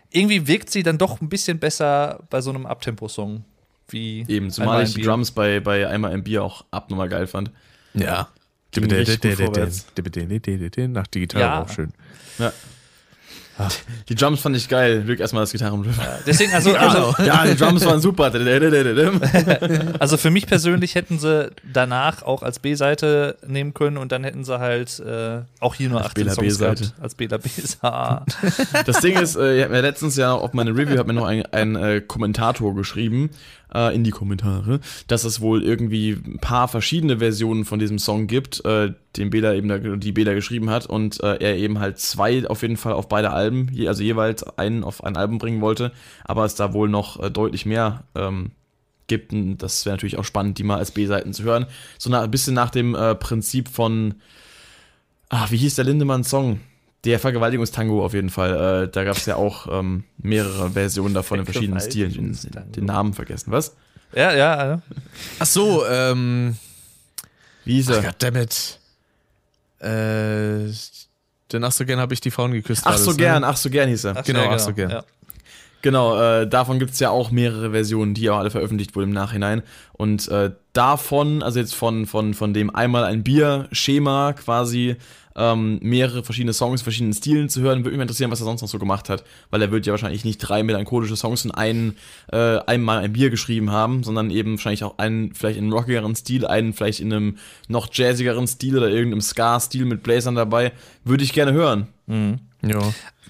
[0.09, 3.43] irgendwie wirkt sie dann doch ein bisschen besser bei so einem Abtempo-Song.
[3.89, 5.01] Wie Eben, zumal ich die.
[5.01, 7.51] Drums bei, bei einmal ein Bier auch abnormal geil fand.
[7.93, 8.27] Ja.
[8.81, 9.85] Ging richtig gut vorwärts.
[10.89, 11.63] Nach die Gitarre Ja.
[11.63, 11.91] auch schön.
[12.39, 12.51] Ja.
[14.07, 15.01] Die Drums fand ich geil.
[15.03, 15.97] Glück erstmal das Gitarrenriff.
[16.27, 18.31] Deswegen, also, also, Ja, die Drums waren super.
[19.99, 24.43] Also für mich persönlich hätten sie danach auch als B-Seite nehmen können und dann hätten
[24.43, 26.93] sie halt äh, auch hier nur 18 Bela Songs gehabt.
[27.01, 28.25] Als Bela B-Seite.
[28.85, 31.25] Das Ding ist, äh, ich hab mir letztens ja auf meine Review hat mir noch
[31.25, 33.31] ein, ein äh, Kommentator geschrieben
[33.73, 38.27] äh, in die Kommentare, dass es wohl irgendwie ein paar verschiedene Versionen von diesem Song
[38.27, 41.99] gibt, äh, den Bela eben da, die Bela geschrieben hat und äh, er eben halt
[41.99, 45.61] zwei auf jeden Fall auf beide Alben, je, also jeweils einen auf ein Album bringen
[45.61, 45.91] wollte,
[46.23, 48.51] aber es da wohl noch äh, deutlich mehr ähm,
[49.07, 49.33] gibt.
[49.33, 51.65] Und das wäre natürlich auch spannend, die mal als B-Seiten zu hören.
[51.97, 54.15] So nach, ein bisschen nach dem äh, Prinzip von,
[55.29, 56.59] ah, wie hieß der Lindemann-Song?
[57.05, 58.85] Der Vergewaltigungstango auf jeden Fall.
[58.85, 62.13] Äh, da gab es ja auch ähm, mehrere Versionen davon in verschiedenen Stilen.
[62.13, 63.51] Den, den Namen vergessen.
[63.51, 63.75] Was?
[64.13, 64.67] ja, ja.
[64.67, 64.81] ja.
[65.39, 66.57] Ach so, ähm.
[67.65, 68.01] Wie hieß er?
[68.01, 68.79] Goddammit.
[69.79, 70.71] Äh.
[71.51, 72.83] Denn ach so gern habe ich die Frauen geküsst.
[72.85, 73.47] ach so das, gern, Ne?
[73.47, 74.17] ach so gern hieß er.
[74.17, 74.89] Ach, Genau, ja, ach so gern.
[74.89, 75.03] Ja.
[75.81, 79.13] Genau, äh, davon gibt es ja auch mehrere Versionen, die auch alle veröffentlicht wurden im
[79.13, 79.61] Nachhinein.
[79.93, 84.97] Und äh, davon, also jetzt von, von, von dem einmal ein Bier-Schema quasi,
[85.37, 88.61] ähm, mehrere verschiedene Songs, verschiedenen Stilen zu hören, würde mich mal interessieren, was er sonst
[88.61, 89.23] noch so gemacht hat.
[89.51, 91.95] Weil er wird ja wahrscheinlich nicht drei melancholische Songs in einen,
[92.31, 96.15] äh, einmal ein Bier geschrieben haben, sondern eben wahrscheinlich auch einen, vielleicht in einem rockigeren
[96.15, 97.37] Stil, einen vielleicht in einem
[97.67, 100.73] noch jazzigeren Stil oder irgendeinem Ska-Stil mit Blazern dabei.
[101.03, 101.87] Würde ich gerne hören.
[102.63, 102.81] Ja.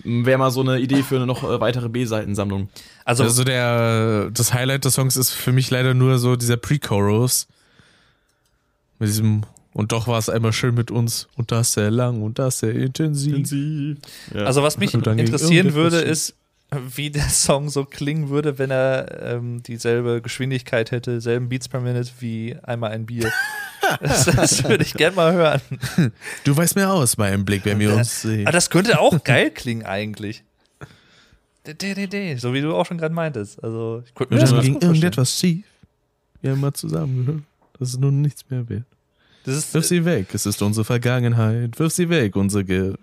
[0.04, 2.70] Wäre mal so eine Idee für eine noch äh, weitere B-Seitensammlung.
[3.04, 7.48] Also, Also der, das Highlight des Songs ist für mich leider nur so dieser Pre-Chorus.
[9.00, 9.44] Mit diesem,
[9.78, 12.74] und doch war es einmal schön mit uns und das sehr lang und das sehr
[12.74, 14.00] intensiv.
[14.34, 14.46] Ja.
[14.46, 16.34] also was mich interessieren würde, ist,
[16.96, 21.80] wie der Song so klingen würde, wenn er ähm, dieselbe Geschwindigkeit hätte, selben Beats per
[21.80, 23.32] Minute wie einmal ein Bier.
[24.02, 25.62] das, das würde ich gerne mal hören.
[26.44, 28.48] Du weißt mehr aus bei einem Blick, wenn wir uns sehen.
[28.48, 30.44] Aber das könnte auch geil klingen eigentlich.
[32.42, 33.64] So wie du auch schon gerade meintest.
[33.64, 35.66] Also, ich könnte mir das ging irgendetwas schief.
[36.42, 37.44] Wir haben mal zusammengehört.
[37.78, 38.88] Das ist nun nichts mehr wert.
[39.48, 41.80] Das ist, Wirf sie weg, es ist unsere Vergangenheit.
[41.80, 42.94] Wirf sie weg, unsere Ge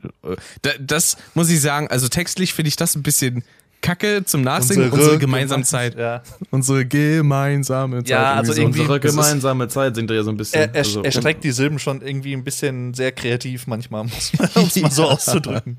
[0.61, 3.43] Da- Das muss ich sagen, also textlich finde ich das ein bisschen
[3.81, 4.91] kacke zum Nachsingen.
[4.91, 5.97] Unsere, gemeinsame Zeit.
[5.99, 6.23] Ja.
[6.51, 8.09] Unsere gemeinsame Zeit.
[8.11, 8.61] Ja, also so.
[8.61, 10.61] irgendwie- Unsere gemeinsame Zeit singt er ja so ein bisschen.
[10.61, 14.03] Er, er, also, er streckt die Silben schon irgendwie ein bisschen sehr kreativ manchmal,
[14.55, 15.79] um es mal so auszudrücken.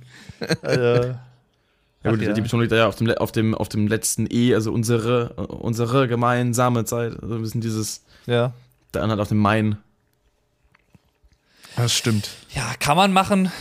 [0.64, 2.34] äh, ja, gut, ja.
[2.34, 5.34] Die Betonung liegt da ja auf dem, auf, dem, auf dem letzten E, also unsere,
[5.38, 7.14] äh, unsere gemeinsame Zeit.
[7.22, 8.54] Also ein bisschen dieses, ja.
[8.94, 9.78] der andere auf dem Main.
[11.76, 12.30] Das stimmt.
[12.54, 13.52] ja, kann man machen.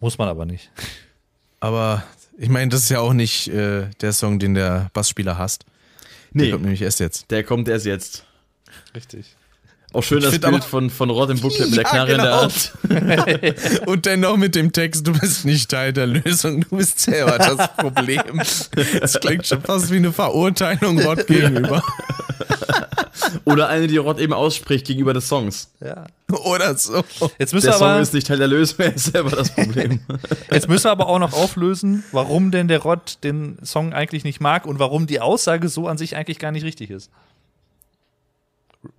[0.00, 0.70] Muss man aber nicht.
[1.60, 2.02] Aber
[2.38, 5.64] ich meine, das ist ja auch nicht äh, der Song, den der Bassspieler hasst.
[6.32, 7.30] Der Nee, kommt nämlich erst jetzt.
[7.30, 8.24] der kommt erst jetzt.
[8.94, 9.36] Richtig.
[9.94, 12.12] Auch schön Ich das Bild aber- von, von Rod im Booklet mit der Ja, Knarre
[12.12, 12.46] in genau.
[12.90, 13.86] der Hand.
[13.86, 17.36] Und dann noch mit dem Text, du bist nicht Teil der Lösung, du bist selber
[17.38, 18.40] das Problem.
[19.00, 21.82] Das klingt schon fast wie eine Verurteilung Rod gegenüber.
[23.44, 25.70] Oder eine, die Rod eben ausspricht gegenüber des Songs.
[25.80, 26.06] Ja.
[26.44, 27.04] Oder so.
[27.38, 29.50] Jetzt müssen, Der wir Song aber, ist nicht Teil der Lösung, er ist selber das
[29.54, 30.00] Problem.
[30.50, 34.40] jetzt müssen wir aber auch noch auflösen, warum denn der Rod den Song eigentlich nicht
[34.40, 37.10] mag und warum die Aussage so an sich eigentlich gar nicht richtig ist.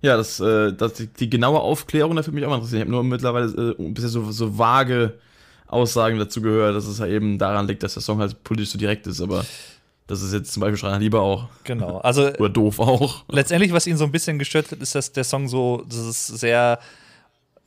[0.00, 2.78] Ja, das, äh, das, die, die genaue Aufklärung, dafür mich auch mal interessieren.
[2.78, 5.18] Ich habe nur mittlerweile äh, bisher so, so vage
[5.66, 8.78] Aussagen dazu gehört, dass es ja eben daran liegt, dass der Song halt politisch so
[8.78, 9.44] direkt ist, aber
[10.06, 11.48] das ist jetzt zum Beispiel Schreiner Lieber auch.
[11.64, 11.98] Genau.
[11.98, 13.24] Also Oder doof auch.
[13.28, 16.78] letztendlich, was ihn so ein bisschen gestört hat, ist, dass der Song so dieses sehr,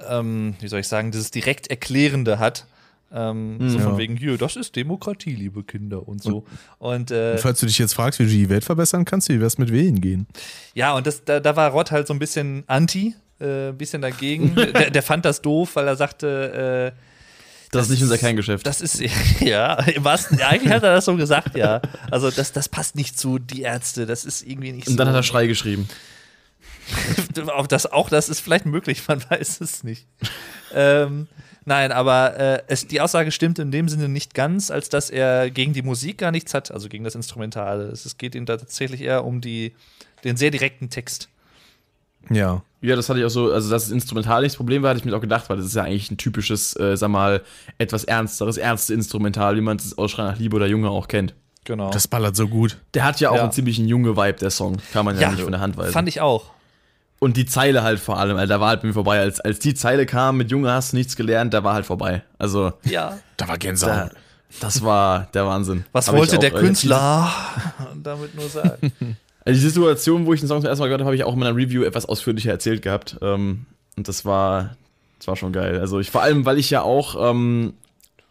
[0.08, 2.68] ähm, wie soll ich sagen, dieses direkt Erklärende hat.
[3.12, 3.84] Ähm, So Ja.
[3.86, 6.46] von wegen, hier, das ist Demokratie, liebe Kinder und so.
[6.78, 9.58] Und äh, Falls du dich jetzt fragst, wie du die Welt verbessern kannst, wie wär's
[9.58, 10.28] mit Wählen gehen?
[10.74, 14.02] ja, und das, da, da war Rod halt so ein bisschen anti, äh, ein bisschen
[14.02, 14.56] dagegen.
[14.74, 17.00] der, der fand das doof, weil er sagte, äh,
[17.72, 18.66] Das, ist nicht unser Kerngeschäft.
[18.68, 19.00] das ist,
[19.40, 21.82] ja, wahrsten, eigentlich hat er das so gesagt, ja.
[22.12, 24.92] Also, das, das passt nicht zu die Ärzte, das ist irgendwie nicht so.
[24.92, 25.88] Und dann hat er Schrei geschrieben.
[27.56, 30.08] auch, das, auch das ist vielleicht möglich, man weiß es nicht.
[30.74, 31.28] ähm,
[31.68, 35.52] nein, aber äh, es, die Aussage stimmt in dem Sinne nicht ganz, als dass er
[35.52, 37.84] gegen die Musik gar nichts hat, also gegen das Instrumentale.
[37.86, 39.76] Es, es geht ihm da tatsächlich eher um die,
[40.24, 41.30] den sehr direkten Text.
[42.30, 42.62] Ja.
[42.82, 45.00] Ja, das hatte ich auch so, also dass das Instrumental nicht das Problem war, hatte
[45.00, 47.42] ich mir auch gedacht, weil das ist ja eigentlich ein typisches, äh, sag mal,
[47.78, 51.34] etwas ernsteres, ernste Instrumental, wie man es aus Schrei nach Liebe oder Junge auch kennt.
[51.64, 51.90] Genau.
[51.90, 52.78] Das ballert so gut.
[52.94, 53.44] Der hat ja auch Ja.
[53.44, 54.78] einen ziemlichen junge Vibe, der Song.
[54.94, 55.92] Kann man ja, nicht von der Hand weisen.
[55.92, 56.52] fand ich auch.
[57.20, 59.20] Und die Zeile halt vor allem, also da war halt bei mir vorbei.
[59.20, 62.22] Als, als die Zeile kam, mit Junge hast du nichts gelernt, da war halt vorbei.
[62.38, 63.18] Also, Ja.
[63.38, 64.12] Da war da, Gänsehaut.
[64.60, 65.86] das war der Wahnsinn.
[65.94, 67.32] Was Hab wollte auch, der äh, Künstler
[68.04, 68.92] damit nur sagen?
[69.46, 71.32] Also die Situation, wo ich den Song zum ersten Mal gehört habe, habe ich auch
[71.32, 73.16] in meiner Review etwas ausführlicher erzählt gehabt.
[73.22, 73.66] Ähm,
[73.96, 74.76] und das war,
[75.20, 75.80] das war schon geil.
[75.80, 77.74] Also ich vor allem, weil ich ja auch ähm,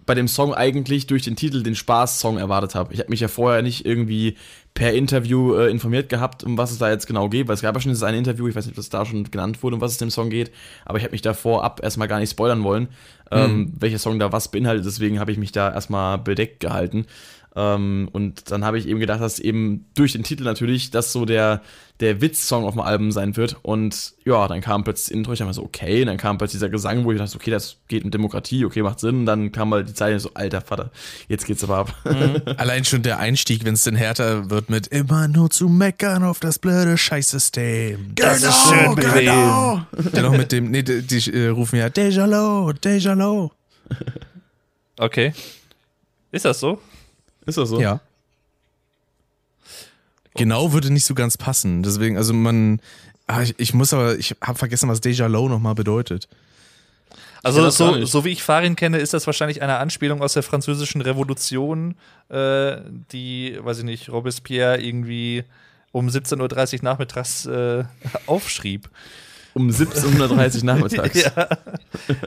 [0.06, 2.94] bei dem Song eigentlich durch den Titel den Spaß-Song erwartet habe.
[2.94, 4.36] Ich habe mich ja vorher nicht irgendwie
[4.72, 7.74] per Interview äh, informiert gehabt, um was es da jetzt genau geht, weil es gab
[7.74, 9.80] ja schon dieses eine Interview, ich weiß nicht, ob das da schon genannt wurde, um
[9.80, 10.52] was es dem Song geht,
[10.84, 12.88] aber ich habe mich da vorab erstmal gar nicht spoilern wollen,
[13.30, 17.06] ähm, welcher Song da was beinhaltet, deswegen habe ich mich da erstmal bedeckt gehalten.
[17.56, 21.24] Ähm, und dann habe ich eben gedacht, dass eben durch den Titel natürlich das so
[21.24, 21.62] der,
[22.00, 23.56] der Witz-Song auf dem Album sein wird.
[23.62, 26.36] Und ja, dann kam plötzlich das Intro, ich dachte mir so, okay, und dann kam
[26.36, 29.20] plötzlich dieser Gesang, wo ich dachte, okay, das geht um Demokratie, okay, macht Sinn.
[29.20, 30.90] Und dann kam mal die Zeile so, alter Vater,
[31.28, 31.94] jetzt geht's aber ab.
[32.58, 36.40] Allein schon der Einstieg, wenn es denn härter wird mit immer nur zu meckern auf
[36.40, 38.12] das blöde Scheißsystem.
[38.16, 39.86] Das ist schön bequem.
[40.12, 43.50] Der noch mit dem, nee, die, die äh, rufen ja Deja Lo, Deja Lo.
[44.98, 45.32] Okay.
[46.32, 46.80] Ist das so?
[47.46, 47.80] Ist das so?
[47.80, 48.00] Ja.
[50.34, 51.82] Genau würde nicht so ganz passen.
[51.82, 52.80] Deswegen, also man,
[53.26, 56.28] ah, ich, ich muss aber, ich habe vergessen, was Deja Lo nochmal bedeutet.
[57.42, 61.00] Also so, so wie ich Farin kenne, ist das wahrscheinlich eine Anspielung aus der französischen
[61.00, 61.94] Revolution,
[62.28, 62.78] äh,
[63.12, 65.44] die, weiß ich nicht, Robespierre irgendwie
[65.92, 67.84] um 17.30 Uhr nachmittags äh,
[68.26, 68.90] aufschrieb.
[69.54, 71.22] Um 17.30 Uhr nachmittags.
[71.22, 71.30] ja.
[71.36, 71.48] ja.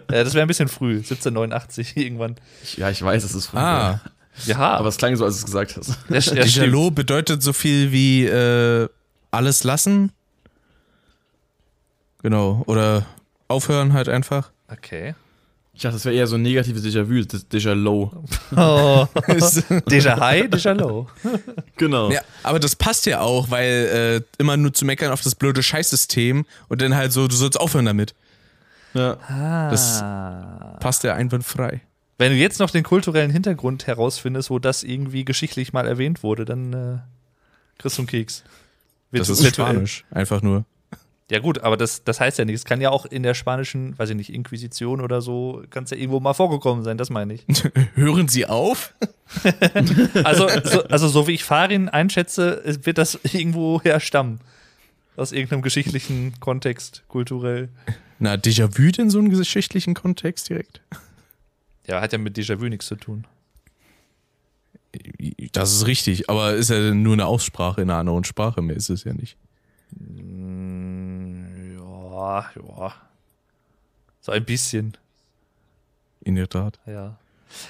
[0.10, 2.36] ja, das wäre ein bisschen früh, 1789 irgendwann.
[2.78, 3.58] Ja, ich weiß, es ist früh.
[3.58, 4.00] Ah,
[4.46, 5.90] Ja, Aber es klang so, als du es gesagt hast.
[6.10, 6.68] ja, ja, Deja stimmt.
[6.72, 8.88] Lo bedeutet so viel wie äh,
[9.32, 10.12] alles lassen.
[12.22, 12.64] Genau.
[12.68, 13.06] Oder
[13.48, 14.52] aufhören halt einfach.
[14.72, 15.16] Okay.
[15.74, 18.12] Ich dachte, das wäre eher so ein negatives Déjà-vu, das Déjà Low.
[18.52, 19.08] Oh.
[19.88, 21.08] Déjà High, Déjà Low.
[21.78, 22.12] Genau.
[22.12, 25.64] Ja, aber das passt ja auch, weil äh, immer nur zu meckern auf das blöde
[25.64, 28.14] Scheißsystem und dann halt so, du sollst aufhören damit.
[28.94, 29.70] Ja.
[29.70, 30.00] Das
[30.82, 31.82] passt ja einwandfrei.
[32.20, 36.46] Wenn du jetzt noch den kulturellen Hintergrund herausfindest, wo das irgendwie geschichtlich mal erwähnt wurde,
[36.46, 36.98] dann äh,
[37.80, 38.44] kriegst du einen Keks.
[39.12, 39.68] Das Virtu- ist virtuell.
[39.72, 40.66] Spanisch, einfach nur.
[41.32, 42.66] Ja gut, aber das, das heißt ja nichts.
[42.66, 45.98] Kann ja auch in der spanischen, weiß ich nicht, Inquisition oder so, kann es ja
[45.98, 47.46] irgendwo mal vorgekommen sein, das meine ich.
[47.96, 48.94] Hören Sie auf?
[50.24, 54.40] Also so, also so wie ich Farin einschätze, wird das irgendwo herstammen.
[55.16, 57.70] Aus irgendeinem geschichtlichen Kontext, kulturell.
[58.18, 60.82] Na, Déjà-vu in so einem geschichtlichen Kontext direkt?
[61.90, 63.26] Ja, hat ja mit Déjà-vu nichts zu tun.
[65.54, 68.90] Das ist richtig, aber ist ja nur eine Aussprache in einer anderen Sprache, mehr ist
[68.90, 69.38] es ja nicht.
[71.74, 72.94] Ja, ja.
[74.22, 74.98] So ein bisschen.
[76.22, 76.80] In der Tat.
[76.86, 77.18] Ja.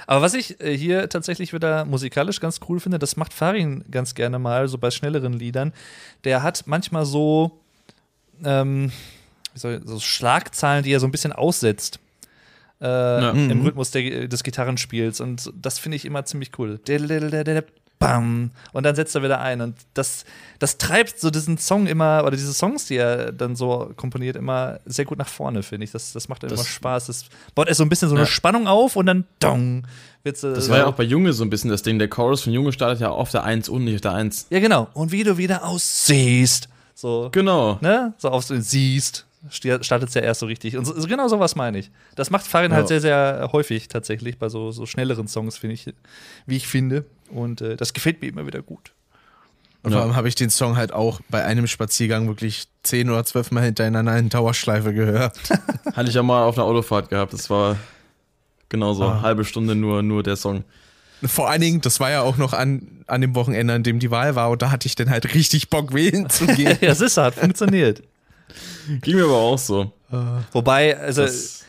[0.05, 4.15] Aber was ich äh, hier tatsächlich wieder musikalisch ganz cool finde, das macht Farin ganz
[4.15, 5.71] gerne mal, so bei schnelleren Liedern.
[6.25, 7.61] Der hat manchmal so,
[8.43, 8.91] ähm,
[9.55, 11.99] so Schlagzahlen, die er so ein bisschen aussetzt.
[12.81, 13.65] Äh, Im Mhm.
[13.65, 15.19] Rhythmus der, des Gitarrenspiels.
[15.19, 16.79] Und das finde ich immer ziemlich cool.
[17.99, 19.59] bam, und dann setzt er wieder ein.
[19.59, 20.23] Und das,
[20.59, 24.79] das treibt so diesen Song immer, oder diese Songs, die er dann so komponiert, immer
[24.85, 25.91] sehr gut nach vorne, finde ich.
[25.91, 27.07] Das, das macht immer Das- Spaß.
[27.07, 27.25] Das
[27.55, 28.29] baut erst so ein bisschen so eine Ja.
[28.31, 29.85] Spannung auf und dann dong.
[30.23, 31.99] Wird's, Das war ja auch bei Junge so ein bisschen das Ding.
[31.99, 34.47] Der Chorus von Junge startet ja auf der 1 und nicht auf der 1.
[34.49, 34.87] Ja, genau.
[34.93, 36.69] Und wie du wieder aussiehst.
[36.95, 37.79] So, Genau.
[37.81, 38.13] ne?
[38.17, 40.75] So auf so siehst, startet es ja erst so richtig.
[40.77, 41.91] Und so, so genau sowas meine ich.
[42.15, 42.77] Das macht Farin Ja.
[42.77, 45.93] halt sehr, sehr häufig tatsächlich bei so, so schnelleren Songs, finde ich,
[46.45, 47.05] wie ich finde.
[47.29, 48.91] Und äh, das gefällt mir immer wieder gut.
[49.81, 53.23] Und vor allem habe ich den Song halt auch bei einem Spaziergang wirklich zehn oder
[53.23, 55.37] zwölf Mal hintereinander in Dauerschleife gehört.
[55.93, 57.31] Hatte ich ja mal auf einer Autofahrt gehabt.
[57.31, 57.77] Das war
[58.67, 59.05] genauso.
[59.05, 59.21] Ah.
[59.21, 60.65] Halbe Stunde nur, nur der Song.
[61.23, 64.11] Vor allen Dingen, das war ja auch noch an, an dem Wochenende, an dem die
[64.11, 66.77] Wahl war, und da hatte ich dann halt richtig Bock, wählen zu gehen.
[66.81, 68.03] ja, es ist hat funktioniert.
[69.01, 69.91] Ging mir aber auch so.
[70.51, 71.63] Wobei, also Das,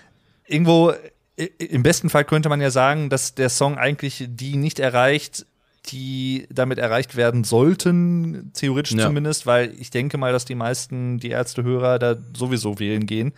[0.47, 0.93] irgendwo,
[1.37, 5.47] im besten Fall könnte man ja sagen, dass der Song eigentlich die nicht erreicht,
[5.87, 9.07] die damit erreicht werden sollten, theoretisch Ja.
[9.07, 13.33] zumindest, weil ich denke mal, dass die meisten, die Ärztehörer da sowieso wählen gehen.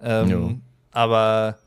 [0.00, 0.54] Ähm, Jo.
[0.92, 1.58] aber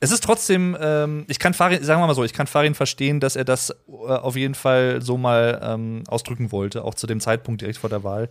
[0.00, 3.18] es ist trotzdem, ähm, ich kann Farin, sagen wir mal so, ich kann Farin verstehen,
[3.18, 7.18] dass er das äh, auf jeden Fall so mal ähm, ausdrücken wollte, auch zu dem
[7.20, 8.28] Zeitpunkt direkt vor der Wahl.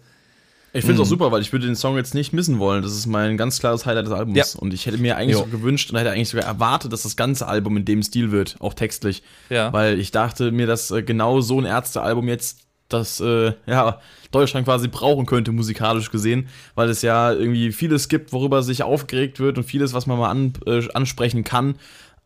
[0.78, 1.04] Ich finde es Mhm.
[1.04, 2.82] auch super, weil ich würde den Song jetzt nicht missen wollen.
[2.84, 4.38] Das ist mein ganz klares Highlight des Albums.
[4.38, 4.60] Ja.
[4.60, 5.44] Und ich hätte mir eigentlich Jo.
[5.44, 8.56] so gewünscht und hätte eigentlich sogar erwartet, dass das ganze Album in dem Stil wird,
[8.60, 9.24] auch textlich.
[9.50, 9.72] Ja.
[9.74, 12.60] Weil ich dachte mir, dass äh, genau so ein Ärztealbum jetzt
[12.90, 14.00] das äh, ja,
[14.32, 19.40] Deutschland quasi brauchen könnte, musikalisch gesehen, weil es ja irgendwie vieles gibt, worüber sich aufgeregt
[19.42, 21.76] wird und vieles, was man mal an, äh, ansprechen kann.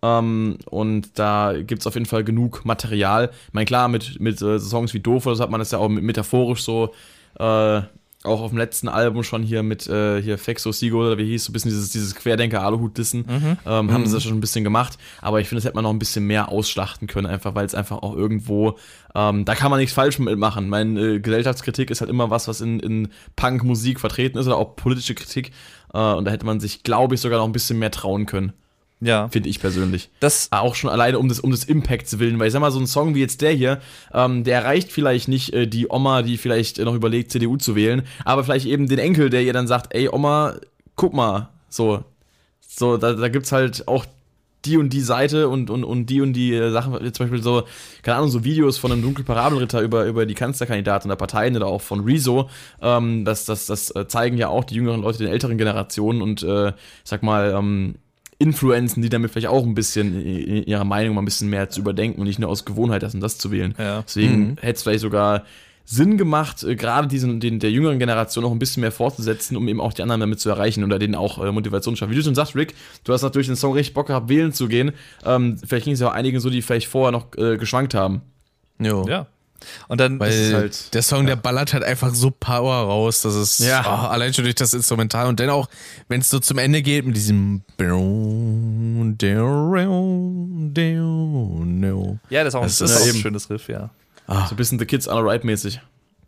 [0.03, 3.31] Ähm, und da gibt es auf jeden Fall genug Material.
[3.47, 5.77] Ich meine, klar, mit, mit äh, Songs wie Doof, oder so hat man das ja
[5.79, 6.93] auch metaphorisch so
[7.39, 7.81] äh,
[8.23, 11.45] auch auf dem letzten Album schon hier mit äh, hier Fexo Sigo oder wie hieß,
[11.45, 13.25] so ein bisschen dieses, dieses Querdenker-Aluhut-Dissen,
[13.65, 14.97] ähm, haben sie das schon ein bisschen gemacht.
[15.21, 17.73] Aber ich finde, das hätte man noch ein bisschen mehr ausschlachten können, einfach weil es
[17.73, 18.77] einfach auch irgendwo,
[19.15, 20.69] ähm, da kann man nichts falsch mitmachen.
[20.69, 24.75] Meine äh, Gesellschaftskritik ist halt immer was, was in, in Punk-Musik vertreten ist oder auch
[24.75, 25.51] politische Kritik.
[25.93, 28.53] Äh, und da hätte man sich, glaube ich, sogar noch ein bisschen mehr trauen können,
[29.01, 29.27] Ja.
[29.29, 30.09] finde ich persönlich.
[30.19, 32.79] Das, Auch schon alleine um des, um des Impacts willen, weil ich sag mal, so
[32.79, 33.81] ein Song wie jetzt der hier,
[34.13, 37.75] ähm, der erreicht vielleicht nicht äh, die Oma, die vielleicht äh, noch überlegt, CDU zu
[37.75, 40.55] wählen, aber vielleicht eben den Enkel, der ihr dann sagt, ey Oma,
[40.95, 42.03] guck mal, so,
[42.61, 44.05] so, da, da gibt's halt auch
[44.65, 47.63] die und die Seite und, und, und die und die äh, Sachen, zum Beispiel so,
[48.03, 51.67] keine Ahnung, so Videos von einem dunklen Parabelritter über, über die Kanzlerkandidaten der Parteien oder
[51.67, 52.49] auch von Rezo,
[52.81, 56.43] ähm, das, das, das äh, zeigen ja auch die jüngeren Leute den älteren Generationen und
[56.43, 57.95] äh, ich sag mal, ähm,
[58.41, 61.69] Influenzen, die damit vielleicht auch ein bisschen i- i- ihre Meinung mal ein bisschen mehr
[61.69, 63.75] zu überdenken und nicht nur aus Gewohnheit das und das zu wählen.
[63.77, 64.01] Ja.
[64.01, 65.43] Deswegen hätte es vielleicht sogar
[65.85, 69.67] Sinn gemacht, äh, gerade diesen, den, der jüngeren Generation noch ein bisschen mehr fortzusetzen, um
[69.67, 72.11] eben auch die anderen damit zu erreichen oder denen auch äh, Motivation zu schaffen.
[72.11, 72.73] Wie du schon sagst, Rick,
[73.03, 74.91] du hast natürlich den Song richtig Bock gehabt, wählen zu gehen.
[75.25, 78.21] Ähm, vielleicht ging es ja auch einigen so, die vielleicht vorher noch äh, geschwankt haben.
[78.79, 79.05] Jo.
[79.07, 79.27] ja.
[79.87, 83.33] Und dann Weil ist halt- der Song, der ballert halt einfach so Power raus, dass
[83.35, 83.83] es Ja.
[83.85, 85.69] oh, allein schon durch das Instrumental und dann auch,
[86.07, 87.61] wenn es so zum Ende geht mit diesem
[92.29, 93.89] Ja, das ist auch ein, Das das ist auch ein eben- schönes Riff, ja.
[94.27, 95.81] So ein bisschen The Kids Are Right mäßig.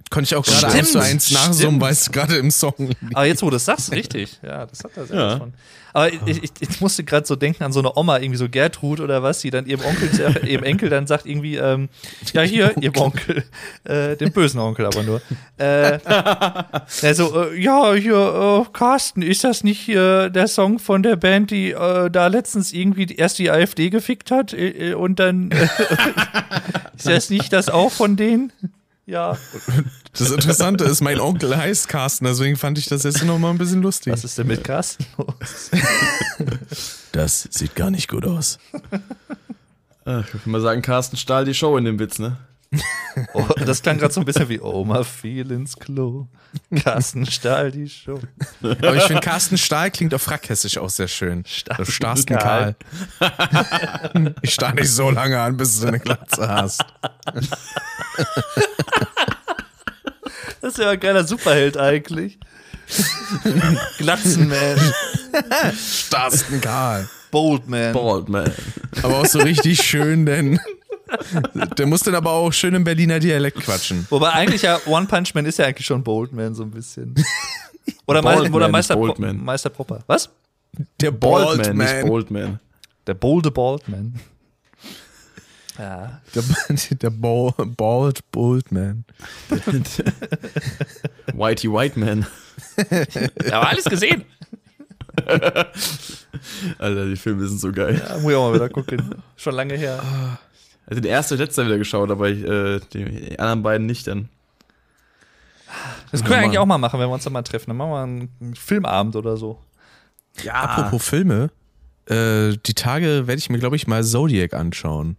[0.10, 3.26] Konnte ich auch gerade Stimmt, eins zu eins nachsummen, weil es gerade im Song Aber
[3.26, 4.40] jetzt, wo du das sagst, richtig.
[4.44, 5.28] Ja, das hat er sehr Ja.
[5.32, 5.54] was von.
[5.96, 9.00] Aber ich, ich, ich musste gerade so denken an so eine Oma, irgendwie so Gertrud
[9.00, 10.10] oder was, die dann ihrem Onkel,
[10.48, 11.90] ihrem Enkel dann sagt irgendwie, ähm,
[12.34, 13.44] ja hier, ihrem Onkel,
[13.84, 15.22] äh, dem bösen Onkel aber nur.
[15.58, 16.00] Äh,
[17.04, 21.52] also, äh, ja, hier, äh, Carsten, ist das nicht hier der Song von der Band,
[21.52, 25.64] die äh, da letztens irgendwie erst die AfD gefickt hat äh, äh, und dann äh,
[26.98, 28.52] ist das nicht das auch von denen?
[29.06, 29.38] Ja.
[30.16, 33.58] Das Interessante ist, mein Onkel heißt Carsten, deswegen fand ich das jetzt noch mal ein
[33.58, 34.14] bisschen lustig.
[34.14, 35.72] Was ist denn mit Carsten los?
[37.12, 38.60] Das sieht gar nicht gut aus.
[38.72, 42.38] Ich würde mal sagen, Carsten stahl die Show in dem Witz, ne?
[43.34, 46.28] Oh, das klang gerade so ein bisschen wie Oma fiel ins Klo.
[46.84, 48.20] Carsten Stahl die Show.
[48.62, 51.44] Aber ich finde, Carsten Stahl klingt auf Frackhessisch auch sehr schön.
[51.45, 52.76] Starken Du starrst einen Karl.
[54.41, 56.84] Ich starr nicht so lange an, bis du eine Glatze hast.
[60.62, 62.40] Das ist ja ein geiler Superheld eigentlich.
[63.98, 64.80] Glatzenman,
[65.78, 67.08] Starrst einen Karl.
[67.32, 67.94] Boldman.
[67.94, 68.52] Bald, man.
[69.02, 70.60] Aber auch so richtig schön, denn
[71.77, 74.07] der muss dann aber auch schön im Berliner Dialekt quatschen.
[74.10, 77.15] Wobei eigentlich ja One Punch Man ist ja eigentlich schon Boldman so ein bisschen.
[78.06, 79.44] Oder, Boldman Me oder ist Meister, Pro Boldman.
[79.44, 80.03] Meister Popper.
[80.07, 80.30] Was?
[80.99, 82.07] Der Baldman, nicht Baldman.
[82.07, 82.60] Boldman.
[83.07, 84.19] Der bolde Baldman.
[85.77, 86.22] Ja.
[86.35, 86.44] Der,
[87.02, 89.06] der Bald, Bald Baldman.
[91.34, 92.26] Whitey White Man.
[93.45, 94.26] Ja, aber alles gesehen.
[96.77, 97.99] Alter, die Filme sind so geil.
[98.07, 99.15] Ja, muss ich auch mal wieder gucken.
[99.35, 99.99] Schon lange her.
[100.86, 104.30] Also den ersten und letzten wieder geschaut, aber ich, äh, die anderen beiden nicht dann.
[106.12, 107.70] Das können wir eigentlich auch mal machen, wenn wir uns dann mal treffen.
[107.70, 108.04] Dann machen wir
[108.44, 109.60] einen Filmabend oder so.
[110.44, 110.54] Ja.
[110.56, 111.50] Apropos Filme,
[112.08, 115.16] äh, die Tage werde ich mir, glaube ich, mal Zodiac anschauen.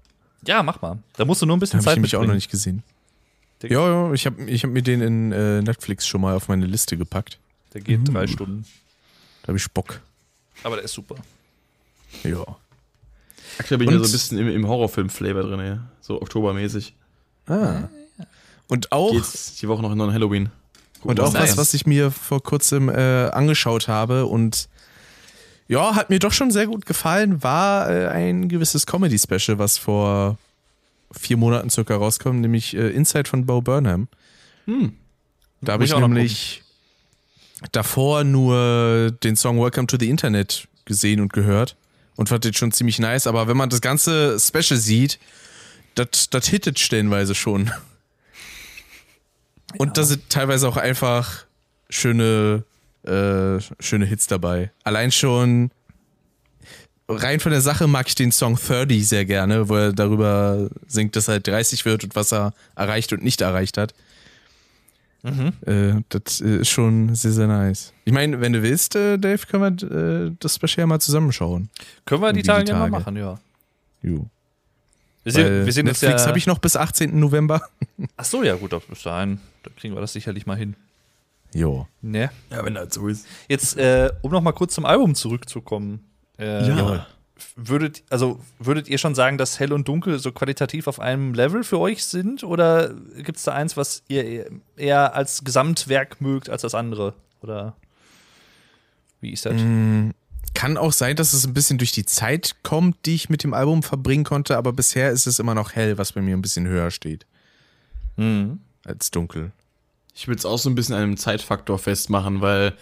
[0.47, 0.99] Ja, mach mal.
[1.17, 2.37] Da musst du nur ein bisschen Den habe ich Zeit nämlich auch noch mitbringen.
[2.37, 2.83] nicht gesehen.
[3.63, 6.67] Ja, ja, ich habe ich hab mir den in äh, Netflix schon mal auf meine
[6.67, 7.39] Liste gepackt.
[7.73, 8.13] Der geht Uh.
[8.13, 8.67] drei Stunden.
[9.43, 10.01] Da habe ich Bock.
[10.63, 11.17] Aber der ist super.
[12.23, 12.45] Ja.
[13.59, 15.79] Aktuell bin ich ja so ein bisschen im, im Horrorfilm-Flavor drin, ja.
[16.01, 16.95] So oktobermäßig.
[17.47, 17.89] Ah.
[18.69, 20.51] Und auch, Geht's die Woche noch in Halloween.
[21.01, 24.69] Gucken, und auch was, was ich mir vor kurzem äh, angeschaut habe und
[25.69, 30.39] ja, hat mir doch schon sehr gut gefallen, war äh, ein gewisses Comedy-Special, was vor
[31.13, 34.09] vier Monaten circa rauskommt, nämlich äh, Inside von Bo Burnham.
[34.67, 34.95] Hm.
[35.61, 36.63] Da habe ich ich auch noch nämlich
[37.73, 41.77] davor nur den Song Welcome to the Internet gesehen und gehört
[42.17, 45.19] und fand den schon ziemlich nice, aber wenn man das ganze Special sieht,
[45.95, 47.71] das hittet stellenweise schon.
[49.79, 51.45] Und da sind teilweise auch einfach
[51.89, 52.65] schöne,
[53.05, 54.71] äh, schöne Hits dabei.
[54.83, 55.71] Allein schon
[57.09, 61.17] rein von der Sache mag ich den Song 30 sehr gerne, wo er darüber singt,
[61.17, 63.95] dass er 30 wird und was er erreicht und nicht erreicht hat.
[65.25, 67.93] Äh, das äh, ist schon sehr, sehr nice.
[68.05, 71.71] Ich meine, wenn du willst, äh, Dave, können wir äh, das Special mal zusammenschauen.
[72.05, 72.91] Können wir die Irgendwie die Tage ja mal Tage.
[72.93, 73.39] machen, ja.
[74.03, 74.27] Jo.
[75.23, 76.29] Wir sind, wir sind jetzt Netflix ja.
[76.29, 77.19] habe ich noch bis 18.
[77.19, 77.63] November.
[78.19, 79.41] Ach so, ja, gut, bis dahin.
[79.63, 80.77] Da kriegen wir das sicherlich mal hin.
[81.55, 81.87] Jo.
[82.03, 82.31] Ne?
[82.51, 83.27] Ja, wenn das so ist.
[83.49, 86.01] Jetzt, äh, um noch mal kurz zum Album zurückzukommen.
[86.39, 87.07] Äh, Ja.
[87.57, 91.65] Würdet, also, würdet ihr schon sagen, dass Hell und Dunkel so qualitativ auf einem Level
[91.65, 92.45] für euch sind?
[92.45, 97.15] Oder gibt es da eins, was ihr eher als Gesamtwerk mögt als das andere?
[97.43, 97.75] Oder
[99.21, 99.55] wie ist das?
[99.61, 100.11] Mm,
[100.55, 103.53] Kann auch sein, dass es ein bisschen durch die Zeit kommt, die ich mit dem
[103.53, 106.69] Album verbringen konnte, aber bisher ist es immer noch hell, was bei mir ein bisschen
[106.69, 107.27] höher steht
[108.17, 108.61] Mhm.
[108.85, 109.51] als dunkel.
[110.15, 112.75] Ich würde es auch so ein bisschen an einem Zeitfaktor festmachen, weil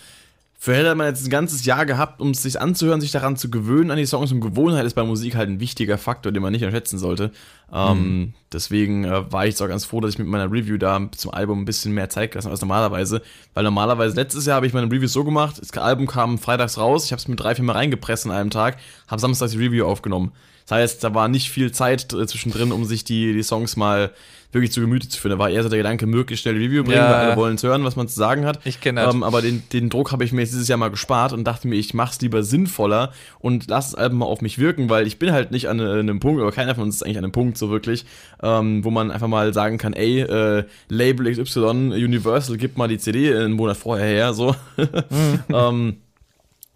[0.65, 3.37] für Hell hat man jetzt ein ganzes Jahr gehabt, um es sich anzuhören, sich daran
[3.37, 6.41] zu gewöhnen an die Songs und Gewohnheit ist bei Musik halt ein wichtiger Faktor, den
[6.41, 7.33] man nicht unterschätzen sollte.
[7.73, 11.01] Ähm, deswegen äh, war ich jetzt auch ganz froh, dass ich mit meiner Review da
[11.17, 13.23] zum Album ein bisschen mehr Zeit gelassen habe als normalerweise,
[13.55, 17.07] weil normalerweise letztes Jahr habe ich meine Reviews so gemacht, das Album kam freitags raus,
[17.07, 18.77] ich habe es mit drei, vier Mal reingepresst an einem Tag,
[19.09, 20.31] habe samstags die Review aufgenommen.
[20.69, 24.13] Das heißt, da war nicht viel Zeit äh, zwischendrin, um sich die, die Songs mal
[24.53, 25.33] wirklich zu Gemüte zu führen.
[25.33, 27.11] Da war eher so der Gedanke, möglichst schnell die Review bringen, Ja.
[27.11, 28.61] weil alle wollen es hören, was man zu sagen hat.
[28.65, 29.13] Ich kenn das.
[29.15, 31.67] Ähm, aber den, den Druck habe ich mir jetzt dieses Jahr mal gespart und dachte
[31.69, 35.07] mir, ich mache es lieber sinnvoller und lass das Album mal auf mich wirken, weil
[35.07, 37.25] ich bin halt nicht an äh, einem Punkt, aber keiner von uns ist eigentlich an
[37.25, 38.05] einem Punkt so wirklich,
[38.43, 42.99] ähm, wo man einfach mal sagen kann, ey, äh, Label XY, Universal, gib mal die
[42.99, 44.55] CD einen Monat vorher her, so.
[45.53, 45.97] ähm,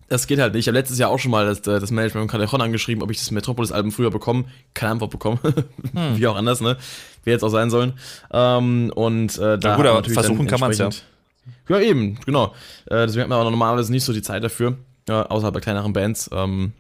[0.08, 0.64] das geht halt nicht.
[0.64, 3.18] Ich habe letztes Jahr auch schon mal das, das Management von Calderon angeschrieben, ob ich
[3.18, 4.44] das Metropolis-Album früher bekomme.
[4.74, 5.38] Keine Antwort bekommen.
[6.14, 6.76] Wie auch anders, ne?
[7.24, 7.94] Wer jetzt auch sein sollen.
[8.32, 10.86] Ähm, und äh, da gut, hat aber versuchen kann man's ja.
[10.86, 11.12] entsprechend-
[11.68, 12.54] Ja, eben, genau.
[12.86, 14.76] Äh, deswegen hat man aber normalerweise nicht so die Zeit dafür.
[15.08, 16.30] Äh, außerhalb bei kleineren Bands.
[16.32, 16.72] Ähm,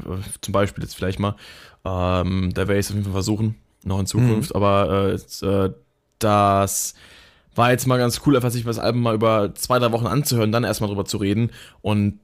[0.00, 1.36] äh, zum Beispiel jetzt vielleicht mal.
[1.84, 3.56] Ähm, da werde ich es auf jeden Fall versuchen.
[3.84, 4.54] Noch in Zukunft.
[4.54, 5.70] Aber äh, jetzt, äh,
[6.18, 6.94] das
[7.54, 10.50] war jetzt mal ganz cool, einfach sich das Album mal über zwei, drei Wochen anzuhören,
[10.52, 11.50] dann erstmal drüber zu reden.
[11.82, 12.18] Und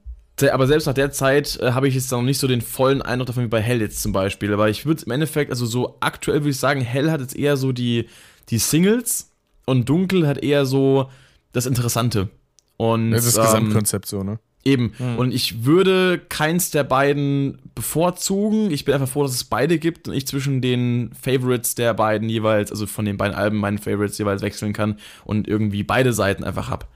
[0.49, 3.27] aber selbst nach der Zeit äh, habe ich jetzt noch nicht so den vollen Eindruck
[3.27, 4.53] davon wie bei Hell jetzt zum Beispiel.
[4.53, 7.57] Aber ich würde im Endeffekt, also so aktuell würde ich sagen, Hell hat jetzt eher
[7.57, 8.07] so die,
[8.49, 9.31] die Singles
[9.65, 11.09] und Dunkel hat eher so
[11.53, 12.29] das Interessante.
[12.77, 14.39] Und das ähm, Gesamtkonzept so, ne?
[14.63, 14.93] Eben.
[15.17, 18.69] Und ich würde keins der beiden bevorzugen.
[18.69, 22.29] Ich bin einfach froh, dass es beide gibt und ich zwischen den Favorites der beiden
[22.29, 26.43] jeweils, also von den beiden Alben meinen Favorites jeweils wechseln kann und irgendwie beide Seiten
[26.43, 26.87] einfach hab.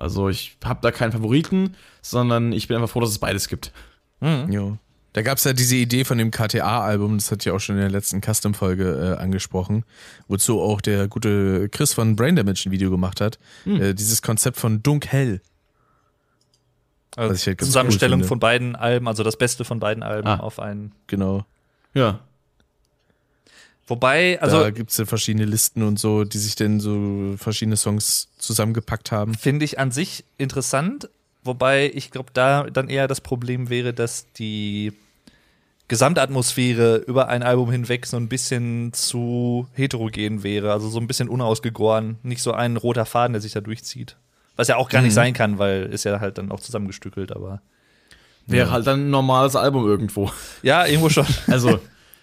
[0.00, 3.72] Also ich habe da keinen Favoriten, sondern ich bin einfach froh, dass es beides gibt.
[4.22, 4.76] Jo.
[5.12, 7.80] Da gab es ja diese Idee von dem KTA-Album, das hat ja auch schon in
[7.80, 9.84] der letzten Custom-Folge äh, angesprochen,
[10.28, 13.38] wozu auch der gute Chris von Brain Damage ein Video gemacht hat.
[13.66, 15.40] Äh, dieses Konzept von Dunk-Hell.
[17.16, 20.36] Also halt Zusammenstellung cool von beiden Alben, also das Beste von beiden Alben Ah.
[20.38, 20.92] auf einen.
[21.08, 21.44] Genau.
[21.92, 22.20] Ja.
[23.90, 27.76] Wobei, Also, da gibt es ja verschiedene Listen und so, die sich dann so verschiedene
[27.76, 29.34] Songs zusammengepackt haben.
[29.34, 31.10] finde ich an sich interessant,
[31.42, 34.92] wobei ich glaube, da dann eher das Problem wäre, dass die
[35.88, 41.28] Gesamtatmosphäre über ein Album hinweg so ein bisschen zu heterogen wäre, also so ein bisschen
[41.28, 44.16] unausgegoren, nicht so ein roter Faden, der sich da durchzieht.
[44.54, 47.60] Was ja auch gar nicht sein kann, weil ist ja halt dann auch zusammengestückelt, aber
[48.46, 50.30] Wäre halt dann ein normales Album irgendwo.
[50.62, 51.26] ja, irgendwo schon.
[51.48, 51.80] Also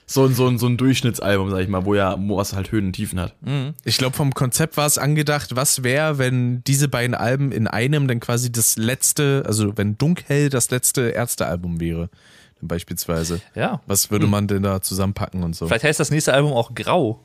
[0.10, 2.72] so, ein- so, ein- so ein Durchschnittsalbum, sag ich mal, wo ja, wo es halt
[2.72, 3.36] Höhen und Tiefen hat.
[3.84, 8.08] Ich glaube, vom Konzept war es angedacht, was wäre, wenn diese beiden Alben in einem
[8.08, 12.10] dann quasi das letzte, also wenn Dunkhell das letzte Ärztealbum wäre.
[12.62, 13.40] beispielsweise.
[13.54, 13.82] Ja.
[13.86, 15.68] Was würde man denn da zusammenpacken und so?
[15.68, 17.20] Vielleicht heißt das nächste Album auch Grau.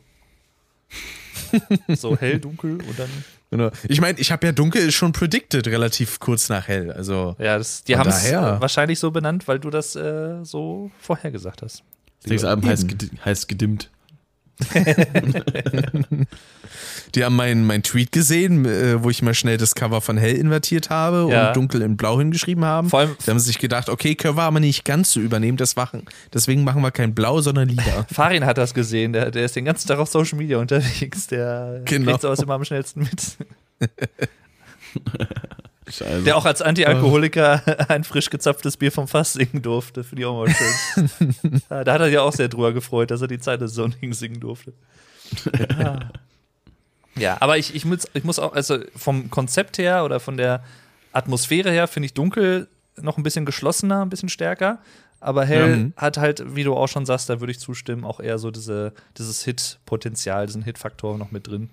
[1.88, 3.08] so hell, dunkel und dann.
[3.50, 3.70] Genau.
[3.88, 6.90] Ich meine, ich habe ja dunkel schon predicted, relativ kurz nach hell.
[6.90, 11.62] Also Ja, das, die haben es wahrscheinlich so benannt, weil du das äh, so vorhergesagt
[11.62, 11.82] hast.
[12.22, 12.86] Das nächste Album heißt,
[13.24, 13.90] heißt gedimmt.
[17.14, 20.36] die haben meinen mein Tweet gesehen, äh, wo ich mal schnell das Cover von hell
[20.36, 21.48] invertiert habe Ja.
[21.48, 22.88] und dunkel in blau hingeschrieben haben.
[22.88, 25.56] Vor allem- da haben sie sich gedacht, okay, können wir aber nicht ganz so übernehmen,
[25.56, 26.04] das machen.
[26.32, 28.06] Deswegen machen wir kein blau, sondern lila.
[28.12, 31.82] Farin hat das gesehen, der, der ist den ganzen Tag auf Social Media unterwegs, der
[31.84, 32.10] Genau.
[32.12, 33.36] kriegt sowas immer am schnellsten mit.
[35.88, 36.22] Scheiße.
[36.22, 40.04] Der auch als Anti-Alkoholiker ein frisch gezapftes Bier vom Fass singen durfte.
[40.04, 41.34] Finde ich auch mal schön.
[41.70, 44.18] Ja, da hat er ja auch sehr drüber gefreut, dass er die Zeit des Sonnings
[44.20, 44.72] singen durfte.
[45.78, 45.98] Ja,
[47.16, 50.62] ja aber ich, ich, muss, ich muss auch, also vom Konzept her oder von der
[51.12, 52.68] Atmosphäre her finde ich dunkel
[53.00, 54.78] noch ein bisschen geschlossener, ein bisschen stärker.
[55.20, 55.92] Aber hell Mhm.
[55.96, 58.92] hat halt, wie du auch schon sagst, da würde ich zustimmen, auch eher so diese,
[59.18, 61.70] dieses Hit-Potenzial, diesen Hit-Faktor noch mit drin.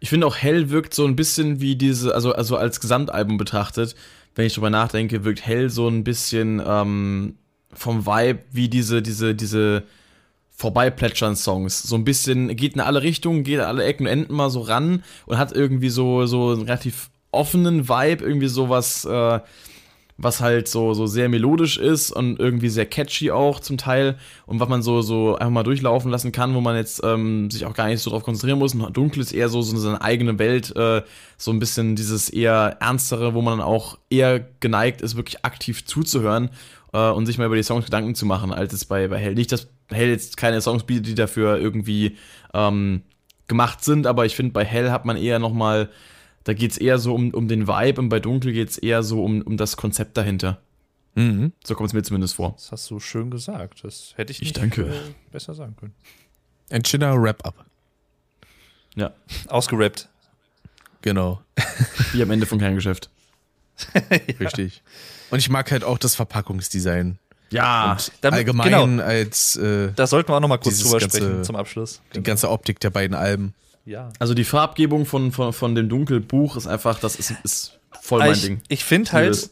[0.00, 3.94] Ich finde auch Hell wirkt so ein bisschen wie diese, also, also als Gesamtalbum betrachtet,
[4.34, 7.36] wenn ich drüber nachdenke, wirkt Hell so ein bisschen ähm,
[7.72, 9.84] vom Vibe wie diese, diese, diese
[10.56, 11.82] vorbeiplätschern Songs.
[11.82, 14.60] So ein bisschen, geht in alle Richtungen, geht an alle Ecken und Enden mal so
[14.60, 19.40] ran und hat irgendwie so, so einen relativ offenen Vibe, irgendwie sowas, äh,
[20.18, 24.16] was halt so, so sehr melodisch ist und irgendwie sehr catchy auch zum Teil
[24.46, 27.66] und was man so, so einfach mal durchlaufen lassen kann, wo man jetzt ähm, sich
[27.66, 28.74] auch gar nicht so drauf konzentrieren muss.
[28.74, 31.02] Und dunkel ist eher so, so seine eigene Welt, äh,
[31.36, 35.84] so ein bisschen dieses eher ernstere, wo man dann auch eher geneigt ist, wirklich aktiv
[35.84, 36.50] zuzuhören
[36.94, 39.34] äh, und sich mal über die Songs Gedanken zu machen, als es bei, bei Hell.
[39.34, 42.16] Nicht, dass Hell jetzt keine Songs bietet, die dafür irgendwie
[42.54, 43.02] ähm,
[43.48, 45.90] gemacht sind, aber ich finde, bei Hell hat man eher nochmal
[46.46, 49.02] da geht es eher so um, um den Vibe und bei Dunkel geht es eher
[49.02, 50.60] so um, um das Konzept dahinter.
[51.14, 51.52] Mhm.
[51.64, 52.52] So kommt es mir zumindest vor.
[52.56, 53.82] Das hast du schön gesagt.
[53.84, 54.82] Das hätte ich Ich nicht danke.
[54.86, 54.92] äh,
[55.32, 55.94] besser sagen können.
[56.70, 57.64] Ein schöner Wrap-up.
[58.94, 59.12] Ja,
[59.48, 60.08] Ausgerappt.
[61.02, 61.40] Genau,
[62.12, 63.10] wie am Ende von kein Geschäft.
[64.40, 64.82] richtig.
[65.30, 67.18] Und ich mag halt auch das Verpackungsdesign.
[67.50, 69.02] Ja, Und damit- allgemein genau.
[69.04, 72.00] als äh, Da sollten wir auch noch mal kurz drüber ganze- sprechen zum Abschluss.
[72.14, 73.54] die ganze Optik der beiden Alben.
[73.86, 74.10] Ja.
[74.18, 78.32] also die Farbgebung von, von, von dem Dunkelbuch ist einfach, das ist, ist voll mein
[78.32, 78.60] ich Ding.
[78.68, 79.50] ich finde halt,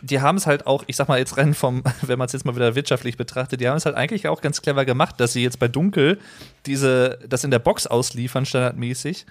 [0.00, 2.44] die haben es halt auch, ich sag mal jetzt rein vom, wenn man es jetzt
[2.44, 5.42] mal wieder wirtschaftlich betrachtet, die haben es halt eigentlich auch ganz clever gemacht, dass sie
[5.42, 6.18] jetzt bei Dunkel
[6.66, 9.26] diese, das in der Box ausliefern, standardmäßig,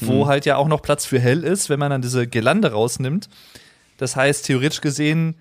[0.00, 0.28] wo Mhm.
[0.28, 3.28] halt ja auch noch Platz für hell ist, wenn man dann diese Girlande rausnimmt.
[3.98, 5.34] Das heißt, theoretisch gesehen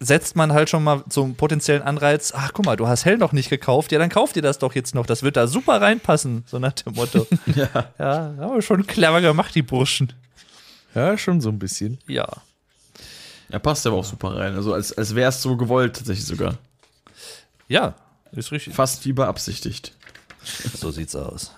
[0.00, 3.18] setzt man halt schon mal so einen potenziellen Anreiz, ach guck mal, du hast hell
[3.18, 5.80] noch nicht gekauft, ja, dann kauf dir das doch jetzt noch, das wird da super
[5.80, 7.26] reinpassen, so nach dem Motto.
[7.54, 7.92] Ja.
[7.98, 10.12] ja, aber schon clever gemacht, die Burschen.
[10.94, 11.98] Ja, schon so ein bisschen.
[12.06, 12.26] Ja.
[13.50, 14.54] Er passt aber auch super rein.
[14.54, 16.58] Also als, als wäre es so gewollt, tatsächlich sogar.
[17.68, 17.94] Ja,
[18.32, 18.74] ist richtig.
[18.74, 19.94] Fast wie beabsichtigt.
[20.74, 21.52] So sieht's aus.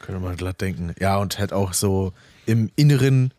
[0.00, 0.94] Könnte man glatt denken.
[1.00, 2.12] Ja, und halt auch so
[2.46, 3.32] im Inneren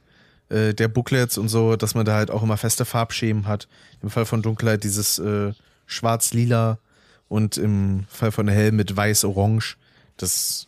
[0.50, 3.68] äh, der Booklets und so, dass man da halt auch immer feste Farbschemen hat.
[4.02, 5.54] Im Fall von Dunkelheit dieses äh,
[5.86, 6.80] schwarz-lila
[7.28, 9.78] und im Fall von Hell mit weiß-orange.
[10.18, 10.68] Das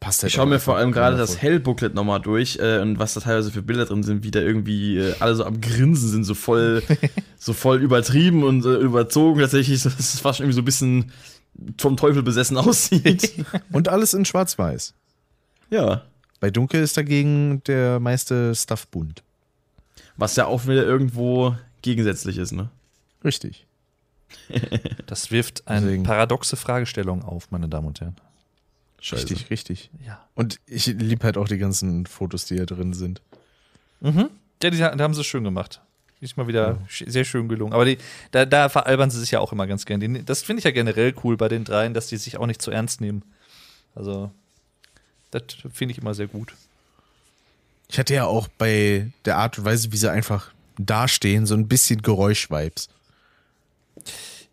[0.00, 3.14] passt halt Ich schaue mir vor allem gerade das Hell-Booklet nochmal durch äh, und was
[3.14, 6.24] da teilweise für Bilder drin sind, wie da irgendwie äh, alle so am Grinsen sind,
[6.24, 6.82] so voll,
[7.38, 9.40] so voll übertrieben und äh, überzogen.
[9.40, 11.12] Tatsächlich, dass es fast schon irgendwie so ein bisschen
[11.78, 13.44] vom Teufel besessen aussieht.
[13.72, 14.94] Und alles in schwarz-weiß.
[15.70, 16.02] ja.
[16.44, 19.22] Bei Dunkel ist dagegen der meiste Stuff bunt.
[20.18, 22.68] Was ja auch wieder irgendwo gegensätzlich ist, ne?
[23.24, 23.64] Richtig.
[25.06, 26.02] Das wirft eine Deswegen.
[26.02, 28.16] paradoxe Fragestellung auf, meine Damen und Herren.
[29.00, 29.22] Scheiße.
[29.22, 29.90] Richtig, richtig.
[30.06, 30.22] Ja.
[30.34, 33.22] Und ich liebe halt auch die ganzen Fotos, die da drin sind.
[34.00, 34.28] Mhm.
[34.62, 35.80] Ja, die, die haben sie schön gemacht.
[36.20, 37.72] Ist mal wieder sch- sehr schön gelungen.
[37.72, 37.96] Aber die,
[38.32, 39.98] da, da veralbern sie sich ja auch immer ganz gern.
[40.00, 42.60] Die, das finde ich ja generell cool bei den dreien, dass die sich auch nicht
[42.60, 43.22] zu ernst nehmen.
[43.94, 44.30] Also,
[45.34, 46.54] das finde ich immer sehr gut.
[47.88, 51.68] Ich hatte ja auch bei der Art und Weise, wie sie einfach dastehen, so ein
[51.68, 52.88] bisschen Geräusch-Vibes.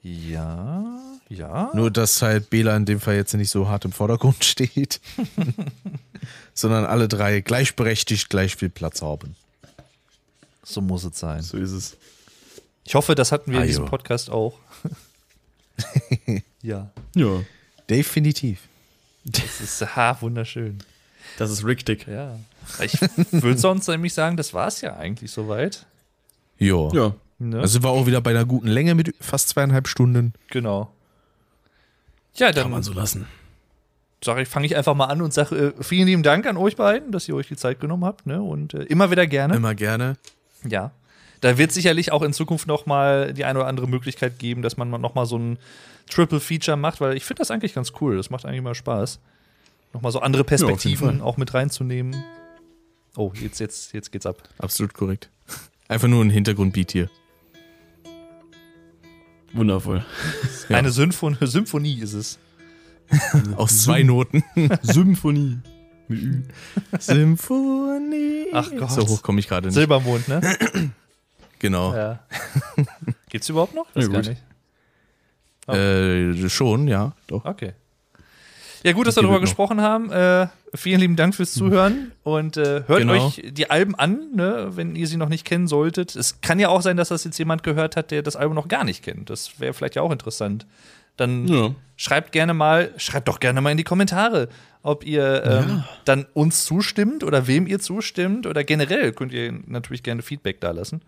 [0.03, 0.83] Ja,
[1.29, 1.71] ja.
[1.73, 4.99] Nur, dass halt Bela in dem Fall jetzt nicht so hart im Vordergrund steht,
[6.53, 9.35] sondern alle drei gleichberechtigt gleich viel Platz haben.
[10.63, 11.41] So muss es sein.
[11.41, 11.97] So ist es.
[12.83, 13.89] Ich hoffe, das hatten wir in Ah, diesem jo.
[13.89, 14.57] Podcast auch.
[16.61, 17.41] ja, Ja.
[17.89, 18.59] Definitiv.
[19.25, 20.79] Das ist ha, wunderschön.
[21.37, 22.07] Das ist richtig.
[22.07, 22.37] Ja.
[22.83, 22.99] Ich
[23.31, 25.85] würde sonst nämlich sagen, das war es ja eigentlich soweit.
[26.57, 26.91] Jo.
[26.93, 27.13] Ja.
[27.39, 27.59] Ne?
[27.59, 30.33] Also sind wir auch wieder bei einer guten Länge mit fast zweieinhalb Stunden.
[30.49, 30.91] genau.
[32.35, 33.27] Ja, Kann man dann so lassen.
[34.23, 36.77] sage ich, fange ich einfach mal an und sage äh, vielen lieben Dank an euch
[36.77, 38.25] beiden, dass ihr euch die Zeit genommen habt.
[38.25, 38.41] Ne?
[38.41, 39.55] Und äh, immer wieder gerne.
[39.55, 40.15] Immer gerne.
[40.65, 40.91] Ja.
[41.41, 44.77] da wird sicherlich auch in Zukunft noch mal die eine oder andere Möglichkeit geben, dass
[44.77, 45.57] man noch mal so ein
[46.11, 48.17] Triple Feature macht, weil ich finde das eigentlich ganz cool.
[48.17, 49.19] Das macht eigentlich mal Spaß.
[49.93, 51.21] Noch mal so andere Perspektiven Fall.
[51.21, 52.23] auch mit reinzunehmen.
[53.15, 54.37] Oh, jetzt, jetzt, jetzt geht's ab.
[54.57, 55.29] Absolut korrekt.
[55.87, 57.09] Einfach nur ein Hintergrundbeat hier.
[59.53, 60.05] Wundervoll.
[60.69, 60.77] Ja.
[60.77, 62.39] Eine Symphon Symphonie ist es.
[63.57, 64.43] Aus zwei Noten.
[64.81, 65.59] Symphonie.
[66.07, 66.43] Mit Ü.
[66.99, 68.47] Symphonie.
[68.53, 68.91] Ach Gott.
[68.91, 69.75] So hoch komme ich gerade nicht.
[69.75, 70.41] Silbermond, ne?
[71.59, 71.93] Genau.
[71.93, 72.19] Ja.
[73.29, 73.87] Gibt's überhaupt noch?
[73.93, 74.37] Ja, Weiß gar gut.
[75.75, 77.45] Äh, schon, ja, doch.
[77.45, 77.73] Okay.
[78.83, 79.41] Ja, gut, dass wir darüber noch.
[79.41, 80.11] gesprochen haben.
[80.11, 83.27] Äh, vielen lieben Dank fürs Zuhören und äh, hört Genau.
[83.27, 86.15] euch die Alben an, ne, wenn ihr sie noch nicht kennen solltet.
[86.15, 88.67] Es kann ja auch sein, dass das jetzt jemand gehört hat, der das Album noch
[88.67, 89.29] gar nicht kennt.
[89.29, 90.65] Das wäre vielleicht ja auch interessant.
[91.15, 91.75] Dann Ja.
[91.95, 94.49] schreibt gerne mal, schreibt doch gerne mal in die Kommentare,
[94.81, 100.01] ob ihr ähm, dann uns zustimmt oder wem ihr zustimmt oder generell könnt ihr natürlich
[100.01, 101.01] gerne Feedback da lassen.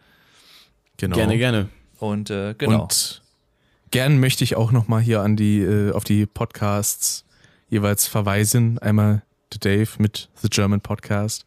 [0.97, 1.15] Genau.
[1.15, 1.69] Gerne, gerne.
[1.97, 2.83] Und äh, genau.
[2.83, 3.22] Und
[3.93, 7.25] gern möchte ich auch noch mal hier an die, äh, auf die Podcasts
[7.69, 8.79] jeweils verweisen.
[8.79, 9.21] Einmal
[9.53, 11.45] der Dave mit The German Podcast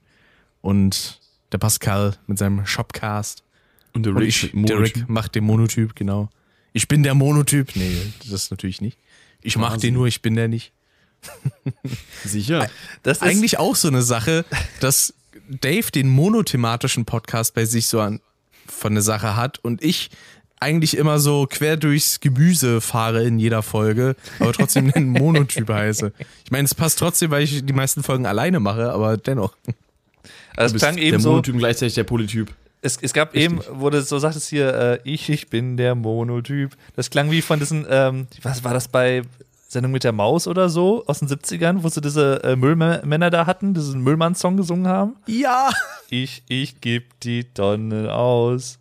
[0.63, 3.43] und der Pascal mit seinem Shopcast.
[3.93, 4.79] Und der Und Rick, ich, mit der.
[4.79, 6.31] Rick macht den Monotyp, genau.
[6.73, 7.75] Ich bin der Monotyp.
[7.75, 8.97] Nee, das natürlich nicht.
[9.43, 10.73] Ich mach den nur, ich bin der nicht.
[12.25, 12.71] Sicher.
[13.03, 14.45] das ist Eigentlich auch so eine Sache,
[14.79, 15.15] dass
[15.49, 18.21] Dave den monothematischen Podcast bei sich so an,
[18.69, 20.11] von der Sache hat und ich
[20.61, 26.13] eigentlich immer so quer durchs Gemüse fahre in jeder Folge, aber trotzdem den Monotyp heiße.
[26.45, 29.55] Ich meine, es passt trotzdem, weil ich die meisten Folgen alleine mache, aber dennoch.
[30.57, 31.31] also es klang der eben so.
[31.31, 32.53] Monotyp und gleichzeitig der Polytyp.
[32.83, 36.77] Es, es gab eben, wo du so sagtest hier, äh, ich, ich bin der Monotyp.
[36.95, 39.23] Das klang wie von diesen, ähm, was war das bei
[39.69, 43.47] Sendung mit der Maus oder so aus den 70ern, wo sie diese äh, Müllmänner da
[43.47, 45.17] hatten, diesen Müllmann-Song gesungen haben?
[45.27, 45.71] Ja!
[46.09, 48.79] Ich, ich geb die Tonnen aus.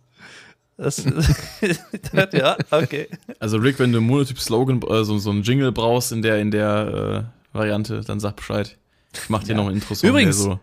[0.78, 1.02] Das,
[2.32, 3.08] ja, okay.
[3.38, 6.50] Also Rick, wenn du einen Monotyp-Slogan, äh, so, so einen Jingle brauchst in der, in
[6.50, 8.76] der äh, Variante, dann sag Bescheid.
[9.14, 9.56] Ich mach dir Ja.
[9.56, 10.08] noch ein Intro-Song.
[10.10, 10.60] Übrigens- so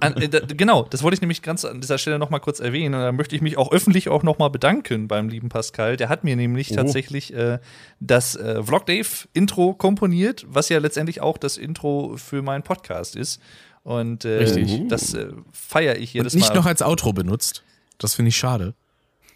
[0.00, 2.60] An, äh, da, genau, das wollte ich nämlich ganz an dieser Stelle noch mal kurz
[2.60, 2.94] erwähnen.
[2.94, 5.96] Und da möchte ich mich auch öffentlich auch noch mal bedanken beim lieben Pascal.
[5.96, 6.76] Der hat mir nämlich Oh.
[6.76, 7.58] tatsächlich äh,
[8.00, 13.16] das äh, Vlog Dave Intro komponiert, was ja letztendlich auch das Intro für meinen Podcast
[13.16, 13.40] ist.
[13.82, 14.88] Und äh, Richtig.
[14.88, 16.54] das äh, feiere ich jedes Und nicht Mal.
[16.60, 17.64] noch als Outro benutzt.
[17.98, 18.74] Das finde ich schade.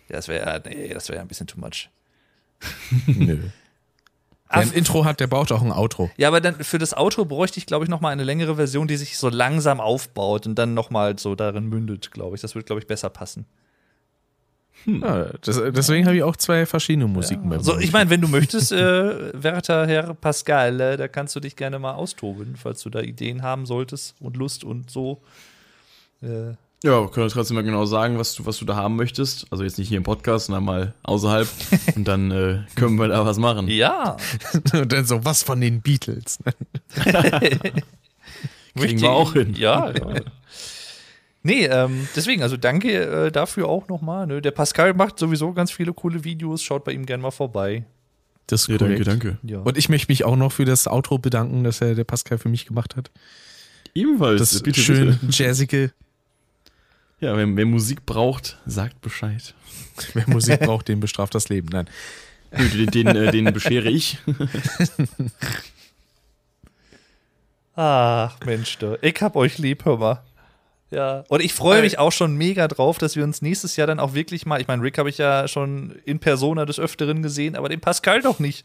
[0.08, 1.88] Ja, das wäre nee, das wäre ein bisschen too much.
[3.06, 3.38] Nö.
[4.48, 6.08] Ah, Wer ein Intro hat, der braucht auch ein Outro.
[6.16, 8.86] Ja, aber dann für das Outro bräuchte ich, glaube ich, noch mal eine längere Version,
[8.86, 12.42] die sich so langsam aufbaut und dann noch mal so darin mündet, glaube ich.
[12.42, 13.44] Das würde, glaube ich, besser passen.
[14.84, 17.62] Ja, das, deswegen habe ich auch zwei verschiedene Musiken bei mir.
[17.62, 21.56] So, ich meine, wenn du möchtest, äh, werter Herr Pascal, äh, da kannst du dich
[21.56, 25.22] gerne mal austoben, falls du da Ideen haben solltest und Lust und so.
[26.22, 26.52] Äh,
[26.84, 29.46] Ja, können wir trotzdem mal genau sagen, was du, was du da haben möchtest.
[29.50, 31.48] Also jetzt nicht hier im Podcast, sondern mal außerhalb.
[31.96, 33.68] und dann äh, können wir da was machen.
[33.68, 34.16] ja.
[34.72, 36.38] Und dann so, was von den Beatles?
[38.78, 39.54] Kriegen wir auch hin.
[39.56, 40.20] Ja, ja.
[41.42, 44.26] Nee, ähm, deswegen, also danke äh, dafür auch nochmal.
[44.26, 44.42] Ne?
[44.42, 46.62] Der Pascal macht sowieso ganz viele coole Videos.
[46.62, 47.84] Schaut bei ihm gerne mal vorbei.
[48.48, 49.08] Das ist Ja, danke, korrekt.
[49.08, 49.38] danke.
[49.42, 49.60] Ja.
[49.60, 52.48] Und ich möchte mich auch noch für das Outro bedanken, das er der Pascal für
[52.48, 53.10] mich gemacht hat.
[53.94, 54.40] Ebenfalls.
[54.40, 55.42] Das bitte, schön bitte.
[55.42, 55.92] jazzige.
[57.20, 59.54] Ja, wer, wer Musik braucht, sagt Bescheid.
[60.12, 61.68] Wer Musik braucht, den bestraft das Leben.
[61.70, 61.88] Nein.
[62.52, 64.18] Den, den, äh, den beschere ich.
[67.74, 68.98] Ach, Mensch, du.
[69.00, 70.22] ich hab euch lieb, hör mal.
[70.90, 73.98] Ja, und ich freue mich auch schon mega drauf, dass wir uns nächstes Jahr dann
[73.98, 77.56] auch wirklich mal, ich meine, Rick habe ich ja schon in Persona des Öfteren gesehen,
[77.56, 78.64] aber den Pascal doch nicht.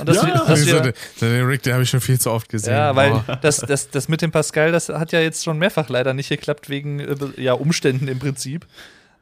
[0.00, 2.30] Und dass Ja, wir, dass wir, den, den Rick, den habe ich schon viel zu
[2.30, 2.72] oft gesehen.
[2.72, 6.14] ja, weil das, das, das mit dem Pascal, das hat ja jetzt schon mehrfach leider
[6.14, 8.66] nicht geklappt, wegen äh, ja, Umständen im Prinzip.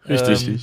[0.09, 0.47] Richtig.
[0.47, 0.61] Ähm,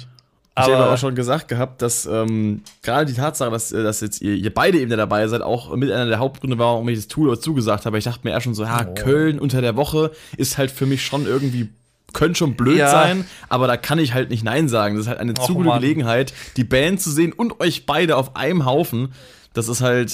[0.55, 4.01] ich habe aber auch schon gesagt gehabt, dass ähm, gerade die Tatsache, dass, äh, dass
[4.01, 6.97] jetzt ihr, ihr beide eben dabei seid, auch mit einer der Hauptgründe war, warum ich
[6.99, 7.97] das Tool zugesagt habe.
[7.97, 8.93] Ich dachte mir eher schon so, ja, Oh.
[8.93, 11.69] Köln unter der Woche ist halt für mich schon irgendwie,
[12.13, 12.91] könnte schon blöd Ja.
[12.91, 14.95] sein, aber da kann ich halt nicht Nein sagen.
[14.95, 15.81] Das ist halt eine Och, zu gute Mann.
[15.81, 19.13] Gelegenheit, die Band zu sehen und euch beide auf einem Haufen.
[19.55, 20.11] Das ist halt,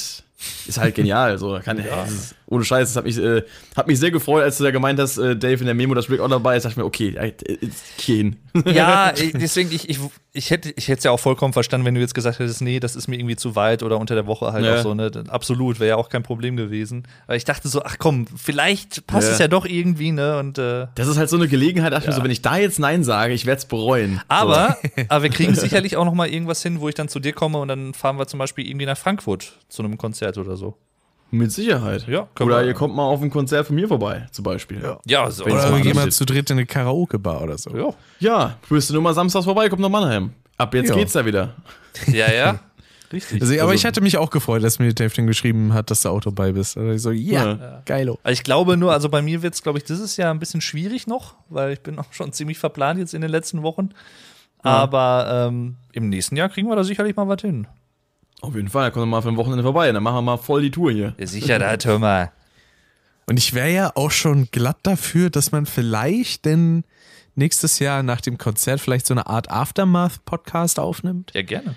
[0.68, 1.38] ist halt genial.
[1.38, 3.44] So, kann, das ist, ohne Scheiß, das hat mich, äh,
[3.78, 6.10] hat mich sehr gefreut, als du da gemeint hast, äh, Dave in der Memo, dass
[6.10, 6.64] Rick auch dabei ist.
[6.64, 7.58] dachte ich mir, okay, äh, äh,
[8.06, 8.36] geh hin.
[8.66, 10.00] Ja, ich- deswegen, ich, ich,
[10.34, 12.96] ich hätte ich es ja auch vollkommen verstanden, wenn du jetzt gesagt hättest, nee, das
[12.96, 14.78] ist mir irgendwie zu weit oder unter der Woche halt Ja.
[14.80, 15.12] auch so, ne?
[15.28, 17.04] Absolut, wäre ja auch kein Problem gewesen.
[17.28, 19.34] Aber ich dachte so, ach komm, vielleicht passt Ja.
[19.34, 20.38] es ja doch irgendwie, ne?
[20.40, 22.18] Und äh, Das ist halt so eine Gelegenheit, dachte ich mir Ja.
[22.18, 24.22] so, wenn ich da jetzt Nein sage, ich werde es bereuen.
[24.28, 24.78] aber,
[25.10, 27.60] aber wir kriegen sicherlich auch noch mal irgendwas hin, wo ich dann zu dir komme
[27.60, 30.78] und dann fahren wir zum Beispiel irgendwie nach Frankfurt zu einem Konzert oder so.
[31.32, 32.08] Mit Sicherheit.
[32.08, 34.82] Ja, Oder ihr kommt mal auf ein Konzert von mir vorbei, zum Beispiel.
[34.82, 35.00] Ja.
[35.06, 35.46] Ja, so.
[35.46, 37.70] Oder wir gehen mal zu dritt in eine Karaoke-Bar oder so.
[37.76, 37.90] ja.
[38.20, 40.34] Ja, du bist nur mal samstags vorbei, komm nach Mannheim.
[40.58, 40.96] Ab jetzt Ja.
[40.96, 41.56] geht's da wieder.
[42.08, 42.60] ja, ja.
[43.14, 43.42] Richtig.
[43.42, 46.02] Also, aber Also- ich hatte mich auch gefreut, dass mir Dave dann geschrieben hat, dass
[46.02, 46.78] du auch dabei bist.
[46.78, 47.82] Also ich so, ja, Ja.
[47.86, 48.20] geilo.
[48.24, 50.62] Also ich glaube nur, also bei mir wird es, glaube ich, dieses Jahr ein bisschen
[50.62, 53.90] schwierig noch, weil ich bin auch schon ziemlich verplant jetzt in den letzten Wochen.
[54.62, 57.68] Aber ähm, im nächsten Jahr kriegen wir da sicherlich mal was hin.
[58.42, 60.62] Auf jeden Fall, komm doch mal für ein Wochenende vorbei, dann machen wir mal voll
[60.62, 61.14] die Tour hier.
[61.18, 62.32] Ja, sicher, da, hör mal.
[63.28, 66.84] Und ich wäre ja auch schon glatt dafür, dass man vielleicht denn
[67.36, 71.32] nächstes Jahr nach dem Konzert vielleicht so eine Art Aftermath-Podcast aufnimmt.
[71.34, 71.76] Ja, gerne.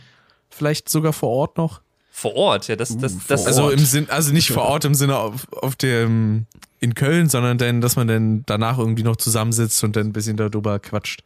[0.50, 1.80] Vielleicht sogar vor Ort noch.
[2.10, 3.72] Vor Ort, ja, das, das, Uh, das Also Ort.
[3.74, 6.46] im Sinn, also nicht vor Ort im Sinne auf, auf dem
[6.80, 10.36] in Köln, sondern dann, dass man dann danach irgendwie noch zusammensitzt und dann ein bisschen
[10.36, 11.22] darüber quatscht.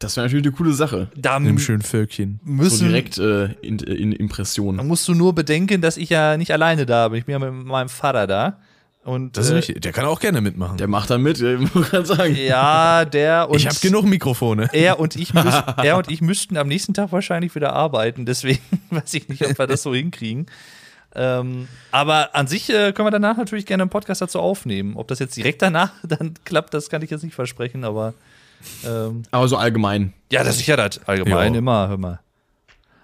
[0.00, 1.08] Das wäre natürlich eine coole Sache.
[1.14, 2.40] da In einem schönen Völkchen.
[2.44, 4.78] So müssen, direkt äh, in, in Impression.
[4.78, 7.18] Da musst du nur bedenken, dass ich ja nicht alleine da bin.
[7.18, 8.58] Ich bin ja mit meinem Vater da.
[9.04, 9.80] Und Das ist äh, richtig.
[9.82, 10.78] Der kann auch gerne mitmachen.
[10.78, 12.34] Der macht dann mit, ich muss gerade sagen.
[12.34, 14.68] ja, der und ich habe genug Mikrofone.
[14.72, 15.44] er und ich müß,
[15.76, 18.24] er und ich müssten am nächsten Tag wahrscheinlich wieder arbeiten.
[18.26, 20.46] Deswegen weiß ich nicht, ob wir das so hinkriegen.
[21.14, 24.96] Ähm, aber an sich äh, können wir danach natürlich gerne einen Podcast dazu aufnehmen.
[24.96, 27.84] Ob das jetzt direkt danach dann klappt, das kann ich jetzt nicht versprechen.
[27.84, 28.14] Aber
[28.84, 30.12] ähm, Aber so allgemein.
[30.30, 31.58] ja, das ist ja das allgemein Ja.
[31.58, 32.20] immer, hör mal.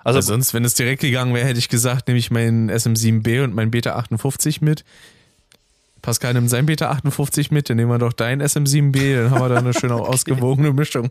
[0.04, 3.42] Also, Also sonst, wenn es direkt gegangen wäre, hätte ich gesagt, nehme ich meinen SM7B
[3.42, 4.84] und meinen Beta 58 mit.
[6.02, 9.48] Pascal nimmt sein Beta 58 mit, dann nehmen wir doch dein SM7B, dann haben wir
[9.48, 11.10] da eine schöne ausgewogene Mischung.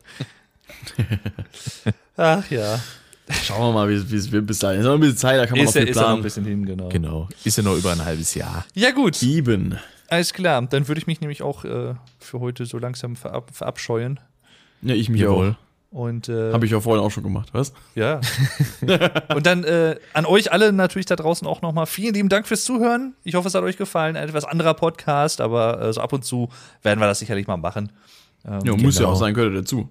[2.17, 2.79] ach ja,
[3.43, 4.81] Schauen wir mal, wie wie es wird bis dahin.
[4.81, 6.07] Ist noch ein bisschen Zeit, da kann man ist noch ja, viel ist ja noch
[6.09, 6.23] ein planen.
[6.23, 6.89] bisschen hin, genau.
[6.89, 7.29] Genau.
[7.43, 8.65] Ist ja noch über ein halbes Jahr.
[8.75, 9.21] Ja, gut.
[9.23, 9.79] Eben.
[10.09, 14.19] Alles klar, dann würde ich mich nämlich auch äh, für heute so langsam verab verabscheuen.
[14.85, 15.57] Ja, ich mich Jawohl.
[15.91, 16.53] Und äh, auch.
[16.53, 17.71] Habe ich ja vorhin auch schon gemacht, was?
[17.95, 18.19] ja.
[19.33, 22.65] Und dann äh, an euch alle natürlich da draußen auch nochmal vielen lieben Dank fürs
[22.65, 23.15] Zuhören.
[23.23, 24.17] Ich hoffe, es hat euch gefallen.
[24.17, 26.49] Ein etwas anderer Podcast, aber äh, so ab und zu
[26.83, 27.93] werden wir das sicherlich mal machen.
[28.45, 29.13] Ähm, Ja, muss ja genau.
[29.13, 29.87] auch sein, gehört dazu.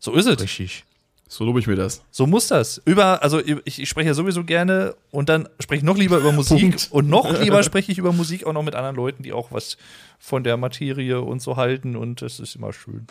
[0.00, 0.40] So ist es.
[0.40, 0.84] Richtig.
[1.28, 2.02] So lobe ich mir das.
[2.10, 2.82] So muss das.
[2.84, 6.32] Über, also ich, ich spreche ja sowieso gerne und dann spreche ich noch lieber über
[6.32, 9.52] Musik und noch lieber spreche ich über Musik auch noch mit anderen Leuten, die auch
[9.52, 9.76] was
[10.18, 13.06] von der Materie und so halten und das ist immer schön.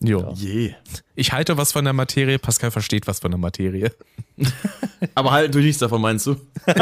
[0.00, 0.32] Jo.
[0.36, 0.74] Je.
[1.14, 3.90] Ich halte was von der Materie, Pascal versteht was von der Materie.
[5.14, 6.36] Aber halt durch nichts davon, meinst du?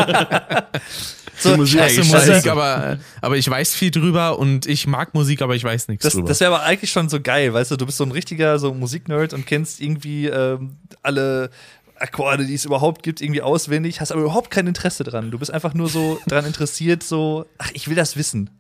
[1.37, 5.57] So, Musik- Scheiße, Musik, aber, aber ich weiß viel drüber und ich mag Musik, aber
[5.57, 6.29] ich weiß nichts das, drüber.
[6.29, 8.73] das wäre aber eigentlich schon so geil, weißt du, du bist so ein richtiger so
[8.73, 11.51] Musiknerd und kennst irgendwie ähm, alle
[11.99, 15.33] Akkorde, die es überhaupt gibt, irgendwie auswendig, hast aber überhaupt kein Interesse dran.
[15.33, 18.51] Du bist einfach nur so dran interessiert, so, ach, ich will das wissen.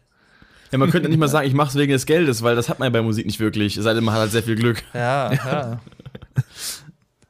[0.74, 2.80] Ja, man könnte nicht mal sagen, ich mache es wegen des Geldes, weil das hat
[2.80, 3.76] man ja bei Musik nicht wirklich.
[3.76, 4.82] Es sei denn, man hat halt sehr viel Glück.
[4.92, 5.80] Ja, ja.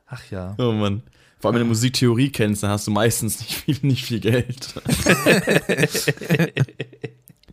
[0.07, 0.55] Ach ja.
[0.57, 1.03] Oh Mann.
[1.41, 4.73] Vor allem, wenn du Musiktheorie kennst, dann hast du meistens nicht viel, nicht viel Geld.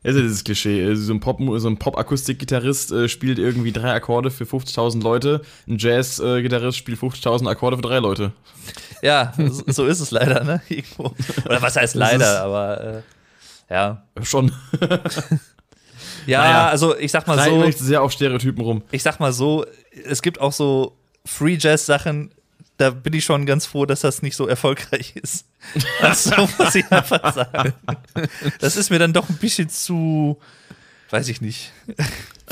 [0.03, 0.95] Das ist dieses Klischee.
[0.95, 5.41] So ein Pop, so ein Pop-Akustik-Gitarrist äh, spielt irgendwie drei Akkorde für 50.000 Leute.
[5.67, 8.31] Ein Jazz-Gitarrist spielt 50.000 Akkorde für drei Leute.
[9.03, 10.59] Ja, so, so ist es leider, ne?
[10.69, 11.13] Irgendwo.
[11.45, 13.01] Oder was heißt leider, aber äh,
[13.71, 14.03] ja.
[14.23, 14.51] Schon.
[16.25, 16.67] Ja, Naja.
[16.67, 18.81] also ich sag mal so, nicht sehr auf Stereotypen rum.
[18.91, 19.65] ich sag mal so,
[20.05, 22.31] es gibt auch so Free Jazz Sachen,
[22.77, 25.45] da bin ich schon ganz froh, dass das nicht so erfolgreich ist.
[26.01, 27.73] Also muss ich einfach sagen.
[28.59, 30.39] Das ist mir dann doch ein bisschen zu,
[31.11, 31.71] weiß ich nicht.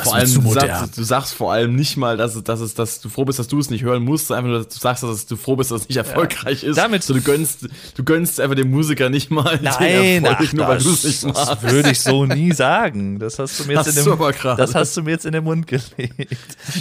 [0.01, 3.01] Vor allem, du sagst, du sagst vor allem nicht mal, dass, es- dass, es, dass
[3.01, 5.25] du froh bist, dass du es nicht hören musst, einfach nur, dass du sagst, dass
[5.25, 6.77] du froh bist, dass es nicht erfolgreich ist.
[6.77, 10.53] Damit- so, du, gönnst, du gönnst einfach dem Musiker nicht mal den Nein, Erfolg, ach,
[10.53, 13.19] nur weil das, du es nicht das würde ich so nie sagen.
[13.19, 14.61] Das hast du mir jetzt in du den, aber gerade.
[14.61, 15.97] das hast du mir jetzt in den Mund gelegt.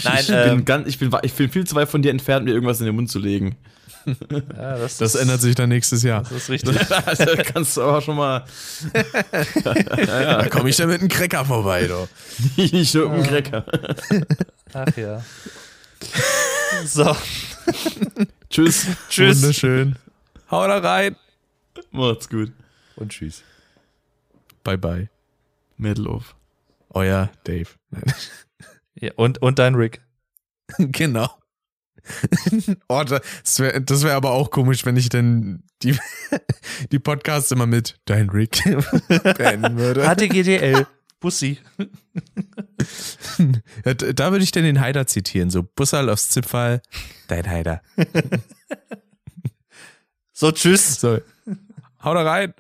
[0.05, 2.45] Nein, ich, ähm, bin ganz, ich, bin, ich bin viel zu weit von dir entfernt,
[2.45, 3.57] mir irgendwas in den Mund zu legen.
[4.07, 6.23] Ja, das, das ist- ändert sich dann nächstes Jahr.
[6.23, 6.77] Das ist richtig.
[7.07, 8.45] Also, da kannst du aber schon mal
[9.65, 12.09] Da komme ich dann mit einem Cracker vorbei, doch.
[12.57, 13.65] nicht nur um Cracker.
[14.73, 15.23] Ach ja.
[16.85, 17.17] So,
[18.51, 18.87] Tschüss.
[19.09, 19.43] tschüss.
[19.43, 19.97] Wunderschön.
[20.51, 21.17] Hau da rein.
[21.91, 22.53] Macht's gut.
[22.97, 23.43] Und tschüss.
[24.65, 25.09] Bye, bye.
[25.77, 26.35] Metal auf.
[26.91, 27.69] Euer Dave.
[28.95, 30.01] Ja, und, und dein Rick.
[30.79, 31.31] genau.
[32.89, 35.99] oh, das wäre wär aber auch komisch, wenn ich denn die,
[36.93, 38.63] die Podcasts immer mit Dein Rick
[39.37, 40.05] beenden würde.
[40.09, 40.87] HTGDL.
[41.21, 41.59] Bussi.
[43.85, 46.81] Ja, Da würde ich dann den Haider zitieren, so Bussal aufs Zipfall,
[47.27, 47.83] dein Haider.
[50.33, 51.01] So, tschüss.
[51.01, 51.19] So,
[52.05, 52.55] hau da rein.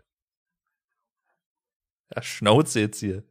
[2.12, 3.23] Ja, Schnauze jetzt hier.